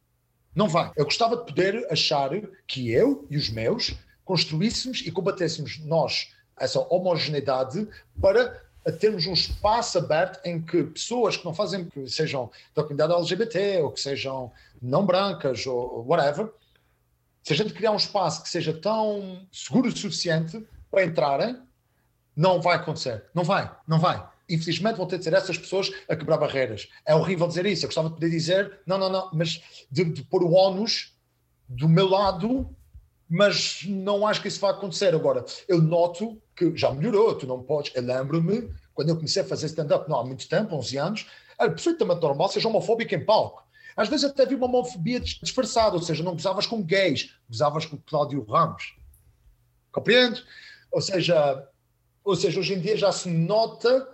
Não 0.55 0.67
vai. 0.67 0.91
Eu 0.95 1.05
gostava 1.05 1.37
de 1.37 1.45
poder 1.45 1.87
achar 1.91 2.29
que 2.67 2.91
eu 2.91 3.25
e 3.29 3.37
os 3.37 3.49
meus 3.49 3.95
construíssemos 4.25 5.01
e 5.05 5.11
combatêssemos 5.11 5.79
nós 5.79 6.33
essa 6.59 6.79
homogeneidade 6.93 7.87
para 8.21 8.61
termos 8.99 9.25
um 9.27 9.33
espaço 9.33 9.97
aberto 9.97 10.39
em 10.45 10.61
que 10.61 10.83
pessoas 10.83 11.37
que 11.37 11.45
não 11.45 11.53
fazem, 11.53 11.85
que 11.85 12.07
sejam 12.07 12.49
da 12.75 12.83
comunidade 12.83 13.13
LGBT 13.13 13.81
ou 13.81 13.91
que 13.91 13.99
sejam 13.99 14.51
não 14.81 15.05
brancas 15.05 15.65
ou 15.65 16.05
whatever, 16.07 16.51
se 17.43 17.53
a 17.53 17.55
gente 17.55 17.73
criar 17.73 17.91
um 17.91 17.97
espaço 17.97 18.43
que 18.43 18.49
seja 18.49 18.73
tão 18.73 19.45
seguro 19.51 19.89
o 19.89 19.97
suficiente 19.97 20.65
para 20.89 21.03
entrarem, 21.03 21.59
não 22.35 22.61
vai 22.61 22.75
acontecer. 22.75 23.25
Não 23.33 23.43
vai, 23.43 23.71
não 23.87 23.99
vai. 23.99 24.30
Infelizmente 24.53 24.97
vão 24.97 25.07
ter 25.07 25.17
de 25.17 25.23
ser 25.23 25.33
essas 25.33 25.57
pessoas 25.57 25.91
a 26.07 26.15
quebrar 26.15 26.37
barreiras. 26.37 26.87
É 27.05 27.15
horrível 27.15 27.47
dizer 27.47 27.65
isso. 27.65 27.85
Eu 27.85 27.87
gostava 27.87 28.09
de 28.09 28.15
poder 28.15 28.29
dizer, 28.29 28.79
não, 28.85 28.97
não, 28.97 29.09
não, 29.09 29.29
mas 29.33 29.61
de, 29.89 30.03
de 30.05 30.23
pôr 30.23 30.43
o 30.43 30.53
ónus 30.53 31.15
do 31.67 31.87
meu 31.87 32.07
lado 32.07 32.75
mas 33.33 33.85
não 33.87 34.27
acho 34.27 34.41
que 34.41 34.49
isso 34.49 34.59
vai 34.59 34.71
acontecer. 34.71 35.15
Agora, 35.15 35.45
eu 35.65 35.81
noto 35.81 36.37
que 36.53 36.75
já 36.75 36.91
melhorou, 36.91 37.33
tu 37.33 37.47
não 37.47 37.63
podes. 37.63 37.95
Eu 37.95 38.03
lembro-me, 38.03 38.69
quando 38.93 39.07
eu 39.07 39.15
comecei 39.15 39.41
a 39.41 39.45
fazer 39.45 39.67
stand-up, 39.67 40.09
não 40.09 40.19
há 40.19 40.25
muito 40.25 40.49
tempo, 40.49 40.75
11 40.75 40.97
anos, 40.97 41.27
era 41.57 41.69
perfeitamente 41.69 42.21
normal 42.21 42.49
seja 42.49 42.67
homofóbico 42.67 43.15
em 43.15 43.23
palco. 43.23 43.63
Às 43.95 44.09
vezes 44.09 44.25
até 44.25 44.43
havia 44.43 44.57
uma 44.57 44.67
homofobia 44.67 45.17
disfarçada, 45.21 45.95
ou 45.95 46.01
seja, 46.01 46.21
não 46.21 46.33
gozavas 46.33 46.67
com 46.67 46.83
gays, 46.83 47.33
gozavas 47.49 47.85
com 47.85 47.97
Cláudio 48.05 48.43
Ramos. 48.43 48.97
Compreende? 49.93 50.43
Ou 50.91 50.99
seja, 50.99 51.69
ou 52.25 52.35
seja, 52.35 52.59
hoje 52.59 52.73
em 52.73 52.81
dia 52.81 52.97
já 52.97 53.13
se 53.13 53.29
nota 53.29 54.09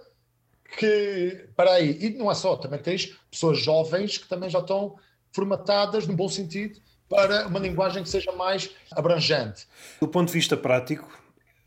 que. 0.77 1.48
Para 1.56 1.73
aí, 1.73 1.98
e 1.99 2.10
não 2.11 2.30
é 2.30 2.35
só, 2.35 2.56
também 2.56 2.80
tens 2.80 3.18
pessoas 3.30 3.60
jovens 3.60 4.18
que 4.18 4.27
também 4.27 4.49
já 4.49 4.60
estão 4.60 4.95
formatadas, 5.31 6.07
no 6.07 6.15
bom 6.15 6.27
sentido, 6.27 6.80
para 7.10 7.48
uma 7.48 7.60
linguagem 7.60 8.03
que 8.03 8.10
seja 8.10 8.31
mais 8.31 8.69
abrangente. 8.91 9.68
Do 9.99 10.07
ponto 10.07 10.27
de 10.27 10.34
vista 10.34 10.57
prático, 10.57 11.07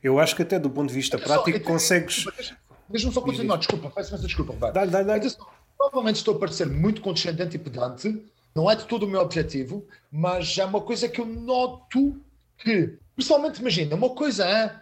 eu 0.02 0.18
acho 0.18 0.34
que 0.34 0.42
até 0.42 0.58
do 0.58 0.70
ponto 0.70 0.88
de 0.88 0.94
vista 0.94 1.18
prático 1.18 1.58
só, 1.58 1.64
consegues. 1.64 2.24
Deixa-me 2.88 3.12
só 3.12 3.20
continuar, 3.20 3.56
desculpa, 3.56 3.90
peço 3.90 4.10
imensa 4.10 4.26
desculpa, 4.26 4.52
Roberto. 4.52 4.74
Dá-lhe, 4.74 4.90
dá-lhe, 4.90 5.20
dá 5.20 5.36
Provavelmente 5.76 6.16
estou 6.16 6.36
a 6.36 6.38
parecer 6.38 6.66
muito 6.66 7.00
condescendente 7.00 7.56
e 7.56 7.58
pedante, 7.58 8.22
Não 8.54 8.70
é 8.70 8.76
de 8.76 8.84
todo 8.84 9.04
o 9.04 9.08
meu 9.08 9.20
objetivo, 9.20 9.86
mas 10.10 10.58
é 10.58 10.64
uma 10.64 10.80
coisa 10.80 11.08
que 11.08 11.20
eu 11.20 11.26
noto 11.26 12.20
que, 12.58 12.98
pessoalmente, 13.16 13.60
imagina, 13.60 13.94
uma 13.94 14.10
coisa 14.10 14.44
é 14.44 14.78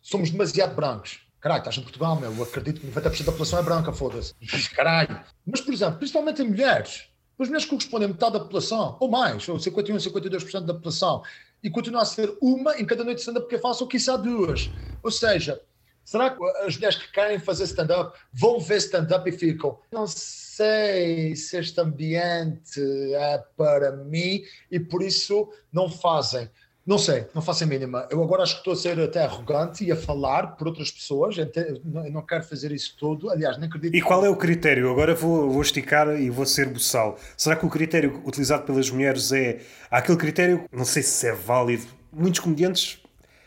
somos 0.00 0.30
demasiado 0.30 0.74
brancos. 0.74 1.20
Caralho, 1.40 1.60
estás 1.60 1.78
em 1.78 1.82
Portugal, 1.82 2.16
meu. 2.16 2.34
Eu 2.34 2.42
acredito 2.42 2.80
que 2.80 2.86
90% 2.86 3.24
da 3.24 3.32
população 3.32 3.58
é 3.58 3.62
branca, 3.62 3.92
foda-se. 3.92 4.34
Caralho. 4.74 5.20
Mas, 5.46 5.60
por 5.60 5.72
exemplo, 5.72 5.98
principalmente 5.98 6.42
em 6.42 6.48
mulheres. 6.48 7.08
As 7.38 7.48
mulheres 7.48 7.66
correspondem 7.66 8.04
a 8.04 8.12
metade 8.12 8.34
da 8.34 8.40
população, 8.40 8.98
ou 9.00 9.08
mais, 9.08 9.48
ou 9.48 9.58
51, 9.58 9.96
52% 9.96 10.60
da 10.66 10.74
população. 10.74 11.22
E 11.62 11.70
continua 11.70 12.02
a 12.02 12.04
ser 12.04 12.36
uma 12.40 12.78
em 12.78 12.84
cada 12.84 13.02
noite 13.02 13.16
de 13.16 13.22
stand-up 13.22 13.48
que 13.48 13.54
eu 13.54 13.60
faço, 13.60 13.82
ou 13.82 13.88
quiçá 13.88 14.18
duas. 14.18 14.70
Ou 15.02 15.10
seja, 15.10 15.58
será 16.04 16.28
que 16.28 16.44
as 16.66 16.76
mulheres 16.76 16.98
que 16.98 17.10
querem 17.10 17.38
fazer 17.38 17.64
stand-up 17.64 18.18
vão 18.30 18.60
ver 18.60 18.76
stand-up 18.76 19.26
e 19.26 19.32
ficam, 19.32 19.78
não 19.90 20.06
sei 20.06 21.34
se 21.34 21.58
este 21.58 21.80
ambiente 21.80 22.78
é 23.14 23.42
para 23.56 23.92
mim 23.92 24.42
e 24.70 24.78
por 24.78 25.02
isso 25.02 25.50
não 25.72 25.88
fazem. 25.88 26.50
Não 26.90 26.98
sei, 26.98 27.24
não 27.32 27.40
faço 27.40 27.62
a 27.62 27.68
mínima. 27.68 28.08
Eu 28.10 28.20
agora 28.20 28.42
acho 28.42 28.54
que 28.54 28.58
estou 28.62 28.72
a 28.72 28.76
ser 28.76 28.98
até 28.98 29.22
arrogante 29.22 29.84
e 29.84 29.92
a 29.92 29.96
falar 29.96 30.56
por 30.56 30.66
outras 30.66 30.90
pessoas. 30.90 31.36
Eu 31.38 31.48
não 31.84 32.20
quero 32.26 32.42
fazer 32.42 32.72
isso 32.72 32.96
tudo. 32.98 33.30
Aliás, 33.30 33.56
nem 33.58 33.68
acredito. 33.68 33.94
E 33.94 34.02
qual 34.02 34.24
é 34.24 34.28
o 34.28 34.34
critério? 34.34 34.90
Agora 34.90 35.14
vou, 35.14 35.48
vou 35.48 35.62
esticar 35.62 36.08
e 36.20 36.28
vou 36.28 36.44
ser 36.44 36.68
buçal. 36.68 37.16
Será 37.36 37.54
que 37.54 37.64
o 37.64 37.70
critério 37.70 38.20
utilizado 38.26 38.64
pelas 38.64 38.90
mulheres 38.90 39.30
é 39.30 39.60
aquele 39.88 40.18
critério, 40.18 40.64
não 40.72 40.84
sei 40.84 41.04
se 41.04 41.28
é 41.28 41.32
válido, 41.32 41.86
muitos 42.12 42.40
comediantes, 42.40 42.98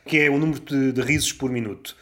que 0.06 0.18
é 0.20 0.30
o 0.30 0.40
número 0.40 0.61
de, 0.61 0.94
de 0.94 1.02
risos 1.02 1.34
por 1.34 1.52
minuto. 1.52 1.98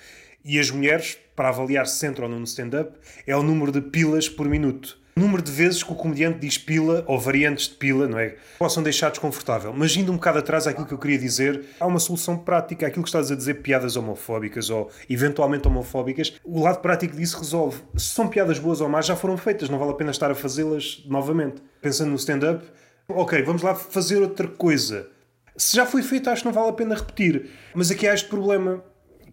E 0.46 0.60
as 0.60 0.70
mulheres, 0.70 1.18
para 1.36 1.50
avaliar 1.50 1.88
se 1.88 2.06
entram 2.06 2.26
ou 2.26 2.32
não 2.32 2.38
no 2.38 2.46
stand-up, 2.46 2.96
é 3.26 3.36
o 3.36 3.42
número 3.42 3.72
de 3.72 3.82
pilas 3.82 4.30
por 4.30 4.48
minuto 4.48 5.01
número 5.16 5.42
de 5.42 5.52
vezes 5.52 5.84
que 5.84 5.92
o 5.92 5.96
comediante 5.96 6.40
diz 6.40 6.58
pila 6.58 7.04
ou 7.08 7.20
variantes 7.20 7.68
de 7.68 7.76
pila, 7.76 8.08
não 8.08 8.20
é? 8.20 8.36
Possam 8.58 8.82
deixar 8.82 9.10
desconfortável. 9.10 9.74
Mas 9.76 9.96
indo 9.96 10.12
um 10.12 10.16
bocado 10.16 10.40
atrás 10.40 10.68
àquilo 10.68 10.86
que 10.86 10.94
eu 10.94 10.98
queria 10.98 11.18
dizer, 11.18 11.66
há 11.80 11.86
uma 11.86 12.00
solução 12.00 12.38
prática. 12.38 12.88
Aquilo 12.88 13.04
que 13.04 13.10
estás 13.10 13.32
a 13.32 13.36
dizer, 13.36 13.56
piadas 13.56 13.96
homofóbicas 13.96 14.70
ou 14.70 14.90
eventualmente 15.10 15.68
homofóbicas, 15.68 16.34
o 16.44 16.62
lado 16.62 16.80
prático 16.80 17.16
disso 17.16 17.38
resolve. 17.38 17.82
Se 17.96 18.08
são 18.08 18.28
piadas 18.28 18.60
boas 18.60 18.82
ou 18.82 18.90
más, 18.90 19.06
já 19.06 19.16
foram 19.16 19.38
feitas, 19.38 19.70
não 19.70 19.80
vale 19.80 19.92
a 19.92 19.96
pena 19.96 20.12
estar 20.12 20.32
a 20.32 20.36
fazê-las 20.36 21.04
novamente. 21.06 21.62
Pensando 21.82 22.10
no 22.10 22.16
stand-up, 22.16 22.66
ok, 23.08 23.42
vamos 23.44 23.62
lá 23.62 23.76
fazer 23.76 24.22
outra 24.22 24.48
coisa. 24.48 25.08
Se 25.56 25.76
já 25.76 25.86
foi 25.86 26.02
feito, 26.02 26.30
acho 26.30 26.42
que 26.42 26.48
não 26.48 26.54
vale 26.54 26.70
a 26.70 26.74
pena 26.74 26.96
repetir. 26.96 27.50
Mas 27.74 27.92
aqui 27.92 28.08
há 28.08 28.14
este 28.14 28.30
problema 28.30 28.84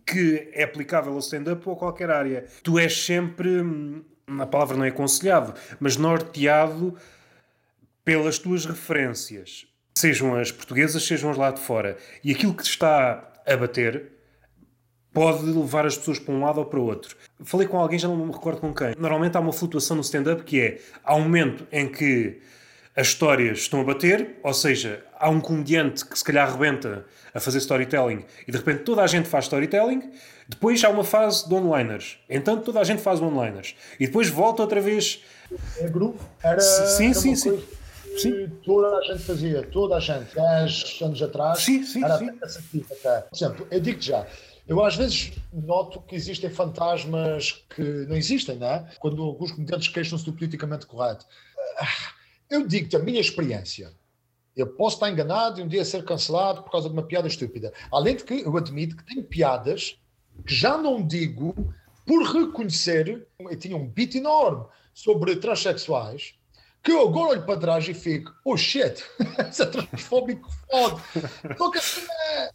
que 0.04 0.48
é 0.52 0.64
aplicável 0.64 1.12
ao 1.12 1.18
stand-up 1.18 1.62
ou 1.68 1.74
a 1.74 1.78
qualquer 1.78 2.10
área. 2.10 2.46
Tu 2.62 2.78
és 2.78 3.04
sempre 3.04 3.60
hum, 3.60 4.02
a 4.40 4.46
palavra 4.46 4.76
não 4.76 4.84
é 4.84 4.88
aconselhado, 4.88 5.54
mas 5.80 5.96
norteado 5.96 6.96
pelas 8.04 8.38
tuas 8.38 8.64
referências, 8.64 9.66
sejam 9.94 10.34
as 10.34 10.50
portuguesas, 10.50 11.04
sejam 11.04 11.30
as 11.30 11.36
lá 11.36 11.50
de 11.50 11.60
fora. 11.60 11.96
E 12.22 12.32
aquilo 12.32 12.54
que 12.54 12.62
te 12.62 12.70
está 12.70 13.32
a 13.46 13.56
bater 13.56 14.12
pode 15.12 15.44
levar 15.44 15.84
as 15.86 15.96
pessoas 15.96 16.18
para 16.18 16.32
um 16.32 16.40
lado 16.40 16.58
ou 16.58 16.66
para 16.66 16.78
o 16.78 16.84
outro. 16.84 17.16
Falei 17.42 17.66
com 17.66 17.78
alguém, 17.78 17.98
já 17.98 18.08
não 18.08 18.16
me 18.16 18.32
recordo 18.32 18.60
com 18.60 18.72
quem. 18.72 18.94
Normalmente 18.96 19.36
há 19.36 19.40
uma 19.40 19.52
flutuação 19.52 19.96
no 19.96 20.02
stand-up 20.02 20.44
que 20.44 20.60
é 20.60 20.80
há 21.02 21.14
um 21.14 21.22
momento 21.22 21.66
em 21.72 21.88
que 21.88 22.40
as 22.98 23.06
histórias 23.06 23.58
estão 23.58 23.80
a 23.80 23.84
bater, 23.84 24.40
ou 24.42 24.52
seja, 24.52 25.04
há 25.20 25.30
um 25.30 25.40
comediante 25.40 26.04
que 26.04 26.18
se 26.18 26.24
calhar 26.24 26.48
arrebenta 26.48 27.06
a 27.32 27.38
fazer 27.38 27.58
storytelling 27.58 28.24
e 28.46 28.50
de 28.50 28.58
repente 28.58 28.82
toda 28.82 29.02
a 29.02 29.06
gente 29.06 29.28
faz 29.28 29.44
storytelling, 29.44 30.10
depois 30.48 30.82
há 30.82 30.88
uma 30.88 31.04
fase 31.04 31.48
de 31.48 31.54
onliners, 31.54 32.18
então 32.28 32.60
toda 32.60 32.80
a 32.80 32.84
gente 32.84 33.00
faz 33.00 33.20
onliners 33.20 33.76
e 34.00 34.06
depois 34.06 34.28
volta 34.28 34.62
outra 34.62 34.80
vez. 34.80 35.22
É 35.78 35.86
grupo? 35.86 36.18
Era, 36.42 36.58
sim, 36.58 37.04
era 37.04 37.14
sim, 37.14 37.36
sim. 37.36 37.62
Sim. 38.16 38.50
Toda 38.64 38.96
a 38.96 39.02
gente 39.02 39.22
fazia, 39.22 39.62
toda 39.62 39.94
a 39.94 40.00
gente, 40.00 40.34
10 40.34 40.98
anos 41.02 41.22
atrás, 41.22 41.60
sim, 41.60 41.84
sim, 41.84 42.02
era 42.02 42.18
sim. 42.18 42.84
até. 42.90 43.20
Por 43.20 43.36
exemplo, 43.36 43.68
eu 43.70 43.78
digo 43.78 44.02
já, 44.02 44.26
eu 44.66 44.84
às 44.84 44.96
vezes 44.96 45.34
noto 45.52 46.00
que 46.00 46.16
existem 46.16 46.50
fantasmas 46.50 47.64
que 47.76 47.82
não 48.08 48.16
existem, 48.16 48.56
não 48.56 48.66
é? 48.66 48.84
Quando 48.98 49.22
alguns 49.22 49.52
comediantes 49.52 49.86
queixam-se 49.86 50.24
do 50.24 50.32
politicamente 50.32 50.84
correto. 50.84 51.24
Ah, 51.78 52.17
eu 52.50 52.66
digo-te 52.66 52.96
a 52.96 53.00
minha 53.00 53.20
experiência. 53.20 53.92
Eu 54.56 54.66
posso 54.66 54.96
estar 54.96 55.10
enganado 55.10 55.60
e 55.60 55.62
um 55.62 55.68
dia 55.68 55.84
ser 55.84 56.04
cancelado 56.04 56.62
por 56.62 56.70
causa 56.70 56.88
de 56.88 56.92
uma 56.92 57.02
piada 57.02 57.28
estúpida. 57.28 57.72
Além 57.92 58.16
de 58.16 58.24
que 58.24 58.40
eu 58.40 58.56
admito 58.56 58.96
que 58.96 59.04
tenho 59.04 59.22
piadas 59.22 59.98
que 60.44 60.54
já 60.54 60.76
não 60.76 61.06
digo 61.06 61.54
por 62.06 62.22
reconhecer. 62.24 63.26
Eu 63.38 63.58
tinha 63.58 63.76
um 63.76 63.86
beat 63.86 64.14
enorme 64.14 64.64
sobre 64.94 65.36
transexuais 65.36 66.34
que 66.82 66.92
eu 66.92 67.06
agora 67.06 67.32
olho 67.32 67.44
para 67.44 67.60
trás 67.60 67.88
e 67.88 67.92
fico, 67.92 68.32
oh 68.44 68.56
shit, 68.56 69.04
isso 69.50 69.62
é 69.62 69.66
transfóbico 69.66 70.48
foda. 70.70 71.02
Então, 71.44 71.72
é, 71.74 72.50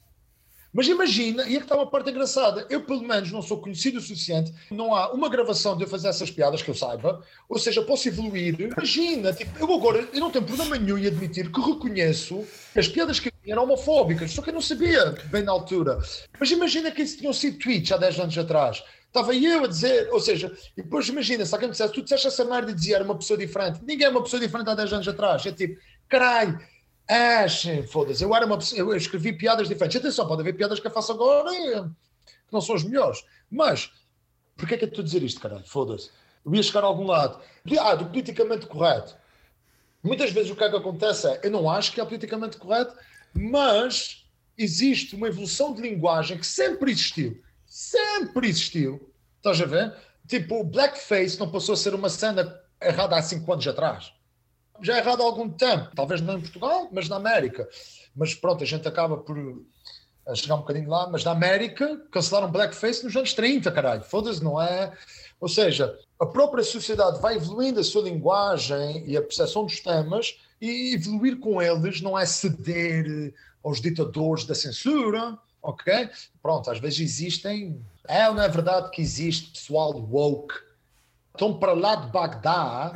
mas 0.73 0.87
imagina, 0.87 1.47
e 1.47 1.55
é 1.55 1.57
que 1.57 1.65
está 1.65 1.75
uma 1.75 1.89
parte 1.89 2.09
engraçada, 2.09 2.65
eu 2.69 2.81
pelo 2.81 3.03
menos 3.03 3.31
não 3.31 3.41
sou 3.41 3.61
conhecido 3.61 3.99
o 3.99 4.01
suficiente, 4.01 4.51
não 4.71 4.95
há 4.95 5.13
uma 5.13 5.29
gravação 5.29 5.77
de 5.77 5.83
eu 5.83 5.87
fazer 5.87 6.07
essas 6.07 6.31
piadas 6.31 6.61
que 6.61 6.69
eu 6.69 6.75
saiba, 6.75 7.23
ou 7.47 7.59
seja, 7.59 7.83
posso 7.83 8.07
evoluir. 8.07 8.59
Imagina, 8.59 9.31
tipo, 9.31 9.51
eu 9.59 9.71
agora, 9.71 10.07
eu 10.11 10.19
não 10.19 10.31
tenho 10.31 10.45
problema 10.45 10.75
nenhum 10.77 10.97
em 10.97 11.05
admitir 11.05 11.51
que 11.51 11.61
reconheço 11.61 12.43
que 12.73 12.79
as 12.79 12.87
piadas 12.87 13.19
que 13.19 13.29
eu 13.29 13.33
eram 13.51 13.63
homofóbicas, 13.63 14.31
só 14.31 14.41
que 14.41 14.49
eu 14.49 14.53
não 14.53 14.61
sabia 14.61 15.11
bem 15.25 15.43
na 15.43 15.51
altura. 15.51 15.99
Mas 16.39 16.49
imagina 16.49 16.91
que 16.91 17.01
isso 17.01 17.17
tinham 17.17 17.33
sido 17.33 17.59
tweets 17.59 17.91
há 17.91 17.97
10 17.97 18.19
anos 18.21 18.37
atrás. 18.37 18.83
Estava 19.07 19.35
eu 19.35 19.65
a 19.65 19.67
dizer, 19.67 20.09
ou 20.11 20.19
seja, 20.19 20.51
e 20.75 20.81
depois 20.81 21.07
imagina, 21.07 21.45
se 21.45 21.53
alguém 21.53 21.69
dissesse, 21.69 21.93
tu 21.93 22.01
disseste 22.01 22.25
essa 22.25 22.43
merda 22.43 22.71
e 22.71 22.73
dizia 22.73 22.95
era 22.95 23.03
uma 23.03 23.15
pessoa 23.15 23.37
diferente. 23.37 23.79
Ninguém 23.83 24.07
é 24.07 24.09
uma 24.09 24.23
pessoa 24.23 24.39
diferente 24.39 24.69
há 24.69 24.73
10 24.73 24.93
anos 24.93 25.07
atrás. 25.07 25.45
É 25.45 25.51
tipo, 25.51 25.79
caralho, 26.09 26.59
Achem, 27.07 27.85
foda-se. 27.85 28.23
Eu, 28.23 28.33
era 28.33 28.45
uma, 28.45 28.57
eu 28.75 28.95
escrevi 28.95 29.33
piadas 29.33 29.67
diferentes. 29.67 29.99
Atenção, 29.99 30.27
pode 30.27 30.41
haver 30.41 30.53
piadas 30.53 30.79
que 30.79 30.87
eu 30.87 30.91
faço 30.91 31.11
agora 31.11 31.49
que 31.51 32.51
não 32.51 32.61
são 32.61 32.75
as 32.75 32.83
melhores. 32.83 33.23
Mas, 33.51 33.91
porquê 34.55 34.75
é 34.75 34.77
que 34.77 34.85
eu 34.85 34.89
estou 34.89 35.03
dizer 35.03 35.21
isto, 35.23 35.39
caralho? 35.39 35.65
Foda-se. 35.65 36.09
Eu 36.45 36.53
ia 36.55 36.63
chegar 36.63 36.83
a 36.83 36.87
algum 36.87 37.05
lado. 37.05 37.39
Ah, 37.79 37.95
do 37.95 38.05
politicamente 38.05 38.67
correto. 38.67 39.15
Muitas 40.01 40.31
vezes 40.31 40.51
o 40.51 40.55
que 40.55 40.63
é 40.63 40.69
que 40.69 40.75
acontece 40.75 41.27
é, 41.27 41.41
eu 41.43 41.51
não 41.51 41.69
acho 41.69 41.93
que 41.93 42.01
é 42.01 42.05
politicamente 42.05 42.57
correto, 42.57 42.93
mas 43.33 44.25
existe 44.57 45.15
uma 45.15 45.27
evolução 45.27 45.73
de 45.73 45.81
linguagem 45.81 46.37
que 46.37 46.45
sempre 46.45 46.91
existiu. 46.91 47.41
Sempre 47.65 48.49
existiu. 48.49 49.13
Estás 49.37 49.61
a 49.61 49.65
ver? 49.65 49.95
Tipo, 50.27 50.59
o 50.59 50.63
blackface 50.63 51.39
não 51.39 51.49
passou 51.49 51.73
a 51.73 51.77
ser 51.77 51.93
uma 51.93 52.09
cena 52.09 52.61
errada 52.81 53.15
há 53.15 53.21
cinco 53.21 53.51
anos 53.51 53.67
atrás 53.67 54.13
já 54.81 54.95
é 54.95 54.99
errado 54.99 55.21
há 55.21 55.25
algum 55.25 55.49
tempo, 55.49 55.89
talvez 55.95 56.21
não 56.21 56.37
em 56.37 56.41
Portugal, 56.41 56.89
mas 56.91 57.07
na 57.07 57.15
América. 57.15 57.67
Mas 58.15 58.33
pronto, 58.35 58.63
a 58.63 58.67
gente 58.67 58.87
acaba 58.87 59.17
por 59.17 59.37
chegar 60.35 60.55
um 60.55 60.59
bocadinho 60.59 60.89
lá, 60.89 61.09
mas 61.09 61.23
na 61.23 61.31
América 61.31 62.01
cancelaram 62.11 62.51
blackface 62.51 63.03
nos 63.03 63.15
anos 63.15 63.33
30, 63.33 63.71
caralho. 63.71 64.03
Foda-se, 64.03 64.43
não 64.43 64.61
é? 64.61 64.93
Ou 65.39 65.49
seja, 65.49 65.97
a 66.19 66.25
própria 66.25 66.63
sociedade 66.63 67.19
vai 67.19 67.35
evoluindo 67.35 67.79
a 67.79 67.83
sua 67.83 68.03
linguagem 68.03 69.03
e 69.05 69.17
a 69.17 69.21
percepção 69.21 69.65
dos 69.65 69.79
temas 69.81 70.37
e 70.61 70.93
evoluir 70.93 71.39
com 71.39 71.61
eles 71.61 72.01
não 72.01 72.17
é 72.17 72.25
ceder 72.25 73.33
aos 73.63 73.81
ditadores 73.81 74.45
da 74.45 74.55
censura, 74.55 75.37
ok? 75.61 76.09
Pronto, 76.41 76.71
às 76.71 76.79
vezes 76.79 77.01
existem. 77.01 77.81
É 78.07 78.27
ou 78.29 78.35
não 78.35 78.43
é 78.43 78.47
verdade 78.47 78.89
que 78.91 79.01
existe 79.01 79.51
pessoal 79.51 79.93
woke 79.93 80.53
estão 81.33 81.57
para 81.57 81.73
lá 81.73 81.95
de 81.95 82.07
Bagdá, 82.11 82.91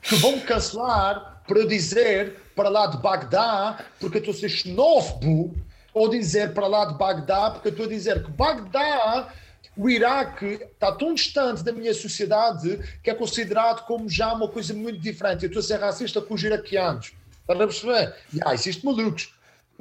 que 0.00 0.14
vão 0.16 0.38
cancelar 0.40 1.42
para 1.46 1.66
dizer 1.66 2.36
para 2.54 2.68
lá 2.68 2.86
de 2.86 2.98
Bagdá, 2.98 3.84
porque 3.98 4.18
estou 4.18 4.32
a 4.32 4.36
ser 4.36 4.48
xenófobo, 4.48 5.54
ou 5.92 6.08
dizer 6.08 6.54
para 6.54 6.68
lá 6.68 6.84
de 6.84 6.94
Bagdá, 6.94 7.50
porque 7.50 7.70
estou 7.70 7.86
a 7.86 7.88
dizer 7.88 8.22
que 8.24 8.30
Bagdá, 8.30 9.32
o 9.76 9.90
Iraque, 9.90 10.60
está 10.62 10.92
tão 10.92 11.12
distante 11.12 11.64
da 11.64 11.72
minha 11.72 11.92
sociedade 11.92 12.78
que 13.02 13.10
é 13.10 13.14
considerado 13.14 13.84
como 13.84 14.08
já 14.08 14.32
uma 14.32 14.48
coisa 14.48 14.72
muito 14.72 15.00
diferente. 15.00 15.44
Eu 15.44 15.48
estou 15.48 15.60
a 15.60 15.64
ser 15.64 15.80
racista 15.80 16.20
com 16.20 16.34
os 16.34 16.42
iraquianos. 16.42 17.12
Está 17.40 17.54
a 17.54 17.56
perceber? 17.56 18.14
E 18.32 18.38
ah, 18.44 18.54
existem 18.54 18.84
malucos 18.84 19.32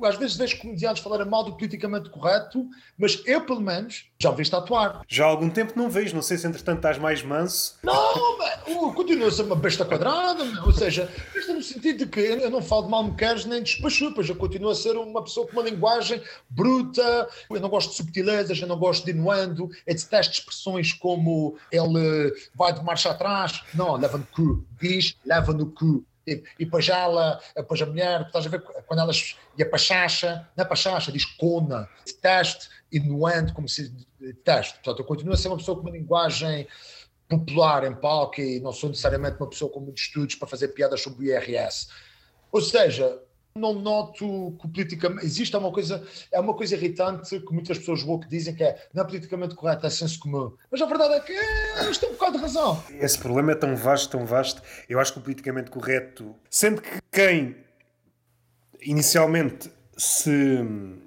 às 0.05 0.15
vezes 0.15 0.37
vejo 0.37 0.57
comediantes 0.59 1.01
falarem 1.01 1.25
mal 1.25 1.43
do 1.43 1.53
politicamente 1.53 2.09
correto, 2.09 2.67
mas 2.97 3.21
eu, 3.25 3.41
pelo 3.41 3.61
menos, 3.61 4.05
já 4.19 4.29
o 4.29 4.35
viste 4.35 4.55
atuar. 4.55 5.01
Já 5.07 5.25
há 5.25 5.29
algum 5.29 5.49
tempo 5.49 5.73
não 5.75 5.89
vejo, 5.89 6.13
não 6.13 6.21
sei 6.21 6.37
se 6.37 6.45
entretanto 6.45 6.77
estás 6.77 6.97
mais 6.99 7.23
manso. 7.23 7.77
Não, 7.81 7.93
uh, 7.93 8.93
continua 8.93 9.29
a 9.29 9.31
ser 9.31 9.43
uma 9.43 9.55
besta 9.55 9.83
quadrada, 9.83 10.43
ou 10.63 10.71
seja, 10.71 11.09
isto 11.35 11.53
no 11.53 11.63
sentido 11.63 11.99
de 11.99 12.05
que 12.05 12.19
eu 12.19 12.51
não 12.51 12.61
falo 12.61 12.83
de 12.83 12.89
mal 12.89 13.03
me 13.03 13.15
queres 13.15 13.45
nem 13.45 13.63
de 13.63 13.71
despachupas, 13.71 14.29
eu 14.29 14.35
continuo 14.35 14.69
a 14.69 14.75
ser 14.75 14.95
uma 14.95 15.23
pessoa 15.23 15.47
com 15.47 15.53
uma 15.53 15.67
linguagem 15.67 16.21
bruta, 16.49 17.27
eu 17.49 17.59
não 17.59 17.69
gosto 17.69 17.89
de 17.89 17.95
subtilezas, 17.95 18.59
eu 18.59 18.67
não 18.67 18.77
gosto 18.77 19.03
de 19.05 19.11
inuendo, 19.11 19.69
eu 19.85 19.95
detesto 19.95 20.33
expressões 20.33 20.93
como 20.93 21.57
ele 21.71 22.33
vai 22.53 22.71
de 22.71 22.83
marcha 22.83 23.09
atrás, 23.09 23.63
não, 23.73 23.95
leva 23.95 24.19
no 24.19 24.27
cu, 24.27 24.63
diz, 24.79 25.15
leva 25.25 25.53
no 25.53 25.71
cu 25.71 26.05
e, 26.27 26.43
e 26.59 26.65
depois 26.65 26.89
ela, 26.89 27.41
depois 27.55 27.81
a 27.81 27.85
mulher, 27.85 28.21
estás 28.21 28.45
a 28.45 28.49
ver, 28.49 28.61
quando 28.61 28.99
elas 28.99 29.37
para 29.55 29.75
a 29.75 29.77
chacha, 29.77 30.47
não 30.55 30.63
é 30.63 30.65
para 30.65 30.73
a 30.73 30.77
chacha, 30.77 31.11
diz 31.11 31.25
cona, 31.25 31.89
teste, 32.21 32.69
inuendo, 32.91 33.53
como 33.53 33.67
se 33.67 33.91
teste. 34.43 34.73
Portanto, 34.75 34.99
eu 34.99 35.05
continuo 35.05 35.33
a 35.33 35.37
ser 35.37 35.47
uma 35.47 35.57
pessoa 35.57 35.77
com 35.77 35.83
uma 35.83 35.97
linguagem 35.97 36.67
popular 37.29 37.83
em 37.85 37.95
palco 37.95 38.41
e 38.41 38.59
não 38.59 38.71
sou 38.71 38.89
necessariamente 38.89 39.37
uma 39.37 39.49
pessoa 39.49 39.71
com 39.71 39.79
muitos 39.79 40.03
estudos 40.03 40.35
para 40.35 40.47
fazer 40.47 40.69
piadas 40.69 41.01
sobre 41.01 41.25
o 41.25 41.29
IRS. 41.29 41.87
Ou 42.51 42.61
seja, 42.61 43.21
não 43.57 43.73
noto 43.73 44.55
que 44.61 44.67
politicamente 44.67 45.25
existe 45.25 45.55
uma 45.55 45.71
coisa 45.71 46.05
é 46.31 46.39
uma 46.39 46.53
coisa 46.53 46.75
irritante 46.75 47.39
que 47.39 47.53
muitas 47.53 47.77
pessoas 47.77 48.03
woke 48.03 48.27
dizem 48.27 48.55
que 48.55 48.63
é 48.63 48.87
não 48.93 49.03
é 49.03 49.05
politicamente 49.05 49.55
correto 49.55 49.85
é 49.85 49.89
senso 49.89 50.19
comum. 50.19 50.53
Mas 50.71 50.81
a 50.81 50.85
verdade 50.85 51.15
é 51.15 51.19
que 51.19 51.33
é, 51.33 51.83
eles 51.83 51.97
têm 51.97 52.09
um 52.09 52.13
bocado 52.13 52.37
de 52.37 52.43
razão. 52.43 52.83
Esse 52.99 53.17
problema 53.17 53.51
é 53.51 53.55
tão 53.55 53.75
vasto 53.75 54.17
tão 54.17 54.25
vasto 54.25 54.61
eu 54.87 54.99
acho 54.99 55.13
que 55.13 55.19
o 55.19 55.21
politicamente 55.21 55.71
correto 55.71 56.35
sendo 56.49 56.81
que 56.81 57.01
quem 57.11 57.55
inicialmente 58.81 59.71
se, 59.97 60.31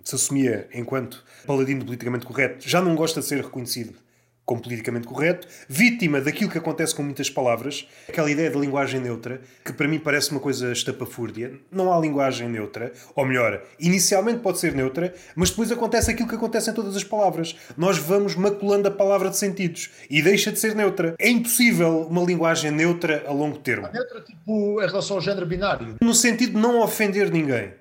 se 0.02 0.14
assumia 0.14 0.68
enquanto 0.74 1.24
paladino 1.47 1.81
do 1.81 1.86
politicamente 1.86 2.27
correto 2.27 2.68
já 2.68 2.81
não 2.81 2.94
gosta 2.97 3.20
de 3.20 3.27
ser 3.27 3.43
reconhecido 3.43 3.97
como 4.45 4.61
politicamente 4.61 5.07
correto, 5.07 5.47
vítima 5.69 6.21
daquilo 6.21 6.51
que 6.51 6.59
acontece 6.59 6.95
com 6.95 7.03
muitas 7.03 7.31
palavras, 7.31 7.87
aquela 8.09 8.31
ideia 8.31 8.51
de 8.51 8.59
linguagem 8.59 9.01
neutra, 9.01 9.41
que 9.65 9.73
para 9.73 9.87
mim 9.87 9.99
parece 9.99 10.33
uma 10.33 10.41
coisa 10.41 10.73
estapafúrdia. 10.73 11.53
Não 11.71 11.93
há 11.93 11.99
linguagem 12.01 12.49
neutra, 12.49 12.93
ou 13.15 13.25
melhor, 13.25 13.62
inicialmente 13.79 14.41
pode 14.41 14.59
ser 14.59 14.75
neutra, 14.75 15.15
mas 15.37 15.51
depois 15.51 15.71
acontece 15.71 16.11
aquilo 16.11 16.29
que 16.29 16.35
acontece 16.35 16.71
em 16.71 16.75
todas 16.75 16.97
as 16.97 17.05
palavras. 17.05 17.57
Nós 17.77 17.99
vamos 17.99 18.35
maculando 18.35 18.89
a 18.89 18.91
palavra 18.91 19.31
de 19.31 19.37
sentidos 19.37 19.91
e 20.11 20.21
deixa 20.21 20.51
de 20.51 20.59
ser 20.59 20.75
neutra. 20.75 21.15
É 21.19 21.29
impossível 21.29 22.09
uma 22.11 22.23
linguagem 22.23 22.71
neutra 22.71 23.25
a 23.27 23.33
longo 23.33 23.59
termo. 23.59 23.87
A 23.87 23.93
neutra, 23.93 24.21
tipo, 24.21 24.83
em 24.83 24.87
relação 24.87 25.17
ao 25.17 25.23
género 25.23 25.47
binário? 25.47 25.97
No 26.01 26.15
sentido 26.15 26.55
de 26.55 26.59
não 26.59 26.81
ofender 26.81 27.31
ninguém. 27.31 27.73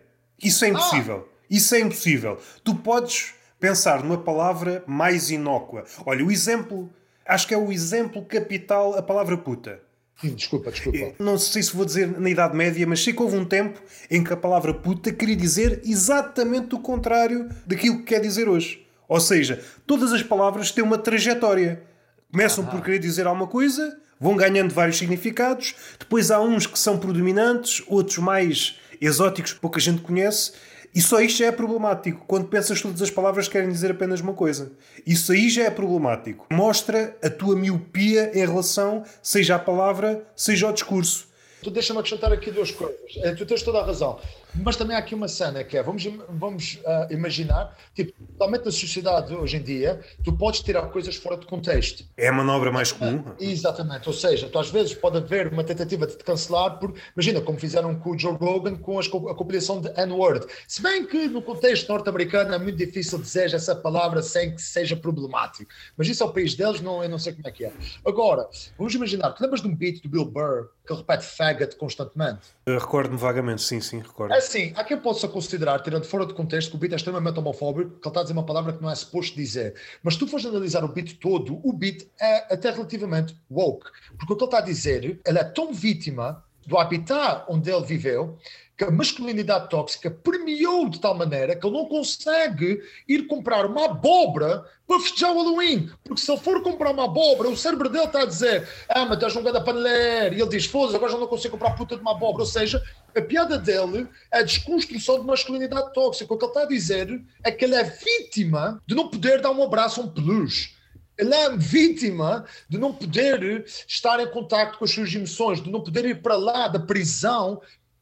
Isso 0.42 0.64
é 0.64 0.70
impossível. 0.70 1.28
Ah. 1.28 1.40
Isso 1.50 1.74
é 1.74 1.80
impossível. 1.80 2.38
Tu 2.64 2.76
podes 2.76 3.34
pensar 3.60 4.04
numa 4.04 4.18
palavra 4.18 4.84
mais 4.88 5.30
inócua. 5.30 5.84
Olha, 6.06 6.26
o 6.26 6.32
exemplo, 6.32 6.90
acho 7.26 7.48
que 7.48 7.54
é 7.54 7.58
o 7.58 7.72
exemplo 7.72 8.24
capital, 8.26 8.98
a 8.98 9.02
palavra 9.02 9.38
puta. 9.38 9.82
Desculpa, 10.22 10.70
desculpa. 10.70 11.14
Não 11.18 11.38
sei 11.38 11.64
se 11.64 11.74
vou 11.74 11.86
dizer 11.86 12.20
na 12.20 12.30
Idade 12.30 12.56
Média, 12.56 12.86
mas 12.86 13.02
sei 13.02 13.14
que 13.14 13.22
houve 13.22 13.38
um 13.38 13.46
tempo 13.46 13.82
em 14.12 14.22
que 14.22 14.34
a 14.34 14.38
palavra 14.38 14.74
puta 14.74 15.14
queria 15.14 15.36
dizer 15.36 15.82
exatamente 15.86 16.76
o 16.76 16.80
contrário 16.80 17.48
daquilo 17.66 18.00
que 18.00 18.04
quer 18.04 18.20
dizer 18.20 18.50
hoje. 18.50 18.86
Ou 19.08 19.20
seja, 19.20 19.64
todas 19.88 20.12
as 20.12 20.22
palavras 20.22 20.72
têm 20.72 20.84
uma 20.84 20.98
trajetória. 20.98 21.84
Começam 22.32 22.66
por 22.66 22.84
querer 22.84 23.00
dizer 23.00 23.26
alguma 23.26 23.48
coisa, 23.48 23.98
vão 24.20 24.36
ganhando 24.36 24.74
vários 24.74 24.98
significados, 24.98 25.74
depois 25.98 26.30
há 26.30 26.40
uns 26.42 26.68
que 26.68 26.78
são 26.78 27.00
predominantes, 27.00 27.82
outros 27.88 28.18
mais 28.18 28.78
exóticos, 29.02 29.54
pouca 29.54 29.80
gente 29.80 30.02
conhece, 30.02 30.52
e 30.94 31.02
só 31.02 31.22
isto 31.22 31.40
já 31.40 31.48
é 31.48 31.52
problemático. 31.52 32.24
Quando 32.28 32.48
pensas 32.48 32.82
todas 32.82 33.02
as 33.02 33.12
palavras 33.12 33.48
querem 33.48 33.70
dizer 33.70 33.92
apenas 33.92 34.22
uma 34.22 34.34
coisa. 34.34 34.72
Isso 35.06 35.32
aí 35.32 35.50
já 35.50 35.64
é 35.64 35.70
problemático. 35.70 36.48
Mostra 36.52 37.16
a 37.24 37.30
tua 37.30 37.56
miopia 37.56 38.32
em 38.34 38.46
relação, 38.46 39.04
seja 39.22 39.56
à 39.56 39.60
palavra, 39.60 40.26
seja 40.36 40.68
ao 40.68 40.74
discurso. 40.74 41.28
Tu 41.62 41.70
deixa-me 41.70 42.00
acrescentar 42.00 42.32
aqui 42.32 42.52
duas 42.52 42.72
coisas. 42.72 43.00
É, 43.18 43.34
tu 43.36 43.46
tens 43.46 43.62
toda 43.62 43.80
a 43.80 43.86
razão. 43.86 44.20
Mas 44.56 44.76
também 44.76 44.96
há 44.96 45.00
aqui 45.00 45.14
uma 45.14 45.28
cena 45.28 45.64
que 45.64 45.78
é, 45.78 45.84
vamos, 45.84 46.04
vamos 46.30 46.80
uh, 46.84 47.14
imaginar, 47.14 47.78
tipo, 47.94 48.12
totalmente 48.32 48.66
na 48.66 48.72
sociedade 48.72 49.34
hoje 49.34 49.58
em 49.58 49.62
dia, 49.62 50.02
tu 50.24 50.34
podes 50.34 50.62
tirar 50.62 50.84
coisas 50.88 51.16
fora 51.16 51.38
de 51.38 51.46
contexto. 51.46 52.04
É 52.18 52.28
a 52.28 52.34
manobra 52.34 52.72
mais 52.72 52.92
comum. 52.92 53.24
exatamente, 53.40 54.08
ou 54.08 54.14
seja, 54.14 54.50
tu 54.50 54.58
às 54.58 54.70
vezes 54.70 54.94
pode 54.94 55.18
haver 55.18 55.52
uma 55.52 55.64
tentativa 55.64 56.08
de 56.08 56.18
te 56.18 56.24
cancelar 56.24 56.80
por, 56.80 56.94
imagina, 57.16 57.42
como 57.42 57.60
fizeram 57.60 57.96
com 57.96 58.12
o 58.12 58.20
Joe 58.20 58.34
Rogan 58.34 58.76
com 58.76 58.98
as, 58.98 59.08
a 59.08 59.36
compilação 59.36 59.82
de 59.82 59.90
N-word. 60.02 60.46
Se 60.68 60.82
bem 60.82 61.06
que 61.06 61.28
no 61.28 61.42
contexto 61.42 61.88
norte-americano 61.90 62.54
é 62.54 62.58
muito 62.58 62.78
difícil 62.78 63.20
dizer 63.20 63.54
essa 63.54 63.76
palavra 63.76 64.22
sem 64.22 64.56
que 64.56 64.62
seja 64.62 64.96
problemático. 64.96 65.72
Mas 65.96 66.08
isso 66.08 66.24
é 66.24 66.26
o 66.26 66.34
país 66.34 66.56
deles, 66.56 66.82
não, 66.82 67.04
eu 67.04 67.10
não 67.10 67.20
sei 67.20 67.34
como 67.34 67.48
é 67.48 67.52
que 67.52 67.66
é. 67.66 67.72
Agora, 68.06 68.48
vamos 68.78 68.94
imaginar, 68.96 69.32
tu 69.32 69.44
lembras 69.44 69.62
de 69.62 69.68
um 69.68 69.76
beat 69.76 70.02
do 70.02 70.10
Bill 70.10 70.26
Burr 70.26 70.70
que 70.86 70.94
ele 70.94 71.02
repete 71.02 71.26
faggot 71.26 71.76
constantemente? 71.76 72.40
Recordo-me 72.68 73.18
vagamente, 73.18 73.62
sim, 73.62 73.80
sim, 73.80 74.00
recordo. 74.00 74.34
É 74.34 74.39
assim, 74.40 74.74
há 74.76 74.84
quem 74.84 74.98
possa 74.98 75.28
considerar, 75.28 75.82
tirando 75.82 76.06
fora 76.06 76.26
de 76.26 76.34
contexto, 76.34 76.72
que 76.72 76.76
o 76.76 76.80
beat 76.80 76.94
é 76.94 76.96
extremamente 76.96 77.40
homofóbico, 77.40 77.92
que 77.92 78.08
ele 78.08 78.10
está 78.10 78.20
a 78.20 78.24
dizer 78.24 78.34
uma 78.34 78.46
palavra 78.46 78.74
que 78.74 78.82
não 78.82 78.90
é 78.90 78.96
suposto 78.96 79.36
dizer. 79.36 79.76
Mas 80.04 80.16
se 80.16 80.20
tu 80.20 80.28
fores 80.28 80.46
analisar 80.46 80.84
o 80.84 80.88
beat 80.88 81.20
todo, 81.20 81.60
o 81.64 81.72
beat 81.72 82.08
é 82.20 82.54
até 82.54 82.72
relativamente 82.72 83.38
woke. 83.50 83.90
Porque 84.18 84.34
o 84.34 84.36
que 84.36 84.44
ele 84.44 84.48
está 84.48 84.58
a 84.58 84.62
dizer, 84.62 85.20
ele 85.26 85.38
é 85.38 85.44
tão 85.44 85.74
vítima 85.74 86.44
do 86.66 86.78
habitat 86.78 87.46
onde 87.48 87.72
ele 87.72 87.86
viveu, 87.86 88.38
que 88.80 88.86
a 88.86 88.92
masculinidade 88.92 89.70
tóxica 89.70 90.10
permeou 90.10 90.88
de 90.88 91.02
tal 91.02 91.14
maneira 91.14 91.54
que 91.54 91.68
ele 91.68 91.76
não 91.76 91.86
consegue 91.86 92.82
ir 93.10 93.28
comprar 93.28 93.66
uma 93.66 93.84
abóbora 93.84 94.64
para 94.88 95.02
festejar 95.02 95.34
o 95.34 95.44
Halloween. 95.44 95.92
Porque 96.02 96.22
se 96.22 96.32
ele 96.32 96.40
for 96.40 96.64
comprar 96.64 96.92
uma 96.92 97.04
abóbora, 97.04 97.50
o 97.50 97.58
cérebro 97.58 97.90
dele 97.90 98.06
está 98.06 98.22
a 98.22 98.26
dizer: 98.26 98.66
Ah, 98.88 99.06
mas 99.06 99.18
estás 99.18 99.36
um 99.36 99.44
ganda 99.44 99.62
paneleiro. 99.62 100.34
E 100.34 100.42
ele 100.42 100.50
diz: 100.50 100.66
Foda-se, 100.66 100.96
agora 100.96 101.12
já 101.12 101.18
não 101.18 101.28
consigo 101.28 101.58
comprar 101.58 101.76
puta 101.76 101.98
de 101.98 102.02
uma 102.02 102.12
abóbora. 102.12 102.44
Ou 102.44 102.50
seja, 102.50 102.82
a 103.14 103.22
piada 103.22 103.58
dele 103.58 104.08
é 104.32 104.40
a 104.40 104.44
desconstrução 104.44 105.20
de 105.20 105.28
masculinidade 105.28 105.94
tóxica. 105.94 106.34
O 106.34 106.38
que 106.38 106.46
ele 106.46 106.52
está 106.52 106.62
a 106.62 106.68
dizer 106.68 107.22
é 107.44 107.52
que 107.52 107.66
ele 107.66 107.76
é 107.76 107.84
vítima 107.84 108.82
de 108.88 108.96
não 108.96 109.10
poder 109.10 109.42
dar 109.42 109.52
um 109.52 109.62
abraço 109.62 110.00
a 110.00 110.06
um 110.06 110.08
peluche. 110.08 110.80
Ele 111.18 111.36
é 111.36 111.50
vítima 111.58 112.46
de 112.70 112.78
não 112.78 112.94
poder 112.94 113.66
estar 113.86 114.22
em 114.22 114.32
contato 114.32 114.80
com 114.80 114.86
as 114.86 114.92
suas 114.92 115.14
emoções, 115.14 115.62
de 115.62 115.70
não 115.70 115.84
poder 115.84 116.06
ir 116.06 116.22
para 116.22 116.38
lá 116.38 116.70
da 116.70 116.80
prisão 116.80 117.62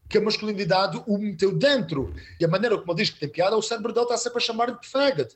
que 0.10 0.18
a 0.18 0.22
masculinidade 0.22 1.02
o 1.06 1.18
meteu 1.18 1.54
dentro. 1.56 2.14
E 2.40 2.46
a 2.46 2.48
maneira 2.48 2.78
como 2.78 2.92
ele 2.92 3.02
diz 3.02 3.10
que 3.10 3.20
tem 3.20 3.30
piada, 3.30 3.58
o 3.58 3.62
cérebro 3.62 3.94
dele 3.94 4.06
está 4.06 4.18
sempre 4.18 4.38
a 4.38 4.42
chamar 4.42 4.72
de 4.72 4.88
faggot. 4.88 5.36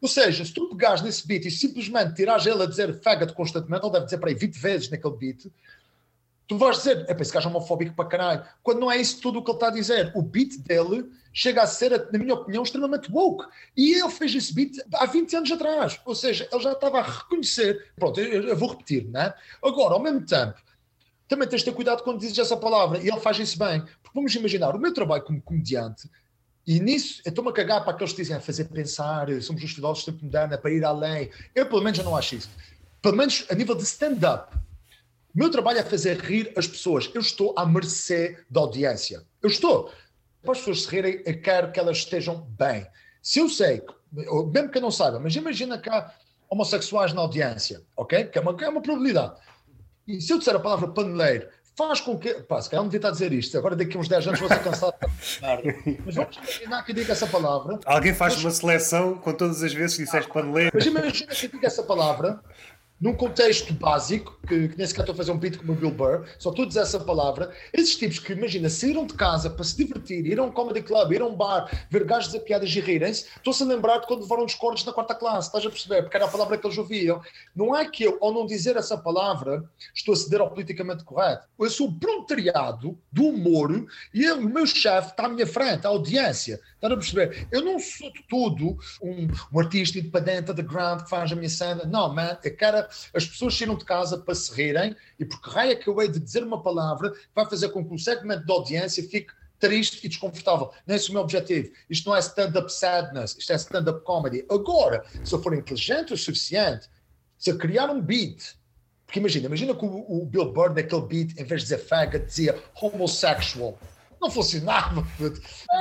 Ou 0.00 0.08
seja, 0.08 0.44
se 0.44 0.52
tu 0.52 0.68
pegares 0.68 1.00
nesse 1.00 1.26
beat 1.26 1.46
e 1.46 1.50
simplesmente 1.50 2.14
tirares 2.14 2.44
ele 2.44 2.62
a 2.62 2.66
dizer 2.66 3.00
faggot 3.00 3.32
constantemente, 3.32 3.84
ele 3.84 3.92
deve 3.92 4.04
dizer 4.04 4.18
para 4.18 4.28
aí 4.28 4.34
20 4.34 4.54
vezes 4.58 4.90
naquele 4.90 5.16
beat, 5.16 5.46
tu 6.46 6.58
vais 6.58 6.76
dizer, 6.76 7.04
é 7.08 7.14
para 7.14 7.22
esse 7.22 7.32
gajo 7.32 7.48
é 7.48 7.50
homofóbico 7.50 7.94
para 7.94 8.08
caralho. 8.08 8.44
Quando 8.62 8.80
não 8.80 8.92
é 8.92 8.98
isso 8.98 9.20
tudo 9.20 9.38
o 9.38 9.42
que 9.44 9.50
ele 9.50 9.56
está 9.56 9.68
a 9.68 9.70
dizer. 9.70 10.12
O 10.14 10.22
beat 10.22 10.58
dele 10.58 11.10
chega 11.32 11.62
a 11.62 11.66
ser, 11.66 12.08
na 12.12 12.18
minha 12.18 12.34
opinião, 12.34 12.62
extremamente 12.62 13.10
woke. 13.10 13.46
E 13.76 13.94
ele 13.94 14.10
fez 14.10 14.34
esse 14.34 14.54
beat 14.54 14.76
há 14.94 15.06
20 15.06 15.36
anos 15.36 15.52
atrás. 15.52 15.98
Ou 16.04 16.14
seja, 16.14 16.48
ele 16.52 16.62
já 16.62 16.72
estava 16.72 16.98
a 16.98 17.02
reconhecer. 17.02 17.90
Pronto, 17.96 18.20
eu, 18.20 18.42
eu 18.42 18.56
vou 18.56 18.70
repetir, 18.70 19.08
não 19.08 19.20
é? 19.20 19.34
Agora, 19.62 19.94
ao 19.94 20.02
mesmo 20.02 20.24
tempo, 20.24 20.54
também 21.28 21.48
tens 21.48 21.60
de 21.60 21.66
ter 21.66 21.74
cuidado 21.74 22.02
quando 22.02 22.20
dizes 22.20 22.38
essa 22.38 22.56
palavra. 22.56 22.98
E 22.98 23.08
ele 23.08 23.20
faz 23.20 23.38
isso 23.38 23.58
bem. 23.58 23.80
Porque 23.80 24.14
vamos 24.14 24.34
imaginar, 24.34 24.74
o 24.74 24.78
meu 24.78 24.92
trabalho 24.92 25.22
como 25.22 25.40
comediante, 25.40 26.08
e 26.66 26.80
nisso 26.80 27.20
eu 27.24 27.30
estou-me 27.30 27.50
a 27.50 27.52
cagar 27.52 27.82
para 27.82 27.92
aqueles 27.92 28.12
que 28.12 28.22
dizem 28.22 28.36
a 28.36 28.40
fazer 28.40 28.64
pensar, 28.64 29.28
somos 29.42 29.62
os 29.62 29.72
filósofos 29.72 30.04
tempo 30.04 30.24
moderno, 30.24 30.56
para 30.58 30.70
ir 30.70 30.84
além. 30.84 31.30
Eu, 31.54 31.66
pelo 31.66 31.82
menos, 31.82 31.98
já 31.98 32.04
não 32.04 32.16
acho 32.16 32.36
isso. 32.36 32.50
Pelo 33.02 33.16
menos 33.16 33.44
a 33.50 33.54
nível 33.54 33.74
de 33.74 33.82
stand-up. 33.82 34.56
O 35.34 35.38
meu 35.38 35.50
trabalho 35.50 35.78
é 35.78 35.82
fazer 35.82 36.18
rir 36.20 36.52
as 36.56 36.66
pessoas. 36.66 37.10
Eu 37.12 37.20
estou 37.20 37.54
à 37.56 37.66
mercê 37.66 38.38
da 38.48 38.60
audiência. 38.60 39.22
Eu 39.42 39.48
estou. 39.48 39.92
Para 40.42 40.52
as 40.52 40.58
pessoas 40.58 40.82
se 40.82 40.88
rirem, 40.88 41.22
eu 41.26 41.40
quero 41.40 41.72
que 41.72 41.80
elas 41.80 41.98
estejam 41.98 42.40
bem. 42.58 42.86
Se 43.20 43.40
eu 43.40 43.48
sei, 43.48 43.82
mesmo 44.12 44.70
que 44.70 44.78
eu 44.78 44.82
não 44.82 44.90
saiba, 44.90 45.18
mas 45.18 45.34
imagina 45.34 45.82
há 45.86 46.14
homossexuais 46.48 47.12
na 47.12 47.20
audiência, 47.20 47.82
ok? 47.96 48.24
Que 48.24 48.38
é 48.38 48.40
uma, 48.40 48.56
é 48.60 48.68
uma 48.68 48.80
probabilidade. 48.80 49.34
E 50.06 50.20
se 50.20 50.32
eu 50.32 50.38
disser 50.38 50.54
a 50.54 50.60
palavra 50.60 50.88
paneleiro, 50.88 51.48
faz 51.76 52.00
com 52.00 52.18
que. 52.18 52.34
Pá, 52.34 52.60
se 52.60 52.70
calhar 52.70 52.82
não 52.82 52.88
devia 52.88 52.98
estar 52.98 53.08
a 53.08 53.12
dizer 53.12 53.32
isto, 53.32 53.56
agora 53.58 53.74
daqui 53.74 53.96
a 53.96 54.00
uns 54.00 54.08
10 54.08 54.28
anos 54.28 54.40
vou 54.40 54.48
ser 54.48 54.62
cansado 54.62 54.94
de 55.00 55.98
Mas 56.04 56.14
vamos 56.14 56.36
imaginar 56.36 56.84
que 56.84 56.92
eu 56.92 56.96
diga 56.96 57.12
essa 57.12 57.26
palavra. 57.26 57.78
Alguém 57.84 58.14
faz 58.14 58.34
mas... 58.34 58.44
uma 58.44 58.50
seleção 58.50 59.14
com 59.16 59.32
todas 59.32 59.62
as 59.62 59.72
vezes 59.72 59.96
que 59.96 60.04
disseste 60.04 60.30
paneleiro. 60.30 60.70
Mas 60.74 60.86
imagina 60.86 61.34
que 61.34 61.46
eu 61.46 61.50
diga 61.50 61.66
essa 61.66 61.82
palavra 61.82 62.40
num 63.00 63.12
contexto 63.12 63.72
básico, 63.74 64.38
que, 64.46 64.68
que 64.68 64.78
nem 64.78 64.86
sequer 64.86 65.02
estou 65.02 65.12
a 65.12 65.16
fazer 65.16 65.32
um 65.32 65.38
pito 65.38 65.58
como 65.58 65.72
o 65.72 65.74
Bill 65.74 65.90
Burr, 65.90 66.24
só 66.38 66.50
estou 66.50 66.64
a 66.64 66.68
dizer 66.68 66.80
essa 66.80 67.00
palavra, 67.00 67.52
esses 67.72 67.96
tipos 67.96 68.18
que, 68.18 68.32
imagina, 68.32 68.70
saíram 68.70 69.06
de 69.06 69.14
casa 69.14 69.50
para 69.50 69.64
se 69.64 69.76
divertir, 69.76 70.24
ir 70.26 70.38
a 70.38 70.42
um 70.42 70.50
comedy 70.50 70.82
club, 70.82 71.12
ir 71.12 71.20
a 71.20 71.26
um 71.26 71.34
bar, 71.34 71.86
ver 71.90 72.04
gajos 72.04 72.34
a 72.34 72.40
piadas 72.40 72.70
e 72.74 72.80
rirem-se, 72.80 73.26
estou-se 73.36 73.62
a 73.62 73.66
lembrar 73.66 73.98
de 73.98 74.06
quando 74.06 74.22
levaram 74.22 74.46
discordes 74.46 74.84
na 74.84 74.92
quarta 74.92 75.14
classe, 75.14 75.48
estás 75.48 75.66
a 75.66 75.70
perceber? 75.70 76.02
Porque 76.02 76.16
era 76.16 76.26
a 76.26 76.30
palavra 76.30 76.56
que 76.56 76.66
eles 76.66 76.78
ouviam. 76.78 77.20
Não 77.54 77.76
é 77.76 77.84
que 77.84 78.04
eu, 78.04 78.18
ao 78.20 78.32
não 78.32 78.46
dizer 78.46 78.76
essa 78.76 78.96
palavra, 78.96 79.64
estou 79.94 80.14
a 80.14 80.16
ceder 80.16 80.40
ao 80.40 80.50
politicamente 80.50 81.04
correto. 81.04 81.46
Eu 81.58 81.70
sou 81.70 81.90
voluntariado 81.90 82.98
do 83.10 83.24
humor 83.24 83.86
e 84.12 84.24
eu, 84.24 84.38
o 84.38 84.48
meu 84.48 84.66
chefe 84.66 85.10
está 85.10 85.26
à 85.26 85.28
minha 85.28 85.46
frente, 85.46 85.86
a 85.86 85.90
audiência. 85.90 86.60
Estás 86.74 86.92
a 86.92 86.96
perceber? 86.96 87.48
Eu 87.50 87.62
não 87.64 87.78
sou 87.78 88.12
de 88.12 88.22
tudo 88.28 88.78
um, 89.02 89.28
um 89.52 89.60
artista 89.60 89.98
independente, 89.98 90.50
underground, 90.50 91.02
que 91.02 91.10
faz 91.10 91.32
a 91.32 91.34
minha 91.34 91.48
cena. 91.48 91.84
Não, 91.84 92.14
man, 92.14 92.38
eu 92.44 92.56
quero 92.56 92.83
as 93.14 93.26
pessoas 93.26 93.56
saíram 93.56 93.76
de 93.76 93.84
casa 93.84 94.18
para 94.18 94.34
se 94.34 94.52
rirem 94.52 94.96
e 95.18 95.24
porque 95.24 95.50
raio 95.50 95.72
é 95.72 95.76
que 95.76 95.88
eu 95.88 96.00
hei 96.00 96.08
de 96.08 96.18
dizer 96.18 96.42
uma 96.42 96.62
palavra 96.62 97.10
que 97.10 97.18
vai 97.34 97.48
fazer 97.48 97.68
com 97.70 97.86
que 97.86 97.94
o 97.94 97.98
segmento 97.98 98.46
da 98.46 98.54
audiência 98.54 99.02
fique 99.02 99.32
triste 99.58 100.04
e 100.04 100.08
desconfortável. 100.08 100.70
Não 100.86 100.94
é 100.94 100.96
esse 100.96 101.10
o 101.10 101.12
meu 101.12 101.22
objetivo. 101.22 101.70
Isto 101.88 102.08
não 102.08 102.16
é 102.16 102.20
stand-up 102.20 102.72
sadness, 102.72 103.36
isto 103.38 103.52
é 103.52 103.56
stand-up 103.56 104.04
comedy. 104.04 104.44
Agora, 104.50 105.04
se 105.24 105.34
eu 105.34 105.42
for 105.42 105.54
inteligente 105.54 106.12
o 106.12 106.18
suficiente, 106.18 106.88
se 107.38 107.50
eu 107.50 107.58
criar 107.58 107.90
um 107.90 108.00
beat, 108.00 108.56
porque 109.06 109.18
imagina, 109.18 109.46
imagina 109.46 109.74
que 109.74 109.84
o, 109.84 110.22
o 110.22 110.26
Bill 110.26 110.52
Burr 110.52 110.74
naquele 110.74 111.02
beat, 111.02 111.38
em 111.38 111.44
vez 111.44 111.62
de 111.62 111.68
dizer 111.68 111.78
faggot, 111.78 112.26
dizia 112.26 112.62
homosexual. 112.80 113.78
Não 114.20 114.30
funcionava. 114.30 115.06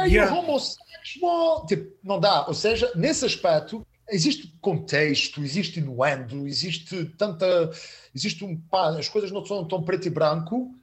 Yeah. 0.05 0.07
E 0.07 0.19
o 0.19 0.39
homosexual, 0.39 1.65
tipo, 1.65 1.91
não 2.03 2.19
dá. 2.19 2.45
Ou 2.47 2.53
seja, 2.53 2.91
nesse 2.95 3.25
aspecto, 3.25 3.85
existe 4.09 4.53
contexto, 4.61 5.41
existe 5.41 5.80
inuendo, 5.80 6.47
existe 6.47 7.05
tanta. 7.17 7.71
Existe 8.15 8.43
um. 8.43 8.57
Pá, 8.57 8.97
as 8.97 9.09
coisas 9.09 9.31
não 9.31 9.45
são 9.45 9.67
tão 9.67 9.84
preto 9.84 10.07
e 10.07 10.09
branco, 10.09 10.73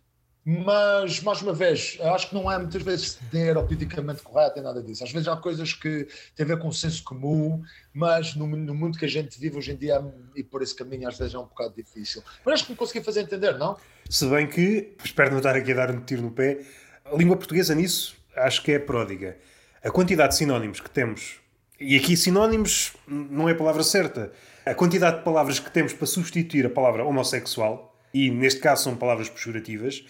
mas, 0.44 1.20
mais 1.20 1.42
uma 1.42 1.52
vez, 1.52 1.98
acho 2.00 2.30
que 2.30 2.34
não 2.34 2.50
é 2.50 2.58
muitas 2.58 2.82
vezes 2.82 3.12
ceder 3.12 3.56
ao 3.56 3.66
politicamente 3.66 4.22
correto 4.22 4.58
e 4.58 4.62
nada 4.62 4.82
disso. 4.82 5.04
Às 5.04 5.12
vezes 5.12 5.28
há 5.28 5.36
coisas 5.36 5.74
que 5.74 6.08
têm 6.34 6.44
a 6.44 6.48
ver 6.48 6.58
com 6.58 6.68
o 6.68 6.72
senso 6.72 7.04
comum, 7.04 7.62
mas 7.92 8.34
no, 8.34 8.46
no, 8.46 8.74
mundo 8.74 8.98
que 8.98 9.04
a 9.04 9.08
gente 9.08 9.38
vive 9.38 9.58
hoje 9.58 9.72
em 9.72 9.76
dia 9.76 10.02
e 10.34 10.42
por 10.42 10.62
esse 10.62 10.74
caminho 10.74 11.08
às 11.08 11.18
vezes 11.18 11.34
é 11.34 11.38
um 11.38 11.44
bocado 11.44 11.74
difícil. 11.76 12.22
Mas 12.44 12.54
acho 12.54 12.64
que 12.64 12.72
me 12.72 12.76
consegui 12.76 13.04
fazer 13.04 13.20
entender, 13.20 13.58
não? 13.58 13.76
Se 14.08 14.26
bem 14.28 14.48
que, 14.48 14.96
espero 15.04 15.30
não 15.30 15.38
estar 15.38 15.54
aqui 15.54 15.72
a 15.72 15.74
dar 15.74 15.90
um 15.90 16.00
tiro 16.00 16.22
no 16.22 16.30
pé, 16.30 16.60
a 17.04 17.14
língua 17.14 17.36
portuguesa 17.36 17.74
nisso 17.74 18.16
acho 18.34 18.62
que 18.62 18.72
é 18.72 18.78
pródiga. 18.78 19.36
A 19.82 19.90
quantidade 19.90 20.32
de 20.32 20.38
sinónimos 20.38 20.80
que 20.80 20.90
temos, 20.90 21.40
e 21.80 21.96
aqui 21.96 22.16
sinónimos 22.16 22.92
não 23.06 23.48
é 23.48 23.52
a 23.52 23.56
palavra 23.56 23.82
certa, 23.82 24.32
a 24.66 24.74
quantidade 24.74 25.18
de 25.18 25.24
palavras 25.24 25.58
que 25.58 25.70
temos 25.70 25.92
para 25.92 26.06
substituir 26.06 26.66
a 26.66 26.70
palavra 26.70 27.04
homossexual, 27.04 27.96
e 28.12 28.30
neste 28.30 28.60
caso 28.60 28.84
são 28.84 28.96
palavras 28.96 29.28
pejorativas, 29.28 30.04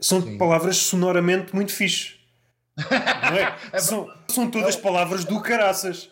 são 0.00 0.22
Sim. 0.22 0.38
palavras 0.38 0.76
sonoramente 0.76 1.54
muito 1.54 1.72
fixe. 1.72 2.18
Não 2.76 3.36
é? 3.36 3.56
é 3.72 3.78
são, 3.80 4.08
são 4.28 4.50
todas 4.50 4.76
é 4.76 4.80
palavras 4.80 5.24
do 5.24 5.40
caraças. 5.42 6.10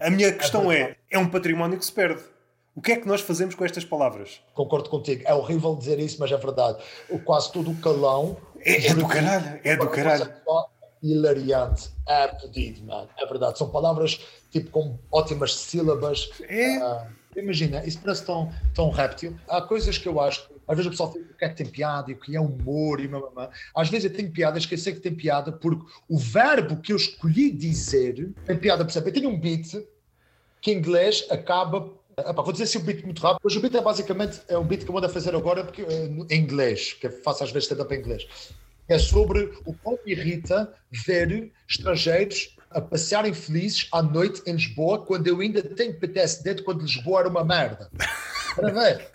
A 0.00 0.10
minha 0.10 0.32
questão 0.32 0.72
é: 0.72 0.96
é 1.10 1.18
um 1.18 1.28
património 1.28 1.78
que 1.78 1.84
se 1.84 1.92
perde. 1.92 2.22
O 2.74 2.82
que 2.82 2.92
é 2.92 2.96
que 2.96 3.08
nós 3.08 3.22
fazemos 3.22 3.54
com 3.54 3.64
estas 3.64 3.84
palavras? 3.84 4.40
Concordo 4.52 4.90
contigo. 4.90 5.22
É 5.26 5.34
horrível 5.34 5.74
dizer 5.74 5.98
isso, 5.98 6.18
mas 6.20 6.30
é 6.30 6.36
verdade. 6.36 6.82
Quase 7.24 7.50
todo 7.50 7.70
o 7.70 7.76
calão. 7.76 8.36
É, 8.60 8.88
é 8.88 8.94
do 8.94 9.08
caralho. 9.08 9.60
É 9.64 9.76
do 9.76 9.88
caralho. 9.88 10.30
Hilariante. 11.12 11.90
É 12.06 12.28
pedido, 12.28 12.84
mano. 12.84 13.08
É 13.18 13.26
verdade. 13.26 13.58
São 13.58 13.70
palavras 13.70 14.20
tipo 14.50 14.70
com 14.70 14.98
ótimas 15.10 15.54
sílabas. 15.54 16.30
É. 16.48 16.78
Uh, 16.78 17.06
imagina, 17.36 17.84
isso 17.84 18.00
parece 18.00 18.24
tão, 18.24 18.52
tão 18.74 18.90
réptil. 18.90 19.36
Há 19.48 19.62
coisas 19.62 19.98
que 19.98 20.08
eu 20.08 20.20
acho 20.20 20.48
às 20.68 20.76
vezes 20.76 20.88
o 20.88 20.90
pessoal 20.90 21.12
fica 21.12 21.24
o 21.32 21.36
que 21.36 21.44
é 21.44 21.48
que 21.48 21.56
tem 21.56 21.66
piada 21.66 22.10
e 22.10 22.14
o 22.14 22.18
que 22.18 22.34
é 22.34 22.40
humor 22.40 23.00
e 23.00 23.06
mamãe. 23.06 23.48
Às 23.74 23.88
vezes 23.88 24.10
eu 24.10 24.16
tenho 24.16 24.30
piada, 24.30 24.58
esqueci 24.58 24.92
que 24.92 25.00
tem 25.00 25.14
piada 25.14 25.52
porque 25.52 25.84
o 26.08 26.18
verbo 26.18 26.78
que 26.78 26.92
eu 26.92 26.96
escolhi 26.96 27.50
dizer 27.50 28.32
tem 28.44 28.56
piada, 28.56 28.84
percebe? 28.84 29.10
Eu 29.10 29.14
tenho 29.14 29.28
um 29.30 29.38
beat 29.38 29.86
que 30.60 30.72
em 30.72 30.78
inglês 30.78 31.24
acaba 31.30 31.94
Epá, 32.18 32.40
vou 32.40 32.50
dizer 32.50 32.64
assim 32.64 32.78
um 32.78 32.82
beat 32.82 33.04
muito 33.04 33.20
rápido, 33.20 33.42
mas 33.44 33.54
o 33.56 33.60
beat 33.60 33.74
é 33.74 33.80
basicamente 33.82 34.40
é 34.48 34.56
um 34.56 34.64
beat 34.64 34.84
que 34.84 34.88
eu 34.88 34.94
mando 34.94 35.04
a 35.04 35.10
fazer 35.10 35.36
agora 35.36 35.62
porque, 35.62 35.82
eh, 35.82 36.08
em 36.30 36.40
inglês, 36.40 36.94
que 36.94 37.10
faço 37.10 37.44
às 37.44 37.52
vezes 37.52 37.64
stand-up 37.64 37.94
em 37.94 37.98
inglês. 37.98 38.26
É 38.88 38.98
sobre 38.98 39.52
o 39.64 39.74
quão 39.74 39.98
irrita 40.06 40.72
ver 40.90 41.52
estrangeiros 41.68 42.56
a 42.70 42.80
passearem 42.80 43.32
felizes 43.32 43.88
à 43.92 44.02
noite 44.02 44.42
em 44.46 44.52
Lisboa 44.52 45.04
quando 45.04 45.26
eu 45.26 45.40
ainda 45.40 45.62
tenho 45.62 45.98
PTSD 45.98 46.54
de 46.54 46.62
quando 46.62 46.82
Lisboa 46.82 47.20
era 47.20 47.28
uma 47.28 47.44
merda. 47.44 47.90
Para 48.56 48.72
ver. 48.72 49.10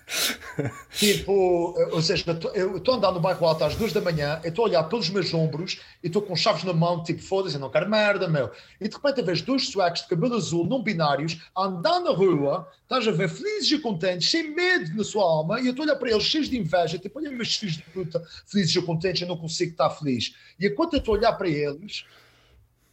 tipo, 0.94 1.76
ou 1.92 2.02
seja, 2.02 2.40
eu 2.54 2.78
estou 2.78 2.94
a 2.94 2.98
andar 2.98 3.12
no 3.12 3.20
bairro 3.20 3.46
alto 3.46 3.64
às 3.64 3.76
duas 3.76 3.92
da 3.92 4.00
manhã, 4.00 4.40
eu 4.44 4.50
estou 4.50 4.66
a 4.66 4.68
olhar 4.70 4.84
pelos 4.84 5.10
meus 5.10 5.34
ombros 5.34 5.82
e 6.04 6.08
estou 6.08 6.22
com 6.22 6.36
chaves 6.36 6.64
na 6.64 6.74
mão, 6.74 7.04
tipo, 7.04 7.22
foda-se, 7.22 7.58
não 7.58 7.70
quero 7.70 7.90
merda, 7.90 8.28
meu. 8.28 8.52
E 8.80 8.88
de 8.88 8.96
repente 8.96 9.22
vejo 9.24 9.46
dois 9.46 9.68
suecos 9.68 10.02
de 10.02 10.08
cabelo 10.08 10.36
azul, 10.36 10.66
não 10.68 10.84
binários, 10.84 11.42
a 11.56 11.66
andar 11.66 12.00
na 12.00 12.12
rua, 12.12 12.68
estás 12.84 13.08
a 13.08 13.12
ver, 13.12 13.30
felizes 13.30 13.72
e 13.72 13.80
contentes, 13.80 14.30
sem 14.30 14.54
medo 14.54 14.96
na 14.96 15.04
sua 15.04 15.24
alma, 15.24 15.60
e 15.60 15.66
eu 15.66 15.72
estou 15.72 15.84
a 15.84 15.88
olhar 15.88 15.96
para 15.98 16.12
eles 16.12 16.24
cheios 16.24 16.50
de 16.50 16.58
inveja, 16.58 17.00
tipo, 17.00 17.20
olha 17.20 17.32
meus 17.32 17.56
filhos 17.56 17.78
de 17.78 17.84
puta, 17.84 18.24
felizes 18.46 18.76
e 18.76 18.82
contentes, 18.82 19.22
eu 19.22 19.28
não 19.28 19.38
consigo 19.38 19.72
estar 19.72 19.90
feliz. 19.90 20.36
E 20.60 20.68
enquanto 20.68 20.94
eu 20.94 21.00
estou 21.00 21.16
a 21.16 21.18
olhar 21.18 21.34
para 21.34 21.50
eles, 21.50 22.06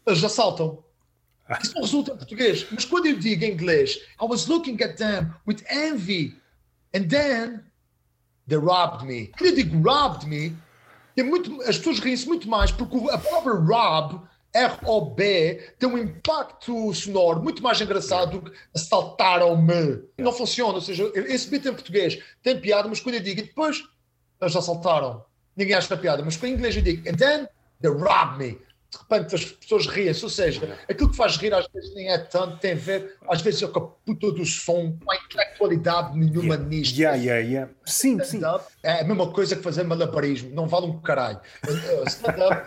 eles 0.06 0.24
assaltam. 0.24 0.82
Isso 1.62 1.74
não 1.74 1.82
resulta 1.82 2.12
em 2.12 2.16
português. 2.16 2.66
Mas 2.70 2.84
quando 2.84 3.06
eu 3.06 3.18
digo 3.18 3.44
em 3.44 3.52
inglês, 3.52 3.96
I 4.20 4.24
was 4.24 4.46
looking 4.46 4.82
at 4.82 4.96
them 4.96 5.32
with 5.46 5.64
envy, 5.70 6.36
and 6.94 7.08
then 7.08 7.64
they 8.46 8.58
robbed 8.58 9.06
me. 9.06 9.28
Quando 9.28 9.50
eu 9.50 9.54
digo 9.54 9.88
robbed 9.88 10.26
me, 10.26 10.54
tem 11.14 11.24
muito, 11.24 11.60
as 11.62 11.78
pessoas 11.78 12.00
riem-se 12.00 12.26
muito 12.26 12.48
mais, 12.48 12.70
porque 12.70 12.96
a 13.10 13.18
palavra 13.18 13.54
rob, 13.54 14.20
R-O-B, 14.54 15.74
tem 15.78 15.88
um 15.88 15.98
impacto 15.98 16.92
sonoro 16.94 17.42
muito 17.42 17.62
mais 17.62 17.80
engraçado 17.80 18.40
do 18.40 18.50
que 18.50 18.56
assaltaram-me. 18.74 20.02
Não 20.18 20.32
funciona, 20.32 20.74
ou 20.74 20.80
seja, 20.80 21.10
esse 21.14 21.48
bit 21.48 21.66
em 21.66 21.72
português 21.72 22.18
tem 22.42 22.60
piada, 22.60 22.88
mas 22.88 23.00
quando 23.00 23.16
eu 23.16 23.20
digo, 23.20 23.42
depois 23.42 23.82
eles 24.40 24.56
assaltaram. 24.56 25.24
Ninguém 25.56 25.74
acha 25.74 25.96
piada, 25.96 26.22
mas 26.24 26.42
em 26.42 26.52
inglês 26.52 26.76
eu 26.76 26.82
digo, 26.82 27.08
and 27.08 27.16
then 27.16 27.48
they 27.80 27.90
robbed 27.90 28.38
me 28.38 28.67
de 28.90 28.98
repente 28.98 29.34
as 29.34 29.44
pessoas 29.44 29.86
riem-se, 29.86 30.24
ou 30.24 30.30
seja, 30.30 30.78
aquilo 30.88 31.10
que 31.10 31.16
faz 31.16 31.36
rir 31.36 31.52
às 31.52 31.66
vezes 31.68 31.94
nem 31.94 32.08
é 32.10 32.18
tanto, 32.18 32.56
tem 32.58 32.72
a 32.72 32.76
ver 32.76 33.16
às 33.28 33.42
vezes 33.42 33.62
com 33.62 33.78
a 33.78 33.82
puta 33.82 34.32
do 34.32 34.44
som, 34.44 34.96
não 35.00 35.12
há 35.12 35.16
intelectualidade 35.16 36.18
nenhuma 36.18 36.54
yeah. 36.54 36.64
nisto. 36.64 36.98
Yeah, 36.98 37.16
yeah, 37.18 37.46
yeah. 37.46 37.72
Sim, 37.84 38.22
sim. 38.24 38.40
É 38.82 39.00
a 39.00 39.04
mesma 39.04 39.30
coisa 39.30 39.56
que 39.56 39.62
fazer 39.62 39.84
malabarismo, 39.84 40.50
não 40.54 40.66
vale 40.66 40.86
um 40.86 41.00
caralho. 41.00 41.40
Stand-up 42.06 42.66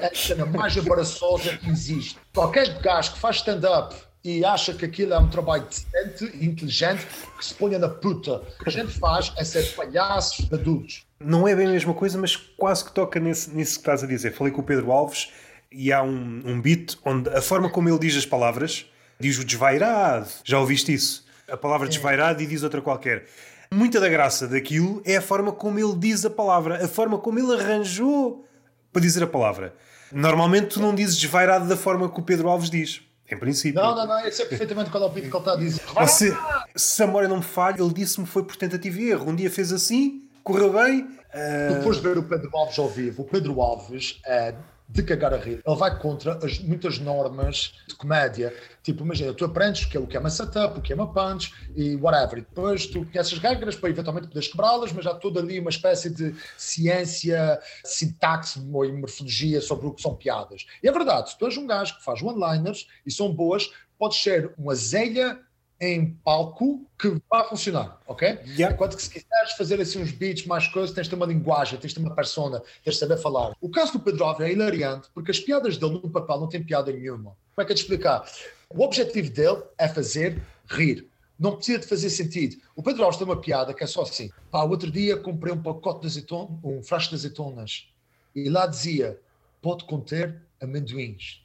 é 0.00 0.06
a 0.06 0.14
cena 0.14 0.46
mais 0.46 0.76
embaraçosa 0.76 1.56
que 1.56 1.68
existe. 1.68 2.18
Qualquer 2.34 2.80
gajo 2.80 3.12
que 3.12 3.18
faz 3.18 3.36
stand-up 3.36 3.94
e 4.24 4.44
acha 4.44 4.74
que 4.74 4.84
aquilo 4.84 5.14
é 5.14 5.18
um 5.18 5.28
trabalho 5.28 5.64
decente 5.64 6.36
e 6.36 6.46
inteligente, 6.46 7.06
que 7.38 7.44
se 7.44 7.54
ponha 7.54 7.78
na 7.78 7.88
puta. 7.88 8.42
O 8.60 8.64
que 8.64 8.68
a 8.68 8.72
gente 8.72 8.98
faz 8.98 9.32
é 9.36 9.44
ser 9.44 9.74
palhaços 9.76 10.52
adultos. 10.52 11.05
Não 11.18 11.48
é 11.48 11.54
bem 11.54 11.66
a 11.66 11.70
mesma 11.70 11.94
coisa, 11.94 12.18
mas 12.18 12.36
quase 12.36 12.84
que 12.84 12.92
toca 12.92 13.18
nesse, 13.18 13.50
nisso 13.50 13.74
que 13.74 13.80
estás 13.80 14.04
a 14.04 14.06
dizer. 14.06 14.32
Falei 14.32 14.52
com 14.52 14.60
o 14.60 14.64
Pedro 14.64 14.92
Alves 14.92 15.30
e 15.72 15.92
há 15.92 16.02
um, 16.02 16.42
um 16.44 16.60
beat 16.60 16.96
onde 17.04 17.28
a 17.30 17.40
forma 17.40 17.70
como 17.70 17.88
ele 17.88 17.98
diz 17.98 18.16
as 18.16 18.26
palavras 18.26 18.86
diz 19.18 19.38
o 19.38 19.44
desvairado. 19.44 20.28
Já 20.44 20.58
ouviste 20.58 20.92
isso? 20.92 21.24
A 21.48 21.56
palavra 21.56 21.88
desvairado 21.88 22.42
e 22.42 22.46
diz 22.46 22.62
outra 22.62 22.80
qualquer. 22.80 23.26
Muita 23.72 23.98
da 23.98 24.08
graça 24.08 24.46
daquilo 24.46 25.02
é 25.04 25.16
a 25.16 25.22
forma 25.22 25.52
como 25.52 25.78
ele 25.78 25.96
diz 25.96 26.24
a 26.24 26.30
palavra, 26.30 26.84
a 26.84 26.88
forma 26.88 27.18
como 27.18 27.38
ele 27.38 27.60
arranjou 27.60 28.44
para 28.92 29.02
dizer 29.02 29.22
a 29.22 29.26
palavra. 29.26 29.74
Normalmente 30.12 30.68
tu 30.68 30.80
não 30.80 30.94
dizes 30.94 31.16
desvairado 31.16 31.66
da 31.68 31.76
forma 31.76 32.08
que 32.10 32.20
o 32.20 32.22
Pedro 32.22 32.48
Alves 32.48 32.70
diz. 32.70 33.02
Em 33.28 33.36
princípio. 33.36 33.80
Não, 33.80 33.92
não, 33.92 34.06
não, 34.06 34.20
eu 34.20 34.30
sei 34.30 34.46
perfeitamente 34.46 34.88
qual 34.88 35.02
é 35.02 35.06
o 35.06 35.08
beat 35.08 35.28
que 35.28 35.36
ele 35.36 35.38
está 35.38 35.52
a 35.52 35.56
dizer. 35.56 35.82
Se, 36.06 36.36
se 36.76 37.02
a 37.02 37.06
memória 37.08 37.28
não 37.28 37.38
me 37.38 37.42
falha, 37.42 37.82
ele 37.82 37.92
disse-me 37.92 38.24
foi 38.24 38.44
por 38.44 38.54
tentativa 38.54 39.00
e 39.00 39.10
erro. 39.10 39.30
Um 39.30 39.34
dia 39.34 39.50
fez 39.50 39.72
assim, 39.72 40.25
correu 40.46 40.72
bem. 40.72 41.02
Uh... 41.02 41.74
Depois 41.74 41.96
de 41.96 42.02
ver 42.02 42.16
o 42.16 42.22
Pedro 42.22 42.56
Alves 42.56 42.78
ao 42.78 42.88
vivo, 42.88 43.22
o 43.22 43.24
Pedro 43.24 43.60
Alves 43.60 44.20
é 44.24 44.54
de 44.88 45.02
cagar 45.02 45.34
a 45.34 45.36
rir. 45.36 45.60
Ele 45.66 45.76
vai 45.76 45.98
contra 45.98 46.38
as, 46.44 46.60
muitas 46.60 47.00
normas 47.00 47.74
de 47.88 47.96
comédia. 47.96 48.54
Tipo, 48.84 49.02
imagina, 49.02 49.34
tu 49.34 49.44
aprendes 49.44 49.84
que 49.84 49.96
é 49.96 50.00
o 50.00 50.06
que 50.06 50.16
é 50.16 50.20
uma 50.20 50.30
setup, 50.30 50.78
o 50.78 50.80
que 50.80 50.92
é 50.92 50.94
uma 50.94 51.12
punch 51.12 51.52
e 51.74 51.96
whatever. 51.96 52.38
E 52.38 52.42
depois 52.42 52.86
tu 52.86 53.04
conheces 53.04 53.32
as 53.32 53.38
regras 53.40 53.74
para 53.74 53.90
eventualmente 53.90 54.28
poderes 54.28 54.46
quebrá-las, 54.48 54.92
mas 54.92 55.04
há 55.04 55.14
toda 55.14 55.40
ali 55.40 55.58
uma 55.58 55.70
espécie 55.70 56.08
de 56.08 56.32
ciência, 56.56 57.60
sintaxe 57.84 58.60
ou 58.72 58.92
morfologia 58.92 59.60
sobre 59.60 59.88
o 59.88 59.92
que 59.92 60.00
são 60.00 60.14
piadas. 60.14 60.64
E 60.80 60.86
é 60.86 60.92
verdade, 60.92 61.30
se 61.30 61.38
tu 61.38 61.46
és 61.46 61.56
um 61.56 61.66
gajo 61.66 61.96
que 61.96 62.04
faz 62.04 62.22
one-liners 62.22 62.86
e 63.04 63.10
são 63.10 63.34
boas, 63.34 63.68
podes 63.98 64.22
ser 64.22 64.54
uma 64.56 64.70
azelha 64.70 65.40
em 65.80 66.10
palco 66.24 66.86
que 66.98 67.20
vai 67.30 67.46
funcionar, 67.48 68.00
ok? 68.06 68.28
Yeah. 68.46 68.74
Enquanto 68.74 68.96
que 68.96 69.02
se 69.02 69.10
quiseres 69.10 69.52
fazer 69.52 69.80
assim 69.80 70.02
uns 70.02 70.10
beats, 70.10 70.46
mais 70.46 70.66
coisas, 70.68 70.94
tens 70.94 71.04
de 71.04 71.10
ter 71.10 71.16
uma 71.16 71.26
linguagem, 71.26 71.78
tens 71.78 71.90
de 71.90 71.96
ter 71.96 72.06
uma 72.06 72.14
persona, 72.14 72.62
tens 72.82 72.94
de 72.94 73.00
saber 73.00 73.18
falar. 73.18 73.54
O 73.60 73.68
caso 73.68 73.92
do 73.92 74.00
Pedro 74.00 74.24
Alves 74.24 74.46
é 74.46 74.52
hilariante 74.52 75.08
porque 75.12 75.30
as 75.30 75.38
piadas 75.38 75.76
dele 75.76 76.00
no 76.02 76.10
papel 76.10 76.40
não 76.40 76.48
têm 76.48 76.62
piada 76.62 76.90
nenhuma. 76.90 77.36
Como 77.54 77.62
é 77.62 77.64
que 77.64 77.72
é 77.72 77.74
de 77.74 77.80
explicar? 77.80 78.26
O 78.70 78.82
objetivo 78.82 79.30
dele 79.30 79.62
é 79.78 79.86
fazer 79.88 80.42
rir. 80.68 81.08
Não 81.38 81.56
precisa 81.56 81.80
de 81.80 81.86
fazer 81.86 82.08
sentido. 82.08 82.56
O 82.74 82.82
Pedro 82.82 83.04
Alves 83.04 83.18
tem 83.18 83.26
uma 83.26 83.40
piada 83.40 83.74
que 83.74 83.84
é 83.84 83.86
só 83.86 84.02
assim. 84.02 84.30
Pá, 84.50 84.62
outro 84.62 84.90
dia 84.90 85.18
comprei 85.18 85.52
um 85.52 85.62
pacote 85.62 86.00
de 86.00 86.06
azeitonas, 86.06 86.58
um 86.64 86.82
frasco 86.82 87.10
de 87.10 87.16
azeitonas 87.16 87.88
e 88.34 88.48
lá 88.48 88.66
dizia, 88.66 89.20
pode 89.60 89.84
conter 89.84 90.42
amendoins. 90.60 91.42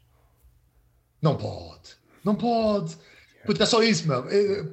Não 1.21 1.35
pode. 1.35 1.99
Não 2.23 2.35
pode 2.35 2.97
Puta, 3.45 3.63
é 3.63 3.65
só 3.65 3.81
isso, 3.81 4.07
meu. 4.07 4.27
É, 4.29 4.65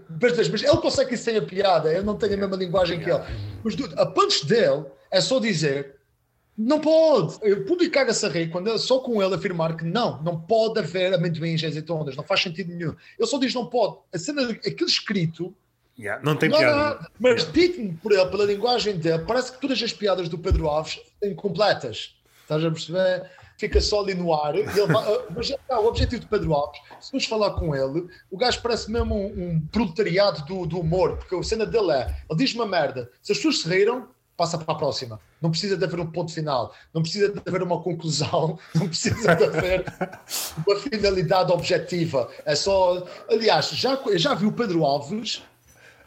mas 0.50 0.62
ele 0.62 0.76
consegue 0.76 1.08
que 1.08 1.14
isso 1.14 1.24
tenha 1.24 1.42
piada, 1.42 1.92
eu 1.92 2.02
não 2.02 2.16
tenho 2.16 2.34
a 2.34 2.36
mesma 2.36 2.56
linguagem 2.56 3.00
que 3.00 3.10
ele. 3.10 3.22
Mas 3.64 3.74
a 3.96 4.06
punch 4.06 4.46
dele 4.46 4.84
é 5.10 5.20
só 5.20 5.38
dizer 5.38 5.98
não 6.58 6.80
pode. 6.80 7.38
Eu 7.40 7.64
publicar 7.64 8.08
essa 8.08 8.28
rei 8.28 8.48
quando 8.48 8.76
só 8.78 8.98
com 8.98 9.22
ele 9.22 9.36
afirmar 9.36 9.76
que 9.76 9.84
não, 9.84 10.20
não 10.24 10.40
pode 10.40 10.80
haver 10.80 11.14
amendoins 11.14 11.62
e 11.62 11.66
azeitonas, 11.66 12.16
não 12.16 12.24
faz 12.24 12.42
sentido 12.42 12.74
nenhum. 12.74 12.96
Ele 13.16 13.28
só 13.28 13.38
diz 13.38 13.54
não 13.54 13.66
pode. 13.66 13.98
A 14.12 14.18
cena, 14.18 14.42
aquele 14.42 14.90
escrito. 14.90 15.54
Yeah, 15.96 16.22
não 16.24 16.36
tem 16.36 16.48
não 16.48 16.58
piada. 16.58 17.08
mas 17.18 17.50
dito 17.52 17.96
por 18.02 18.12
ele, 18.12 18.26
pela 18.26 18.44
linguagem 18.44 18.96
dele, 18.96 19.24
parece 19.26 19.52
que 19.52 19.60
todas 19.60 19.80
as 19.82 19.92
piadas 19.92 20.28
do 20.28 20.38
Pedro 20.38 20.68
Alves 20.68 21.00
são 21.20 21.30
incompletas. 21.30 22.16
Estás 22.42 22.64
a 22.64 22.70
perceber? 22.70 23.30
Fica 23.58 23.80
só 23.80 24.00
ali 24.00 24.14
no 24.14 24.32
ar. 24.32 24.54
Vai, 24.54 25.14
ah, 25.14 25.24
mas 25.34 25.50
o 25.50 25.86
objetivo 25.86 26.22
de 26.22 26.28
Pedro 26.28 26.54
Alves, 26.54 26.80
se 27.00 27.10
fores 27.10 27.26
falar 27.26 27.50
com 27.52 27.74
ele, 27.74 28.08
o 28.30 28.38
gajo 28.38 28.62
parece 28.62 28.90
mesmo 28.90 29.14
um, 29.14 29.26
um 29.26 29.60
proletariado 29.72 30.44
do, 30.46 30.64
do, 30.64 30.80
humor, 30.80 31.18
porque 31.18 31.34
a 31.34 31.42
cena 31.42 31.66
dele 31.66 31.92
é: 31.92 32.16
ele 32.30 32.38
diz 32.38 32.54
uma 32.54 32.66
merda, 32.66 33.10
se 33.20 33.32
as 33.32 33.38
pessoas 33.38 33.60
se 33.60 33.68
riram, 33.68 34.08
passa 34.36 34.56
para 34.56 34.72
a 34.72 34.78
próxima. 34.78 35.20
Não 35.42 35.50
precisa 35.50 35.76
de 35.76 35.84
haver 35.84 36.00
um 36.00 36.10
ponto 36.10 36.32
final, 36.32 36.72
não 36.94 37.02
precisa 37.02 37.28
de 37.28 37.42
haver 37.46 37.62
uma 37.62 37.82
conclusão, 37.82 38.58
não 38.74 38.88
precisa 38.88 39.34
de 39.34 39.44
haver 39.44 39.84
uma 40.66 40.76
finalidade 40.76 41.52
objetiva. 41.52 42.30
É 42.44 42.54
só. 42.54 43.04
Aliás, 43.28 43.68
já, 43.70 44.00
já 44.14 44.34
vi 44.34 44.46
o 44.46 44.52
Pedro 44.52 44.84
Alves 44.84 45.42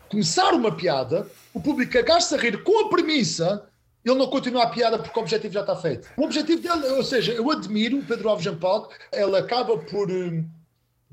começar 0.10 0.54
uma 0.54 0.76
piada, 0.76 1.28
o 1.54 1.62
público 1.62 1.94
cagar-se 1.94 2.36
a 2.36 2.38
rir 2.38 2.64
com 2.64 2.86
a 2.86 2.90
premissa 2.90 3.66
ele 4.04 4.18
não 4.18 4.28
continua 4.28 4.64
a 4.64 4.68
piada 4.68 4.98
porque 4.98 5.18
o 5.18 5.22
objetivo 5.22 5.54
já 5.54 5.62
está 5.62 5.76
feito. 5.76 6.08
O 6.18 6.24
objetivo 6.24 6.62
dele, 6.62 6.88
ou 6.94 7.04
seja, 7.04 7.34
eu 7.34 7.50
admiro 7.52 8.00
o 8.00 8.04
Pedro 8.04 8.30
Alves 8.30 8.44
Jampal, 8.44 8.90
ele 9.12 9.38
acaba 9.38 9.78
por 9.78 10.10
um, 10.10 10.46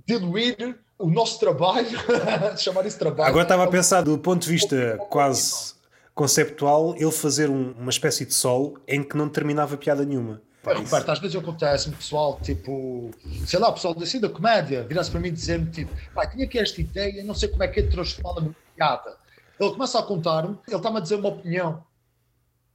diluir 0.06 0.78
o 0.98 1.10
nosso 1.10 1.38
trabalho, 1.38 1.98
chamar 2.56 2.86
isso 2.86 2.98
trabalho. 2.98 3.28
Agora 3.28 3.42
estava 3.44 3.64
a 3.64 3.68
pensar 3.68 4.02
do 4.02 4.18
ponto 4.18 4.42
de 4.42 4.48
vista 4.48 4.98
quase 5.10 5.74
conceptual, 6.14 6.96
ele 6.96 7.12
fazer 7.12 7.48
um, 7.48 7.72
uma 7.78 7.90
espécie 7.90 8.24
de 8.26 8.34
sol 8.34 8.76
em 8.88 9.02
que 9.02 9.16
não 9.16 9.28
terminava 9.28 9.76
piada 9.76 10.04
nenhuma. 10.04 10.42
Roberto, 10.64 11.10
às 11.10 11.18
vezes 11.18 11.36
acontece-me 11.36 11.94
pessoal, 11.94 12.38
tipo, 12.42 13.10
sei 13.46 13.58
lá, 13.58 13.68
o 13.68 13.72
pessoal 13.72 13.96
assim 14.02 14.20
da 14.20 14.28
comédia, 14.28 14.82
vira-se 14.82 15.10
para 15.10 15.20
mim 15.20 15.32
dizer-me, 15.32 15.70
tipo, 15.70 15.90
pai, 16.14 16.28
tinha 16.28 16.44
aqui 16.44 16.58
esta 16.58 16.80
ideia, 16.80 17.24
não 17.24 17.34
sei 17.34 17.48
como 17.48 17.62
é 17.62 17.68
que 17.68 17.80
é 17.80 17.82
transformá-la 17.84 18.40
numa 18.42 18.56
piada. 18.74 19.16
Ele 19.58 19.70
começa 19.70 19.98
a 19.98 20.02
contar-me, 20.02 20.58
ele 20.66 20.76
está-me 20.76 20.98
a 20.98 21.00
dizer 21.00 21.14
uma 21.14 21.28
opinião. 21.28 21.82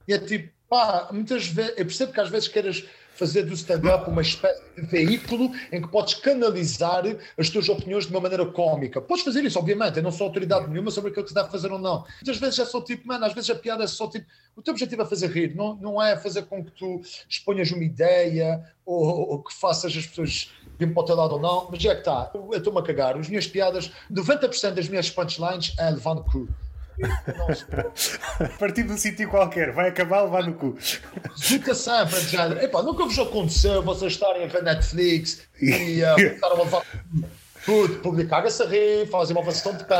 E 0.06 0.12
é 0.12 0.18
tipo, 0.18 0.52
pá, 0.68 1.08
muitas 1.12 1.46
vezes, 1.46 1.72
eu 1.76 1.84
percebo 1.84 2.12
que 2.12 2.20
às 2.20 2.28
vezes 2.28 2.48
queiras 2.48 2.84
fazer 3.14 3.44
do 3.44 3.54
stand-up 3.54 4.10
uma 4.10 4.22
espécie 4.22 4.62
de 4.76 4.82
veículo 4.82 5.52
em 5.70 5.80
que 5.80 5.88
podes 5.88 6.14
canalizar 6.14 7.04
as 7.38 7.48
tuas 7.48 7.68
opiniões 7.68 8.06
de 8.06 8.10
uma 8.10 8.20
maneira 8.20 8.44
cómica. 8.46 9.00
Podes 9.00 9.24
fazer 9.24 9.44
isso, 9.44 9.58
obviamente, 9.58 9.96
eu 9.96 10.02
não 10.02 10.10
sou 10.10 10.26
autoridade 10.26 10.68
nenhuma 10.68 10.90
sobre 10.90 11.10
aquilo 11.10 11.24
que 11.24 11.30
se 11.30 11.34
deve 11.34 11.50
fazer 11.50 11.70
ou 11.70 11.78
não. 11.78 12.04
Muitas 12.16 12.38
vezes 12.38 12.58
é 12.58 12.64
só 12.64 12.80
tipo, 12.80 13.06
mano, 13.06 13.24
às 13.24 13.32
vezes 13.32 13.50
a 13.50 13.54
piada 13.54 13.84
é 13.84 13.86
só 13.86 14.08
tipo, 14.08 14.26
o 14.56 14.62
teu 14.62 14.72
objetivo 14.72 15.02
é 15.02 15.06
fazer 15.06 15.28
rir, 15.28 15.54
não, 15.54 15.76
não 15.76 16.02
é 16.02 16.16
fazer 16.16 16.42
com 16.42 16.64
que 16.64 16.72
tu 16.72 17.00
exponhas 17.28 17.70
uma 17.70 17.84
ideia 17.84 18.64
ou, 18.84 19.30
ou 19.30 19.42
que 19.42 19.54
faças 19.54 19.96
as 19.96 20.06
pessoas 20.06 20.52
vir 20.78 20.92
para 20.92 21.02
o 21.02 21.06
teu 21.06 21.14
lado 21.14 21.34
ou 21.34 21.40
não, 21.40 21.68
mas 21.70 21.80
já 21.80 21.92
é 21.92 21.94
que 21.94 22.00
está, 22.00 22.30
eu 22.34 22.50
estou-me 22.52 22.80
a 22.80 22.82
cagar, 22.82 23.16
as 23.16 23.28
minhas 23.28 23.46
piadas, 23.46 23.92
90% 24.10 24.72
das 24.72 24.88
minhas 24.88 25.08
punchlines 25.08 25.72
é 25.78 25.88
levando 25.88 26.24
cru. 26.24 26.48
Partir 28.58 28.84
de 28.84 28.92
um 28.92 28.96
sítio 28.96 29.28
qualquer, 29.28 29.72
vai 29.72 29.88
acabar 29.88 30.22
levar 30.22 30.46
no 30.46 30.54
cu. 30.54 30.76
Fica 31.38 31.74
sempre, 31.74 32.20
género. 32.20 32.60
Epá, 32.60 32.82
nunca 32.82 33.04
vos 33.04 33.18
aconteceu 33.18 33.82
vocês 33.82 34.12
estarem 34.12 34.44
a 34.44 34.46
ver 34.46 34.62
Netflix 34.62 35.42
e 35.60 36.02
uh, 36.04 36.44
a 36.44 36.54
levar 36.54 36.82
tudo, 37.64 37.94
publicar-se 38.00 38.62
a 38.62 38.66
rir, 38.66 39.08
fazem 39.08 39.36
uma 39.36 39.44
versão 39.44 39.74
de 39.74 39.84
pé, 39.84 39.96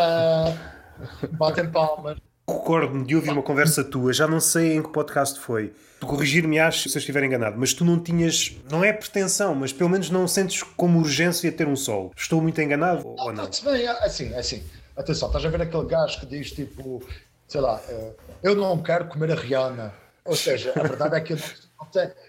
batem 1.32 1.70
palmas. 1.70 2.18
Recordo-me 2.46 3.06
de 3.06 3.16
ouvir 3.16 3.30
uma 3.30 3.42
conversa 3.42 3.82
tua, 3.82 4.12
já 4.12 4.28
não 4.28 4.38
sei 4.38 4.76
em 4.76 4.82
que 4.82 4.90
podcast 4.90 5.40
foi. 5.40 5.72
Corrigir-me, 6.00 6.58
acho, 6.58 6.90
se 6.90 6.98
eu 6.98 7.00
estiver 7.00 7.24
enganado, 7.24 7.56
mas 7.58 7.72
tu 7.72 7.82
não 7.86 7.98
tinhas, 7.98 8.54
não 8.70 8.84
é 8.84 8.92
pretensão, 8.92 9.54
mas 9.54 9.72
pelo 9.72 9.88
menos 9.88 10.10
não 10.10 10.28
sentes 10.28 10.62
como 10.62 10.98
urgência 10.98 11.50
ter 11.50 11.66
um 11.66 11.74
solo. 11.74 12.12
Estou 12.14 12.42
muito 12.42 12.60
enganado 12.60 13.02
não, 13.02 13.24
ou 13.24 13.32
não? 13.32 13.48
Bem, 13.64 13.86
é 13.86 13.90
assim, 14.04 14.34
é 14.34 14.38
assim. 14.38 14.62
Atenção, 14.96 15.28
estás 15.28 15.44
a 15.44 15.48
ver 15.48 15.62
aquele 15.62 15.86
gajo 15.86 16.20
que 16.20 16.26
diz 16.26 16.52
tipo, 16.52 17.02
sei 17.48 17.60
lá, 17.60 17.80
eh, 17.88 18.12
eu 18.42 18.54
não 18.54 18.80
quero 18.80 19.08
comer 19.08 19.32
a 19.32 19.34
Rihanna. 19.34 19.92
Ou 20.24 20.36
seja, 20.36 20.72
a 20.76 20.82
verdade 20.82 21.16
é 21.16 21.20
que 21.20 21.32
eu 21.34 21.38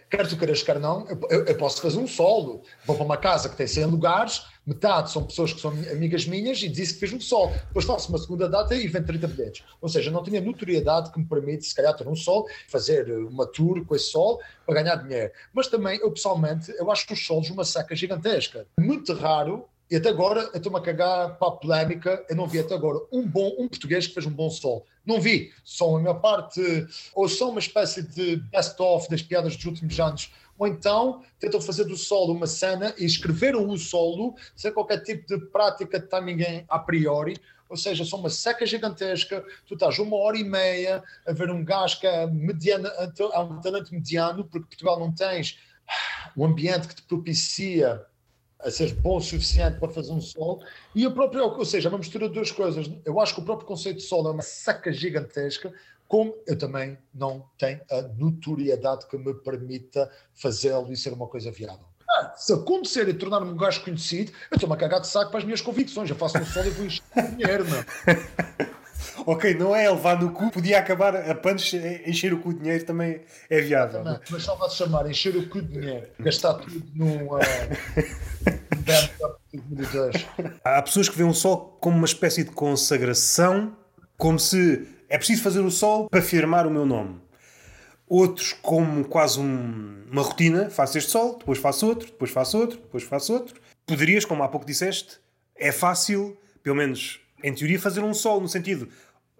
quer 0.09 0.27
tu 0.27 0.37
queiras, 0.37 0.61
quer 0.61 0.79
não, 0.79 1.07
eu, 1.29 1.45
eu, 1.45 1.57
posso 1.57 1.81
fazer 1.81 1.97
um 1.97 2.07
solo. 2.07 2.61
Vou 2.85 2.95
para 2.95 3.05
uma 3.05 3.17
casa 3.17 3.47
que 3.47 3.55
tem 3.55 3.67
100 3.67 3.85
lugares, 3.85 4.45
metade 4.65 5.11
são 5.11 5.23
pessoas 5.23 5.53
que 5.53 5.61
são 5.61 5.71
amigas 5.71 6.25
minhas 6.25 6.61
e 6.61 6.67
disse 6.67 6.95
que 6.95 6.99
fiz 6.99 7.13
um 7.13 7.21
solo. 7.21 7.53
Depois 7.67 7.85
faço 7.85 8.09
uma 8.09 8.17
segunda 8.17 8.49
data 8.49 8.75
e 8.75 8.87
vendo 8.87 9.05
30 9.05 9.27
bilhetes. 9.27 9.63
Ou 9.79 9.87
seja, 9.87 10.11
não 10.11 10.23
tinha 10.23 10.41
notoriedade 10.41 11.11
que 11.11 11.19
me 11.19 11.25
permite, 11.25 11.65
se 11.65 11.75
calhar, 11.75 11.95
ter 11.95 12.07
um 12.07 12.15
sol, 12.15 12.47
fazer 12.67 13.09
uma 13.11 13.45
tour 13.45 13.85
com 13.85 13.95
esse 13.95 14.11
sol 14.11 14.41
para 14.65 14.75
ganhar 14.81 14.95
dinheiro. 14.95 15.31
Mas 15.53 15.67
também, 15.67 15.99
eu 15.99 16.11
pessoalmente, 16.11 16.73
eu 16.77 16.91
acho 16.91 17.07
que 17.07 17.13
os 17.13 17.25
solos 17.25 17.49
uma 17.49 17.63
seca 17.63 17.95
gigantesca. 17.95 18.65
Muito 18.77 19.13
raro 19.13 19.69
e 19.89 19.95
até 19.95 20.09
agora, 20.09 20.49
eu 20.53 20.57
estou-me 20.57 20.79
a 20.79 20.81
cagar 20.81 21.37
para 21.37 21.47
a 21.47 21.51
polémica, 21.51 22.25
eu 22.27 22.35
não 22.35 22.47
vi 22.47 22.59
até 22.59 22.73
agora 22.73 22.99
um 23.11 23.27
bom, 23.27 23.55
um 23.59 23.67
português 23.67 24.07
que 24.07 24.13
fez 24.13 24.25
um 24.25 24.31
bom 24.31 24.49
sol. 24.49 24.85
Não 25.05 25.21
vi. 25.21 25.53
São 25.63 25.95
a 25.95 25.99
minha 25.99 26.15
parte, 26.15 26.59
ou 27.13 27.29
são 27.29 27.51
uma 27.51 27.59
espécie 27.59 28.01
de 28.01 28.37
best-of 28.37 29.07
das 29.09 29.21
piadas 29.21 29.55
dos 29.55 29.65
últimos 29.65 29.99
anos, 29.99 30.33
ou 30.57 30.67
então 30.67 31.21
tentam 31.39 31.61
fazer 31.61 31.83
do 31.83 31.95
solo 31.95 32.33
uma 32.33 32.47
cena 32.47 32.95
e 32.97 33.05
escreveram 33.05 33.69
o 33.69 33.77
solo 33.77 34.35
sem 34.55 34.71
qualquer 34.71 35.03
tipo 35.03 35.27
de 35.27 35.45
prática 35.47 35.99
de 35.99 36.07
timing 36.07 36.65
a 36.67 36.79
priori, 36.79 37.37
ou 37.69 37.77
seja, 37.77 38.05
são 38.05 38.19
uma 38.19 38.29
seca 38.29 38.65
gigantesca, 38.65 39.43
tu 39.67 39.73
estás 39.73 39.99
uma 39.99 40.17
hora 40.17 40.37
e 40.37 40.43
meia 40.43 41.03
a 41.27 41.33
ver 41.33 41.49
um 41.51 41.63
gajo 41.63 41.99
que 41.99 42.07
é 42.07 42.25
mediano, 42.25 42.89
há 43.33 43.41
um 43.41 43.59
talento 43.59 43.93
mediano, 43.93 44.45
porque 44.45 44.67
Portugal 44.67 44.99
não 44.99 45.11
tens 45.11 45.59
um 46.35 46.45
ambiente 46.45 46.87
que 46.87 46.95
te 46.95 47.03
propicia 47.03 48.03
a 48.65 48.71
ser 48.71 48.93
bom 48.95 49.17
o 49.17 49.21
suficiente 49.21 49.79
para 49.79 49.89
fazer 49.89 50.11
um 50.11 50.19
sol, 50.19 50.61
e 50.95 51.05
a 51.05 51.11
própria, 51.11 51.43
ou 51.43 51.65
seja, 51.65 51.87
uma 51.87 51.99
mistura 51.99 52.27
de 52.27 52.33
duas 52.33 52.51
coisas. 52.51 52.89
Eu 53.05 53.19
acho 53.19 53.35
que 53.35 53.41
o 53.41 53.45
próprio 53.45 53.67
conceito 53.67 53.97
de 53.97 54.03
sol 54.03 54.27
é 54.27 54.31
uma 54.31 54.41
saca 54.41 54.91
gigantesca, 54.91 55.71
como 56.07 56.35
eu 56.47 56.57
também 56.57 56.97
não 57.13 57.45
tenho 57.57 57.79
a 57.91 58.01
notoriedade 58.01 59.07
que 59.07 59.17
me 59.17 59.33
permita 59.33 60.11
fazê-lo 60.33 60.91
e 60.91 60.97
ser 60.97 61.13
uma 61.13 61.27
coisa 61.27 61.51
viável. 61.51 61.85
Ah, 62.09 62.33
se 62.35 62.53
acontecer 62.53 63.07
e 63.07 63.13
tornar-me 63.13 63.51
um 63.51 63.57
gajo 63.57 63.83
conhecido, 63.83 64.31
eu 64.51 64.55
estou-me 64.55 64.75
a 64.75 64.77
cagar 64.77 65.01
de 65.01 65.07
saco 65.07 65.31
para 65.31 65.39
as 65.39 65.43
minhas 65.43 65.61
convicções. 65.61 66.09
Eu 66.09 66.15
faço 66.15 66.37
um 66.37 66.45
sol 66.45 66.65
e 66.65 66.69
vou 66.69 66.85
encher 66.85 67.03
dinheiro, 67.35 67.65
não. 67.65 68.65
ok, 69.25 69.53
não 69.55 69.75
é 69.75 69.89
levar 69.89 70.21
no 70.21 70.31
cu, 70.31 70.51
podia 70.51 70.79
acabar 70.79 71.15
a 71.15 71.35
punch, 71.35 71.75
encher 72.05 72.33
o 72.33 72.39
cu 72.39 72.53
de 72.53 72.59
dinheiro 72.59 72.85
também 72.85 73.21
é 73.49 73.61
viável. 73.61 74.03
Não, 74.03 74.19
mas 74.29 74.43
só 74.43 74.55
vai-se 74.55 74.75
chamar 74.75 75.09
encher 75.09 75.35
o 75.35 75.49
cu 75.49 75.61
de 75.61 75.79
dinheiro, 75.79 76.07
gastar 76.19 76.53
tudo 76.55 76.83
num. 76.93 77.25
Uh, 77.25 77.39
Há 80.63 80.81
pessoas 80.81 81.09
que 81.09 81.17
veem 81.17 81.29
o 81.29 81.33
sol 81.33 81.77
como 81.79 81.97
uma 81.97 82.05
espécie 82.05 82.43
de 82.43 82.51
consagração, 82.51 83.75
como 84.17 84.37
se 84.39 84.87
é 85.09 85.17
preciso 85.17 85.41
fazer 85.41 85.59
o 85.61 85.71
sol 85.71 86.09
para 86.09 86.21
firmar 86.21 86.67
o 86.67 86.71
meu 86.71 86.85
nome. 86.85 87.21
Outros 88.07 88.53
como 88.53 89.03
quase 89.05 89.39
um, 89.39 90.03
uma 90.11 90.21
rotina, 90.21 90.69
faço 90.69 90.97
este 90.97 91.09
sol, 91.09 91.37
depois 91.39 91.57
faço 91.57 91.87
outro, 91.87 92.07
depois 92.07 92.29
faço 92.29 92.59
outro, 92.59 92.77
depois 92.77 93.03
faço 93.03 93.33
outro. 93.33 93.59
Poderias, 93.85 94.25
como 94.25 94.43
há 94.43 94.47
pouco 94.47 94.65
disseste, 94.65 95.19
é 95.55 95.71
fácil, 95.71 96.37
pelo 96.61 96.75
menos 96.75 97.19
em 97.43 97.53
teoria, 97.53 97.79
fazer 97.79 98.01
um 98.01 98.13
solo, 98.13 98.41
no 98.41 98.47
sentido, 98.47 98.89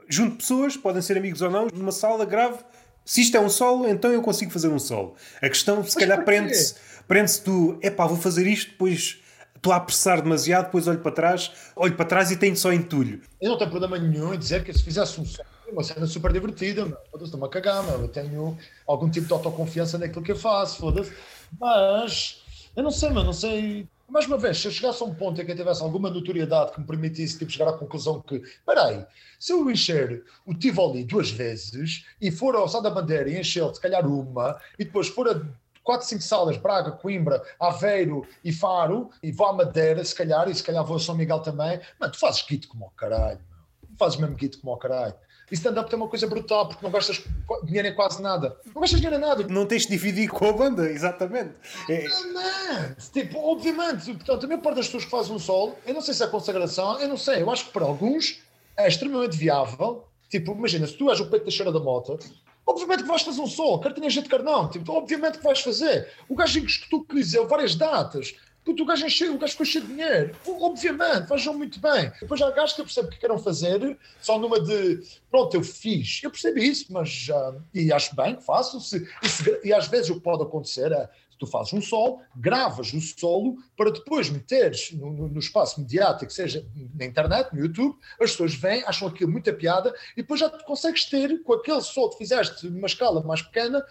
junto 0.09 0.37
pessoas, 0.37 0.77
podem 0.77 1.01
ser 1.01 1.17
amigos 1.17 1.41
ou 1.41 1.49
não, 1.49 1.67
numa 1.73 1.91
sala 1.91 2.25
grave. 2.25 2.57
Se 3.03 3.21
isto 3.21 3.37
é 3.37 3.39
um 3.39 3.49
solo, 3.49 3.87
então 3.87 4.11
eu 4.11 4.21
consigo 4.21 4.51
fazer 4.51 4.67
um 4.67 4.79
solo. 4.79 5.15
A 5.41 5.47
questão, 5.47 5.83
se 5.83 5.95
Mas 5.95 5.95
calhar, 5.95 6.25
prende-se 6.25 6.75
prende 7.07 7.39
do 7.41 7.79
epá, 7.81 8.05
vou 8.05 8.17
fazer 8.17 8.47
isto, 8.47 8.71
depois 8.71 9.21
estou 9.55 9.73
a 9.73 9.77
apressar 9.77 10.21
demasiado, 10.21 10.65
depois 10.65 10.87
olho 10.87 10.99
para 10.99 11.11
trás, 11.11 11.51
olho 11.75 11.95
para 11.95 12.05
trás 12.05 12.31
e 12.31 12.37
tenho 12.37 12.55
só 12.55 12.71
entulho. 12.71 13.21
Eu 13.41 13.51
não 13.51 13.57
tenho 13.57 13.69
problema 13.69 13.97
nenhum 13.97 14.33
em 14.33 14.37
dizer 14.37 14.63
que 14.63 14.73
se 14.73 14.83
fizesse 14.83 15.19
um 15.19 15.25
solo, 15.25 15.47
uma 15.71 15.83
cena 15.83 16.05
super 16.05 16.31
divertida, 16.31 16.85
foda-se, 17.11 17.25
estou-me 17.25 17.45
a 17.45 17.49
cagar, 17.49 17.83
meu. 17.83 18.01
eu 18.01 18.07
tenho 18.07 18.57
algum 18.87 19.09
tipo 19.09 19.27
de 19.27 19.33
autoconfiança 19.33 19.97
naquilo 19.97 20.23
que 20.23 20.31
eu 20.31 20.35
faço, 20.35 20.77
foda-se. 20.79 21.11
Mas, 21.59 22.43
eu 22.75 22.83
não 22.83 22.91
sei, 22.91 23.09
mano, 23.09 23.25
não 23.25 23.33
sei 23.33 23.87
mais 24.07 24.27
uma 24.27 24.37
vez, 24.37 24.59
se 24.59 24.67
eu 24.67 24.71
chegasse 24.71 25.01
a 25.01 25.05
um 25.05 25.13
ponto 25.13 25.41
em 25.41 25.45
que 25.45 25.51
eu 25.51 25.55
tivesse 25.55 25.81
alguma 25.81 26.09
notoriedade 26.09 26.71
que 26.71 26.79
me 26.79 26.85
permitisse 26.85 27.39
tipo, 27.39 27.51
chegar 27.51 27.69
à 27.69 27.73
conclusão 27.73 28.21
que, 28.21 28.41
peraí, 28.65 29.05
se 29.39 29.51
eu 29.51 29.69
encher 29.69 30.23
o 30.45 30.53
Tivoli 30.53 31.03
duas 31.03 31.31
vezes 31.31 32.05
e 32.21 32.31
for 32.31 32.55
ao 32.55 32.67
Sá 32.67 32.79
da 32.79 32.89
Bandeira 32.89 33.29
e 33.29 33.39
encher 33.39 33.73
se 33.73 33.81
calhar 33.81 34.05
uma, 34.07 34.59
e 34.77 34.85
depois 34.85 35.07
for 35.07 35.27
a 35.27 35.41
quatro, 35.83 36.07
cinco 36.07 36.23
salas, 36.23 36.57
Braga, 36.57 36.91
Coimbra, 36.91 37.43
Aveiro 37.59 38.27
e 38.43 38.51
Faro, 38.51 39.09
e 39.21 39.31
vou 39.31 39.47
à 39.47 39.53
Madeira, 39.53 40.03
se 40.03 40.15
calhar, 40.15 40.49
e 40.49 40.55
se 40.55 40.63
calhar 40.63 40.83
vou 40.83 40.97
a 40.97 40.99
São 40.99 41.15
Miguel 41.15 41.39
também, 41.39 41.79
mano, 41.99 42.11
tu 42.11 42.19
fazes 42.19 42.41
kit 42.41 42.67
como 42.67 42.85
o 42.85 42.91
caralho, 42.91 43.39
meu. 43.49 43.97
fazes 43.97 44.19
mesmo 44.19 44.35
kit 44.35 44.57
como 44.57 44.73
o 44.73 44.77
caralho. 44.77 45.15
E 45.51 45.53
stand-up 45.53 45.89
tem 45.89 45.97
uma 45.97 46.07
coisa 46.07 46.25
brutal, 46.25 46.67
porque 46.67 46.83
não 46.83 46.91
gastas 46.91 47.21
dinheiro 47.63 47.87
em 47.87 47.95
quase 47.95 48.21
nada. 48.21 48.57
Não 48.73 48.81
gastas 48.81 48.99
dinheiro 48.99 49.17
em 49.17 49.27
nada. 49.27 49.47
Não 49.47 49.65
tens 49.65 49.83
de 49.83 49.89
dividir 49.89 50.27
com 50.29 50.49
a 50.49 50.53
banda, 50.53 50.89
exatamente. 50.89 51.53
É... 51.89 52.07
Não, 52.07 52.95
tipo, 53.13 53.39
obviamente, 53.39 54.13
portanto, 54.13 54.43
a 54.43 54.47
maior 54.47 54.61
parte 54.61 54.77
das 54.77 54.85
pessoas 54.87 55.05
que 55.05 55.11
fazem 55.11 55.35
um 55.35 55.39
solo, 55.39 55.75
eu 55.85 55.93
não 55.93 56.01
sei 56.01 56.13
se 56.13 56.23
é 56.23 56.27
consagração, 56.27 56.99
eu 56.99 57.07
não 57.07 57.17
sei, 57.17 57.41
eu 57.41 57.51
acho 57.51 57.65
que 57.65 57.71
para 57.71 57.85
alguns 57.85 58.41
é 58.75 58.87
extremamente 58.87 59.37
viável. 59.37 60.07
Tipo, 60.29 60.53
imagina, 60.53 60.87
se 60.87 60.93
tu 60.93 61.09
és 61.09 61.19
o 61.19 61.29
peito 61.29 61.45
da 61.45 61.51
cheira 61.51 61.71
da 61.71 61.79
moto, 61.79 62.17
obviamente 62.65 63.03
que 63.03 63.07
vais 63.07 63.21
fazer 63.21 63.39
um 63.39 63.47
solo, 63.47 63.79
quer 63.79 63.93
tenha 63.93 64.09
gente, 64.09 64.27
quer 64.27 64.41
não. 64.41 64.67
Tipo, 64.67 64.91
obviamente 64.93 65.37
que 65.37 65.43
vais 65.43 65.61
fazer. 65.61 66.09
O 66.27 66.35
gajo 66.35 66.61
que 66.61 66.89
tu 66.89 67.05
dizes 67.13 67.35
várias 67.47 67.75
datas, 67.75 68.35
Puto, 68.65 68.81
o 68.81 68.85
gajo 68.85 69.05
encheu, 69.05 69.35
o 69.35 69.37
gajo 69.37 69.51
ficou 69.51 69.65
cheio 69.65 69.85
de 69.85 69.93
dinheiro. 69.93 70.35
Obviamente, 70.47 71.29
vejam 71.29 71.53
muito 71.53 71.79
bem. 71.79 72.11
Depois 72.19 72.41
há 72.41 72.49
gajos 72.49 72.73
que 72.73 72.81
eu 72.81 72.85
percebo 72.85 73.09
que 73.09 73.19
queiram 73.19 73.37
fazer 73.37 73.97
só 74.19 74.39
numa 74.39 74.59
de 74.59 75.03
pronto, 75.29 75.55
eu 75.55 75.63
fiz. 75.63 76.19
Eu 76.23 76.31
percebo 76.31 76.57
isso, 76.57 76.91
mas 76.91 77.07
já. 77.07 77.55
E 77.73 77.93
acho 77.93 78.15
bem 78.15 78.35
que 78.35 78.43
faço. 78.43 78.81
Se, 78.81 79.07
e, 79.21 79.29
se, 79.29 79.61
e, 79.63 79.71
às 79.71 79.87
vezes 79.87 80.09
o 80.09 80.15
que 80.15 80.21
pode 80.21 80.41
acontecer 80.41 80.91
é 80.91 81.07
Tu 81.37 81.45
fazes 81.45 81.73
um 81.73 81.81
solo, 81.81 82.21
gravas 82.35 82.93
o 82.93 83.01
solo 83.01 83.57
para 83.75 83.91
depois 83.91 84.29
meteres 84.29 84.91
no, 84.93 85.11
no, 85.11 85.27
no, 85.27 85.39
espaço 85.39 85.81
mediático, 85.81 86.31
seja 86.31 86.65
na 86.93 87.05
internet, 87.05 87.53
no 87.53 87.59
YouTube, 87.59 87.97
as 88.21 88.31
pessoas 88.31 88.55
vêm, 88.55 88.83
acham 88.85 89.07
aquilo 89.07 89.31
muita 89.31 89.51
piada 89.51 89.93
e 90.15 90.21
depois 90.21 90.39
já 90.39 90.49
consegues 90.49 91.05
ter, 91.05 91.43
com 91.43 91.53
aquele 91.53 91.81
solo 91.81 92.11
que 92.11 92.19
fizeste 92.19 92.67
numa 92.67 92.87
escala 92.87 93.21
mais 93.21 93.41
pequena, 93.41 93.85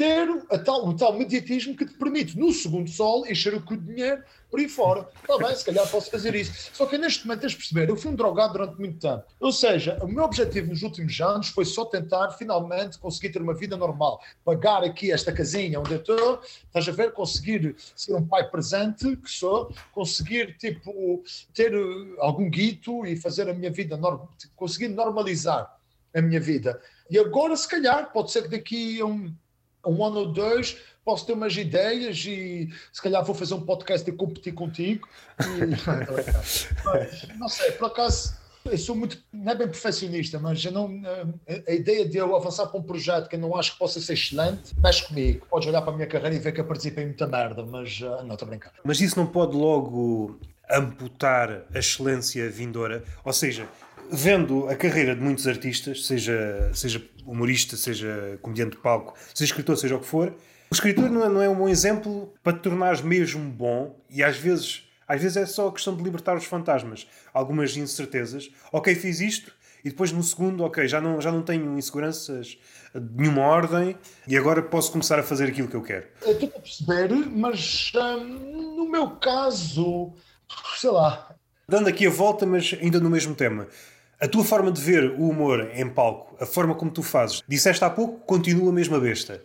ter 0.00 0.26
tal, 0.64 0.88
o 0.88 0.96
tal 0.96 1.12
mediatismo 1.12 1.76
que 1.76 1.84
te 1.84 1.92
permite, 1.92 2.38
no 2.38 2.50
segundo 2.52 2.88
sol, 2.88 3.26
encher 3.26 3.52
o 3.52 3.60
cu 3.60 3.76
de 3.76 3.84
dinheiro 3.84 4.22
por 4.50 4.58
aí 4.58 4.66
fora. 4.66 5.06
Está 5.20 5.36
bem, 5.36 5.54
se 5.54 5.62
calhar 5.62 5.86
posso 5.90 6.10
fazer 6.10 6.34
isso. 6.34 6.70
Só 6.72 6.86
que 6.86 6.96
neste 6.96 7.26
momento 7.26 7.42
tens 7.42 7.52
de 7.52 7.58
perceber, 7.58 7.90
eu 7.90 7.96
fui 7.96 8.10
um 8.10 8.14
drogado 8.14 8.54
durante 8.54 8.78
muito 8.78 8.98
tempo. 8.98 9.22
Ou 9.38 9.52
seja, 9.52 9.98
o 10.02 10.08
meu 10.08 10.24
objetivo 10.24 10.68
nos 10.68 10.82
últimos 10.82 11.20
anos 11.20 11.48
foi 11.48 11.66
só 11.66 11.84
tentar 11.84 12.30
finalmente 12.30 12.98
conseguir 12.98 13.28
ter 13.28 13.42
uma 13.42 13.52
vida 13.52 13.76
normal. 13.76 14.22
Pagar 14.42 14.82
aqui 14.82 15.12
esta 15.12 15.32
casinha 15.32 15.78
onde 15.78 15.92
eu 15.92 15.98
estou, 15.98 16.40
estás 16.42 16.88
a 16.88 16.92
ver, 16.92 17.12
conseguir 17.12 17.76
ser 17.94 18.14
um 18.14 18.26
pai 18.26 18.48
presente, 18.48 19.16
que 19.16 19.30
sou, 19.30 19.70
conseguir 19.92 20.56
tipo 20.56 21.22
ter 21.52 21.76
uh, 21.76 22.16
algum 22.20 22.48
guito 22.48 23.04
e 23.04 23.16
fazer 23.16 23.50
a 23.50 23.52
minha 23.52 23.70
vida, 23.70 24.00
conseguir 24.56 24.88
normalizar 24.88 25.76
a 26.14 26.22
minha 26.22 26.40
vida. 26.40 26.80
E 27.10 27.18
agora, 27.18 27.54
se 27.54 27.68
calhar, 27.68 28.10
pode 28.12 28.32
ser 28.32 28.44
que 28.44 28.48
daqui 28.48 28.98
a 28.98 29.04
um 29.04 29.30
um 29.86 30.04
ano 30.04 30.20
ou 30.20 30.32
dois 30.32 30.76
posso 31.04 31.26
ter 31.26 31.32
umas 31.32 31.56
ideias 31.56 32.24
e 32.26 32.68
se 32.92 33.02
calhar 33.02 33.24
vou 33.24 33.34
fazer 33.34 33.54
um 33.54 33.62
podcast 33.62 34.08
e 34.08 34.12
competir 34.12 34.52
contigo. 34.52 35.08
E, 35.40 37.34
não 37.38 37.48
sei, 37.48 37.72
por 37.72 37.86
acaso 37.86 38.38
eu 38.64 38.76
sou 38.76 38.94
muito, 38.94 39.18
não 39.32 39.52
é 39.52 39.54
bem 39.54 39.66
perfeccionista, 39.66 40.38
mas 40.38 40.62
eu 40.64 40.72
não, 40.72 41.00
a, 41.48 41.70
a, 41.70 41.74
ideia 41.74 42.06
de 42.06 42.18
eu 42.18 42.36
avançar 42.36 42.66
para 42.66 42.78
um 42.78 42.82
projeto 42.82 43.28
que 43.28 43.36
eu 43.36 43.40
não 43.40 43.56
acho 43.56 43.72
que 43.72 43.78
possa 43.78 44.00
ser 44.00 44.12
excelente, 44.12 44.74
mexe 44.78 45.06
comigo. 45.06 45.46
Podes 45.48 45.68
olhar 45.68 45.80
para 45.80 45.92
a 45.92 45.96
minha 45.96 46.06
carreira 46.06 46.36
e 46.36 46.38
ver 46.38 46.52
que 46.52 46.60
eu 46.60 46.66
participei 46.66 47.04
em 47.04 47.08
muita 47.08 47.26
merda, 47.26 47.64
mas 47.64 48.00
uh, 48.00 48.22
não, 48.22 48.34
estou 48.34 48.46
a 48.46 48.50
brincar. 48.50 48.72
Mas 48.84 49.00
isso 49.00 49.18
não 49.18 49.26
pode 49.26 49.56
logo 49.56 50.38
amputar 50.70 51.64
a 51.74 51.78
excelência 51.78 52.48
vindoura? 52.50 53.02
Ou 53.24 53.32
seja, 53.32 53.66
vendo 54.12 54.68
a 54.68 54.76
carreira 54.76 55.14
de 55.14 55.22
muitos 55.22 55.46
artistas, 55.46 56.06
seja, 56.06 56.70
seja 56.74 57.02
humorista, 57.26 57.76
seja 57.76 58.38
comediante 58.42 58.76
de 58.76 58.82
palco, 58.82 59.14
seja 59.34 59.50
escritor, 59.50 59.76
seja 59.76 59.96
o 59.96 60.00
que 60.00 60.06
for, 60.06 60.34
o 60.70 60.74
escritor 60.74 61.10
não 61.10 61.24
é, 61.24 61.28
não 61.28 61.42
é 61.42 61.48
um 61.48 61.56
bom 61.56 61.68
exemplo 61.68 62.32
para 62.42 62.52
te 62.52 62.60
tornares 62.60 63.00
mesmo 63.00 63.50
bom 63.50 63.98
e 64.08 64.22
às 64.22 64.36
vezes, 64.36 64.84
às 65.06 65.20
vezes 65.20 65.36
é 65.36 65.44
só 65.44 65.68
a 65.68 65.72
questão 65.72 65.96
de 65.96 66.02
libertar 66.02 66.36
os 66.36 66.44
fantasmas, 66.44 67.08
algumas 67.34 67.76
incertezas. 67.76 68.50
Ok, 68.72 68.94
fiz 68.94 69.20
isto 69.20 69.52
e 69.84 69.90
depois 69.90 70.12
no 70.12 70.22
segundo, 70.22 70.62
ok, 70.62 70.86
já 70.86 71.00
não, 71.00 71.20
já 71.20 71.32
não 71.32 71.42
tenho 71.42 71.76
inseguranças 71.76 72.58
de 72.94 73.20
nenhuma 73.20 73.42
ordem 73.42 73.96
e 74.28 74.36
agora 74.36 74.62
posso 74.62 74.92
começar 74.92 75.18
a 75.18 75.22
fazer 75.22 75.48
aquilo 75.48 75.66
que 75.66 75.74
eu 75.74 75.82
quero. 75.82 76.06
Estou 76.24 76.48
a 76.48 76.60
perceber, 76.60 77.08
mas 77.30 77.92
hum, 77.96 78.76
no 78.76 78.88
meu 78.88 79.10
caso, 79.10 80.12
sei 80.76 80.90
lá. 80.90 81.34
Dando 81.68 81.88
aqui 81.88 82.06
a 82.06 82.10
volta, 82.10 82.46
mas 82.46 82.76
ainda 82.80 83.00
no 83.00 83.10
mesmo 83.10 83.34
tema. 83.34 83.66
A 84.20 84.28
tua 84.28 84.44
forma 84.44 84.70
de 84.70 84.80
ver 84.80 85.12
o 85.12 85.30
humor 85.30 85.70
em 85.72 85.88
palco, 85.88 86.36
a 86.38 86.44
forma 86.44 86.74
como 86.74 86.90
tu 86.90 87.02
fazes, 87.02 87.42
disseste 87.48 87.82
há 87.82 87.88
pouco, 87.88 88.18
continua 88.26 88.68
a 88.68 88.72
mesma 88.72 89.00
besta. 89.00 89.42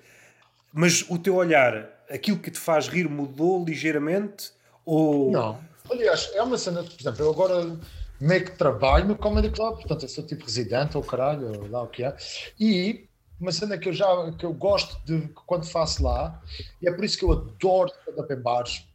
Mas 0.73 1.05
o 1.09 1.17
teu 1.17 1.35
olhar, 1.35 1.89
aquilo 2.09 2.37
que 2.37 2.51
te 2.51 2.59
faz 2.59 2.89
rir 2.89 3.07
mudou 3.07 3.63
ligeiramente? 3.63 4.51
Ou... 4.85 5.31
Não. 5.31 5.57
Aliás, 5.89 6.29
é 6.33 6.41
uma 6.41 6.57
cena, 6.57 6.83
por 6.83 6.99
exemplo, 6.99 7.23
eu 7.23 7.29
agora 7.29 7.77
meio 8.19 8.43
que 8.43 8.51
trabalho 8.51 9.07
no 9.07 9.15
Comedy 9.15 9.49
Club, 9.49 9.75
portanto 9.75 10.03
eu 10.03 10.09
sou 10.09 10.25
tipo 10.25 10.43
residente 10.43 10.97
ou 10.97 11.03
caralho, 11.03 11.61
ou 11.61 11.69
lá 11.69 11.83
o 11.83 11.87
que 11.87 12.03
é. 12.03 12.13
E 12.59 13.07
uma 13.39 13.53
cena 13.53 13.77
que 13.77 13.87
eu 13.87 13.93
já 13.93 14.07
que 14.37 14.45
eu 14.45 14.53
gosto 14.53 14.99
de 15.05 15.29
quando 15.45 15.65
faço 15.65 16.03
lá, 16.03 16.41
e 16.81 16.87
é 16.89 16.91
por 16.91 17.05
isso 17.05 17.17
que 17.17 17.23
eu 17.23 17.31
adoro 17.31 17.91
stand-up 18.01 18.33
em 18.33 18.41
bares, 18.41 18.85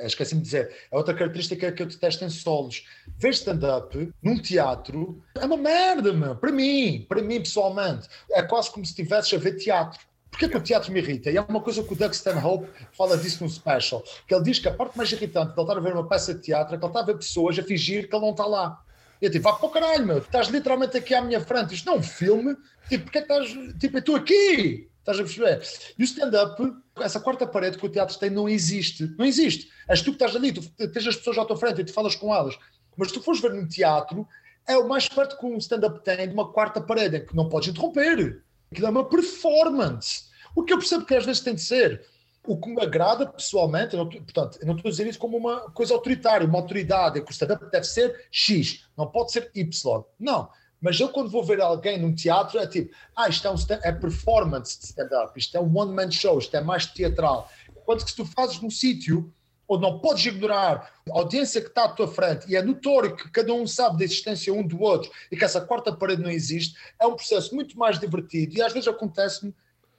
esqueci-me 0.00 0.40
de 0.40 0.46
dizer, 0.46 0.74
é 0.90 0.96
outra 0.96 1.14
característica 1.14 1.72
que 1.72 1.82
eu 1.82 1.86
detesto 1.86 2.24
em 2.24 2.30
solos. 2.30 2.84
Ver 3.18 3.30
stand-up 3.30 4.12
num 4.22 4.38
teatro 4.40 5.22
é 5.34 5.44
uma 5.44 5.56
merda, 5.56 6.12
meu. 6.12 6.36
Para 6.36 6.52
mim, 6.52 7.04
para 7.08 7.22
mim 7.22 7.40
pessoalmente, 7.40 8.08
é 8.30 8.42
quase 8.42 8.70
como 8.70 8.84
se 8.84 8.92
estivesses 8.92 9.32
a 9.32 9.38
ver 9.38 9.56
teatro. 9.56 10.00
Porquê 10.30 10.48
que 10.48 10.56
o 10.56 10.60
teatro 10.60 10.92
me 10.92 10.98
irrita? 10.98 11.30
E 11.30 11.36
é 11.36 11.40
uma 11.42 11.60
coisa 11.60 11.84
que 11.84 11.92
o 11.92 11.96
Doug 11.96 12.12
Stanhope 12.12 12.68
fala 12.96 13.16
disso 13.16 13.44
no 13.44 13.48
special, 13.48 14.02
que 14.26 14.34
ele 14.34 14.42
diz 14.42 14.58
que 14.58 14.68
a 14.68 14.74
parte 14.74 14.96
mais 14.96 15.12
irritante 15.12 15.54
de 15.54 15.60
ele 15.60 15.62
estar 15.62 15.76
a 15.78 15.80
ver 15.80 15.92
uma 15.92 16.08
peça 16.08 16.34
de 16.34 16.40
teatro 16.40 16.74
é 16.74 16.78
que 16.78 16.84
ele 16.84 16.90
está 16.90 17.00
a 17.00 17.04
ver 17.04 17.16
pessoas 17.16 17.56
a 17.56 17.62
fingir 17.62 18.08
que 18.08 18.16
ele 18.16 18.24
não 18.24 18.32
está 18.32 18.44
lá. 18.44 18.82
E 19.22 19.26
eu 19.26 19.30
tipo, 19.30 19.44
vá 19.44 19.52
para 19.52 19.66
o 19.66 19.70
caralho, 19.70 20.04
meu, 20.04 20.18
estás 20.18 20.48
literalmente 20.48 20.96
aqui 20.96 21.14
à 21.14 21.22
minha 21.22 21.40
frente, 21.40 21.74
isto 21.74 21.86
não 21.86 21.94
é 21.94 21.98
um 21.98 22.02
filme, 22.02 22.56
tipo, 22.88 23.04
porque 23.04 23.18
é 23.18 23.22
que 23.22 23.32
estás, 23.32 23.78
tipo, 23.78 23.96
eu 23.96 24.00
estou 24.00 24.16
aqui, 24.16 24.90
estás 24.98 25.20
a 25.20 25.22
perceber? 25.22 25.62
E 25.96 26.02
o 26.02 26.04
stand-up 26.04 26.60
essa 26.98 27.20
quarta 27.20 27.46
parede 27.46 27.78
que 27.78 27.86
o 27.86 27.88
teatro 27.88 28.18
tem 28.18 28.30
não 28.30 28.48
existe. 28.48 29.12
Não 29.18 29.24
existe. 29.24 29.70
És 29.88 30.00
tu 30.00 30.06
que 30.06 30.16
estás 30.16 30.36
ali, 30.36 30.52
tu 30.52 30.62
tens 30.76 31.06
as 31.06 31.16
pessoas 31.16 31.38
à 31.38 31.44
tua 31.44 31.56
frente 31.56 31.80
e 31.80 31.84
tu 31.84 31.92
falas 31.92 32.14
com 32.14 32.34
elas. 32.34 32.56
Mas 32.96 33.08
se 33.08 33.14
tu 33.14 33.22
fores 33.22 33.40
ver 33.40 33.52
num 33.52 33.66
teatro, 33.66 34.26
é 34.66 34.76
o 34.76 34.88
mais 34.88 35.08
perto 35.08 35.36
que 35.38 35.46
um 35.46 35.58
stand-up 35.58 36.02
tem 36.04 36.28
de 36.28 36.34
uma 36.34 36.52
quarta 36.52 36.80
parede, 36.80 37.20
que 37.20 37.34
não 37.34 37.48
podes 37.48 37.68
interromper. 37.68 38.42
Aquilo 38.70 38.86
é 38.86 38.90
uma 38.90 39.08
performance. 39.08 40.24
O 40.54 40.62
que 40.62 40.72
eu 40.72 40.78
percebo 40.78 41.04
que 41.04 41.14
às 41.14 41.26
vezes 41.26 41.42
tem 41.42 41.54
de 41.54 41.60
ser. 41.60 42.04
O 42.46 42.60
que 42.60 42.68
me 42.68 42.82
agrada 42.82 43.26
pessoalmente, 43.26 43.94
eu 43.94 44.04
não, 44.04 44.08
portanto, 44.08 44.58
eu 44.60 44.66
não 44.66 44.76
estou 44.76 44.88
a 44.88 44.92
dizer 44.92 45.06
isso 45.06 45.18
como 45.18 45.36
uma 45.36 45.70
coisa 45.70 45.94
autoritária, 45.94 46.46
uma 46.46 46.58
autoridade, 46.58 47.18
é 47.18 47.22
que 47.22 47.30
o 47.30 47.32
stand-up 47.32 47.70
deve 47.70 47.86
ser 47.86 48.26
X, 48.30 48.86
não 48.96 49.06
pode 49.06 49.32
ser 49.32 49.50
Y. 49.54 50.04
Não. 50.20 50.50
Mas 50.84 51.00
eu, 51.00 51.08
quando 51.08 51.30
vou 51.30 51.42
ver 51.42 51.62
alguém 51.62 51.98
num 51.98 52.14
teatro, 52.14 52.58
é 52.58 52.66
tipo, 52.66 52.94
ah, 53.16 53.26
isto 53.26 53.48
é, 53.48 53.50
um 53.50 53.56
é 53.82 53.90
performance 53.90 54.78
de 54.78 54.84
stand-up, 54.84 55.32
isto 55.34 55.56
é 55.56 55.60
um 55.60 55.74
one-man 55.74 56.10
show, 56.10 56.38
isto 56.38 56.54
é 56.54 56.60
mais 56.60 56.84
teatral. 56.84 57.50
Enquanto 57.70 58.04
que 58.04 58.10
se 58.10 58.16
tu 58.16 58.26
fazes 58.26 58.60
num 58.60 58.68
sítio 58.68 59.32
onde 59.66 59.80
não 59.80 59.98
podes 59.98 60.26
ignorar 60.26 60.92
a 61.10 61.18
audiência 61.18 61.62
que 61.62 61.68
está 61.68 61.84
à 61.84 61.88
tua 61.88 62.06
frente 62.06 62.46
e 62.50 62.54
é 62.54 62.62
notório 62.62 63.16
que 63.16 63.30
cada 63.30 63.54
um 63.54 63.66
sabe 63.66 63.96
da 63.96 64.04
existência 64.04 64.52
um 64.52 64.62
do 64.62 64.78
outro 64.82 65.10
e 65.32 65.36
que 65.38 65.42
essa 65.42 65.58
quarta 65.58 65.90
parede 65.90 66.20
não 66.20 66.30
existe, 66.30 66.76
é 67.00 67.06
um 67.06 67.16
processo 67.16 67.54
muito 67.54 67.78
mais 67.78 67.98
divertido 67.98 68.58
e 68.58 68.60
às 68.60 68.74
vezes 68.74 68.86
acontece-me, 68.86 69.54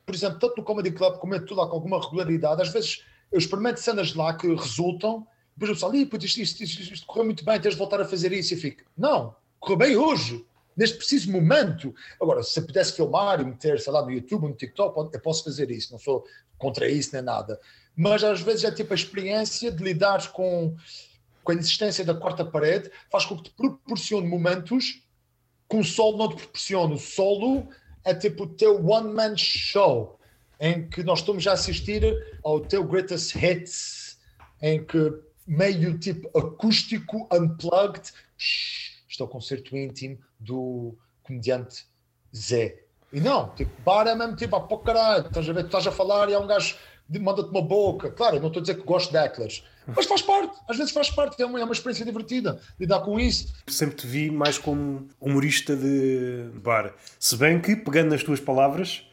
por 0.06 0.14
exemplo, 0.14 0.38
tanto 0.38 0.58
no 0.58 0.64
Comedy 0.64 0.92
Club 0.92 1.18
como 1.18 1.34
eu 1.34 1.42
lá 1.56 1.66
com 1.66 1.74
alguma 1.74 2.00
regularidade, 2.00 2.62
às 2.62 2.70
vezes 2.70 3.04
eu 3.32 3.40
experimento 3.40 3.80
cenas 3.80 4.14
lá 4.14 4.36
que 4.36 4.48
resultam, 4.54 5.26
depois 5.58 5.72
o 5.72 5.74
pessoal, 5.74 5.96
isto, 5.96 6.40
isto, 6.40 6.64
isto, 6.64 6.94
isto 6.94 7.08
correu 7.08 7.26
muito 7.26 7.44
bem, 7.44 7.60
tens 7.60 7.74
de 7.74 7.80
voltar 7.80 8.00
a 8.00 8.06
fazer 8.06 8.32
isso 8.32 8.54
e 8.54 8.58
fico, 8.58 8.84
não, 8.96 9.36
correu 9.60 9.78
bem 9.78 9.98
hoje, 9.98 10.46
neste 10.76 10.98
preciso 10.98 11.32
momento. 11.32 11.94
Agora, 12.22 12.44
se 12.44 12.60
eu 12.60 12.66
pudesse 12.66 12.94
filmar 12.94 13.40
e 13.40 13.46
meter, 13.46 13.80
sei 13.80 13.94
lá, 13.94 14.04
no 14.04 14.12
YouTube, 14.12 14.48
no 14.48 14.54
TikTok, 14.54 15.14
eu 15.14 15.22
posso 15.22 15.44
fazer 15.44 15.72
isso, 15.72 15.92
não 15.92 16.00
sou 16.00 16.26
contra 16.58 16.90
isso 16.90 17.12
nem 17.14 17.22
nada. 17.22 17.60
Mas 17.96 18.24
às 18.24 18.42
vezes 18.42 18.64
é 18.64 18.72
tipo 18.72 18.94
a 18.94 18.96
experiência 18.96 19.72
de 19.72 19.84
lidar 19.84 20.32
com, 20.32 20.76
com 21.44 21.52
a 21.52 21.56
existência 21.56 22.04
da 22.04 22.14
quarta 22.14 22.44
parede, 22.44 22.92
faz 23.10 23.26
com 23.26 23.38
que 23.38 23.44
te 23.44 23.52
proporcione 23.52 24.28
momentos 24.28 25.02
que 25.70 25.78
o 25.78 25.84
solo 25.84 26.18
não 26.18 26.30
te 26.30 26.36
proporciona. 26.36 26.94
O 26.94 27.00
solo 27.00 27.70
é 28.04 28.14
tipo 28.14 28.44
o 28.44 28.48
teu 28.48 28.86
one-man 28.86 29.36
show, 29.38 30.20
em 30.60 30.88
que 30.88 31.04
nós 31.04 31.20
estamos 31.20 31.46
a 31.48 31.54
assistir 31.54 32.04
ao 32.44 32.60
teu 32.60 32.84
greatest 32.84 33.36
hits, 33.36 34.20
em 34.62 34.84
que 34.84 35.14
meio 35.48 35.98
tipo 35.98 36.30
acústico, 36.38 37.28
unplugged, 37.32 38.12
isto 39.16 39.24
é 39.24 39.26
o 39.26 39.30
concerto 39.30 39.76
íntimo 39.76 40.18
do 40.40 40.96
comediante 41.24 41.86
Zé. 42.36 42.84
E 43.14 43.22
não, 43.22 43.50
tipo, 43.56 43.72
bar 43.82 44.06
é 44.08 44.14
mesmo 44.14 44.36
tipo, 44.36 44.56
ah, 44.56 44.60
pô 44.60 44.78
caralho, 44.80 45.28
estás 45.28 45.50
a 45.50 45.54
ver, 45.54 45.64
tu 45.64 45.68
estás 45.68 45.88
a 45.88 45.92
falar 45.92 46.30
e 46.30 46.34
há 46.34 46.40
um 46.40 46.48
gajo 46.48 46.76
manda-te 47.20 47.50
uma 47.50 47.62
boca. 47.62 48.12
Claro, 48.12 48.36
eu 48.36 48.42
não 48.42 48.48
estou 48.48 48.60
a 48.60 48.64
dizer 48.64 48.76
que 48.76 48.84
gosto 48.84 49.12
de 49.12 49.18
hecklers, 49.18 49.64
mas 49.88 50.06
faz 50.06 50.22
parte, 50.22 50.60
às 50.68 50.76
vezes 50.76 50.92
faz 50.92 51.10
parte, 51.10 51.42
é 51.42 51.46
uma, 51.46 51.60
é 51.60 51.64
uma 51.64 51.72
experiência 51.72 52.06
divertida 52.06 52.60
lidar 52.78 53.00
com 53.02 53.18
isso. 53.20 53.54
Sempre 53.68 53.96
te 53.96 54.08
vi 54.08 54.30
mais 54.30 54.58
como 54.58 55.08
humorista 55.22 55.76
de 55.76 56.50
bar. 56.56 56.94
Se 57.18 57.38
bem 57.38 57.62
que, 57.62 57.76
pegando 57.76 58.10
nas 58.10 58.24
tuas 58.24 58.42
palavras, 58.42 59.08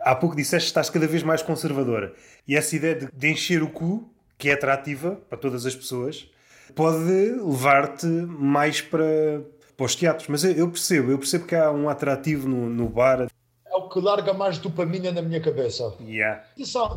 há 0.00 0.14
pouco 0.14 0.34
disseste 0.34 0.66
que 0.66 0.70
estás 0.70 0.88
cada 0.88 1.06
vez 1.06 1.22
mais 1.22 1.42
conservadora. 1.42 2.14
E 2.48 2.56
essa 2.56 2.74
ideia 2.76 2.94
de, 2.94 3.08
de 3.12 3.28
encher 3.30 3.62
o 3.62 3.68
cu, 3.68 4.08
que 4.38 4.48
é 4.48 4.54
atrativa 4.54 5.16
para 5.28 5.36
todas 5.36 5.66
as 5.66 5.74
pessoas, 5.74 6.28
pode 6.74 7.04
levar-te 7.04 8.06
mais 8.06 8.80
para, 8.80 9.42
para 9.76 9.86
os 9.86 9.94
teatros. 9.94 10.28
Mas 10.28 10.44
eu 10.44 10.68
percebo, 10.68 11.10
eu 11.10 11.18
percebo 11.18 11.46
que 11.46 11.54
há 11.54 11.70
um 11.70 11.88
atrativo 11.88 12.48
no, 12.48 12.68
no 12.68 12.88
bar. 12.88 13.28
É 13.66 13.76
o 13.76 13.88
que 13.88 14.00
larga 14.00 14.32
mais 14.32 14.58
dopamina 14.58 15.10
na 15.10 15.22
minha 15.22 15.40
cabeça. 15.40 15.94
Yeah. 16.00 16.44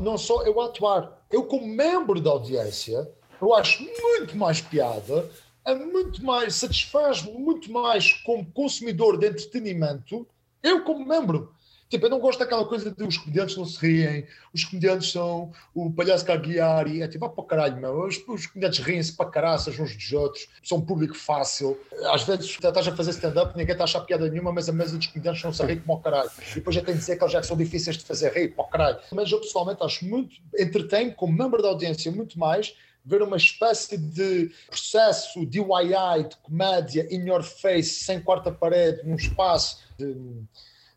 Não 0.01 0.17
só 0.17 0.43
eu 0.43 0.59
atuar, 0.61 1.25
eu 1.31 1.43
como 1.43 1.67
membro 1.67 2.19
da 2.21 2.29
audiência, 2.29 3.09
eu 3.41 3.53
acho 3.53 3.83
muito 3.83 4.37
mais 4.37 4.61
piada, 4.61 5.29
é 5.65 5.75
muito 5.75 6.23
mais, 6.23 6.55
satisfaz 6.55 7.23
muito 7.23 7.71
mais 7.71 8.13
como 8.23 8.45
consumidor 8.51 9.17
de 9.17 9.27
entretenimento, 9.27 10.25
eu 10.63 10.83
como 10.83 11.05
membro. 11.05 11.51
Tipo, 11.89 12.05
eu 12.05 12.09
não 12.09 12.19
gosto 12.19 12.39
daquela 12.39 12.65
coisa 12.65 12.91
de 12.91 13.03
os 13.03 13.17
comediantes 13.17 13.55
não 13.55 13.65
se 13.65 13.79
riem, 13.79 14.25
os 14.53 14.65
comediantes 14.65 15.11
são 15.11 15.51
o 15.73 15.91
palhaço 15.91 16.25
Cagliari, 16.25 17.01
é 17.01 17.07
tipo, 17.07 17.25
ah, 17.25 17.29
para 17.29 17.43
caralho, 17.45 17.77
meu, 17.77 18.05
os, 18.05 18.17
os 18.27 18.45
comediantes 18.47 18.79
riem-se 18.79 19.13
para 19.13 19.29
caraças 19.29 19.79
uns 19.79 19.95
dos 19.95 20.11
outros, 20.11 20.47
são 20.63 20.79
um 20.79 20.81
público 20.81 21.15
fácil. 21.15 21.79
Às 22.11 22.23
vezes 22.23 22.45
estás 22.49 22.87
a 22.87 22.95
fazer 22.95 23.11
stand-up, 23.11 23.55
ninguém 23.55 23.71
está 23.71 23.83
a 23.83 23.85
achar 23.85 24.01
piada 24.01 24.29
nenhuma, 24.29 24.51
mas 24.51 24.67
a 24.67 24.73
mesa 24.73 24.97
dos 24.97 25.07
comediantes 25.07 25.43
não 25.43 25.53
se 25.53 25.63
ri 25.65 25.77
como 25.77 25.93
ao 25.93 25.99
caralho. 26.01 26.29
E 26.51 26.55
depois 26.55 26.75
já 26.75 26.81
tem 26.81 26.93
de 26.93 26.99
dizer 26.99 27.15
que 27.15 27.23
eles 27.23 27.33
já 27.33 27.41
são 27.41 27.55
difíceis 27.55 27.97
de 27.97 28.03
fazer 28.03 28.33
rir, 28.33 28.49
para 28.49 28.65
caralho. 28.65 28.99
Mas 29.13 29.31
eu 29.31 29.39
pessoalmente 29.39 29.81
acho 29.83 30.05
muito, 30.05 30.35
entretém 30.59 31.11
como 31.11 31.31
membro 31.31 31.61
da 31.61 31.69
audiência 31.69 32.11
muito 32.11 32.37
mais 32.37 32.75
ver 33.07 33.21
uma 33.21 33.37
espécie 33.37 33.97
de 33.97 34.51
processo 34.67 35.45
DIY 35.45 36.27
de 36.29 36.35
comédia 36.43 37.07
in 37.09 37.25
your 37.25 37.41
face, 37.41 38.03
sem 38.03 38.19
quarta 38.19 38.51
parede, 38.51 39.07
num 39.07 39.15
espaço 39.15 39.79
de 39.97 40.13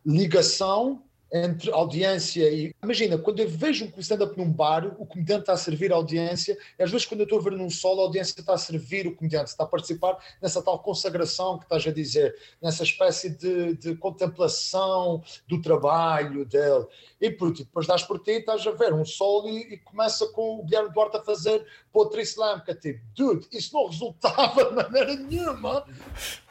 ligação 0.04 1.02
entre 1.32 1.70
audiência 1.70 2.48
e. 2.50 2.74
Imagina, 2.82 3.16
quando 3.16 3.40
eu 3.40 3.48
vejo 3.48 3.90
um 3.96 4.00
stand-up 4.00 4.36
num 4.36 4.50
bar, 4.50 4.86
o 4.98 5.06
comediante 5.06 5.42
está 5.42 5.52
a 5.52 5.56
servir 5.56 5.92
a 5.92 5.96
audiência, 5.96 6.58
e 6.78 6.82
às 6.82 6.90
vezes 6.90 7.06
quando 7.06 7.20
eu 7.20 7.24
estou 7.24 7.38
a 7.38 7.42
ver 7.42 7.52
num 7.52 7.70
solo, 7.70 8.00
a 8.00 8.04
audiência 8.04 8.40
está 8.40 8.54
a 8.54 8.58
servir 8.58 9.06
o 9.06 9.14
comediante, 9.14 9.50
está 9.50 9.64
a 9.64 9.66
participar 9.66 10.18
nessa 10.42 10.60
tal 10.60 10.78
consagração 10.80 11.58
que 11.58 11.64
estás 11.64 11.86
a 11.86 11.92
dizer, 11.92 12.34
nessa 12.60 12.82
espécie 12.82 13.30
de, 13.30 13.74
de 13.76 13.96
contemplação 13.96 15.22
do 15.46 15.60
trabalho 15.62 16.44
dele. 16.44 16.86
E 17.20 17.30
por 17.30 17.52
ti, 17.52 17.64
depois 17.64 17.86
das 17.86 18.02
por 18.02 18.18
ti, 18.20 18.32
estás 18.32 18.66
a 18.66 18.72
ver 18.72 18.92
um 18.92 19.04
solo 19.04 19.48
e, 19.48 19.74
e 19.74 19.78
começa 19.78 20.26
com 20.28 20.58
o 20.58 20.64
Guilherme 20.64 20.92
Duarte 20.92 21.18
a 21.18 21.22
fazer 21.22 21.64
Poetry 21.92 22.22
Slam, 22.22 22.60
que 22.60 22.72
é 22.72 22.74
tipo, 22.74 23.00
dude, 23.14 23.46
isso 23.52 23.72
não 23.72 23.86
resultava 23.86 24.64
de 24.64 24.74
maneira 24.74 25.14
nenhuma 25.14 25.84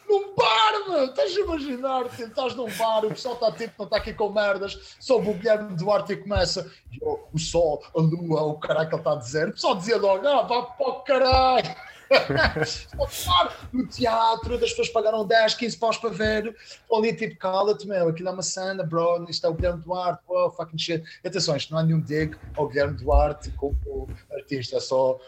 num 0.10 0.36
bar, 0.36 0.90
meu. 0.90 1.06
Estás 1.06 1.38
a 1.38 1.40
imaginar? 1.40 2.10
Tipo, 2.10 2.24
estás 2.24 2.56
num 2.56 2.70
bar, 2.78 3.06
o 3.06 3.10
pessoal 3.10 3.36
está 3.36 3.52
tipo, 3.52 3.74
não 3.78 3.86
está 3.86 3.98
aqui 3.98 4.14
com 4.14 4.30
merdas, 4.30 4.96
sobe 5.00 5.30
o 5.30 5.34
Guilherme 5.34 5.76
Duarte 5.76 6.14
e 6.14 6.18
começa 6.18 6.70
oh, 7.02 7.20
o 7.32 7.38
sol, 7.40 7.84
a 7.96 8.02
lua, 8.02 8.42
o 8.42 8.60
caralho 8.60 8.90
que 8.90 8.96
ele 8.96 9.02
está 9.02 9.14
a 9.14 9.18
dizer. 9.18 9.50
O 9.50 9.54
pessoal 9.54 9.76
dizia 9.76 9.98
logo, 9.98 10.28
ah, 10.28 10.42
vá 10.42 10.64
para 10.64 10.90
o 10.90 10.94
caralho. 11.02 11.76
no 13.72 13.88
teatro, 13.88 14.56
as 14.56 14.62
pessoas 14.72 14.90
pagaram 14.90 15.26
10, 15.26 15.54
15 15.54 15.78
paus 15.78 15.98
para 15.98 16.10
ver. 16.10 16.56
Ali, 16.92 17.16
tipo, 17.16 17.38
cala-te, 17.38 17.88
meu, 17.88 18.10
aquilo 18.10 18.30
é 18.30 18.32
uma 18.32 18.42
cena, 18.42 18.84
bro. 18.84 19.26
Isto 19.30 19.46
é 19.46 19.50
o 19.50 19.54
Guilherme 19.54 19.84
Duarte, 19.84 20.24
oh, 20.28 20.50
fucking 20.50 20.78
shit. 20.78 21.04
Atenção, 21.24 21.56
isto 21.56 21.72
não 21.72 21.80
há 21.80 21.84
nenhum 21.84 22.02
dig 22.02 22.36
ao 22.58 22.68
Guilherme 22.68 22.98
Duarte 22.98 23.52
como 23.52 24.10
artista, 24.32 24.78
é 24.78 24.80
só 24.80 25.20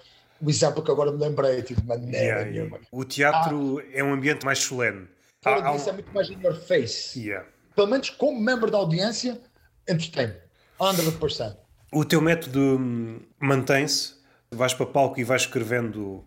o 0.42 0.50
exemplo 0.50 0.84
que 0.84 0.92
agora 0.92 1.12
me 1.12 1.20
lembrei, 1.20 1.62
tipo, 1.62 1.86
maneira 1.86 2.42
yeah. 2.42 2.50
Yeah. 2.50 2.78
O 2.92 3.06
teatro 3.06 3.80
ah, 3.80 3.84
é 3.94 4.04
um 4.04 4.14
ambiente 4.14 4.44
mais 4.46 4.60
solene. 4.60 5.08
Fora 5.42 5.70
ah, 5.70 5.72
disso, 5.72 5.88
um... 5.88 5.90
é 5.90 5.94
muito 5.94 6.14
mais 6.14 6.30
in 6.30 6.42
your 6.42 6.56
face. 6.56 7.20
Yeah. 7.20 7.48
Pelo 7.76 7.88
menos 7.88 8.10
como 8.10 8.40
membro 8.40 8.72
da 8.72 8.78
audiência, 8.78 9.40
entretém. 9.88 10.34
100%. 10.80 11.58
O 11.94 12.04
teu 12.04 12.22
método 12.22 12.60
hum, 12.60 13.20
mantém-se? 13.40 14.16
Vais 14.50 14.74
para 14.74 14.86
palco 14.86 15.20
e 15.20 15.24
vais 15.24 15.44
escrevendo. 15.44 16.26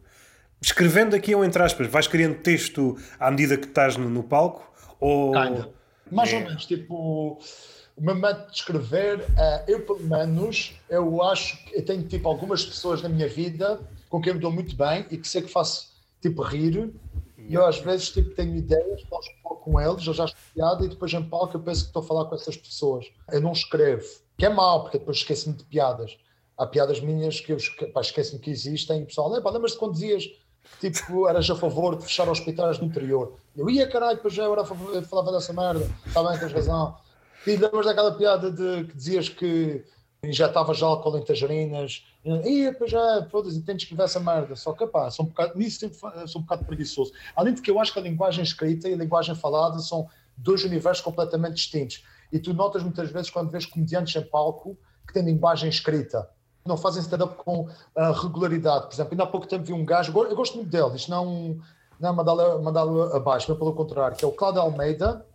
Escrevendo 0.62 1.14
aqui 1.14 1.34
ou 1.34 1.44
entre 1.44 1.62
aspas, 1.62 1.86
vais 1.88 2.06
criando 2.06 2.38
texto 2.38 2.96
à 3.18 3.30
medida 3.30 3.56
que 3.56 3.66
estás 3.66 3.96
no, 3.96 4.08
no 4.08 4.22
palco? 4.22 4.72
Ou... 5.00 5.32
Kinda. 5.32 5.70
Mais 6.10 6.32
é... 6.32 6.36
ou 6.36 6.44
menos, 6.44 6.64
tipo 6.66 7.38
o 7.96 8.02
meu 8.02 8.14
método 8.14 8.50
de 8.50 8.56
escrever, 8.56 9.20
uh, 9.20 9.64
eu 9.68 9.80
pelo 9.82 10.00
menos, 10.00 10.74
eu 10.88 11.22
acho 11.22 11.62
que 11.64 11.76
eu 11.76 11.84
tenho 11.84 12.02
tipo 12.02 12.28
algumas 12.28 12.64
pessoas 12.64 13.02
na 13.02 13.08
minha 13.08 13.28
vida 13.28 13.80
com 14.14 14.20
quem 14.20 14.34
me 14.34 14.38
dou 14.38 14.52
muito 14.52 14.76
bem 14.76 15.04
e 15.10 15.18
que 15.18 15.26
sei 15.26 15.42
que 15.42 15.50
faço 15.50 15.88
tipo 16.22 16.40
rir. 16.40 16.94
E 17.36 17.52
eu 17.52 17.66
às 17.66 17.80
vezes 17.80 18.10
tipo, 18.10 18.30
tenho 18.30 18.54
ideias, 18.54 19.02
posso 19.10 19.28
falar 19.42 19.56
com 19.56 19.80
eles, 19.80 20.06
eu 20.06 20.14
já 20.14 20.26
estou 20.26 20.40
piada 20.54 20.84
e 20.84 20.88
depois 20.88 21.12
em 21.12 21.22
palco 21.28 21.56
eu 21.56 21.60
penso 21.60 21.80
que 21.80 21.86
estou 21.88 22.00
a 22.00 22.06
falar 22.06 22.24
com 22.26 22.36
essas 22.36 22.56
pessoas. 22.56 23.06
Eu 23.32 23.40
não 23.40 23.50
escrevo, 23.50 24.06
que 24.38 24.46
é 24.46 24.48
mau, 24.48 24.82
porque 24.82 24.98
depois 25.00 25.16
esqueço-me 25.16 25.56
de 25.56 25.64
piadas. 25.64 26.16
Há 26.56 26.64
piadas 26.64 27.00
minhas 27.00 27.40
que 27.40 27.52
eu 27.52 27.56
esqueço-me 27.56 28.40
que 28.40 28.52
existem 28.52 29.00
e 29.00 29.02
o 29.02 29.06
pessoal, 29.06 29.28
lembra-se 29.28 29.76
quando 29.76 29.94
dizias 29.94 30.26
que 30.78 30.92
tipo, 30.92 31.28
eras 31.28 31.50
a 31.50 31.56
favor 31.56 31.96
de 31.96 32.04
fechar 32.04 32.28
hospitais 32.28 32.78
no 32.78 32.86
interior? 32.86 33.34
Eu 33.56 33.68
ia 33.68 33.88
caralho, 33.88 34.14
depois 34.14 34.32
já 34.32 34.44
era 34.48 34.62
a 34.62 34.64
favor, 34.64 34.94
eu 34.94 35.02
falava 35.02 35.32
dessa 35.32 35.52
merda, 35.52 35.90
está 36.06 36.22
bem, 36.22 36.38
tens 36.38 36.52
razão. 36.52 36.96
E 37.44 37.56
lembras 37.56 37.84
daquela 37.84 38.14
piada 38.14 38.48
de 38.52 38.84
que 38.84 38.96
dizias 38.96 39.28
que 39.28 39.84
injetavas 40.28 40.82
álcool 40.82 41.16
em 41.18 41.22
tajarinas 41.22 42.04
e 42.24 42.64
depois 42.64 42.90
já, 42.90 43.26
foda-se, 43.30 43.60
tens 43.62 43.76
que 43.76 43.82
escrever 43.82 44.04
essa 44.04 44.20
merda. 44.20 44.56
Só 44.56 44.72
que, 44.72 44.86
pá, 44.86 45.10
sou 45.10 45.26
um 45.26 45.28
bocado, 45.28 45.58
nisso 45.58 45.90
sou 46.26 46.40
um 46.40 46.44
bocado 46.44 46.64
preguiçoso. 46.64 47.12
Além 47.36 47.54
de 47.54 47.62
que 47.62 47.70
eu 47.70 47.80
acho 47.80 47.92
que 47.92 47.98
a 47.98 48.02
linguagem 48.02 48.42
escrita 48.42 48.88
e 48.88 48.94
a 48.94 48.96
linguagem 48.96 49.34
falada 49.34 49.78
são 49.78 50.08
dois 50.36 50.64
universos 50.64 51.02
completamente 51.02 51.54
distintos. 51.54 52.04
E 52.32 52.38
tu 52.38 52.52
notas 52.52 52.82
muitas 52.82 53.10
vezes 53.10 53.30
quando 53.30 53.50
vês 53.50 53.66
comediantes 53.66 54.14
em 54.16 54.24
palco 54.26 54.76
que 55.06 55.12
têm 55.12 55.24
linguagem 55.24 55.68
escrita. 55.68 56.28
Não 56.66 56.76
fazem 56.76 57.02
stand-up 57.02 57.36
com 57.36 57.68
uh, 57.68 58.12
regularidade. 58.22 58.86
Por 58.86 58.94
exemplo, 58.94 59.12
ainda 59.12 59.24
há 59.24 59.26
pouco 59.26 59.46
tempo 59.46 59.64
vi 59.64 59.72
um 59.72 59.84
gajo, 59.84 60.12
eu 60.18 60.34
gosto 60.34 60.56
muito 60.56 60.70
dele, 60.70 60.96
isto 60.96 61.10
não, 61.10 61.60
não 62.00 62.08
é 62.08 62.12
mandá-lo 62.12 62.62
mandá 62.62 62.82
abaixo, 63.14 63.46
mas 63.50 63.58
pelo 63.58 63.74
contrário, 63.74 64.16
que 64.16 64.24
é 64.24 64.28
o 64.28 64.32
Cláudio 64.32 64.62
Almeida, 64.62 65.26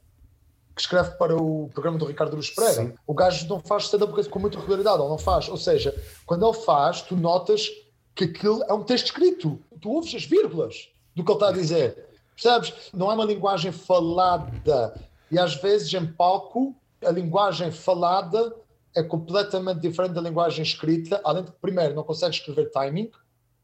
que 0.80 0.84
escreve 0.84 1.12
para 1.18 1.36
o 1.36 1.70
programa 1.74 1.98
do 1.98 2.06
Ricardo 2.06 2.38
Luz 2.38 2.52
Pereira. 2.52 2.84
Sim. 2.84 2.94
O 3.06 3.14
gajo 3.14 3.46
não 3.50 3.60
faz 3.60 3.84
stand-up 3.84 4.30
com 4.30 4.40
muita 4.40 4.58
regularidade, 4.58 5.02
ou 5.02 5.10
não 5.10 5.18
faz. 5.18 5.50
Ou 5.50 5.58
seja, 5.58 5.94
quando 6.26 6.48
ele 6.48 6.58
faz, 6.58 7.02
tu 7.02 7.18
notas 7.18 7.68
que 8.16 8.24
aquilo 8.24 8.64
é 8.64 8.74
um 8.74 8.82
texto 8.82 9.08
escrito. 9.08 9.60
Tu 9.82 9.92
ouves 9.92 10.16
as 10.16 10.24
vírgulas 10.24 10.88
do 11.14 11.22
que 11.22 11.30
ele 11.30 11.36
está 11.36 11.50
a 11.50 11.52
dizer. 11.52 12.08
Percebes? 12.34 12.74
Não 12.94 13.12
é 13.12 13.14
uma 13.14 13.26
linguagem 13.26 13.74
falada. 13.74 14.98
E 15.30 15.38
às 15.38 15.56
vezes 15.56 15.94
em 15.94 16.08
palco, 16.08 16.74
a 17.06 17.12
linguagem 17.12 17.72
falada 17.72 18.56
é 18.96 19.04
completamente 19.04 19.82
diferente 19.82 20.14
da 20.14 20.22
linguagem 20.22 20.64
escrita. 20.64 21.20
Além 21.26 21.44
de 21.44 21.52
que, 21.52 21.58
primeiro, 21.60 21.94
não 21.94 22.04
consegues 22.04 22.38
escrever 22.38 22.72
timing. 22.72 23.12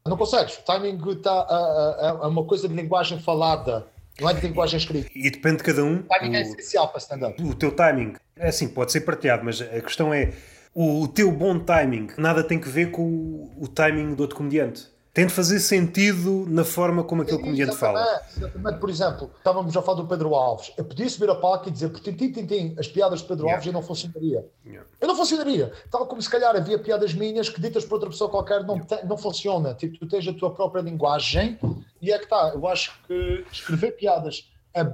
Não 0.04 0.18
consegues. 0.18 0.58
O 0.58 0.62
timing 0.64 1.00
está 1.12 1.96
é 1.98 2.26
uma 2.26 2.44
coisa 2.44 2.68
de 2.68 2.74
linguagem 2.74 3.18
falada 3.18 3.86
não 4.20 4.30
é 4.30 4.34
de 4.34 4.46
linguagem 4.46 4.78
escrita. 4.78 5.10
E 5.14 5.30
depende 5.30 5.58
de 5.58 5.64
cada 5.64 5.84
um. 5.84 5.98
O 5.98 6.02
timing 6.02 6.34
é 6.34 6.38
o, 6.38 6.40
é 6.40 6.42
essencial 6.42 6.88
para 6.88 6.98
stand-up. 6.98 7.42
O 7.42 7.54
teu 7.54 7.72
timing, 7.72 8.14
é 8.36 8.48
assim, 8.48 8.68
pode 8.68 8.92
ser 8.92 9.02
partilhado, 9.02 9.44
mas 9.44 9.60
a 9.60 9.80
questão 9.80 10.12
é 10.12 10.32
o, 10.74 11.02
o 11.02 11.08
teu 11.08 11.32
bom 11.32 11.58
timing 11.58 12.08
nada 12.18 12.44
tem 12.44 12.60
que 12.60 12.68
ver 12.68 12.90
com 12.90 13.02
o, 13.02 13.52
o 13.62 13.66
timing 13.66 14.14
do 14.14 14.20
outro 14.20 14.36
comediante 14.36 14.94
tem 15.16 15.26
de 15.26 15.32
fazer 15.32 15.60
sentido 15.60 16.44
na 16.46 16.62
forma 16.62 17.02
como 17.02 17.22
aquele 17.22 17.38
comediante 17.38 17.74
fala. 17.74 18.20
Exatamente, 18.36 18.78
por 18.78 18.90
exemplo, 18.90 19.30
estávamos 19.34 19.74
a 19.74 19.80
falar 19.80 20.02
do 20.02 20.06
Pedro 20.06 20.34
Alves. 20.34 20.74
Eu 20.76 20.84
podia 20.84 21.08
subir 21.08 21.30
a 21.30 21.34
palco 21.34 21.70
e 21.70 21.72
dizer 21.72 21.88
por 21.88 22.00
tintim, 22.00 22.30
tintim, 22.30 22.76
as 22.78 22.86
piadas 22.86 23.20
de 23.20 23.28
Pedro 23.28 23.46
yeah. 23.46 23.56
Alves 23.56 23.70
e 23.70 23.72
não 23.72 23.82
funcionaria. 23.82 24.46
Yeah. 24.66 24.86
Eu 25.00 25.08
não 25.08 25.16
funcionaria. 25.16 25.72
Tal 25.90 26.06
como 26.06 26.20
se 26.20 26.28
calhar 26.28 26.54
havia 26.54 26.78
piadas 26.78 27.14
minhas 27.14 27.48
que 27.48 27.58
ditas 27.58 27.86
por 27.86 27.94
outra 27.94 28.10
pessoa 28.10 28.28
qualquer 28.28 28.62
não, 28.62 28.74
yeah. 28.74 28.98
te, 28.98 29.06
não 29.06 29.16
funciona. 29.16 29.72
Tipo, 29.72 29.96
tu 30.00 30.06
tens 30.06 30.28
a 30.28 30.34
tua 30.34 30.52
própria 30.52 30.82
linguagem 30.82 31.58
e 32.02 32.12
é 32.12 32.18
que 32.18 32.24
está. 32.24 32.50
Eu 32.54 32.66
acho 32.68 32.92
que 33.06 33.42
escrever 33.50 33.92
piadas 33.92 34.52
é, 34.74 34.86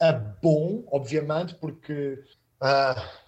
é 0.00 0.12
bom, 0.42 0.82
obviamente, 0.90 1.54
porque. 1.54 2.20
Uh, 2.60 3.25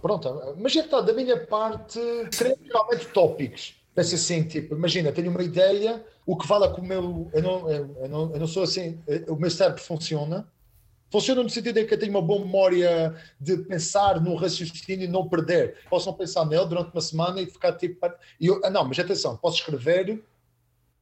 Pronto, 0.00 0.54
mas 0.56 0.76
é 0.76 0.80
está, 0.80 1.00
da 1.00 1.12
minha 1.12 1.36
parte, 1.46 1.98
creio 2.36 2.58
realmente 2.70 3.06
tópicos. 3.08 3.74
Penso 3.94 4.14
assim, 4.14 4.44
tipo, 4.44 4.74
imagina, 4.74 5.10
tenho 5.10 5.30
uma 5.30 5.42
ideia, 5.42 6.04
o 6.24 6.36
que 6.36 6.46
vale 6.46 6.66
é 6.66 6.72
que 6.72 6.80
o 6.80 6.84
meu. 6.84 7.28
Eu 7.32 7.42
não, 7.42 7.70
eu 7.70 8.08
não, 8.08 8.32
eu 8.32 8.40
não 8.40 8.46
sou 8.46 8.62
assim, 8.62 9.00
o 9.26 9.34
meu 9.34 9.50
cérebro 9.50 9.82
funciona. 9.82 10.48
Funciona 11.10 11.42
no 11.42 11.48
sentido 11.48 11.78
em 11.78 11.86
que 11.86 11.94
eu 11.94 11.98
tenho 11.98 12.12
uma 12.12 12.20
boa 12.20 12.44
memória 12.44 13.16
de 13.40 13.56
pensar 13.56 14.20
no 14.20 14.34
raciocínio 14.34 15.04
e 15.04 15.08
não 15.08 15.26
perder. 15.26 15.78
Posso 15.88 16.06
não 16.06 16.14
pensar 16.14 16.44
nele 16.44 16.66
durante 16.66 16.92
uma 16.92 17.00
semana 17.00 17.40
e 17.40 17.46
ficar 17.46 17.72
tipo. 17.72 17.98
E 18.38 18.46
eu, 18.46 18.60
ah, 18.62 18.70
não, 18.70 18.84
mas 18.84 18.98
atenção, 18.98 19.36
posso 19.36 19.56
escrever 19.56 20.22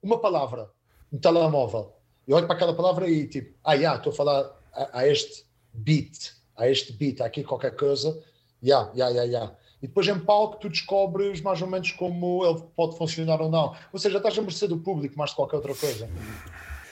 uma 0.01 0.19
palavra 0.19 0.71
no 1.11 1.19
telemóvel. 1.19 1.93
E 2.27 2.33
olho 2.33 2.47
para 2.47 2.55
aquela 2.55 2.75
palavra 2.75 3.11
e 3.11 3.27
tipo, 3.27 3.53
ah, 3.65 3.77
já, 3.77 3.97
estou 3.97 4.13
a 4.13 4.17
falar 4.17 4.57
a, 4.73 5.01
a 5.01 5.09
este 5.09 5.45
beat, 5.75 6.33
a 6.57 6.69
este 6.71 6.93
beat, 6.93 7.21
há 7.21 7.27
aqui 7.27 7.43
qualquer 7.45 7.75
coisa 7.77 8.17
Yeah, 8.63 8.91
yeah, 8.95 9.11
yeah, 9.15 9.25
yeah. 9.25 9.53
E 9.83 9.87
depois 9.87 10.09
em 10.09 10.19
palco 10.19 10.59
tu 10.59 10.69
descobres 10.69 11.41
mais 11.41 11.61
ou 11.61 11.69
menos 11.69 11.93
como 11.93 12.45
ele 12.45 12.63
pode 12.75 12.97
funcionar 12.97 13.41
ou 13.41 13.51
não. 13.51 13.75
Ou 13.93 13.99
seja, 13.99 14.17
estás 14.17 14.39
a 14.39 14.43
mercê 14.43 14.67
do 14.67 14.79
público 14.79 15.17
mais 15.19 15.31
de 15.31 15.37
qualquer 15.37 15.57
outra 15.57 15.75
coisa. 15.75 16.09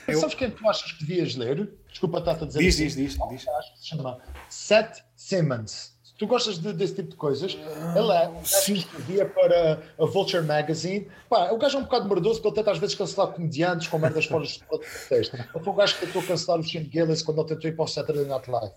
Eu... 0.07 0.19
Sabes 0.19 0.35
quem 0.35 0.51
tu 0.51 0.67
achas 0.69 0.91
que 0.91 1.03
devias 1.03 1.35
ler? 1.35 1.73
Desculpa 1.89 2.19
estar 2.19 2.31
a 2.31 2.45
dizer 2.45 2.59
diz, 2.59 2.77
Diz, 2.77 2.95
diz, 2.95 3.17
diz. 3.29 3.41
Se 3.77 3.87
chama 3.87 4.19
Seth 4.49 5.03
Simmons. 5.15 5.95
Tu 6.17 6.25
gostas 6.27 6.57
de, 6.57 6.71
desse 6.71 6.95
tipo 6.95 7.09
de 7.09 7.15
coisas? 7.17 7.57
Ele 7.95 8.11
é 8.11 8.31
que 8.41 8.71
escrevia 8.71 9.25
para 9.25 9.81
a 9.99 10.05
Vulture 10.05 10.45
Magazine. 10.45 11.09
Pá, 11.29 11.51
o 11.51 11.57
gajo 11.57 11.77
é 11.77 11.81
um 11.81 11.83
bocado 11.83 12.07
merdoso 12.07 12.35
porque 12.35 12.47
ele 12.47 12.55
tenta 12.55 12.71
às 12.71 12.77
vezes 12.77 12.95
cancelar 12.95 13.33
comediantes 13.33 13.89
com 13.89 13.97
merdas 13.97 14.25
fora 14.25 14.45
de 14.45 14.63
contexto. 14.63 15.35
Ele 15.35 15.63
foi 15.63 15.73
o 15.73 15.73
gajo 15.73 15.95
que 15.95 16.05
tentou 16.05 16.23
cancelar 16.23 16.59
o 16.59 16.63
Shane 16.63 16.89
Gillis 16.89 17.21
quando 17.21 17.41
ele 17.41 17.49
tentou 17.49 17.69
ir 17.69 17.75
para 17.75 17.83
o 17.83 17.87
Saturday 17.87 18.25
Night 18.25 18.49
Live. 18.49 18.73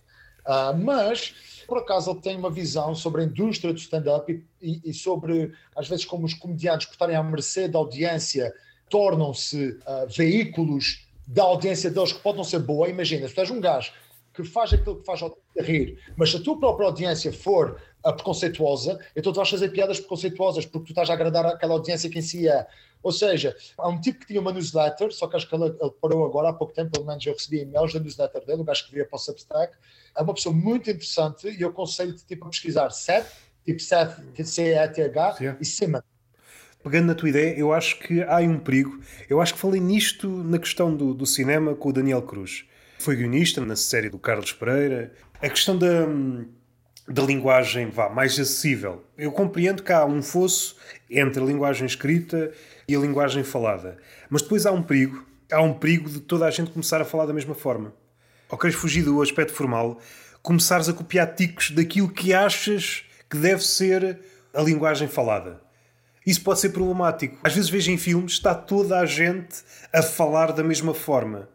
Uh, 0.49 0.75
mas 0.83 1.35
por 1.69 1.77
acaso 1.77 2.11
ele 2.11 2.21
tem 2.21 2.37
uma 2.37 2.51
visão 2.51 2.95
sobre 2.95 3.21
a 3.21 3.25
indústria 3.27 3.75
do 3.75 3.79
stand-up 3.79 4.43
e, 4.63 4.81
e, 4.83 4.95
sobre, 4.95 5.53
às 5.77 5.87
vezes, 5.87 6.07
como 6.07 6.25
os 6.25 6.33
comediantes, 6.33 6.87
por 6.87 6.95
estarem 6.95 7.15
à 7.15 7.23
mercê 7.23 7.69
da 7.69 7.79
audiência, 7.79 8.55
tornam-se 8.89 9.73
uh, 9.87 10.09
veículos 10.09 11.07
da 11.27 11.43
audiência 11.43 11.91
deles 11.91 12.13
que 12.15 12.23
podem 12.23 12.43
ser 12.43 12.61
boa. 12.61 12.89
Imagina, 12.89 13.29
se 13.29 13.35
tu 13.35 13.43
és 13.43 13.51
um 13.51 13.61
gajo 13.61 13.93
que 14.33 14.43
faz 14.43 14.73
aquilo 14.73 14.97
que 14.97 15.05
faz 15.05 15.23
a 15.23 15.31
rir, 15.61 15.99
mas 16.17 16.31
se 16.31 16.39
a 16.39 16.41
tua 16.41 16.59
própria 16.59 16.87
audiência 16.87 17.31
for 17.31 17.79
preconceituosa, 18.13 18.99
então 19.15 19.33
tu 19.33 19.37
vais 19.37 19.49
fazer 19.49 19.69
piadas 19.71 19.99
preconceituosas 20.01 20.67
porque 20.67 20.87
tu 20.87 20.91
estás 20.91 21.11
a 21.11 21.13
agradar 21.13 21.47
aquela 21.47 21.75
audiência 21.75 22.09
que 22.11 22.19
em 22.19 22.23
si 22.23 22.49
é. 22.49 22.67
Ou 23.03 23.13
seja, 23.13 23.57
há 23.77 23.89
um 23.89 24.01
tipo 24.01 24.21
que 24.21 24.27
tinha 24.27 24.41
uma 24.41 24.53
newsletter, 24.53 25.13
só 25.13 25.27
que 25.29 25.37
acho 25.37 25.49
que 25.49 25.55
ele, 25.55 25.67
ele 25.67 25.91
parou 26.01 26.25
agora 26.25 26.49
há 26.49 26.53
pouco 26.53 26.73
tempo, 26.73 26.91
pelo 26.91 27.07
menos 27.07 27.25
eu 27.25 27.33
recebi 27.33 27.61
e-mails 27.61 27.93
da 27.93 28.01
newsletter 28.01 28.45
dele, 28.45 28.63
o 28.63 28.65
gajo 28.65 28.87
que 28.87 28.95
via 28.95 29.07
para 29.07 29.17
o 29.17 29.19
Substack. 29.19 29.73
É 30.17 30.23
uma 30.23 30.35
pessoa 30.35 30.55
muito 30.55 30.91
interessante 30.91 31.49
e 31.49 31.61
eu 31.61 31.69
aconselho-te 31.69 32.25
tipo, 32.27 32.47
a 32.47 32.51
pesquisar 32.51 32.91
Seth, 32.91 33.27
tipo 33.65 33.81
Seth, 33.81 34.17
C-E-T-H, 34.45 35.57
e 35.61 35.65
Simon. 35.65 36.01
Pegando 36.83 37.07
na 37.07 37.15
tua 37.15 37.29
ideia, 37.29 37.59
eu 37.59 37.73
acho 37.73 37.99
que 38.01 38.23
há 38.23 38.39
um 38.39 38.59
perigo. 38.59 39.01
Eu 39.29 39.41
acho 39.41 39.55
que 39.55 39.61
falei 39.61 39.81
nisto 39.81 40.29
na 40.29 40.59
questão 40.59 40.95
do, 40.95 41.13
do 41.13 41.27
cinema 41.27 41.75
com 41.75 41.89
o 41.89 41.93
Daniel 41.93 42.23
Cruz. 42.23 42.65
Foi 42.99 43.15
guionista 43.15 43.61
na 43.65 43.77
série 43.77 44.09
do 44.09 44.19
Carlos 44.19 44.53
Pereira. 44.53 45.13
A 45.41 45.49
questão 45.49 45.77
da, 45.77 46.07
da 47.09 47.23
linguagem 47.23 47.89
vá, 47.89 48.09
mais 48.09 48.33
acessível. 48.33 49.03
Eu 49.17 49.33
compreendo 49.33 49.83
que 49.83 49.93
há 49.93 50.05
um 50.05 50.23
fosso 50.23 50.77
entre 51.11 51.43
a 51.43 51.47
linguagem 51.47 51.87
escrita 51.87 52.53
e 52.87 52.95
a 52.95 52.99
linguagem 52.99 53.43
falada. 53.43 53.97
Mas 54.29 54.43
depois 54.43 54.67
há 54.67 54.73
um 54.73 54.83
perigo. 54.83 55.27
Há 55.51 55.63
um 55.63 55.73
perigo 55.73 56.11
de 56.11 56.21
toda 56.21 56.45
a 56.45 56.51
gente 56.51 56.71
começar 56.71 57.01
a 57.01 57.07
falar 57.07 57.25
da 57.25 57.33
mesma 57.33 57.55
forma. 57.55 57.95
Ou 58.51 58.59
queres 58.59 58.77
fugir 58.77 59.03
do 59.03 59.23
aspecto 59.23 59.53
formal, 59.53 59.99
começares 60.43 60.89
a 60.89 60.93
copiar 60.93 61.35
ticos 61.35 61.71
daquilo 61.71 62.09
que 62.09 62.35
achas 62.35 63.05
que 63.31 63.37
deve 63.37 63.65
ser 63.65 64.21
a 64.53 64.61
linguagem 64.61 65.09
falada. 65.09 65.61
Isso 66.27 66.43
pode 66.43 66.61
ser 66.61 66.71
problemático. 66.71 67.39
Às 67.43 67.55
vezes 67.55 67.71
vejo 67.71 67.91
em 67.91 67.97
filmes, 67.97 68.33
está 68.33 68.55
toda 68.55 68.99
a 68.99 69.07
gente 69.07 69.57
a 69.93 70.03
falar 70.03 70.53
da 70.53 70.63
mesma 70.63 70.93
forma. 70.93 71.49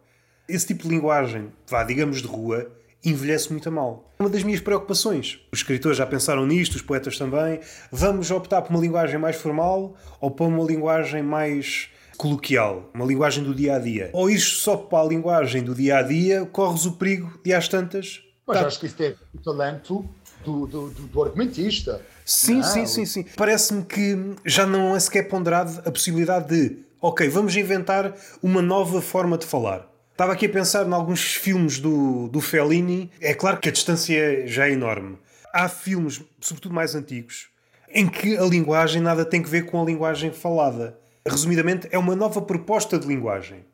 Esse 0.47 0.67
tipo 0.67 0.83
de 0.83 0.89
linguagem, 0.89 1.51
vá, 1.67 1.83
digamos 1.83 2.21
de 2.21 2.27
rua, 2.27 2.71
envelhece 3.03 3.51
muito 3.51 3.67
a 3.67 3.71
mal. 3.71 4.13
Uma 4.19 4.29
das 4.29 4.43
minhas 4.43 4.61
preocupações, 4.61 5.39
os 5.51 5.59
escritores 5.59 5.97
já 5.97 6.05
pensaram 6.05 6.45
nisto, 6.45 6.75
os 6.75 6.81
poetas 6.81 7.17
também, 7.17 7.59
vamos 7.91 8.31
optar 8.31 8.61
por 8.61 8.71
uma 8.71 8.79
linguagem 8.79 9.19
mais 9.19 9.35
formal 9.35 9.95
ou 10.21 10.31
por 10.31 10.47
uma 10.47 10.63
linguagem 10.63 11.21
mais 11.21 11.89
coloquial, 12.17 12.89
uma 12.93 13.05
linguagem 13.05 13.43
do 13.43 13.53
dia 13.53 13.75
a 13.75 13.79
dia. 13.79 14.09
Ou 14.13 14.29
isto 14.29 14.55
só 14.57 14.77
para 14.77 14.99
a 14.99 15.05
linguagem 15.05 15.63
do 15.63 15.75
dia 15.75 15.97
a 15.97 16.01
dia 16.01 16.45
corres 16.45 16.85
o 16.85 16.93
perigo 16.93 17.39
de 17.43 17.53
às 17.53 17.67
tantas. 17.67 18.21
Mas 18.45 18.59
tá. 18.59 18.67
acho 18.67 18.79
que 18.79 18.85
isso 18.85 19.01
é 19.01 19.15
o 19.33 19.39
talento 19.39 20.07
do, 20.45 20.67
do, 20.67 20.89
do, 20.89 21.23
argumentista. 21.23 22.01
Sim, 22.25 22.55
não. 22.55 22.63
sim, 22.63 22.85
sim, 22.85 23.05
sim. 23.05 23.25
Parece-me 23.35 23.83
que 23.83 24.35
já 24.45 24.65
não 24.65 24.95
é 24.95 24.99
sequer 24.99 25.23
ponderado 25.23 25.81
a 25.85 25.91
possibilidade 25.91 26.49
de, 26.49 26.77
ok, 27.01 27.27
vamos 27.29 27.55
inventar 27.55 28.13
uma 28.41 28.61
nova 28.61 29.01
forma 29.01 29.37
de 29.37 29.45
falar. 29.45 29.92
Estava 30.13 30.33
aqui 30.33 30.45
a 30.45 30.49
pensar 30.49 30.87
em 30.87 30.93
alguns 30.93 31.33
filmes 31.33 31.79
do, 31.79 32.27
do 32.27 32.39
Fellini. 32.39 33.09
É 33.19 33.33
claro 33.33 33.57
que 33.57 33.67
a 33.67 33.71
distância 33.71 34.45
já 34.45 34.67
é 34.67 34.71
enorme. 34.71 35.17
Há 35.51 35.67
filmes, 35.67 36.21
sobretudo 36.39 36.75
mais 36.75 36.93
antigos, 36.93 37.49
em 37.91 38.07
que 38.07 38.37
a 38.37 38.43
linguagem 38.43 39.01
nada 39.01 39.25
tem 39.25 39.41
que 39.41 39.49
ver 39.49 39.65
com 39.65 39.81
a 39.81 39.83
linguagem 39.83 40.31
falada. 40.31 40.99
Resumidamente, 41.27 41.87
é 41.91 41.97
uma 41.97 42.15
nova 42.15 42.43
proposta 42.43 42.99
de 42.99 43.07
linguagem. 43.07 43.65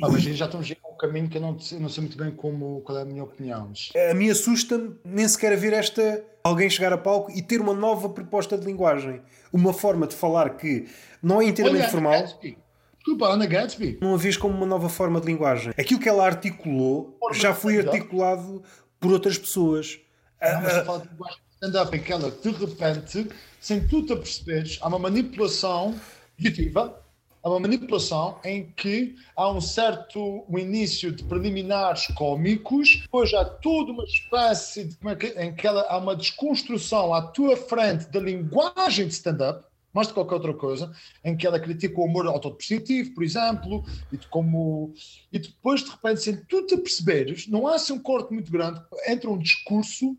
Ah, 0.00 0.08
mas 0.08 0.22
já 0.22 0.44
estamos 0.44 0.70
a 0.70 0.88
um 0.88 0.96
caminho 0.96 1.28
que 1.28 1.38
eu 1.38 1.42
não, 1.42 1.52
não 1.54 1.88
sei 1.88 2.02
muito 2.04 2.16
bem 2.16 2.30
como, 2.30 2.82
qual 2.82 2.96
é 2.98 3.02
a 3.02 3.04
minha 3.04 3.24
opinião. 3.24 3.72
A 4.10 4.14
mim 4.14 4.30
assusta-me 4.30 4.94
nem 5.04 5.26
sequer 5.26 5.52
a 5.54 5.56
ver 5.56 5.72
esta 5.72 6.22
alguém 6.44 6.70
chegar 6.70 6.92
a 6.92 6.98
palco 6.98 7.32
e 7.32 7.42
ter 7.42 7.60
uma 7.60 7.74
nova 7.74 8.08
proposta 8.08 8.56
de 8.56 8.64
linguagem. 8.64 9.20
Uma 9.52 9.72
forma 9.72 10.06
de 10.06 10.14
falar 10.14 10.50
que 10.50 10.86
não 11.20 11.42
é 11.42 11.46
inteiramente 11.46 11.82
Olha, 11.82 11.90
formal. 11.90 12.12
Gatsby. 12.12 12.56
Desculpa, 13.00 13.28
Ana 13.28 13.46
Gatsby. 13.46 13.98
Não 14.00 14.14
a 14.14 14.16
vês 14.16 14.36
como 14.36 14.54
uma 14.54 14.66
nova 14.66 14.88
forma 14.88 15.20
de 15.20 15.26
linguagem. 15.26 15.72
Aquilo 15.76 16.00
que 16.00 16.08
ela 16.08 16.24
articulou 16.24 17.18
já 17.32 17.54
foi 17.54 17.78
articulado 17.78 18.62
por 18.98 19.12
outras 19.12 19.38
pessoas. 19.38 19.98
Não, 20.40 20.62
mas 20.62 20.86
fala 20.86 21.00
de 21.00 21.08
linguagem 21.08 21.38
stand-up 21.54 21.96
em 21.96 22.00
que 22.00 22.12
ela, 22.12 22.30
de 22.30 22.50
repente, 22.50 23.28
sem 23.60 23.86
tu 23.86 24.04
te 24.04 24.12
aperceberes, 24.12 24.78
há 24.80 24.88
uma 24.88 24.98
manipulação 24.98 25.94
positiva 26.36 27.00
há 27.42 27.48
uma 27.48 27.60
manipulação 27.60 28.38
em 28.44 28.70
que 28.76 29.16
há 29.34 29.50
um 29.50 29.60
certo 29.60 30.44
um 30.48 30.58
início 30.58 31.10
de 31.12 31.24
preliminares 31.24 32.06
cómicos, 32.08 33.00
depois 33.02 33.32
há 33.34 33.44
toda 33.44 33.92
uma 33.92 34.04
espécie 34.04 34.84
de, 34.84 34.96
é 35.36 35.46
em 35.46 35.54
que 35.54 35.66
ela, 35.66 35.82
há 35.88 35.96
uma 35.98 36.14
desconstrução 36.14 37.14
à 37.14 37.22
tua 37.22 37.56
frente 37.56 38.06
da 38.06 38.20
linguagem 38.20 39.06
de 39.06 39.14
stand-up, 39.14 39.64
mais 39.92 40.08
de 40.08 40.14
qualquer 40.14 40.34
outra 40.34 40.54
coisa, 40.54 40.92
em 41.24 41.36
que 41.36 41.46
ela 41.46 41.58
critica 41.58 42.00
o 42.00 42.04
humor 42.04 42.26
autodepreciativo, 42.26 43.12
por 43.14 43.24
exemplo, 43.24 43.84
e, 44.12 44.16
de 44.16 44.26
como, 44.28 44.94
e 45.32 45.38
depois, 45.38 45.82
de 45.82 45.90
repente, 45.90 46.22
sem 46.22 46.36
tu 46.44 46.64
te 46.66 46.76
perceberes, 46.76 47.48
não 47.48 47.66
há 47.66 47.74
assim 47.74 47.92
um 47.92 47.98
corte 47.98 48.32
muito 48.32 48.50
grande, 48.52 48.80
entra 49.06 49.30
um 49.30 49.38
discurso 49.38 50.16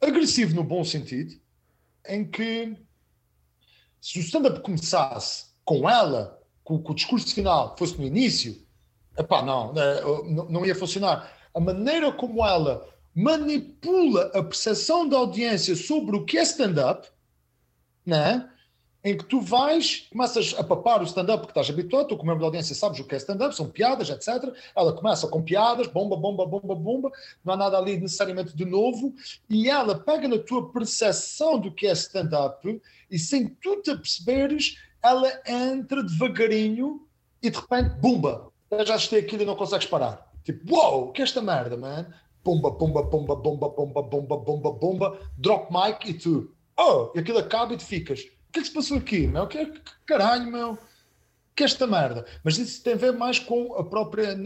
agressivo 0.00 0.54
no 0.54 0.64
bom 0.64 0.84
sentido, 0.84 1.34
em 2.06 2.24
que 2.24 2.76
se 4.00 4.18
o 4.18 4.22
stand-up 4.22 4.60
começasse 4.60 5.46
com 5.64 5.88
ela, 5.88 6.40
com, 6.62 6.80
com, 6.80 6.92
o 6.92 6.96
discurso 6.96 7.34
final, 7.34 7.76
fosse 7.76 7.98
no 7.98 8.06
início, 8.06 8.56
epá, 9.18 9.42
não, 9.42 9.74
eh, 9.76 10.02
não, 10.30 10.48
não 10.48 10.66
ia 10.66 10.74
funcionar. 10.74 11.32
A 11.54 11.60
maneira 11.60 12.12
como 12.12 12.44
ela 12.44 12.86
manipula 13.14 14.30
a 14.34 14.42
percepção 14.42 15.08
da 15.08 15.16
audiência 15.16 15.74
sobre 15.74 16.16
o 16.16 16.24
que 16.24 16.38
é 16.38 16.42
stand-up, 16.42 17.08
né? 18.06 18.48
Em 19.08 19.16
que 19.16 19.24
tu 19.24 19.40
vais, 19.40 20.06
começas 20.10 20.54
a 20.58 20.62
papar 20.62 21.00
o 21.00 21.04
stand-up 21.04 21.38
porque 21.38 21.58
estás 21.58 21.70
habituado, 21.70 22.08
tu 22.08 22.16
como 22.16 22.28
membro 22.28 22.40
da 22.40 22.46
audiência 22.46 22.74
sabes 22.74 23.00
o 23.00 23.04
que 23.04 23.14
é 23.14 23.18
stand-up, 23.18 23.54
são 23.54 23.68
piadas, 23.68 24.10
etc. 24.10 24.52
Ela 24.76 24.92
começa 24.92 25.26
com 25.28 25.42
piadas, 25.42 25.86
bomba, 25.86 26.16
bomba, 26.16 26.44
bomba, 26.44 26.74
bomba, 26.74 27.10
não 27.44 27.54
há 27.54 27.56
nada 27.56 27.78
ali 27.78 27.98
necessariamente 27.98 28.54
de 28.54 28.64
novo, 28.64 29.14
e 29.48 29.68
ela 29.68 29.98
pega 29.98 30.28
na 30.28 30.38
tua 30.38 30.70
percepção 30.70 31.58
do 31.58 31.72
que 31.72 31.86
é 31.86 31.92
stand-up 31.92 32.80
e 33.10 33.18
sem 33.18 33.48
tu 33.48 33.80
te 33.80 33.90
aperceberes, 33.90 34.76
ela 35.02 35.30
entra 35.46 36.02
devagarinho 36.02 37.06
e 37.42 37.50
de 37.50 37.58
repente, 37.58 37.90
bumba, 37.96 38.52
já 38.84 38.94
assisti 38.94 39.16
aquilo 39.16 39.42
e 39.42 39.46
não 39.46 39.56
consegues 39.56 39.86
parar. 39.86 40.30
Tipo, 40.44 40.74
uau, 40.74 41.00
wow, 41.00 41.12
que 41.12 41.22
é 41.22 41.24
esta 41.24 41.40
merda, 41.40 41.76
man? 41.76 42.06
Bomba, 42.44 42.70
bomba, 42.70 43.02
bomba, 43.02 43.36
bomba, 43.36 43.68
bomba, 43.68 44.02
bomba, 44.02 44.36
bomba, 44.36 44.72
bomba, 44.72 45.18
drop 45.36 45.72
mic 45.72 46.10
e 46.10 46.14
tu. 46.14 46.54
Oh, 46.76 47.10
e 47.14 47.20
aquilo 47.20 47.38
acaba 47.38 47.74
e 47.74 47.76
tu 47.76 47.84
ficas. 47.84 48.24
O 48.58 48.60
que 48.60 48.62
é 48.62 48.62
que 48.62 48.68
se 48.68 48.74
passou 48.74 48.98
aqui, 48.98 49.26
meu? 49.26 49.46
Que, 49.46 49.72
caralho, 50.04 50.50
meu? 50.50 50.78
que 51.58 51.64
esta 51.64 51.88
merda. 51.88 52.24
Mas 52.44 52.56
isso 52.56 52.80
tem 52.84 52.92
a 52.92 52.96
ver 52.96 53.12
mais 53.12 53.40
com 53.40 53.74
a 53.74 53.82
própria 53.82 54.38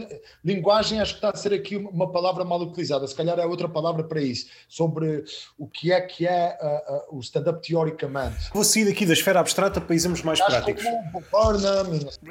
linguagem, 0.43 0.99
acho 0.99 1.13
que 1.13 1.17
está 1.19 1.29
a 1.29 1.35
ser 1.35 1.53
aqui 1.53 1.75
uma 1.75 2.11
palavra 2.11 2.43
mal 2.43 2.59
utilizada, 2.59 3.05
se 3.05 3.13
calhar 3.13 3.37
é 3.37 3.45
outra 3.45 3.69
palavra 3.69 4.03
para 4.03 4.19
isso, 4.19 4.47
sobre 4.67 5.23
o 5.55 5.67
que 5.67 5.91
é 5.91 6.01
que 6.01 6.25
é 6.25 6.57
uh, 6.59 7.13
uh, 7.13 7.17
o 7.17 7.19
stand-up 7.19 7.61
teoricamente. 7.61 8.49
Vou 8.51 8.63
sair 8.63 8.85
daqui 8.85 9.05
da 9.05 9.13
esfera 9.13 9.39
abstrata 9.39 9.79
para 9.79 9.95
exemplos 9.95 10.23
mais 10.23 10.41
acho 10.41 10.49
práticos. 10.49 10.83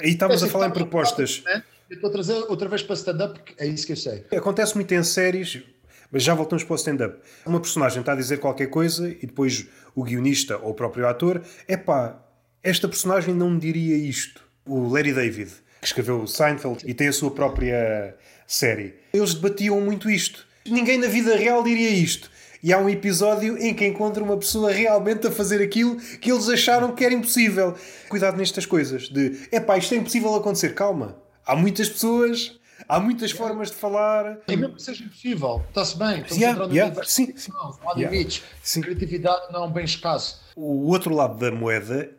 Aí 0.01 0.11
estamos 0.11 0.43
a 0.43 0.49
falar 0.49 0.67
em 0.67 0.73
propostas. 0.73 1.45
estou 1.89 2.11
a 2.11 2.13
trazer 2.13 2.35
outra 2.49 2.69
vez 2.69 2.83
para 2.83 2.97
stand-up, 2.97 3.41
é 3.59 3.67
isso 3.69 3.87
que 3.87 3.93
eu 3.93 3.97
sei. 3.97 4.27
Acontece 4.37 4.75
muito 4.75 4.93
em 4.93 5.05
séries, 5.05 5.63
mas 6.13 6.23
já 6.23 6.35
voltamos 6.35 6.63
para 6.63 6.75
o 6.75 6.77
stand-up. 6.77 7.19
Uma 7.47 7.59
personagem 7.59 8.01
está 8.01 8.13
a 8.13 8.17
dizer 8.17 8.39
qualquer 8.39 8.67
coisa 8.67 9.09
e 9.09 9.27
depois 9.27 9.67
o 9.95 10.05
guionista 10.05 10.59
ou 10.59 10.71
o 10.71 10.75
próprio 10.75 11.09
ator, 11.09 11.43
é 11.67 11.77
pá, 11.77 12.23
esta 12.63 12.87
personagem 12.87 13.35
não 13.35 13.51
me 13.51 13.59
diria 13.59 13.97
isto 13.97 14.43
o 14.67 14.89
Larry 14.89 15.13
David, 15.13 15.51
que 15.81 15.87
escreveu 15.87 16.21
o 16.21 16.29
Seinfeld 16.29 16.85
e 16.87 16.95
tem 16.95 17.09
a 17.09 17.13
sua 17.13 17.31
própria 17.31 18.17
série. 18.47 18.95
Eles 19.13 19.35
debatiam 19.35 19.81
muito 19.81 20.09
isto. 20.09 20.47
Ninguém 20.67 20.99
na 20.99 21.09
vida 21.09 21.35
real 21.35 21.65
diria 21.65 21.91
isto. 21.91 22.31
E 22.63 22.73
há 22.73 22.79
um 22.79 22.89
episódio 22.89 23.59
em 23.59 23.75
que 23.75 23.85
encontra 23.85 24.23
uma 24.23 24.37
pessoa 24.37 24.71
realmente 24.71 25.27
a 25.27 25.33
fazer 25.33 25.61
aquilo 25.61 25.97
que 25.97 26.31
eles 26.31 26.49
acharam 26.49 26.95
que 26.95 27.05
era 27.05 27.13
impossível. 27.13 27.75
Cuidado 28.09 28.37
nestas 28.37 28.65
coisas 28.65 29.09
de, 29.09 29.49
epá, 29.51 29.77
isto 29.77 29.93
é 29.95 29.97
impossível 29.97 30.33
acontecer. 30.37 30.73
Calma. 30.73 31.21
Há 31.45 31.57
muitas 31.57 31.89
pessoas, 31.89 32.61
há 32.89 33.01
muitas 33.01 33.31
formas 33.31 33.71
de 33.71 33.77
falar. 33.77 34.39
E 34.49 34.57
mesmo 34.57 34.77
que 34.77 34.83
seja 34.83 35.05
impossível, 35.05 35.65
está-se 35.69 35.99
bem. 35.99 36.21
Estamos 36.21 36.37
yeah, 36.37 36.65
yeah, 36.67 37.05
sim, 37.05 37.37
sim. 37.37 37.53
Não, 37.53 37.79
há 37.87 37.95
limites. 37.95 38.43
Sim. 38.63 38.81
Criatividade 38.81 39.53
não 39.53 39.65
é 39.65 39.67
um 39.67 39.71
bem 39.71 39.85
escasso. 39.85 40.43
O 40.57 40.89
outro 40.89 41.15
lado 41.15 41.39
da 41.39 41.51
moeda, 41.51 42.11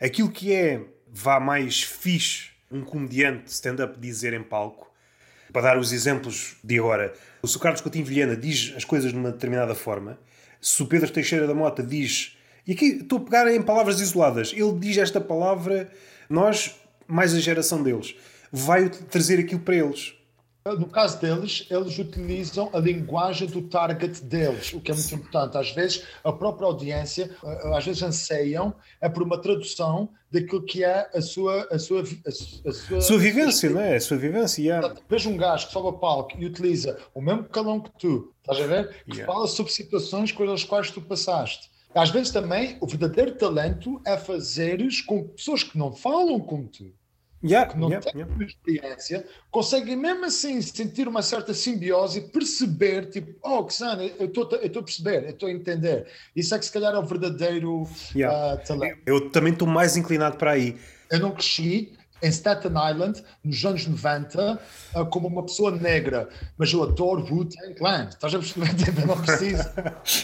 aquilo 0.00 0.30
que 0.30 0.52
é 0.52 0.82
vá 1.10 1.40
mais 1.40 1.82
fixe 1.82 2.50
um 2.70 2.82
comediante 2.82 3.50
stand-up 3.50 3.98
dizer 3.98 4.32
em 4.32 4.42
palco. 4.42 4.88
Para 5.52 5.62
dar 5.62 5.78
os 5.78 5.92
exemplos 5.92 6.56
de 6.62 6.78
agora, 6.78 7.14
se 7.42 7.56
o 7.56 7.60
Carlos 7.60 7.80
Coutinho 7.80 8.04
Vilhena 8.04 8.36
diz 8.36 8.74
as 8.76 8.84
coisas 8.84 9.12
de 9.12 9.18
uma 9.18 9.32
determinada 9.32 9.74
forma, 9.74 10.18
se 10.60 10.82
o 10.82 10.86
Pedro 10.86 11.10
Teixeira 11.10 11.46
da 11.46 11.54
Mota 11.54 11.82
diz, 11.82 12.36
e 12.66 12.72
aqui 12.72 12.98
estou 13.00 13.18
a 13.18 13.22
pegar 13.22 13.50
em 13.50 13.62
palavras 13.62 13.98
isoladas, 14.00 14.52
ele 14.52 14.72
diz 14.78 14.98
esta 14.98 15.20
palavra, 15.20 15.90
nós, 16.28 16.76
mais 17.06 17.34
a 17.34 17.40
geração 17.40 17.82
deles, 17.82 18.14
vai 18.52 18.88
trazer 18.88 19.38
aquilo 19.40 19.60
para 19.60 19.76
eles. 19.76 20.18
No 20.76 20.86
caso 20.86 21.20
deles, 21.20 21.66
eles 21.70 21.98
utilizam 21.98 22.68
a 22.74 22.78
linguagem 22.78 23.48
do 23.48 23.62
target 23.62 24.22
deles, 24.22 24.72
o 24.74 24.80
que 24.80 24.90
é 24.90 24.94
muito 24.94 25.14
importante. 25.14 25.56
Às 25.56 25.70
vezes, 25.70 26.04
a 26.22 26.32
própria 26.32 26.66
audiência, 26.66 27.30
eh, 27.42 27.76
às 27.76 27.84
vezes 27.86 28.02
anseiam 28.02 28.74
é 29.00 29.08
por 29.08 29.22
uma 29.22 29.40
tradução 29.40 30.10
daquilo 30.30 30.62
que 30.62 30.84
é 30.84 31.08
a 31.14 31.22
sua 31.22 31.66
a 31.70 31.78
sua 31.78 32.02
a, 32.02 32.30
sua, 32.30 33.00
sua 33.00 33.18
vivência, 33.18 33.70
não 33.70 33.80
é? 33.80 33.96
A 33.96 34.00
sua 34.00 34.18
vivência, 34.18 34.60
yeah. 34.60 34.94
Veja 35.08 35.28
um 35.30 35.36
gajo 35.36 35.68
que 35.68 35.72
sobe 35.72 35.88
a 35.88 35.92
palco 35.92 36.36
e 36.38 36.44
utiliza 36.44 36.98
o 37.14 37.22
mesmo 37.22 37.44
calão 37.44 37.80
que 37.80 37.90
tu, 37.98 38.34
estás 38.40 38.60
a 38.60 38.66
ver? 38.66 39.04
Que 39.04 39.18
yeah. 39.18 39.32
fala 39.32 39.46
sobre 39.46 39.72
situações 39.72 40.32
com 40.32 40.42
as 40.52 40.64
quais 40.64 40.90
tu 40.90 41.00
passaste. 41.00 41.70
Às 41.94 42.10
vezes 42.10 42.30
também 42.30 42.76
o 42.80 42.86
verdadeiro 42.86 43.34
talento 43.36 44.00
é 44.06 44.18
fazeres 44.18 45.00
com 45.00 45.28
pessoas 45.28 45.62
que 45.62 45.78
não 45.78 45.92
falam 45.92 46.38
como 46.40 46.68
tu. 46.68 46.92
Yeah, 47.44 47.72
que 47.72 47.78
não 47.78 47.88
yeah, 47.88 48.10
têm 48.10 48.20
yeah. 48.20 48.44
experiência, 48.44 49.24
conseguem 49.50 49.96
mesmo 49.96 50.24
assim 50.24 50.60
sentir 50.60 51.06
uma 51.06 51.22
certa 51.22 51.54
simbiose 51.54 52.18
e 52.18 52.22
perceber, 52.22 53.10
tipo, 53.10 53.32
oh, 53.42 53.68
Xana, 53.70 54.02
eu 54.02 54.26
estou 54.26 54.44
a 54.44 54.82
perceber, 54.82 55.24
eu 55.24 55.30
estou 55.30 55.48
a 55.48 55.52
entender. 55.52 56.06
Isso 56.34 56.54
é 56.54 56.58
que 56.58 56.64
se 56.64 56.72
calhar 56.72 56.92
é 56.92 56.98
o 56.98 57.04
verdadeiro 57.04 57.82
uh, 57.82 58.66
talento. 58.66 58.98
Eu 59.06 59.30
também 59.30 59.52
estou 59.52 59.68
mais 59.68 59.96
inclinado 59.96 60.36
para 60.36 60.52
aí. 60.52 60.76
Eu 61.10 61.20
não 61.20 61.30
cresci 61.30 61.92
em 62.20 62.30
Staten 62.32 62.72
Island, 62.72 63.22
nos 63.44 63.64
anos 63.64 63.86
90, 63.86 64.54
uh, 64.54 64.58
ah, 64.96 65.04
como 65.04 65.28
uma 65.28 65.44
pessoa 65.44 65.70
negra, 65.70 66.28
mas 66.56 66.72
eu 66.72 66.82
adoro 66.82 67.24
Wu-Tang 67.24 67.74
Clan. 67.74 68.08
Estás 68.08 68.34
a 68.34 68.38
perceber? 68.38 68.68
Eu 69.00 69.06
não 69.06 69.20
preciso. 69.22 69.62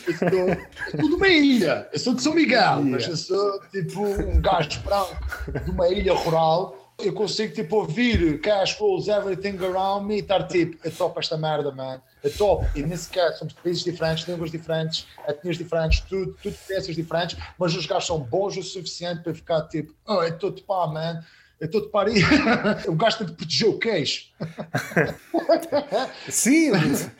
Eu 0.09 0.15
sou, 0.19 0.39
eu 0.39 1.01
sou 1.01 1.09
de 1.09 1.15
uma 1.15 1.29
ilha, 1.29 1.89
eu 1.93 1.99
sou 1.99 2.15
de 2.15 2.23
São 2.23 2.35
Miguel, 2.35 2.59
yeah. 2.61 2.91
mas 2.91 3.07
eu 3.07 3.17
sou 3.17 3.61
tipo 3.71 4.01
um 4.01 4.41
gajo 4.41 4.81
branco 4.81 5.65
de 5.65 5.71
uma 5.71 5.89
ilha 5.89 6.13
rural 6.13 6.84
eu 6.99 7.13
consigo 7.13 7.55
tipo 7.55 7.77
ouvir 7.77 8.41
cash 8.41 8.73
flows, 8.73 9.09
everything 9.09 9.59
around 9.65 10.07
me 10.07 10.17
e 10.17 10.21
estar 10.21 10.45
tipo, 10.45 10.77
é 10.87 10.91
top 10.91 11.19
esta 11.19 11.37
merda, 11.37 11.73
man. 11.73 12.01
É 12.23 12.29
top. 12.29 12.67
E 12.75 12.83
nesse 12.83 13.11
caso 13.11 13.39
somos 13.39 13.53
países 13.55 13.85
diferentes, 13.85 14.27
línguas 14.27 14.51
diferentes, 14.51 15.07
etnias 15.29 15.59
diferentes, 15.59 16.01
tudo, 16.01 16.35
tudo 16.43 16.53
experiências 16.53 16.97
diferentes, 16.97 17.37
mas 17.59 17.75
os 17.75 17.87
gajos 17.87 18.07
são 18.07 18.21
bons 18.21 18.57
o 18.57 18.63
suficiente 18.63 19.23
para 19.23 19.35
ficar 19.35 19.63
tipo, 19.69 19.93
oh, 20.07 20.23
é 20.23 20.31
todo 20.31 20.63
pá, 20.63 20.87
man. 20.87 21.23
Eu 21.61 21.67
estou 21.67 21.83
de 21.83 21.89
pari. 21.89 22.15
o 22.89 22.95
gajo 22.95 23.19
tem 23.19 23.27
de 23.29 23.33
proteger 23.35 23.69
o 23.69 23.79
queixo. 23.79 24.33
Sim, 26.29 26.73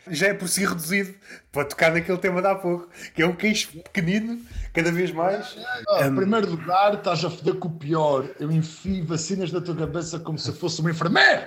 já 0.09 0.27
é 0.27 0.33
por 0.33 0.47
si 0.47 0.65
reduzido 0.65 1.15
para 1.51 1.65
tocar 1.65 1.91
naquele 1.91 2.17
tema 2.17 2.41
de 2.41 2.47
há 2.47 2.55
pouco, 2.55 2.89
que 3.13 3.21
é 3.21 3.25
um 3.27 3.35
queixo 3.35 3.71
pequenino, 3.81 4.39
cada 4.73 4.91
vez 4.91 5.11
mais. 5.11 5.55
Em 6.03 6.13
primeiro 6.13 6.51
lugar, 6.51 6.95
estás 6.95 7.23
a 7.23 7.29
foder 7.29 7.55
com 7.55 7.69
o 7.69 7.71
pior. 7.71 8.29
Eu 8.39 8.51
enfio 8.51 9.05
vacinas 9.05 9.51
na 9.51 9.61
tua 9.61 9.75
cabeça 9.75 10.19
como 10.19 10.37
se 10.37 10.51
fosse 10.51 10.81
um 10.81 10.89
enfermeiro. 10.89 11.43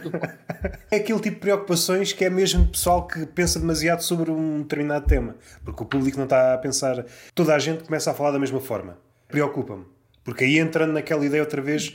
é 0.90 0.96
aquele 0.96 1.20
tipo 1.20 1.36
de 1.36 1.40
preocupações 1.40 2.12
que 2.12 2.24
é 2.24 2.30
mesmo 2.30 2.66
pessoal 2.66 3.06
que 3.06 3.26
pensa 3.26 3.60
demasiado 3.60 4.00
sobre 4.00 4.30
um 4.30 4.62
determinado 4.62 5.06
tema, 5.06 5.36
porque 5.64 5.82
o 5.82 5.86
público 5.86 6.16
não 6.16 6.24
está 6.24 6.54
a 6.54 6.58
pensar. 6.58 7.04
Toda 7.34 7.54
a 7.54 7.58
gente 7.58 7.84
começa 7.84 8.10
a 8.10 8.14
falar 8.14 8.30
da 8.30 8.38
mesma 8.38 8.60
forma. 8.60 8.96
Preocupa-me. 9.28 9.97
Porque 10.28 10.44
aí 10.44 10.58
entrando 10.58 10.92
naquela 10.92 11.24
ideia 11.24 11.42
outra 11.42 11.62
vez. 11.62 11.90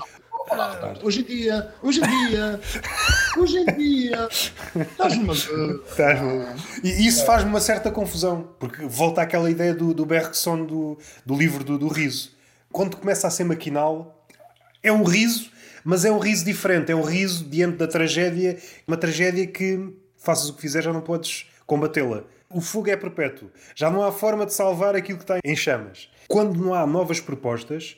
Hoje 1.04 1.22
em 1.22 1.24
dia, 1.24 1.72
hoje 1.84 2.02
em 2.04 2.30
dia, 2.30 2.60
hoje 3.38 3.58
em 3.60 3.66
dia, 3.66 4.28
estás-me 4.76 5.32
estás 5.32 6.20
E 6.84 7.06
isso 7.06 7.24
faz-me 7.28 7.52
uma 7.52 7.62
certa 7.62 7.92
confusão, 7.92 8.50
porque 8.60 8.88
volta 8.88 9.22
àquela 9.22 9.52
ideia 9.52 9.72
do, 9.72 9.94
do 9.94 10.04
Bergson 10.04 10.66
do, 10.66 10.98
do 11.24 11.38
livro 11.38 11.64
do, 11.64 11.78
do 11.78 11.88
riso. 11.88 12.32
Quando 12.72 12.98
começa 12.98 13.28
a 13.28 13.30
ser 13.30 13.44
maquinal, 13.44 14.26
é 14.82 14.92
um 14.92 15.04
riso, 15.04 15.52
mas 15.84 16.04
é 16.04 16.12
um 16.12 16.18
riso 16.18 16.44
diferente. 16.44 16.92
É 16.92 16.96
um 16.96 17.04
riso 17.04 17.46
diante 17.46 17.78
da 17.78 17.88
tragédia, 17.88 18.58
uma 18.88 18.98
tragédia 18.98 19.46
que, 19.46 19.94
faças 20.18 20.50
o 20.50 20.56
que 20.56 20.62
fizer, 20.62 20.82
já 20.82 20.92
não 20.92 21.02
podes 21.02 21.46
combatê-la. 21.68 22.24
O 22.50 22.62
fogo 22.62 22.90
é 22.90 22.98
perpétuo. 22.98 23.52
Já 23.76 23.92
não 23.92 24.02
há 24.04 24.12
forma 24.12 24.44
de 24.44 24.56
salvar 24.56 24.96
aquilo 24.96 25.20
que 25.20 25.24
está 25.24 25.38
em 25.46 25.56
chamas. 25.56 26.10
Quando 26.28 26.60
não 26.60 26.74
há 26.74 26.88
novas 26.88 27.20
propostas, 27.20 27.96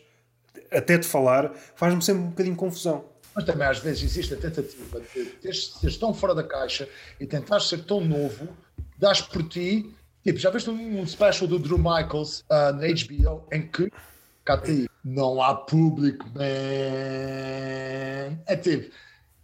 até 0.72 0.98
de 0.98 1.08
falar, 1.08 1.54
faz-me 1.76 2.02
sempre 2.02 2.24
um 2.24 2.30
bocadinho 2.30 2.56
confusão. 2.56 3.06
Mas 3.36 3.44
também 3.46 3.68
às 3.68 3.80
vezes 3.80 4.04
existe 4.04 4.34
a 4.34 4.38
tentativa 4.38 5.02
de 5.02 5.54
seres 5.54 5.98
tão 5.98 6.14
fora 6.14 6.34
da 6.34 6.44
caixa 6.44 6.88
e 7.20 7.26
tentar 7.26 7.60
ser 7.60 7.84
tão 7.84 8.00
novo, 8.00 8.48
dás 8.98 9.22
por 9.22 9.44
ti. 9.44 9.94
Tipo, 10.24 10.40
já 10.40 10.50
viste 10.50 10.70
um 10.70 11.06
special 11.06 11.48
do 11.48 11.60
Drew 11.60 11.78
Michaels 11.78 12.40
uh, 12.50 12.72
na 12.74 12.88
HBO 12.88 13.48
em 13.52 13.68
que, 13.68 13.92
te 14.64 14.90
não 15.04 15.42
há 15.42 15.54
público, 15.54 16.26
man. 16.34 16.42
É 18.48 18.56
tipo, 18.56 18.92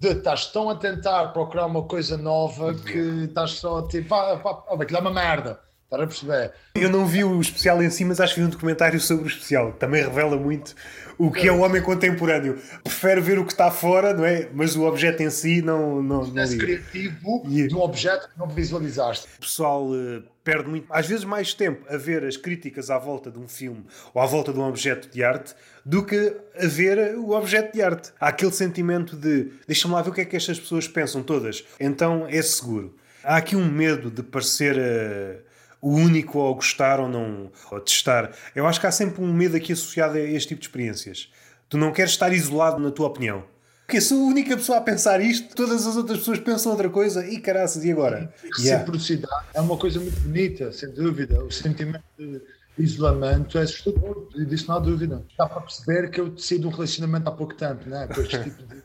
estás 0.01 0.47
tão 0.47 0.69
a 0.69 0.75
tentar 0.75 1.27
procurar 1.33 1.67
uma 1.67 1.83
coisa 1.83 2.17
nova 2.17 2.73
que 2.73 3.25
estás 3.25 3.51
só 3.51 3.81
tipo, 3.87 4.13
ah, 4.15 4.37
pá, 4.37 4.63
ah, 4.69 4.75
aquilo 4.81 4.97
é 4.97 5.01
uma 5.01 5.13
merda. 5.13 5.59
Estás 5.91 6.03
a 6.03 6.07
perceber? 6.07 6.53
Eu 6.73 6.89
não 6.89 7.05
vi 7.05 7.21
o 7.21 7.41
especial 7.41 7.83
em 7.83 7.89
si, 7.89 8.05
mas 8.05 8.21
acho 8.21 8.33
que 8.33 8.39
vi 8.39 8.45
um 8.45 8.49
documentário 8.49 8.97
sobre 8.97 9.25
o 9.25 9.27
especial. 9.27 9.73
Também 9.73 10.01
revela 10.01 10.37
muito 10.37 10.73
o 11.17 11.29
que 11.29 11.49
é 11.49 11.51
o 11.51 11.59
homem 11.59 11.81
contemporâneo. 11.81 12.57
Prefere 12.81 13.19
ver 13.19 13.37
o 13.37 13.45
que 13.45 13.51
está 13.51 13.69
fora, 13.69 14.13
não 14.13 14.23
é? 14.23 14.47
Mas 14.53 14.77
o 14.77 14.83
objeto 14.83 15.21
em 15.21 15.29
si 15.29 15.61
não. 15.61 16.01
não, 16.01 16.25
não 16.25 16.41
é 16.41 16.47
criativo 16.47 17.43
yeah. 17.45 17.75
um 17.75 17.81
objeto 17.81 18.29
que 18.29 18.39
não 18.39 18.47
visualizaste. 18.47 19.27
O 19.37 19.41
pessoal 19.41 19.85
uh, 19.89 20.23
perde 20.45 20.69
muito, 20.69 20.87
às 20.89 21.05
vezes, 21.07 21.25
mais 21.25 21.53
tempo 21.53 21.85
a 21.93 21.97
ver 21.97 22.23
as 22.23 22.37
críticas 22.37 22.89
à 22.89 22.97
volta 22.97 23.29
de 23.29 23.37
um 23.37 23.47
filme 23.49 23.85
ou 24.13 24.21
à 24.21 24.25
volta 24.25 24.53
de 24.53 24.59
um 24.59 24.63
objeto 24.63 25.09
de 25.09 25.21
arte 25.21 25.53
do 25.85 26.05
que 26.05 26.37
a 26.55 26.67
ver 26.67 27.17
o 27.17 27.31
objeto 27.31 27.73
de 27.73 27.81
arte. 27.81 28.13
Há 28.17 28.29
aquele 28.29 28.53
sentimento 28.53 29.17
de 29.17 29.51
deixa-me 29.67 29.93
lá 29.93 30.01
ver 30.01 30.11
o 30.11 30.13
que 30.13 30.21
é 30.21 30.25
que 30.25 30.37
estas 30.37 30.57
pessoas 30.57 30.87
pensam 30.87 31.21
todas. 31.21 31.65
Então 31.77 32.25
é 32.29 32.41
seguro. 32.41 32.95
Há 33.21 33.35
aqui 33.35 33.57
um 33.57 33.69
medo 33.69 34.09
de 34.09 34.23
parecer. 34.23 34.77
Uh, 34.77 35.50
o 35.81 35.95
único 35.95 36.39
ao 36.39 36.53
gostar 36.53 36.99
ou 36.99 37.09
não, 37.09 37.51
ou 37.71 37.79
testar. 37.79 38.31
Eu 38.55 38.67
acho 38.67 38.79
que 38.79 38.87
há 38.87 38.91
sempre 38.91 39.21
um 39.23 39.33
medo 39.33 39.57
aqui 39.57 39.73
associado 39.73 40.17
a 40.17 40.21
este 40.21 40.49
tipo 40.49 40.61
de 40.61 40.67
experiências. 40.67 41.29
Tu 41.67 41.77
não 41.77 41.91
queres 41.91 42.11
estar 42.11 42.31
isolado 42.31 42.79
na 42.79 42.91
tua 42.91 43.07
opinião. 43.07 43.43
Porque 43.85 43.99
sou 43.99 44.21
a 44.21 44.27
única 44.27 44.55
pessoa 44.55 44.77
a 44.77 44.81
pensar 44.81 45.19
isto, 45.19 45.53
todas 45.53 45.85
as 45.85 45.97
outras 45.97 46.19
pessoas 46.19 46.39
pensam 46.39 46.71
outra 46.71 46.89
coisa 46.89 47.27
e 47.27 47.41
caraças, 47.41 47.83
e 47.83 47.91
agora? 47.91 48.33
Reciprocidade 48.55 49.33
yeah. 49.33 49.49
é 49.53 49.59
uma 49.59 49.75
coisa 49.75 49.99
muito 49.99 50.17
bonita, 50.21 50.71
sem 50.71 50.89
dúvida. 50.91 51.43
O 51.43 51.51
sentimento 51.51 52.01
de 52.17 52.41
isolamento 52.77 53.57
é 53.57 53.63
assustador, 53.63 54.29
disso 54.47 54.67
não 54.69 54.77
há 54.77 54.79
dúvida. 54.79 55.25
Dá 55.37 55.45
para 55.45 55.59
perceber 55.59 56.09
que 56.09 56.21
eu 56.21 56.29
decido 56.29 56.69
um 56.69 56.71
relacionamento 56.71 57.27
há 57.27 57.31
pouco 57.33 57.53
tempo, 57.53 57.89
né? 57.89 58.07
com 58.07 58.21
este 58.21 58.39
tipo 58.45 58.63
de. 58.63 58.81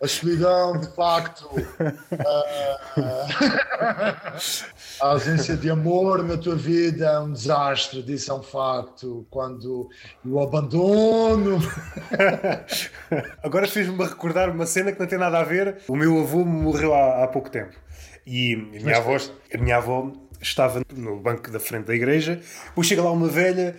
A 0.00 0.08
solidão, 0.08 0.78
de 0.78 0.88
facto. 0.94 1.48
A, 5.00 5.06
ausência 5.06 5.56
de 5.56 5.70
amor 5.70 6.22
na 6.22 6.36
tua 6.36 6.54
vida 6.54 7.06
é 7.06 7.18
um 7.18 7.32
desastre, 7.32 8.02
disso 8.02 8.30
é 8.30 8.34
um 8.34 8.42
facto. 8.42 9.26
Quando 9.30 9.88
o 10.24 10.40
abandono. 10.40 11.58
Agora 13.42 13.66
fez-me 13.66 14.04
recordar 14.04 14.50
uma 14.50 14.66
cena 14.66 14.92
que 14.92 15.00
não 15.00 15.06
tem 15.06 15.18
nada 15.18 15.38
a 15.38 15.44
ver. 15.44 15.78
O 15.88 15.96
meu 15.96 16.20
avô 16.20 16.44
morreu 16.44 16.94
há, 16.94 17.24
há 17.24 17.28
pouco 17.28 17.50
tempo. 17.50 17.76
E 18.26 18.54
a 18.54 18.84
minha, 18.84 18.96
avó, 18.98 19.16
a 19.52 19.58
minha 19.58 19.76
avó 19.76 20.12
estava 20.40 20.82
no 20.94 21.20
banco 21.20 21.50
da 21.50 21.60
frente 21.60 21.86
da 21.86 21.94
igreja, 21.94 22.40
depois 22.66 22.86
chega 22.86 23.02
lá 23.02 23.10
uma 23.10 23.28
velha, 23.28 23.76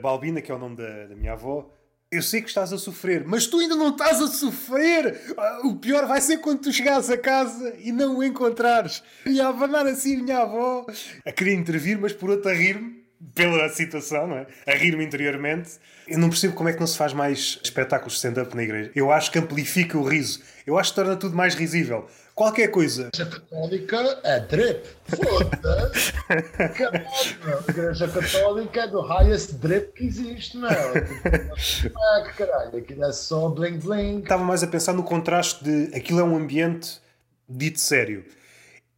Balbina, 0.00 0.40
que 0.40 0.50
é 0.50 0.54
o 0.54 0.58
nome 0.58 0.76
da, 0.76 1.06
da 1.06 1.16
minha 1.16 1.32
avó, 1.32 1.70
eu 2.10 2.22
sei 2.22 2.40
que 2.40 2.48
estás 2.48 2.72
a 2.72 2.78
sofrer, 2.78 3.24
mas 3.26 3.46
tu 3.46 3.58
ainda 3.58 3.76
não 3.76 3.90
estás 3.90 4.20
a 4.20 4.28
sofrer. 4.28 5.20
O 5.64 5.76
pior 5.76 6.06
vai 6.06 6.20
ser 6.20 6.38
quando 6.38 6.60
tu 6.60 6.72
chegares 6.72 7.10
a 7.10 7.18
casa 7.18 7.74
e 7.78 7.92
não 7.92 8.18
o 8.18 8.24
encontrares. 8.24 9.02
E 9.26 9.40
a 9.40 9.48
abanar 9.48 9.86
assim 9.86 10.16
minha 10.16 10.38
avó, 10.38 10.86
a 11.24 11.32
querer 11.32 11.52
intervir, 11.54 11.98
mas 11.98 12.12
por 12.12 12.30
outro 12.30 12.50
a 12.50 12.54
rir-me 12.54 12.98
pela 13.34 13.68
situação, 13.68 14.26
não 14.26 14.38
é? 14.38 14.46
A 14.66 14.72
rir-me 14.74 15.04
interiormente. 15.04 15.72
Eu 16.06 16.18
não 16.18 16.30
percebo 16.30 16.54
como 16.54 16.68
é 16.70 16.72
que 16.72 16.80
não 16.80 16.86
se 16.86 16.96
faz 16.96 17.12
mais 17.12 17.58
espetáculos 17.62 18.14
de 18.14 18.18
stand-up 18.18 18.56
na 18.56 18.62
igreja. 18.62 18.90
Eu 18.94 19.12
acho 19.12 19.30
que 19.30 19.38
amplifica 19.38 19.98
o 19.98 20.02
riso. 20.02 20.40
Eu 20.66 20.78
acho 20.78 20.90
que 20.90 20.96
torna 20.96 21.16
tudo 21.16 21.36
mais 21.36 21.54
risível. 21.54 22.06
Qualquer 22.38 22.68
coisa. 22.68 23.10
A 23.12 23.16
Igreja 23.16 23.26
Católica 23.26 24.20
é 24.22 24.38
drip. 24.38 24.86
Foda-se. 25.06 26.12
a 26.28 27.64
Igreja 27.68 28.06
Católica 28.06 28.82
é 28.82 28.86
do 28.86 29.00
highest 29.00 29.54
drip 29.54 29.92
que 29.94 30.06
existe, 30.06 30.56
meu. 30.56 30.70
Ah, 30.70 32.22
que 32.22 32.34
caralho, 32.34 32.78
aquilo 32.78 33.04
é 33.04 33.10
só 33.10 33.48
bling 33.48 33.78
bling. 33.78 34.20
Estava 34.20 34.44
mais 34.44 34.62
a 34.62 34.68
pensar 34.68 34.92
no 34.92 35.02
contraste 35.02 35.64
de 35.64 35.96
aquilo 35.96 36.20
é 36.20 36.22
um 36.22 36.36
ambiente 36.36 37.00
dito 37.48 37.80
sério. 37.80 38.24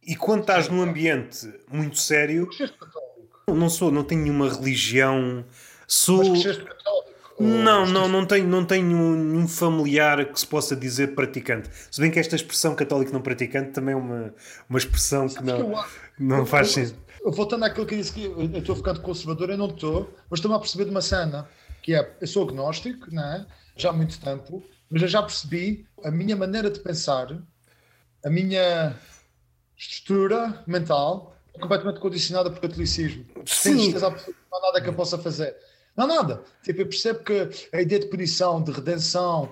E 0.05 0.15
quando 0.15 0.41
estás 0.41 0.69
num 0.69 0.83
ambiente 0.83 1.51
muito 1.67 1.97
sério. 1.97 2.47
Não 3.47 3.71
sou, 3.71 3.89
não 3.91 4.03
tenho 4.03 4.21
nenhuma 4.21 4.53
religião. 4.53 5.43
Sou. 5.87 6.29
Mas 6.29 6.43
católico. 6.43 7.10
Não, 7.41 7.85
não, 7.85 8.07
não 8.07 8.25
tenho, 8.25 8.47
não 8.47 8.65
tenho 8.65 8.85
nenhum 8.85 9.47
familiar 9.47 10.25
que 10.25 10.39
se 10.39 10.47
possa 10.47 10.75
dizer 10.75 11.15
praticante. 11.15 11.69
Se 11.89 11.99
bem 11.99 12.11
que 12.11 12.19
esta 12.19 12.35
expressão 12.35 12.75
católico 12.75 13.11
não 13.11 13.21
praticante 13.21 13.71
também 13.71 13.93
é 13.93 13.97
uma, 13.97 14.33
uma 14.69 14.79
expressão 14.79 15.27
que 15.27 15.43
não, 15.43 15.83
não 16.19 16.45
faz 16.45 16.71
sentido. 16.71 16.97
Voltando 17.23 17.65
àquilo 17.65 17.85
que 17.85 17.95
disse 17.95 18.13
que 18.13 18.25
eu 18.25 18.57
estou 18.57 18.75
ficando 18.75 19.01
conservador, 19.01 19.49
eu 19.51 19.57
não 19.57 19.67
estou, 19.67 20.13
mas 20.29 20.39
estou-me 20.39 20.55
a 20.55 20.59
perceber 20.59 20.85
de 20.85 20.91
uma 20.91 21.01
cena, 21.01 21.47
que 21.81 21.93
é, 21.93 22.15
eu 22.19 22.27
sou 22.27 22.47
agnóstico, 22.47 23.07
não 23.11 23.23
é? 23.23 23.45
já 23.75 23.89
há 23.89 23.93
muito 23.93 24.19
tempo, 24.19 24.63
mas 24.89 25.01
eu 25.01 25.07
já 25.07 25.21
percebi 25.21 25.85
a 26.03 26.11
minha 26.11 26.35
maneira 26.35 26.69
de 26.69 26.79
pensar 26.79 27.37
a 28.23 28.29
minha 28.29 28.95
estrutura 29.77 30.63
mental 30.67 31.35
completamente 31.59 31.99
condicionada 31.99 32.49
por 32.51 32.61
catolicismo. 32.61 33.25
Sem 33.45 33.77
certeza 33.77 34.07
absoluta, 34.07 34.39
não 34.51 34.59
há 34.59 34.61
nada 34.67 34.81
que 34.81 34.89
eu 34.89 34.93
possa 34.93 35.17
fazer. 35.17 35.55
Não 35.95 36.05
há 36.05 36.07
nada. 36.07 36.43
Tipo, 36.63 36.81
eu 36.81 36.85
percebo 36.87 37.19
que 37.23 37.49
a 37.73 37.81
ideia 37.81 37.99
de 37.99 38.07
punição, 38.07 38.61
de 38.61 38.71
redenção, 38.71 39.51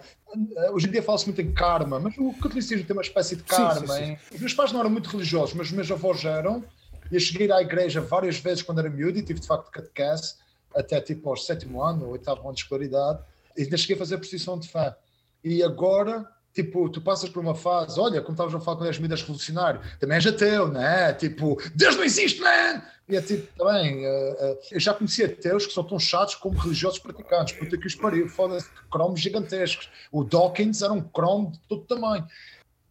eh, 0.56 0.72
hoje 0.72 0.88
em 0.88 0.92
dia 0.92 1.04
fala-se 1.04 1.26
muito 1.26 1.42
em 1.42 1.54
karma, 1.54 2.00
mas 2.00 2.16
o 2.18 2.34
catolicismo 2.34 2.86
tem 2.86 2.96
uma 2.96 3.02
espécie 3.02 3.36
de 3.36 3.44
karma. 3.44 3.96
Sim, 3.96 4.06
sim, 4.06 4.18
sim. 4.18 4.36
Os 4.36 4.40
meus 4.40 4.54
pais 4.54 4.72
não 4.72 4.80
eram 4.80 4.90
muito 4.90 5.10
religiosos, 5.10 5.54
mas 5.54 5.68
os 5.68 5.74
meus 5.74 5.92
avós 5.92 6.24
eram. 6.24 6.64
Eu 7.12 7.20
cheguei 7.20 7.52
à 7.52 7.62
igreja 7.62 8.02
várias 8.02 8.38
vezes 8.38 8.62
quando 8.62 8.80
era 8.80 8.90
miúdo 8.90 9.18
e 9.18 9.24
tive 9.24 9.40
de 9.40 9.48
facto 9.48 9.72
catequese 9.72 10.36
até 10.76 11.02
tipo 11.02 11.30
aos 11.30 11.46
sétimo 11.46 11.82
ano, 11.82 12.08
oitavo 12.10 12.42
ano 12.42 12.54
de 12.54 12.62
escolaridade. 12.62 13.20
E 13.58 13.64
ainda 13.64 13.76
cheguei 13.76 13.96
a 13.96 14.00
fazer 14.00 14.18
precisão 14.18 14.60
de 14.60 14.68
fé. 14.68 14.96
E 15.44 15.64
agora 15.64 16.28
tipo, 16.54 16.90
tu 16.90 17.02
passas 17.02 17.30
por 17.30 17.40
uma 17.40 17.56
fase, 17.56 18.00
olha, 18.00 18.22
como 18.22 18.34
estavas 18.34 18.54
a 18.54 18.60
falar 18.60 18.78
quando 18.78 18.88
és 18.88 18.98
medidas 18.98 19.22
revolucionário, 19.22 19.82
também 20.00 20.16
és 20.16 20.28
ateu, 20.28 20.68
não 20.68 20.82
é? 20.82 21.14
Tipo, 21.14 21.58
Deus 21.76 21.96
não 21.96 22.04
existe, 22.04 22.42
man! 22.42 22.82
E 23.10 23.16
é 23.16 23.22
tipo, 23.22 23.48
também, 23.58 24.06
uh, 24.06 24.34
uh, 24.34 24.60
eu 24.72 24.80
já 24.80 24.94
conheci 24.94 25.24
ateus 25.24 25.66
que 25.66 25.74
são 25.74 25.84
tão 25.84 25.98
chatos 25.98 26.36
como 26.36 26.60
religiosos 26.60 27.00
praticantes, 27.00 27.58
puta 27.58 27.76
que 27.76 27.88
os 27.88 27.96
pariu, 27.96 28.30
foda-se, 28.30 28.70
cromos 28.92 29.20
gigantescos. 29.20 29.90
O 30.12 30.24
Dawkins 30.24 30.84
era 30.84 30.94
um 30.94 31.02
cromo 31.02 31.52
de 31.52 31.60
todo 31.62 31.82
tamanho. 31.86 32.28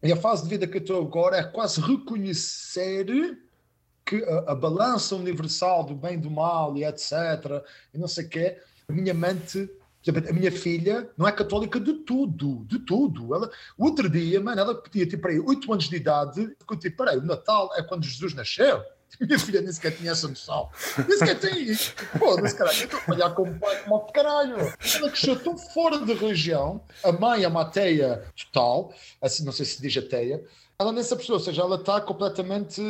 E 0.03 0.11
a 0.11 0.17
fase 0.17 0.43
de 0.43 0.49
vida 0.49 0.67
que 0.67 0.77
eu 0.77 0.81
estou 0.81 1.01
agora 1.01 1.37
é 1.37 1.43
quase 1.43 1.79
reconhecer 1.79 3.05
que 4.05 4.21
a, 4.25 4.51
a 4.51 4.55
balança 4.55 5.15
universal 5.15 5.85
do 5.85 5.95
bem 5.95 6.15
e 6.15 6.17
do 6.17 6.29
mal 6.29 6.75
e 6.75 6.83
etc, 6.83 7.63
e 7.93 7.97
não 7.97 8.07
sei 8.07 8.25
o 8.25 8.29
quê, 8.29 8.57
a 8.89 8.91
minha 8.91 9.13
mente 9.13 9.69
a 10.07 10.33
minha 10.33 10.51
filha 10.51 11.09
não 11.17 11.27
é 11.27 11.31
católica 11.31 11.79
de 11.79 11.93
tudo, 11.93 12.65
de 12.65 12.79
tudo. 12.79 13.35
Ela, 13.35 13.51
outro 13.77 14.09
dia, 14.09 14.39
mano, 14.39 14.59
ela 14.59 14.73
podia 14.73 15.07
ter 15.07 15.17
para 15.17 15.31
aí 15.31 15.39
8 15.39 15.71
anos 15.71 15.89
de 15.89 15.95
idade, 15.95 16.55
eu 16.69 16.77
tipo, 16.77 16.97
peraí, 16.97 17.17
o 17.17 17.25
Natal 17.25 17.69
é 17.75 17.83
quando 17.83 18.05
Jesus 18.05 18.33
nasceu? 18.33 18.81
Minha 19.19 19.39
filha 19.39 19.61
nem 19.61 19.71
sequer 19.71 19.95
tinha 19.95 20.11
essa 20.11 20.27
noção. 20.27 20.69
Nem 20.97 21.17
sequer 21.17 21.39
tem 21.39 21.61
isso. 21.63 21.93
Foda-se, 22.17 22.55
caralho. 22.55 22.77
Eu 22.77 22.85
estou 22.85 22.99
a 22.99 23.11
olhar 23.11 23.29
como 23.35 23.59
pai, 23.59 23.83
como 23.83 24.11
caralho. 24.11 24.57
Ela 24.57 25.09
cresceu 25.09 25.39
tão 25.39 25.57
fora 25.57 25.99
de 25.99 26.13
religião. 26.13 26.81
A 27.03 27.11
mãe 27.11 27.43
é 27.43 27.47
uma 27.47 27.61
ateia 27.61 28.23
total. 28.35 28.93
Assim, 29.21 29.43
não 29.43 29.51
sei 29.51 29.65
se 29.65 29.81
diz 29.81 29.95
ateia. 29.97 30.43
Ela 30.77 30.91
nem 30.91 31.03
sabe, 31.03 31.29
ou 31.29 31.39
seja, 31.39 31.61
ela 31.61 31.75
está 31.75 31.99
completamente 31.99 32.81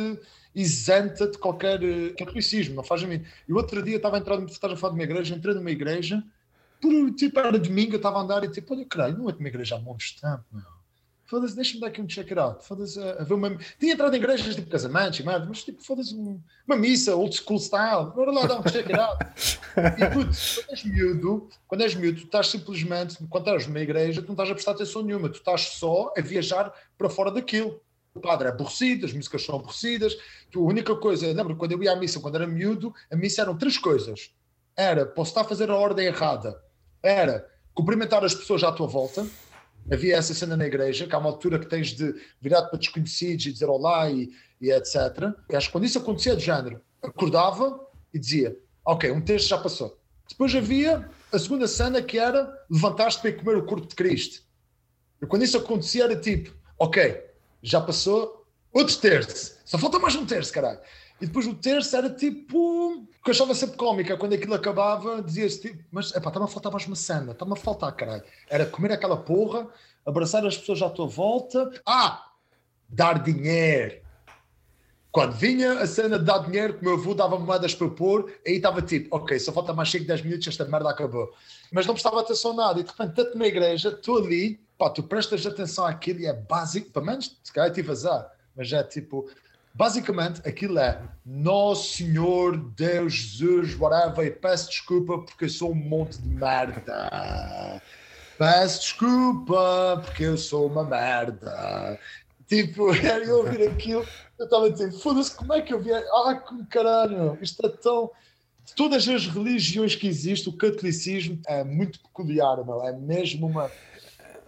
isenta 0.54 1.28
de 1.28 1.38
qualquer 1.38 1.82
uh, 1.82 2.14
catolicismo. 2.16 2.74
Não 2.74 2.84
faz 2.84 3.02
a 3.02 3.06
mim. 3.06 3.24
E 3.48 3.52
outro 3.52 3.82
dia 3.82 3.96
estava 3.96 4.16
a 4.16 4.20
entrar, 4.20 4.40
estás 4.44 4.72
a 4.72 4.76
falar 4.76 4.94
de 4.94 5.00
uma 5.00 5.04
igreja, 5.04 5.34
entrei 5.34 5.54
numa 5.54 5.70
igreja 5.70 6.22
por, 6.80 7.10
tipo, 7.14 7.38
era 7.38 7.58
domingo, 7.58 7.92
eu 7.92 7.96
estava 7.98 8.18
a 8.18 8.22
andar 8.22 8.42
e 8.42 8.48
tipo, 8.48 8.74
olha, 8.74 8.84
caralho, 8.86 9.18
não 9.18 9.28
é 9.28 9.32
que 9.32 9.38
uma 9.38 9.48
igreja 9.48 9.76
há 9.76 9.78
de 9.78 10.20
tempo, 10.20 10.44
meu. 10.50 10.79
Foda-se, 11.30 11.54
deixa-me 11.54 11.80
dar 11.80 11.86
aqui 11.86 12.02
um 12.02 12.08
check 12.08 12.28
it 12.28 12.38
out. 12.38 12.66
Foda-se, 12.66 13.00
a 13.00 13.22
ver 13.22 13.34
uma. 13.34 13.56
Tinha 13.78 13.92
entrado 13.92 14.12
em 14.12 14.18
igrejas 14.18 14.54
tipo 14.54 14.68
casamentos 14.68 15.20
e 15.20 15.22
merda, 15.22 15.46
mas 15.48 15.62
tipo, 15.62 15.82
foda-se, 15.82 16.12
um, 16.12 16.40
uma 16.66 16.76
missa, 16.76 17.14
old 17.14 17.34
school 17.34 17.58
style. 17.58 18.10
Bora 18.14 18.32
lá 18.32 18.46
dar 18.46 18.58
um 18.58 18.62
check 18.64 18.86
it 18.90 18.98
out. 18.98 19.24
e 19.96 20.10
putz, 20.12 20.56
quando 20.56 20.70
és 20.70 20.84
miúdo, 20.84 21.48
quando 21.68 21.80
és 21.82 21.94
miúdo, 21.94 22.20
tu 22.20 22.24
estás 22.24 22.48
simplesmente, 22.48 23.16
quando 23.28 23.46
estás 23.46 23.66
numa 23.68 23.78
igreja, 23.78 24.20
tu 24.20 24.26
não 24.26 24.34
estás 24.34 24.50
a 24.50 24.54
prestar 24.54 24.72
atenção 24.72 25.02
nenhuma, 25.02 25.28
tu 25.28 25.36
estás 25.36 25.60
só 25.60 26.12
a 26.16 26.20
viajar 26.20 26.72
para 26.98 27.08
fora 27.08 27.30
daquilo. 27.30 27.80
O 28.12 28.20
padre 28.20 28.48
é 28.48 28.50
aborrecido, 28.50 29.06
as 29.06 29.12
músicas 29.12 29.44
são 29.44 29.54
aborrecidas. 29.54 30.16
Tu, 30.50 30.58
a 30.58 30.64
única 30.64 30.96
coisa, 30.96 31.26
lembro 31.28 31.54
quando 31.54 31.72
eu 31.72 31.82
ia 31.82 31.92
à 31.92 31.96
missa, 31.96 32.18
quando 32.18 32.34
era 32.34 32.46
miúdo, 32.46 32.92
a 33.10 33.14
missa 33.14 33.42
eram 33.42 33.56
três 33.56 33.78
coisas. 33.78 34.32
Era, 34.76 35.06
posso 35.06 35.30
estar 35.30 35.42
a 35.42 35.44
fazer 35.44 35.70
a 35.70 35.76
ordem 35.76 36.06
errada 36.06 36.60
era 37.02 37.48
cumprimentar 37.74 38.24
as 38.24 38.34
pessoas 38.34 38.62
à 38.62 38.72
tua 38.72 38.86
volta. 38.86 39.26
Havia 39.90 40.16
essa 40.16 40.34
cena 40.34 40.56
na 40.56 40.66
igreja, 40.66 41.06
que 41.06 41.14
há 41.14 41.18
uma 41.18 41.28
altura 41.28 41.58
que 41.58 41.66
tens 41.66 41.88
de 41.88 42.14
virar 42.40 42.62
para 42.62 42.78
desconhecidos 42.78 43.46
e 43.46 43.52
dizer 43.52 43.66
olá 43.66 44.10
e, 44.10 44.30
e 44.60 44.70
etc. 44.70 44.96
E 45.48 45.56
acho 45.56 45.68
que 45.68 45.72
quando 45.72 45.84
isso 45.84 45.98
acontecia 45.98 46.36
de 46.36 46.44
género, 46.44 46.80
acordava 47.02 47.80
e 48.12 48.18
dizia: 48.18 48.56
Ok, 48.84 49.10
um 49.10 49.20
texto 49.20 49.48
já 49.48 49.58
passou. 49.58 49.98
Depois 50.28 50.54
havia 50.54 51.08
a 51.32 51.38
segunda 51.38 51.66
cena 51.66 52.02
que 52.02 52.18
era 52.18 52.52
levantar-te 52.70 53.20
para 53.20 53.30
ir 53.30 53.36
comer 53.36 53.56
o 53.56 53.64
corpo 53.66 53.86
de 53.86 53.94
Cristo. 53.94 54.42
E 55.20 55.26
quando 55.26 55.42
isso 55.42 55.56
acontecia 55.56 56.04
era 56.04 56.16
tipo: 56.16 56.54
Ok, 56.78 57.22
já 57.62 57.80
passou 57.80 58.46
outro 58.72 58.96
terço, 58.96 59.58
só 59.64 59.76
falta 59.78 59.98
mais 59.98 60.14
um 60.14 60.24
terço, 60.24 60.52
caralho. 60.52 60.80
E 61.20 61.26
depois 61.26 61.46
o 61.46 61.54
terço 61.54 61.94
era 61.96 62.08
tipo. 62.08 63.06
que 63.22 63.30
eu 63.30 63.32
achava 63.32 63.54
sempre 63.54 63.76
cómica. 63.76 64.16
Quando 64.16 64.34
aquilo 64.34 64.54
acabava, 64.54 65.22
dizia-se 65.22 65.60
tipo. 65.60 65.84
Mas 65.90 66.10
epá, 66.14 66.28
está-me 66.28 66.46
a 66.46 66.48
faltar 66.48 66.72
mais 66.72 66.86
uma 66.86 66.96
cena, 66.96 67.32
está-me 67.32 67.52
a 67.52 67.56
faltar, 67.56 67.92
caralho. 67.92 68.24
Era 68.48 68.64
comer 68.64 68.92
aquela 68.92 69.16
porra, 69.16 69.68
abraçar 70.04 70.44
as 70.46 70.56
pessoas 70.56 70.80
à 70.82 70.88
tua 70.88 71.06
volta. 71.06 71.70
Ah! 71.86 72.26
Dar 72.88 73.22
dinheiro. 73.22 74.00
Quando 75.12 75.32
vinha 75.32 75.72
a 75.72 75.86
cena 75.86 76.18
de 76.18 76.24
dar 76.24 76.38
dinheiro, 76.38 76.74
que 76.74 76.82
o 76.82 76.84
meu 76.84 76.94
avô 76.94 77.14
dava 77.14 77.36
moedas 77.36 77.74
para 77.74 77.88
pôr, 77.88 78.32
aí 78.46 78.54
estava 78.54 78.80
tipo, 78.80 79.14
ok, 79.14 79.38
só 79.40 79.52
falta 79.52 79.72
mais 79.72 79.90
5, 79.90 80.06
10 80.06 80.22
minutos, 80.22 80.46
esta 80.46 80.64
merda 80.64 80.88
acabou. 80.88 81.32
Mas 81.72 81.84
não 81.84 81.94
prestava 81.94 82.20
atenção 82.20 82.52
a 82.52 82.54
nada. 82.54 82.80
E 82.80 82.84
de 82.84 82.90
repente, 82.90 83.14
tanto 83.14 83.36
na 83.36 83.46
igreja, 83.46 83.88
estou 83.88 84.18
ali, 84.18 84.60
pá, 84.78 84.88
tu 84.88 85.02
prestas 85.02 85.44
atenção 85.44 85.84
àquilo 85.84 86.20
e 86.20 86.26
é 86.26 86.32
básico, 86.32 86.90
pelo 86.90 87.06
menos, 87.06 87.36
se 87.42 87.52
calhar 87.52 87.72
tive 87.72 87.90
azar, 87.90 88.30
mas 88.56 88.72
é 88.72 88.84
tipo, 88.84 89.28
Basicamente, 89.72 90.40
aquilo 90.46 90.78
é 90.78 91.00
Nosso 91.24 91.96
Senhor, 91.96 92.56
Deus, 92.56 93.14
Jesus, 93.14 93.78
whatever, 93.78 94.26
e 94.26 94.30
peço 94.30 94.68
desculpa 94.68 95.18
porque 95.18 95.44
eu 95.44 95.48
sou 95.48 95.72
um 95.72 95.76
monte 95.76 96.20
de 96.20 96.28
merda. 96.28 97.80
Peço 98.36 98.80
desculpa 98.80 100.02
porque 100.04 100.24
eu 100.24 100.36
sou 100.36 100.66
uma 100.66 100.82
merda. 100.82 101.98
Tipo, 102.46 102.92
eu 102.94 103.38
ouvir 103.38 103.68
aquilo, 103.68 104.04
eu 104.38 104.44
estava 104.44 104.66
a 104.66 104.70
dizer, 104.70 104.92
foda-se, 104.92 105.34
como 105.36 105.54
é 105.54 105.62
que 105.62 105.72
eu 105.72 105.80
vi? 105.80 105.92
Ah, 105.92 106.34
que 106.34 106.66
caralho, 106.66 107.38
isto 107.40 107.64
é 107.64 107.68
tão. 107.68 108.10
De 108.64 108.74
todas 108.74 109.08
as 109.08 109.26
religiões 109.26 109.94
que 109.94 110.06
existem, 110.06 110.52
o 110.52 110.56
catolicismo 110.56 111.40
é 111.46 111.64
muito 111.64 112.00
peculiar, 112.00 112.64
meu. 112.64 112.82
é 112.84 112.92
mesmo 112.92 113.46
uma, 113.46 113.70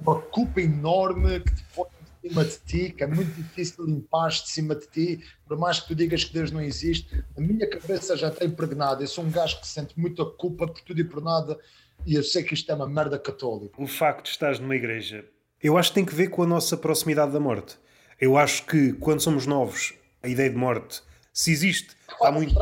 uma 0.01 0.21
culpa 0.21 0.61
enorme 0.61 1.41
que 1.41 1.55
te 1.55 1.65
põe 1.75 1.89
cima 2.23 2.45
de 2.45 2.59
ti, 2.59 2.91
que 2.91 3.03
é 3.03 3.07
muito 3.07 3.33
difícil 3.33 3.85
limpar-te 3.85 4.45
de 4.45 4.51
cima 4.51 4.75
de 4.75 4.87
ti, 4.87 5.25
por 5.47 5.59
mais 5.59 5.81
que 5.81 5.89
tu 5.89 5.95
digas 5.95 6.25
que 6.25 6.33
Deus 6.33 6.51
não 6.51 6.61
existe, 6.61 7.25
a 7.37 7.41
minha 7.41 7.69
cabeça 7.69 8.17
já 8.17 8.29
está 8.29 8.45
impregnada. 8.45 9.03
Eu 9.03 9.09
sou 9.09 9.25
um 9.25 9.31
gajo 9.31 9.61
que 9.61 9.67
sente 9.67 9.99
muita 9.99 10.25
culpa 10.25 10.67
por 10.67 10.81
tudo 10.81 11.01
e 11.01 11.05
por 11.05 11.23
nada, 11.23 11.59
e 12.07 12.15
eu 12.15 12.23
sei 12.23 12.43
que 12.43 12.55
isto 12.55 12.71
é 12.71 12.75
uma 12.75 12.89
merda 12.89 13.19
católica. 13.19 13.75
O 13.77 13.87
facto 13.87 14.25
de 14.25 14.31
estás 14.31 14.59
numa 14.59 14.77
igreja, 14.77 15.25
eu 15.61 15.77
acho 15.77 15.91
que 15.91 15.95
tem 15.97 16.05
que 16.05 16.15
ver 16.15 16.29
com 16.29 16.43
a 16.43 16.47
nossa 16.47 16.77
proximidade 16.77 17.33
da 17.33 17.41
morte. 17.41 17.77
Eu 18.21 18.39
acho 18.39 18.65
que 18.67 18.93
quando 18.95 19.21
somos 19.21 19.47
novos, 19.47 19.95
a 20.23 20.29
ideia 20.29 20.49
de 20.49 20.57
morte, 20.57 21.03
se 21.33 21.51
existe, 21.51 21.97
está 22.09 22.31
muito 22.31 22.55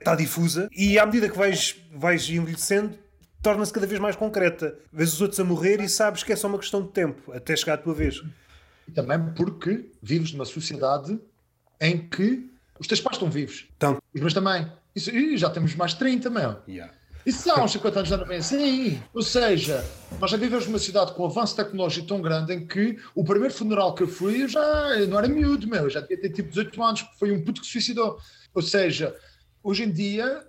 está 0.00 0.14
difusa, 0.14 0.68
e 0.76 0.98
à 0.98 1.04
medida 1.04 1.28
que 1.28 1.36
vais, 1.36 1.76
vais 1.92 2.28
envelhecendo, 2.28 2.96
torna-se 3.42 3.72
cada 3.72 3.86
vez 3.86 4.00
mais 4.00 4.14
concreta. 4.14 4.78
Vês 4.92 5.12
os 5.14 5.20
outros 5.20 5.40
a 5.40 5.44
morrer 5.44 5.80
e 5.80 5.88
sabes 5.88 6.22
que 6.22 6.32
é 6.32 6.36
só 6.36 6.46
uma 6.46 6.58
questão 6.58 6.82
de 6.82 6.90
tempo 6.90 7.32
até 7.32 7.56
chegar 7.56 7.74
à 7.74 7.78
tua 7.78 7.94
vez 7.94 8.22
e 8.88 8.90
também 8.90 9.18
porque 9.34 9.90
vives 10.02 10.32
numa 10.32 10.46
sociedade 10.46 11.18
em 11.80 12.08
que 12.08 12.50
os 12.80 12.86
teus 12.86 13.00
pais 13.00 13.16
estão 13.16 13.30
vivos. 13.30 13.66
Então. 13.76 13.98
Os 14.14 14.20
meus 14.20 14.32
também. 14.32 14.66
Isso, 14.96 15.10
e 15.10 15.36
já 15.36 15.50
temos 15.50 15.74
mais 15.74 15.92
de 15.92 15.98
30, 15.98 16.30
meu. 16.30 16.56
Yeah. 16.66 16.92
Isso 17.26 17.50
há 17.50 17.62
uns 17.62 17.72
50 17.72 17.98
anos 17.98 18.08
já 18.08 18.16
não 18.16 18.26
bem 18.26 18.38
assim. 18.38 19.02
Ou 19.12 19.22
seja, 19.22 19.84
nós 20.18 20.30
já 20.30 20.36
vivemos 20.38 20.66
numa 20.66 20.78
cidade 20.78 21.12
com 21.12 21.24
um 21.24 21.26
avanço 21.26 21.54
tecnológico 21.54 22.06
tão 22.06 22.22
grande 22.22 22.54
em 22.54 22.66
que 22.66 22.96
o 23.14 23.22
primeiro 23.22 23.52
funeral 23.52 23.94
que 23.94 24.02
eu 24.02 24.08
fui 24.08 24.44
eu 24.44 24.48
já 24.48 24.62
eu 24.96 25.06
não 25.06 25.18
era 25.18 25.28
miúdo, 25.28 25.68
meu. 25.68 25.82
Eu 25.82 25.90
já 25.90 26.00
tinha 26.00 26.18
tipo 26.18 26.48
18 26.48 26.82
anos, 26.82 27.06
foi 27.18 27.30
um 27.30 27.44
puto 27.44 27.60
que 27.60 27.66
se 27.66 27.72
suicidou. 27.74 28.18
Ou 28.54 28.62
seja, 28.62 29.14
hoje 29.62 29.84
em 29.84 29.90
dia 29.90 30.42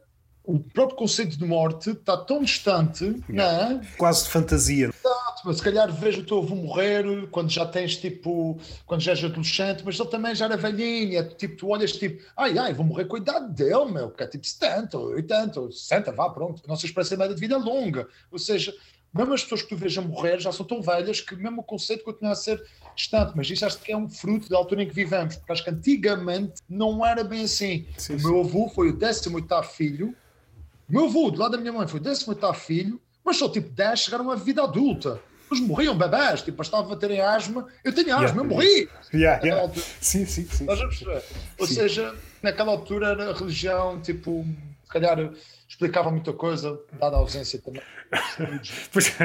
o 0.44 0.60
próprio 0.60 0.98
conceito 0.98 1.38
de 1.38 1.46
morte 1.46 1.92
está 1.92 2.16
tão 2.16 2.42
distante, 2.42 3.22
yeah. 3.30 3.70
não 3.70 3.82
é? 3.82 3.82
Quase 3.98 4.24
de 4.24 4.30
fantasia. 4.30 4.90
Exato, 5.30 5.42
mas 5.46 5.58
se 5.58 5.64
calhar 5.64 5.92
vejo 5.92 6.22
o 6.22 6.26
teu 6.26 6.40
avô 6.40 6.56
morrer 6.56 7.28
quando 7.32 7.50
já 7.50 7.66
tens 7.66 7.98
tipo, 7.98 8.60
quando 8.86 9.02
já 9.02 9.12
és 9.12 9.24
adolescente, 9.24 9.84
mas 9.86 10.00
ele 10.00 10.10
também 10.10 10.34
já 10.34 10.46
era 10.46 10.58
velhinho, 10.58 11.20
é, 11.20 11.24
tipo, 11.24 11.56
tu 11.56 11.68
olhas 11.70 11.92
tipo, 11.92 12.24
ai 12.36 12.58
ai, 12.58 12.74
vou 12.74 12.86
morrer 12.86 13.06
com 13.06 13.16
a 13.16 13.20
idade 13.20 13.54
dele, 13.54 13.92
meu, 13.92 14.10
que 14.10 14.24
é 14.24 14.28
tipo 14.28 14.46
70, 14.46 14.98
80, 14.98 15.72
60, 15.72 16.12
vá, 16.12 16.30
pronto, 16.30 16.62
a 16.66 16.68
nossa 16.68 16.86
esperança 16.86 17.16
média 17.18 17.36
de 17.36 17.40
vida 17.40 17.56
é 17.56 17.58
longa, 17.58 18.08
ou 18.32 18.40
seja, 18.40 18.74
mesmo 19.14 19.34
as 19.34 19.44
pessoas 19.44 19.62
que 19.64 19.70
tu 19.70 19.76
vejas 19.76 20.04
morrer 20.06 20.40
já 20.40 20.52
são 20.52 20.66
tão 20.66 20.82
velhas 20.82 21.22
que 21.22 21.36
mesmo 21.36 21.62
o 21.62 21.64
conceito 21.64 22.04
continua 22.04 22.34
a 22.34 22.36
ser 22.36 22.64
distante, 22.96 23.34
mas 23.36 23.50
isto 23.50 23.66
acho 23.66 23.80
que 23.80 23.92
é 23.92 23.98
um 23.98 24.10
fruto 24.10 24.50
da 24.50 24.58
altura 24.58 24.84
em 24.84 24.88
que 24.88 24.94
vivemos, 24.94 25.36
porque 25.36 25.52
acho 25.52 25.64
que 25.64 25.70
antigamente 25.70 26.62
não 26.68 27.06
era 27.06 27.24
bem 27.24 27.44
assim. 27.44 27.88
Sim, 27.98 28.16
o 28.16 28.22
meu 28.22 28.40
avô 28.42 28.70
foi 28.70 28.90
o 28.90 28.98
18º 28.98 29.64
filho, 29.64 30.16
meu 30.88 31.06
avô, 31.06 31.30
do 31.30 31.40
lado 31.40 31.52
da 31.52 31.58
minha 31.58 31.72
mãe, 31.72 31.88
foi 31.88 32.00
18 32.00 32.54
filho, 32.54 33.00
mas 33.30 33.38
só 33.38 33.48
tipo 33.48 33.70
10 33.70 34.00
chegaram 34.00 34.32
à 34.32 34.36
vida 34.36 34.64
adulta. 34.64 35.22
Eles 35.52 35.64
morriam 35.64 35.96
bebés, 35.96 36.42
tipo, 36.42 36.62
estavam 36.64 36.92
a 36.92 36.96
terem 36.96 37.22
asma. 37.22 37.68
Eu 37.84 37.94
tenho 37.94 38.16
asma, 38.16 38.28
yeah. 38.28 38.40
eu 38.42 38.44
morri. 38.44 38.90
Yeah, 39.14 39.46
yeah. 39.46 39.74
Sim, 40.02 40.26
sim, 40.26 40.48
sim. 40.48 40.66
Ou 41.60 41.68
sim. 41.68 41.74
seja, 41.76 42.16
naquela 42.42 42.72
altura 42.72 43.14
a 43.14 43.34
religião, 43.34 44.02
tipo, 44.02 44.44
se 44.84 44.90
calhar 44.90 45.32
explicava 45.68 46.10
muita 46.10 46.34
coisa, 46.34 46.80
dada 47.00 47.18
a 47.18 47.20
ausência 47.20 47.60
também. 47.60 47.84
pois, 48.92 49.16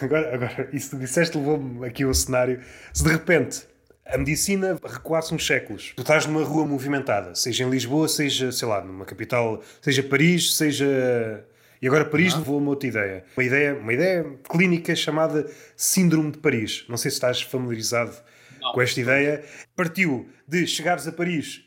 agora, 0.00 0.34
agora, 0.34 0.68
isso 0.72 0.90
que 0.90 0.96
disseste 0.98 1.36
levou-me 1.36 1.84
aqui 1.84 2.04
ao 2.04 2.14
cenário. 2.14 2.62
Se 2.92 3.02
de 3.02 3.10
repente 3.10 3.66
a 4.06 4.18
medicina 4.18 4.78
recuasse 4.84 5.34
uns 5.34 5.44
séculos. 5.44 5.92
Tu 5.96 6.02
estás 6.02 6.26
numa 6.26 6.44
rua 6.44 6.64
movimentada, 6.64 7.34
seja 7.34 7.64
em 7.64 7.70
Lisboa, 7.70 8.06
seja, 8.06 8.52
sei 8.52 8.68
lá, 8.68 8.80
numa 8.84 9.04
capital, 9.04 9.60
seja 9.80 10.02
Paris, 10.02 10.54
seja. 10.54 11.44
E 11.82 11.86
agora 11.88 12.04
Paris 12.04 12.32
levou 12.32 12.58
uma 12.58 12.70
outra 12.70 12.88
ideia. 12.88 13.24
Uma 13.36 13.44
ideia, 13.44 13.74
uma 13.74 13.92
ideia 13.92 14.38
clínica 14.48 14.94
chamada 14.94 15.50
Síndrome 15.76 16.30
de 16.30 16.38
Paris. 16.38 16.84
Não 16.88 16.96
sei 16.96 17.10
se 17.10 17.16
estás 17.16 17.42
familiarizado 17.42 18.14
Não. 18.60 18.72
com 18.72 18.80
esta 18.80 19.00
ideia. 19.00 19.44
Partiu 19.74 20.28
de 20.46 20.64
chegares 20.64 21.08
a 21.08 21.12
Paris 21.12 21.64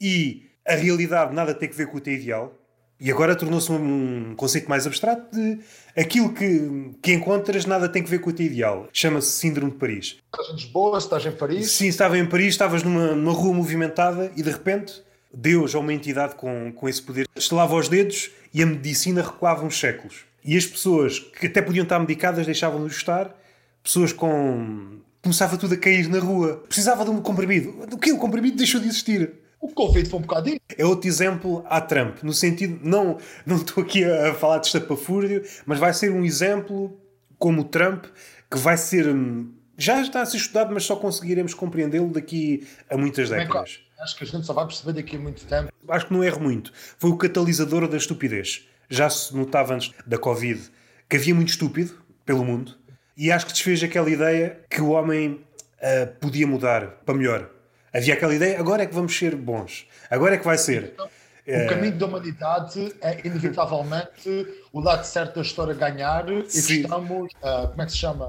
e 0.00 0.46
a 0.66 0.74
realidade 0.74 1.34
nada 1.34 1.52
tem 1.52 1.68
a 1.68 1.72
ver 1.72 1.86
com 1.88 1.98
o 1.98 2.00
teu 2.00 2.14
ideal. 2.14 2.54
E 2.98 3.12
agora 3.12 3.36
tornou-se 3.36 3.70
um 3.70 4.34
conceito 4.36 4.68
mais 4.70 4.86
abstrato 4.86 5.30
de 5.36 5.60
aquilo 5.94 6.32
que, 6.32 6.94
que 7.02 7.12
encontras 7.12 7.64
nada 7.66 7.88
tem 7.90 8.02
a 8.02 8.06
ver 8.06 8.20
com 8.20 8.30
o 8.30 8.32
teu 8.32 8.46
ideal. 8.46 8.88
Chama-se 8.90 9.32
Síndrome 9.32 9.70
de 9.72 9.78
Paris. 9.78 10.16
Estás 10.32 10.48
em 10.48 10.52
Lisboa, 10.54 10.98
estás 10.98 11.26
em 11.26 11.32
Paris? 11.32 11.70
Sim, 11.72 11.88
estava 11.88 12.18
em 12.18 12.26
Paris, 12.26 12.48
estavas 12.48 12.82
numa, 12.82 13.14
numa 13.14 13.32
rua 13.32 13.52
movimentada 13.54 14.32
e 14.34 14.42
de 14.42 14.50
repente 14.50 15.00
Deus 15.32 15.74
ou 15.74 15.82
uma 15.82 15.92
entidade 15.92 16.34
com, 16.34 16.72
com 16.72 16.88
esse 16.88 17.02
poder 17.02 17.28
estelava 17.36 17.74
os 17.74 17.88
dedos 17.88 18.30
e 18.52 18.62
a 18.62 18.66
medicina 18.66 19.22
recuava 19.22 19.64
uns 19.64 19.78
séculos. 19.78 20.24
E 20.44 20.56
as 20.56 20.66
pessoas 20.66 21.18
que 21.18 21.46
até 21.46 21.60
podiam 21.60 21.82
estar 21.82 21.98
medicadas 21.98 22.46
deixavam 22.46 22.86
de 22.86 22.92
estar, 22.92 23.34
pessoas 23.82 24.12
com. 24.12 24.98
começava 25.22 25.56
tudo 25.56 25.74
a 25.74 25.76
cair 25.76 26.08
na 26.08 26.18
rua. 26.18 26.62
Precisava 26.66 27.04
de 27.04 27.10
um 27.10 27.20
comprimido. 27.20 27.74
O 27.92 27.98
que? 27.98 28.12
O 28.12 28.18
comprimido 28.18 28.56
deixou 28.56 28.80
de 28.80 28.88
existir. 28.88 29.32
O 29.60 29.68
Covid 29.68 30.08
foi 30.08 30.18
um 30.18 30.22
bocadinho. 30.22 30.60
É 30.76 30.86
outro 30.86 31.08
exemplo 31.08 31.64
a 31.68 31.80
Trump, 31.80 32.22
no 32.22 32.32
sentido, 32.32 32.78
não, 32.82 33.18
não 33.44 33.56
estou 33.56 33.82
aqui 33.82 34.04
a 34.04 34.32
falar 34.32 34.58
de 34.58 34.68
estapafúrdio, 34.68 35.42
mas 35.66 35.80
vai 35.80 35.92
ser 35.92 36.12
um 36.12 36.24
exemplo 36.24 36.96
como 37.38 37.62
o 37.62 37.64
Trump, 37.64 38.04
que 38.50 38.58
vai 38.58 38.76
ser. 38.76 39.08
Hum, 39.08 39.52
já 39.76 40.00
está 40.00 40.22
a 40.22 40.26
ser 40.26 40.38
estudado, 40.38 40.72
mas 40.72 40.84
só 40.84 40.96
conseguiremos 40.96 41.54
compreendê-lo 41.54 42.10
daqui 42.10 42.66
a 42.88 42.96
muitas 42.96 43.30
décadas. 43.30 43.80
Acho 44.00 44.16
que 44.16 44.24
a 44.24 44.26
gente 44.26 44.46
só 44.46 44.52
vai 44.52 44.66
perceber 44.66 44.92
daqui 44.92 45.16
a 45.16 45.18
muito 45.18 45.44
tempo. 45.44 45.72
Acho 45.88 46.06
que 46.06 46.12
não 46.12 46.22
erro 46.22 46.40
muito. 46.40 46.72
Foi 46.98 47.10
o 47.10 47.16
catalisador 47.16 47.88
da 47.88 47.96
estupidez. 47.96 48.68
Já 48.88 49.10
se 49.10 49.36
notava 49.36 49.74
antes 49.74 49.92
da 50.06 50.16
Covid 50.16 50.70
que 51.08 51.16
havia 51.16 51.34
muito 51.34 51.48
estúpido 51.48 52.00
pelo 52.24 52.44
mundo 52.44 52.76
e 53.16 53.32
acho 53.32 53.46
que 53.46 53.52
desfez 53.52 53.82
aquela 53.82 54.08
ideia 54.08 54.60
que 54.70 54.80
o 54.80 54.90
homem 54.90 55.44
uh, 55.78 56.06
podia 56.20 56.46
mudar 56.46 56.86
para 57.04 57.14
melhor. 57.14 57.50
Havia 57.92 58.14
aquela 58.14 58.34
ideia, 58.34 58.58
agora 58.60 58.82
é 58.82 58.86
que 58.86 58.94
vamos 58.94 59.16
ser 59.16 59.34
bons. 59.34 59.86
Agora 60.08 60.34
é 60.34 60.38
que 60.38 60.44
vai 60.44 60.58
ser. 60.58 60.92
Então, 60.94 61.08
o 61.48 61.66
caminho 61.66 61.96
da 61.96 62.06
humanidade 62.06 62.94
é 63.00 63.26
inevitavelmente 63.26 64.46
o 64.70 64.80
lado 64.80 65.04
certo 65.04 65.36
da 65.36 65.40
história 65.40 65.74
ganhar 65.74 66.30
e 66.30 66.48
Sim. 66.48 66.82
estamos, 66.82 67.32
uh, 67.42 67.68
como 67.68 67.82
é 67.82 67.86
que 67.86 67.92
se 67.92 67.98
chama, 67.98 68.26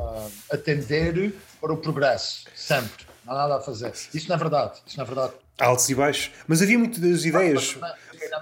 a 0.52 0.58
tender 0.58 1.34
para 1.60 1.74
o 1.74 1.78
progresso, 1.78 2.46
sempre. 2.56 3.06
Não 3.26 3.34
há 3.34 3.38
nada 3.38 3.58
a 3.58 3.62
fazer. 3.62 3.92
Isso 4.14 4.30
não 4.30 4.38
é 4.38 4.40
verdade. 4.40 4.80
Isso 4.88 4.98
não 4.98 5.04
é 5.04 5.08
verdade. 5.08 5.34
Altos 5.60 5.90
e 5.90 5.96
baixos. 5.96 6.32
Mas 6.48 6.62
havia 6.62 6.80
muitas 6.80 7.26
ideias. 7.26 7.78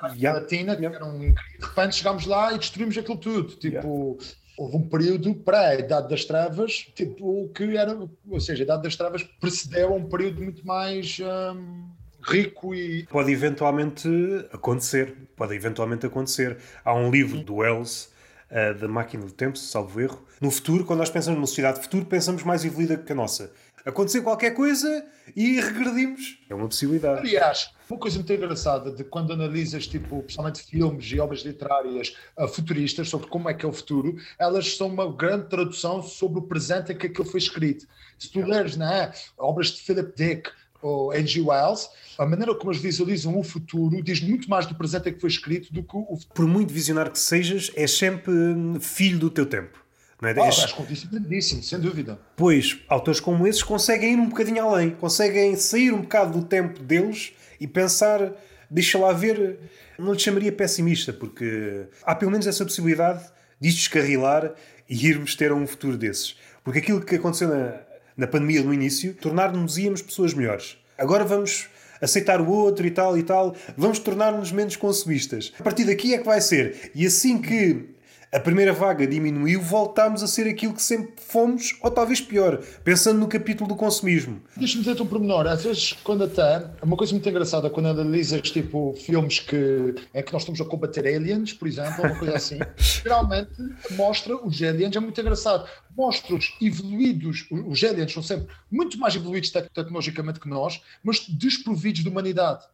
Na 0.02 0.14
yeah. 0.14 0.40
Latina, 0.40 0.76
que 0.76 0.86
era 0.86 1.06
um, 1.06 1.20
de 1.20 1.36
repente 1.62 1.96
chegámos 1.96 2.26
lá 2.26 2.54
e 2.54 2.58
destruímos 2.58 2.98
aquilo 2.98 3.18
tudo. 3.18 3.56
Tipo, 3.56 4.18
yeah. 4.18 4.38
houve 4.58 4.78
um 4.78 4.90
período 4.90 5.34
pré-Idade 5.36 6.10
das 6.10 6.26
Trevas, 6.26 6.74
tipo, 6.96 7.50
que 7.54 7.78
era, 7.78 7.98
ou 8.28 8.40
seja, 8.40 8.64
a 8.64 8.66
Idade 8.66 8.84
das 8.84 8.96
Trevas 8.96 9.24
precedeu 9.40 9.94
a 9.94 9.96
um 9.96 10.10
período 10.10 10.42
muito 10.42 10.66
mais. 10.66 11.18
Um, 11.20 11.90
rico 12.28 12.76
e. 12.76 13.06
Pode 13.08 13.32
eventualmente 13.32 14.08
acontecer. 14.52 15.16
Pode 15.36 15.56
eventualmente 15.56 16.06
acontecer. 16.06 16.58
Há 16.84 16.94
um 16.94 17.10
livro 17.10 17.44
do 17.44 17.56
Wells. 17.56 18.16
Uh, 18.50 18.74
da 18.80 18.88
máquina 18.88 19.26
do 19.26 19.32
tempo, 19.34 19.58
salvo 19.58 20.00
erro. 20.00 20.26
No 20.40 20.50
futuro, 20.50 20.86
quando 20.86 21.00
nós 21.00 21.10
pensamos 21.10 21.36
numa 21.36 21.48
sociedade 21.48 21.82
futuro, 21.82 22.06
pensamos 22.06 22.44
mais 22.44 22.64
evoluída 22.64 22.96
que 22.96 23.12
a 23.12 23.16
nossa. 23.16 23.52
Acontecer 23.88 24.22
qualquer 24.22 24.52
coisa 24.52 25.06
e 25.34 25.62
regredimos. 25.62 26.40
É 26.50 26.54
uma 26.54 26.68
possibilidade. 26.68 27.22
Aliás, 27.22 27.72
uma 27.90 27.98
coisa 27.98 28.18
muito 28.18 28.34
engraçada 28.34 28.92
de 28.92 29.06
quando 29.06 29.32
analisas, 29.32 29.88
tipo, 29.88 30.22
principalmente 30.24 30.62
filmes 30.62 31.10
e 31.10 31.18
obras 31.22 31.40
literárias 31.40 32.14
uh, 32.38 32.50
futuristas 32.50 33.08
sobre 33.08 33.28
como 33.28 33.48
é 33.48 33.54
que 33.54 33.66
é 33.66 33.70
o 33.70 33.72
futuro, 33.72 34.18
elas 34.38 34.76
são 34.76 34.88
uma 34.88 35.10
grande 35.10 35.48
tradução 35.48 36.04
sobre 36.04 36.40
o 36.40 36.42
presente 36.42 36.92
em 36.92 36.98
que 36.98 37.08
aquilo 37.08 37.24
foi 37.24 37.40
escrito. 37.40 37.88
Se 38.20 38.30
tu 38.30 38.46
leres 38.46 38.76
né, 38.76 39.14
obras 39.38 39.68
de 39.68 39.82
Philip 39.82 40.12
Dick, 40.18 40.50
ou 40.82 41.12
H.G. 41.12 41.42
Wells, 41.42 41.90
a 42.18 42.26
maneira 42.26 42.54
como 42.54 42.72
eles 42.72 42.82
visualizam 42.82 43.40
o 43.40 43.44
futuro 43.44 44.04
diz 44.04 44.22
muito 44.22 44.50
mais 44.50 44.66
do 44.66 44.76
presente 44.76 45.12
que 45.12 45.20
foi 45.20 45.30
escrito 45.30 45.74
do 45.74 45.82
que 45.82 45.96
o 45.96 46.18
futuro. 46.18 46.34
Por 46.36 46.46
muito 46.46 46.74
visionário 46.74 47.12
que 47.12 47.20
sejas, 47.20 47.72
és 47.74 47.90
sempre 47.90 48.32
filho 48.80 49.18
do 49.18 49.30
teu 49.30 49.46
tempo. 49.46 49.87
Não 50.22 50.30
é? 50.30 50.36
Oh, 50.38 50.46
és... 50.46 50.76
disciplinadíssimo, 50.88 51.64
sem 51.64 51.80
dúvida. 51.80 52.20
Pois, 52.36 52.80
autores 52.88 53.20
como 53.20 53.46
esses 53.46 53.64
conseguem 53.64 54.14
ir 54.14 54.18
um 54.18 54.30
bocadinho 54.30 54.64
além, 54.64 54.92
conseguem 54.92 55.56
sair 55.56 55.94
um 55.94 56.02
bocado 56.02 56.40
do 56.40 56.46
tempo 56.46 56.82
deles 56.82 57.34
e 57.60 57.68
pensar, 57.68 58.32
deixa 58.70 58.98
lá 58.98 59.14
ver, 59.14 59.60
não 59.98 60.14
lhe 60.14 60.20
chamaria 60.20 60.52
pessimista, 60.52 61.14
porque 61.14 61.86
há 62.04 62.16
pelo 62.16 62.32
menos 62.32 62.48
essa 62.48 62.64
possibilidade 62.64 63.24
de 63.60 63.70
descarrilar 63.70 64.54
e 64.90 65.08
irmos 65.08 65.36
ter 65.36 65.52
um 65.52 65.68
futuro 65.68 65.98
desses. 65.98 66.36
Porque 66.64 66.80
aquilo 66.80 67.02
que 67.02 67.16
aconteceu 67.16 67.50
na, 67.50 67.80
na 68.16 68.28
pandemia 68.28 68.64
no 68.64 68.74
início, 68.74 69.14
tornar-nos-íamos 69.14 70.02
pessoas 70.02 70.34
melhores. 70.34 70.78
Agora 70.98 71.24
vamos 71.24 71.70
aceitar 72.02 72.42
o 72.42 72.50
outro 72.50 72.86
e 72.86 72.92
tal 72.92 73.18
e 73.18 73.24
tal, 73.24 73.56
vamos 73.76 74.00
tornar-nos 74.00 74.52
menos 74.52 74.76
consumistas. 74.76 75.54
A 75.60 75.64
partir 75.64 75.86
daqui 75.86 76.14
é 76.14 76.18
que 76.18 76.26
vai 76.26 76.42
ser. 76.42 76.92
E 76.94 77.06
assim 77.06 77.42
que 77.42 77.97
a 78.32 78.40
primeira 78.40 78.74
vaga 78.74 79.08
diminuiu, 79.08 79.62
voltámos 79.62 80.22
a 80.22 80.28
ser 80.28 80.48
aquilo 80.48 80.74
que 80.74 80.82
sempre 80.82 81.14
fomos, 81.18 81.78
ou 81.82 81.90
talvez 81.90 82.20
pior, 82.20 82.62
pensando 82.84 83.20
no 83.20 83.28
capítulo 83.28 83.70
do 83.70 83.76
consumismo. 83.76 84.42
Deixa-me 84.56 84.84
dizer-te 84.84 85.02
um 85.02 85.08
pormenor. 85.08 85.48
Às 85.48 85.64
vezes, 85.64 85.94
quando 86.04 86.24
até. 86.24 86.70
Uma 86.82 86.98
coisa 86.98 87.14
muito 87.14 87.28
engraçada, 87.28 87.70
quando 87.70 87.88
analisas 87.88 88.42
tipo 88.42 88.94
filmes 88.94 89.40
que 89.40 89.96
é 90.14 90.22
que 90.22 90.34
nós 90.34 90.42
estamos 90.42 90.60
a 90.60 90.66
combater 90.66 91.08
aliens, 91.08 91.54
por 91.54 91.68
exemplo, 91.68 92.04
uma 92.04 92.16
coisa 92.16 92.36
assim, 92.36 92.60
geralmente 92.78 93.52
mostra 93.92 94.36
os 94.36 94.62
aliens, 94.62 94.96
é 94.96 95.00
muito 95.00 95.20
engraçado. 95.20 95.68
Mostra-os 95.96 96.54
evoluídos, 96.62 97.48
os 97.50 97.84
aliens 97.84 98.12
são 98.12 98.22
sempre 98.22 98.48
muito 98.70 99.00
mais 99.00 99.16
evoluídos 99.16 99.50
tecnologicamente 99.50 100.40
que 100.40 100.50
nós, 100.50 100.82
mas 101.04 101.28
desprovidos 101.28 102.04
de 102.04 102.10
humanidade. 102.10 102.66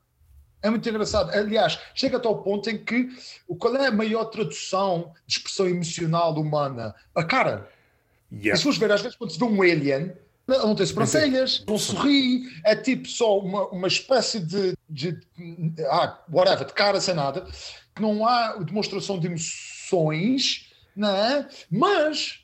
É 0.64 0.70
muito 0.70 0.88
engraçado. 0.88 1.30
Aliás, 1.32 1.78
chega 1.94 2.16
até 2.16 2.28
ao 2.28 2.42
ponto 2.42 2.70
em 2.70 2.78
que 2.78 3.10
qual 3.60 3.76
é 3.76 3.88
a 3.88 3.92
maior 3.92 4.26
tradução 4.26 5.14
de 5.28 5.38
expressão 5.38 5.68
emocional 5.68 6.34
humana? 6.40 6.96
A 7.14 7.24
cara. 7.24 7.70
Yeah. 8.32 8.54
E 8.54 8.58
se 8.58 8.64
fores 8.64 8.80
ver, 8.80 8.92
às 8.92 9.02
vezes, 9.02 9.18
quando 9.18 9.32
se 9.32 9.38
vê 9.38 9.44
um 9.44 9.62
alien, 9.62 10.14
não 10.48 10.74
tem 10.74 10.86
sobrancelhas, 10.86 11.64
não 11.68 11.78
sorri, 11.78 12.44
é 12.66 12.76
tipo 12.76 13.08
só 13.08 13.40
uma, 13.40 13.68
uma 13.68 13.88
espécie 13.88 14.40
de, 14.40 14.74
de, 14.90 15.20
ah, 15.90 16.20
whatever, 16.32 16.66
de 16.66 16.74
cara 16.74 17.00
sem 17.00 17.14
nada, 17.14 17.46
que 17.94 18.02
não 18.02 18.26
há 18.26 18.54
demonstração 18.58 19.20
de 19.20 19.28
emoções, 19.28 20.72
não 20.96 21.10
é? 21.10 21.48
Mas 21.70 22.40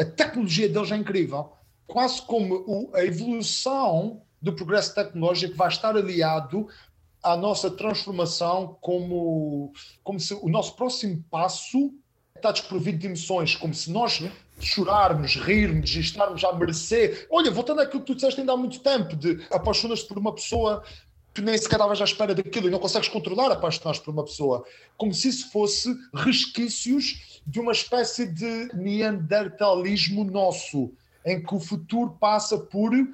a 0.00 0.04
tecnologia 0.04 0.68
deles 0.68 0.90
é 0.90 0.96
incrível. 0.96 1.52
Quase 1.86 2.22
como 2.22 2.64
o, 2.66 2.90
a 2.94 3.04
evolução 3.04 4.22
do 4.40 4.52
progresso 4.52 4.94
tecnológico 4.94 5.56
vai 5.56 5.68
estar 5.68 5.96
aliado 5.96 6.68
à 7.24 7.36
nossa 7.36 7.70
transformação 7.70 8.76
como, 8.80 9.72
como 10.02 10.20
se 10.20 10.34
o 10.34 10.48
nosso 10.48 10.76
próximo 10.76 11.24
passo 11.30 11.92
está 12.36 12.52
desprovido 12.52 12.98
de 12.98 13.06
emoções, 13.06 13.56
como 13.56 13.72
se 13.72 13.90
nós 13.90 14.22
chorarmos, 14.60 15.36
rirmos 15.36 15.96
e 15.96 16.00
estarmos 16.00 16.44
a 16.44 16.52
merecer. 16.52 17.26
Olha, 17.30 17.50
voltando 17.50 17.80
àquilo 17.80 18.02
que 18.02 18.06
tu 18.06 18.14
disseste 18.14 18.40
ainda 18.40 18.52
há 18.52 18.56
muito 18.56 18.80
tempo, 18.80 19.16
de 19.16 19.44
apaixonas-te 19.50 20.06
por 20.06 20.18
uma 20.18 20.34
pessoa 20.34 20.84
que 21.32 21.40
nem 21.40 21.56
sequer 21.56 21.76
estavas 21.76 22.00
à 22.00 22.04
espera 22.04 22.34
daquilo 22.34 22.68
e 22.68 22.70
não 22.70 22.78
consegues 22.78 23.08
controlar 23.08 23.50
apaixonar-te 23.50 24.02
por 24.02 24.12
uma 24.12 24.24
pessoa, 24.24 24.64
como 24.96 25.12
se 25.12 25.28
isso 25.28 25.50
fosse 25.50 25.92
resquícios 26.14 27.40
de 27.46 27.58
uma 27.58 27.72
espécie 27.72 28.26
de 28.26 28.70
neandertalismo 28.74 30.24
nosso 30.24 30.92
em 31.24 31.42
que 31.42 31.54
o 31.54 31.60
futuro 31.60 32.12
passa 32.20 32.58
por 32.58 32.92
uh, 32.92 33.08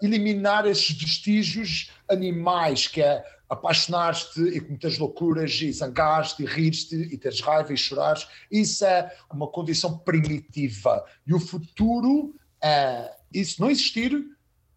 eliminar 0.00 0.66
esses 0.66 0.92
vestígios 0.92 1.90
animais, 2.08 2.86
que 2.86 3.02
é 3.02 3.24
apaixonar-te 3.48 4.40
e 4.40 4.60
cometeres 4.60 4.98
loucuras 4.98 5.52
e 5.60 5.72
zangar-te 5.72 6.42
e 6.42 6.46
rir-te 6.46 6.94
e 6.94 7.16
teres 7.16 7.40
raiva 7.40 7.72
e 7.72 7.76
chorares. 7.76 8.26
Isso 8.50 8.84
é 8.84 9.10
uma 9.32 9.48
condição 9.48 9.98
primitiva. 9.98 11.04
E 11.26 11.34
o 11.34 11.40
futuro 11.40 12.34
é 12.62 13.10
isso 13.32 13.60
não 13.60 13.70
existir, 13.70 14.12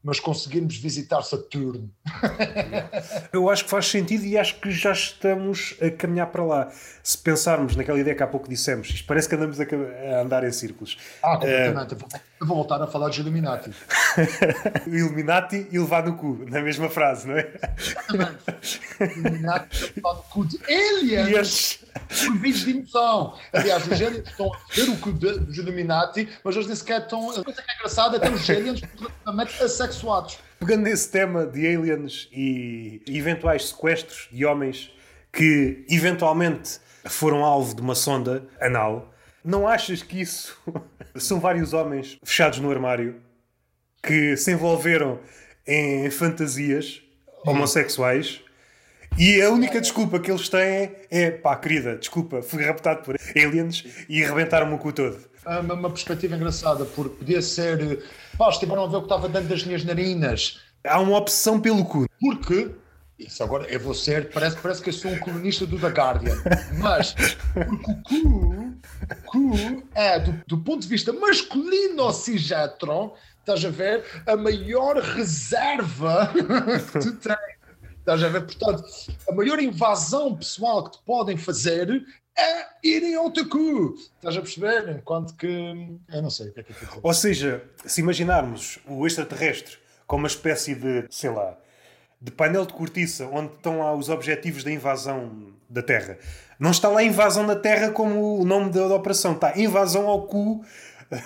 mas 0.03 0.19
conseguirmos 0.19 0.77
visitar 0.77 1.21
Saturno. 1.21 1.89
Eu 3.31 3.49
acho 3.49 3.65
que 3.65 3.69
faz 3.69 3.87
sentido 3.87 4.25
e 4.25 4.37
acho 4.37 4.59
que 4.59 4.71
já 4.71 4.91
estamos 4.91 5.75
a 5.81 5.89
caminhar 5.91 6.27
para 6.27 6.43
lá. 6.43 6.71
Se 7.03 7.17
pensarmos 7.17 7.75
naquela 7.75 7.99
ideia 7.99 8.15
que 8.15 8.23
há 8.23 8.27
pouco 8.27 8.49
dissemos, 8.49 8.89
isto 8.89 9.05
parece 9.05 9.29
que 9.29 9.35
andamos 9.35 9.59
a, 9.59 9.65
andar 10.21 10.43
em 10.43 10.51
círculos. 10.51 10.97
Ah, 11.21 11.37
completamente. 11.37 11.95
Eu 12.39 12.47
vou 12.47 12.57
voltar 12.57 12.81
a 12.81 12.87
falar 12.87 13.09
dos 13.09 13.17
Illuminati. 13.19 13.69
o 14.87 14.89
Illuminati 14.89 15.67
e 15.71 15.77
levar 15.77 16.03
no 16.03 16.15
cu, 16.15 16.45
na 16.49 16.61
mesma 16.61 16.89
frase, 16.89 17.27
não 17.27 17.37
é? 17.37 17.53
Exatamente. 17.77 18.79
Illuminati 19.17 19.93
e 19.95 19.95
levar 19.97 20.15
no 20.15 20.23
cu 20.23 20.45
de 20.45 20.59
aliens. 20.65 21.79
Providos 22.07 22.61
de 22.61 22.71
emoção. 22.71 23.37
Aliás, 23.53 23.85
os 23.85 23.93
aliens 23.93 24.27
estão 24.27 24.51
a 24.53 24.57
ver 24.73 24.89
o 24.89 24.97
cu 24.97 25.11
dos 25.11 25.57
Illuminati, 25.57 26.27
mas 26.43 26.55
eles 26.55 26.67
nem 26.67 26.75
sequer 26.75 27.01
estão. 27.01 27.29
A 27.29 27.43
coisa 27.43 27.61
que 27.61 27.71
é 27.71 27.75
engraçada 27.75 28.17
é 28.17 28.19
ter 28.19 28.33
os 28.33 28.49
aliens 28.49 28.81
completamente 28.81 29.63
assexuados. 29.91 30.39
Pegando 30.59 30.83
nesse 30.83 31.09
tema 31.09 31.45
de 31.45 31.67
aliens 31.67 32.27
e 32.31 33.01
eventuais 33.07 33.69
sequestros 33.69 34.27
de 34.31 34.45
homens 34.45 34.91
que 35.31 35.85
eventualmente 35.89 36.79
foram 37.05 37.43
alvo 37.43 37.75
de 37.75 37.81
uma 37.81 37.95
sonda 37.95 38.47
anal, 38.59 39.13
não 39.43 39.67
achas 39.67 40.01
que 40.01 40.21
isso 40.21 40.57
são 41.15 41.39
vários 41.39 41.73
homens 41.73 42.17
fechados 42.23 42.59
no 42.59 42.71
armário 42.71 43.21
que 44.03 44.35
se 44.37 44.51
envolveram 44.51 45.19
em 45.65 46.09
fantasias 46.09 47.01
homossexuais 47.45 48.41
e 49.17 49.41
a 49.41 49.49
única 49.49 49.81
desculpa 49.81 50.19
que 50.19 50.31
eles 50.31 50.47
têm 50.47 50.91
é 51.09 51.31
pá, 51.31 51.55
querida, 51.55 51.97
desculpa, 51.97 52.41
fui 52.41 52.63
raptado 52.63 53.03
por 53.03 53.15
aliens 53.35 53.83
e 54.07 54.23
arrebentaram-me 54.23 54.73
o 54.73 54.77
cu 54.77 54.93
todo. 54.93 55.19
É 55.45 55.59
uma, 55.59 55.73
uma 55.73 55.89
perspectiva 55.89 56.35
engraçada, 56.35 56.85
porque 56.85 57.17
podia 57.17 57.41
ser 57.41 58.03
pá, 58.41 58.49
estiveram 58.49 58.85
a 58.85 58.87
ver 58.87 58.95
o 58.95 59.01
que 59.01 59.05
estava 59.05 59.29
dentro 59.29 59.49
das 59.49 59.63
minhas 59.63 59.83
narinas. 59.83 60.59
Há 60.83 60.99
uma 60.99 61.15
opção 61.15 61.61
pelo 61.61 61.85
cu. 61.85 62.07
Porque 62.19 62.71
isso 63.19 63.43
agora 63.43 63.67
eu 63.67 63.79
vou 63.79 63.93
ser, 63.93 64.31
parece, 64.31 64.57
parece 64.57 64.81
que 64.81 64.89
eu 64.89 64.93
sou 64.93 65.11
um 65.11 65.19
colunista 65.19 65.63
do 65.67 65.77
The 65.77 65.89
Guardian, 65.89 66.35
mas 66.79 67.13
porque 67.53 67.91
o 67.91 68.01
cu, 68.01 68.73
cu 69.27 69.83
é, 69.93 70.17
do, 70.17 70.41
do 70.47 70.57
ponto 70.57 70.81
de 70.81 70.87
vista 70.87 71.13
masculino 71.13 72.11
cisgetron, 72.11 73.13
estás 73.41 73.63
a 73.63 73.69
ver, 73.69 74.03
a 74.25 74.35
maior 74.35 74.97
reserva 74.97 76.33
que 76.33 76.99
tu 76.99 77.15
tens. 77.17 77.61
Estás 77.99 78.23
a 78.23 78.29
ver? 78.29 78.41
Portanto, 78.41 78.83
a 79.29 79.31
maior 79.35 79.59
invasão 79.59 80.35
pessoal 80.35 80.85
que 80.85 80.97
te 80.97 81.03
podem 81.05 81.37
fazer 81.37 82.03
é 82.41 82.67
irem 82.83 83.15
ao 83.15 83.31
teu 83.31 83.47
cu. 83.47 83.95
Estás 84.15 84.35
a 84.37 84.41
perceber? 84.41 84.89
Enquanto 84.97 85.35
que. 85.35 85.47
Eu 86.11 86.21
não 86.21 86.29
sei 86.29 86.49
o 86.49 86.53
que 86.53 86.59
é 86.61 86.63
que 86.63 86.71
é 86.71 86.75
que 86.75 86.99
Ou 87.01 87.13
seja, 87.13 87.63
se 87.85 88.01
imaginarmos 88.01 88.79
o 88.87 89.05
extraterrestre 89.05 89.77
como 90.07 90.23
uma 90.23 90.27
espécie 90.27 90.75
de, 90.75 91.05
sei 91.09 91.29
lá, 91.29 91.57
de 92.21 92.31
painel 92.31 92.65
de 92.65 92.73
cortiça 92.73 93.25
onde 93.27 93.53
estão 93.53 93.79
lá 93.79 93.95
os 93.95 94.09
objetivos 94.09 94.63
da 94.63 94.71
invasão 94.71 95.53
da 95.69 95.81
Terra. 95.81 96.17
Não 96.59 96.71
está 96.71 96.89
lá 96.89 97.01
invasão 97.01 97.45
da 97.47 97.55
Terra 97.55 97.91
como 97.91 98.39
o 98.39 98.45
nome 98.45 98.69
da, 98.71 98.87
da 98.87 98.95
operação, 98.95 99.33
está 99.33 99.57
invasão 99.57 100.07
ao 100.07 100.27
cu 100.27 100.63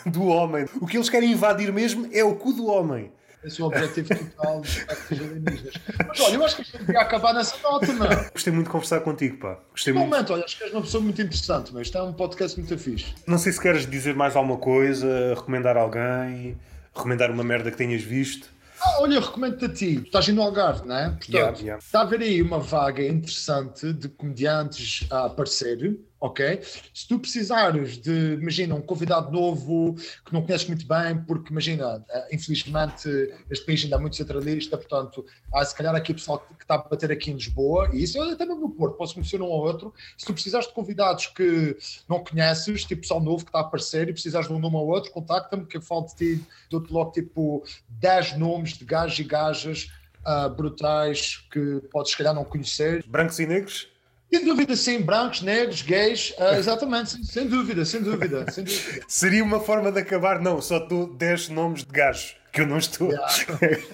do 0.05 0.25
homem. 0.27 0.65
O 0.79 0.87
que 0.87 0.97
eles 0.97 1.09
querem 1.09 1.31
invadir 1.31 1.73
mesmo 1.73 2.07
é 2.13 2.23
o 2.23 2.35
cu 2.35 2.53
do 2.53 2.67
homem. 2.67 3.11
Esse 3.45 3.61
é 3.61 3.63
o 3.63 3.67
objetivo 3.67 4.09
total 4.09 4.61
dos 4.61 4.77
ataques 4.81 5.11
alienígenas. 5.19 5.73
Mas 6.07 6.19
olha, 6.21 6.35
eu 6.35 6.45
acho 6.45 6.55
que 6.55 6.61
a 6.61 6.65
gente 6.65 6.77
devia 6.79 7.01
acabar 7.01 7.33
nessa 7.33 7.55
nota, 7.61 7.93
não. 7.93 8.07
Gostei 8.33 8.51
muito 8.53 8.65
de 8.67 8.71
conversar 8.71 9.01
contigo, 9.01 9.37
pá. 9.37 9.59
Gostei 9.71 9.93
Momento, 9.93 10.15
muito. 10.15 10.33
olha, 10.33 10.45
acho 10.45 10.57
que 10.57 10.63
és 10.63 10.71
uma 10.73 10.81
pessoa 10.81 11.03
muito 11.03 11.21
interessante, 11.21 11.71
mas 11.73 11.87
isto 11.87 11.97
é 11.97 12.03
um 12.03 12.13
podcast 12.13 12.59
muito 12.59 12.77
fixe. 12.77 13.13
Não 13.27 13.37
sei 13.37 13.51
se 13.51 13.61
queres 13.61 13.85
dizer 13.89 14.15
mais 14.15 14.35
alguma 14.35 14.57
coisa, 14.57 15.33
recomendar 15.35 15.77
alguém, 15.77 16.57
recomendar 16.93 17.29
uma 17.31 17.43
merda 17.43 17.69
que 17.71 17.77
tenhas 17.77 18.01
visto. 18.01 18.53
Ah, 18.81 19.01
olha, 19.01 19.15
eu 19.15 19.21
recomendo-te 19.21 19.65
a 19.65 19.69
ti. 19.69 20.01
Estás 20.05 20.27
indo 20.27 20.35
no 20.35 20.41
Algarve, 20.43 20.85
não 20.87 20.95
é? 20.95 21.05
Portanto, 21.09 21.29
Yeah, 21.33 21.57
yeah. 21.59 21.77
está 21.83 21.99
a 21.99 22.01
haver 22.03 22.21
aí 22.21 22.41
uma 22.41 22.59
vaga 22.59 23.03
interessante 23.05 23.93
de 23.93 24.09
comediantes 24.09 25.07
a 25.09 25.25
aparecer, 25.25 25.97
ok? 26.19 26.61
Se 26.93 27.07
tu 27.07 27.19
precisares 27.19 27.97
de, 27.97 28.33
imagina, 28.33 28.75
um 28.75 28.81
convidado 28.81 29.31
novo 29.31 29.95
que 30.25 30.33
não 30.33 30.41
conheces 30.41 30.67
muito 30.67 30.87
bem, 30.87 31.21
porque, 31.23 31.51
imagina, 31.51 32.03
eh, 32.09 32.35
infelizmente 32.35 33.09
este 33.49 33.65
país 33.65 33.83
ainda 33.83 33.97
é 33.97 33.99
muito 33.99 34.15
centralista, 34.15 34.77
portanto, 34.77 35.25
há 35.53 35.63
se 35.63 35.75
calhar 35.75 35.93
aqui 35.95 36.13
pessoal 36.13 36.39
que 36.39 36.63
está 36.63 36.75
a 36.75 36.77
bater 36.79 37.11
aqui 37.11 37.31
em 37.31 37.35
Lisboa, 37.35 37.89
e 37.93 38.03
isso 38.03 38.21
até 38.21 38.45
mesmo 38.45 38.61
no 38.61 38.69
Porto, 38.69 38.97
posso 38.97 39.13
conhecer 39.13 39.41
um 39.41 39.45
ou 39.45 39.65
outro. 39.65 39.93
Se 40.17 40.25
tu 40.25 40.33
precisares 40.33 40.67
de 40.67 40.73
convidados 40.73 41.27
que 41.27 41.77
não 42.07 42.23
conheces, 42.23 42.85
tipo 42.85 43.01
pessoal 43.01 43.21
novo 43.21 43.43
que 43.43 43.49
está 43.49 43.59
a 43.59 43.61
aparecer, 43.61 44.09
e 44.09 44.13
precisares 44.13 44.47
de 44.47 44.53
um 44.53 44.59
nome 44.59 44.75
ou 44.77 44.87
outro, 44.87 45.11
contacta-me 45.11 45.65
que 45.65 45.77
eu 45.77 45.81
falo 45.81 46.05
de 46.07 46.15
ti, 46.15 46.45
dou-te 46.69 46.91
logo 46.91 47.11
tipo 47.11 47.63
10 47.89 48.37
nomes 48.37 48.73
de 48.73 48.85
gajos 48.85 49.19
e 49.19 49.23
gajas 49.23 49.91
ah, 50.23 50.49
brutais 50.49 51.37
que 51.51 51.81
podes 51.91 52.11
se 52.11 52.17
calhar 52.17 52.33
não 52.33 52.43
conhecer. 52.43 53.03
Brancos 53.07 53.39
e 53.39 53.45
negros? 53.45 53.94
Sem 54.33 54.43
dúvida, 54.43 54.75
sim, 54.75 54.99
brancos, 55.01 55.41
negros, 55.41 55.81
gays, 55.81 56.33
ah, 56.37 56.57
exatamente, 56.57 57.11
sim, 57.11 57.23
sem 57.23 57.47
dúvida, 57.47 57.85
sem 57.85 58.01
dúvida, 58.01 58.51
sem 58.51 58.63
dúvida. 58.63 59.01
Seria 59.07 59.43
uma 59.43 59.59
forma 59.61 59.91
de 59.91 59.99
acabar, 59.99 60.41
não, 60.41 60.61
só 60.61 60.79
dou 60.79 61.07
10 61.13 61.49
nomes 61.49 61.85
de 61.85 61.91
gajos, 61.91 62.35
que 62.51 62.59
eu 62.59 62.67
não 62.67 62.77
estou. 62.77 63.11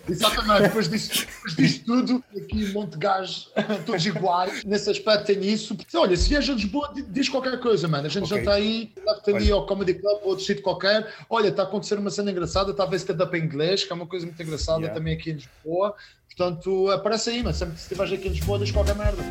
Exatamente, 0.10 0.62
depois 0.64 0.90
disso, 0.90 1.26
depois 1.28 1.56
disso 1.56 1.84
tudo, 1.86 2.24
aqui 2.36 2.66
um 2.66 2.74
monte 2.74 2.94
de 2.94 2.98
gajos, 2.98 3.52
todos 3.86 4.03
iguais, 4.06 4.64
nesse 4.64 4.90
aspecto 4.90 5.26
tem 5.28 5.44
isso. 5.45 5.78
Olha, 5.94 6.18
se 6.18 6.30
viaja 6.30 6.53
a 6.53 6.56
Lisboa, 6.56 6.91
di- 6.94 7.03
diz 7.03 7.30
qualquer 7.30 7.60
coisa, 7.60 7.88
mano, 7.88 8.08
a 8.08 8.10
gente 8.10 8.28
já 8.28 8.36
Ok. 8.38 8.40
está 8.40 8.53
aí, 8.56 8.91
leva-te 8.98 9.30
ali 9.36 9.52
ao 9.52 9.66
Comedy 9.68 9.94
Club 9.95 10.22
ou 10.24 10.30
outro 10.30 10.44
sítio 10.44 10.64
qualquer, 10.64 11.08
olha, 11.30 11.49
está 11.49 11.64
a 11.64 11.66
acontecer 11.66 11.99
uma 11.99 12.10
cena 12.10 12.32
engraçada, 12.32 12.74
talvez 12.74 13.03
stand-up 13.03 13.38
em 13.38 13.44
inglês, 13.44 13.84
que 13.84 13.91
é 13.91 13.95
uma 13.95 14.08
coisa 14.08 14.26
muito 14.26 14.41
engraçada 14.41 14.80
Yeah. 14.80 14.98
também 14.98 15.14
aqui 15.14 15.32
em 15.32 15.34
Lisboa, 15.36 15.94
portanto, 16.36 16.90
aparece 16.90 17.30
aí, 17.30 17.44
mas 17.44 17.58
sempre 17.58 17.76
que 17.76 17.82
estiveres 17.82 18.14
aqui 18.14 18.28
em 18.28 18.32
Lisboa, 18.32 18.58
diz 18.58 18.72
qualquer 18.72 18.95
merda. 18.95 19.22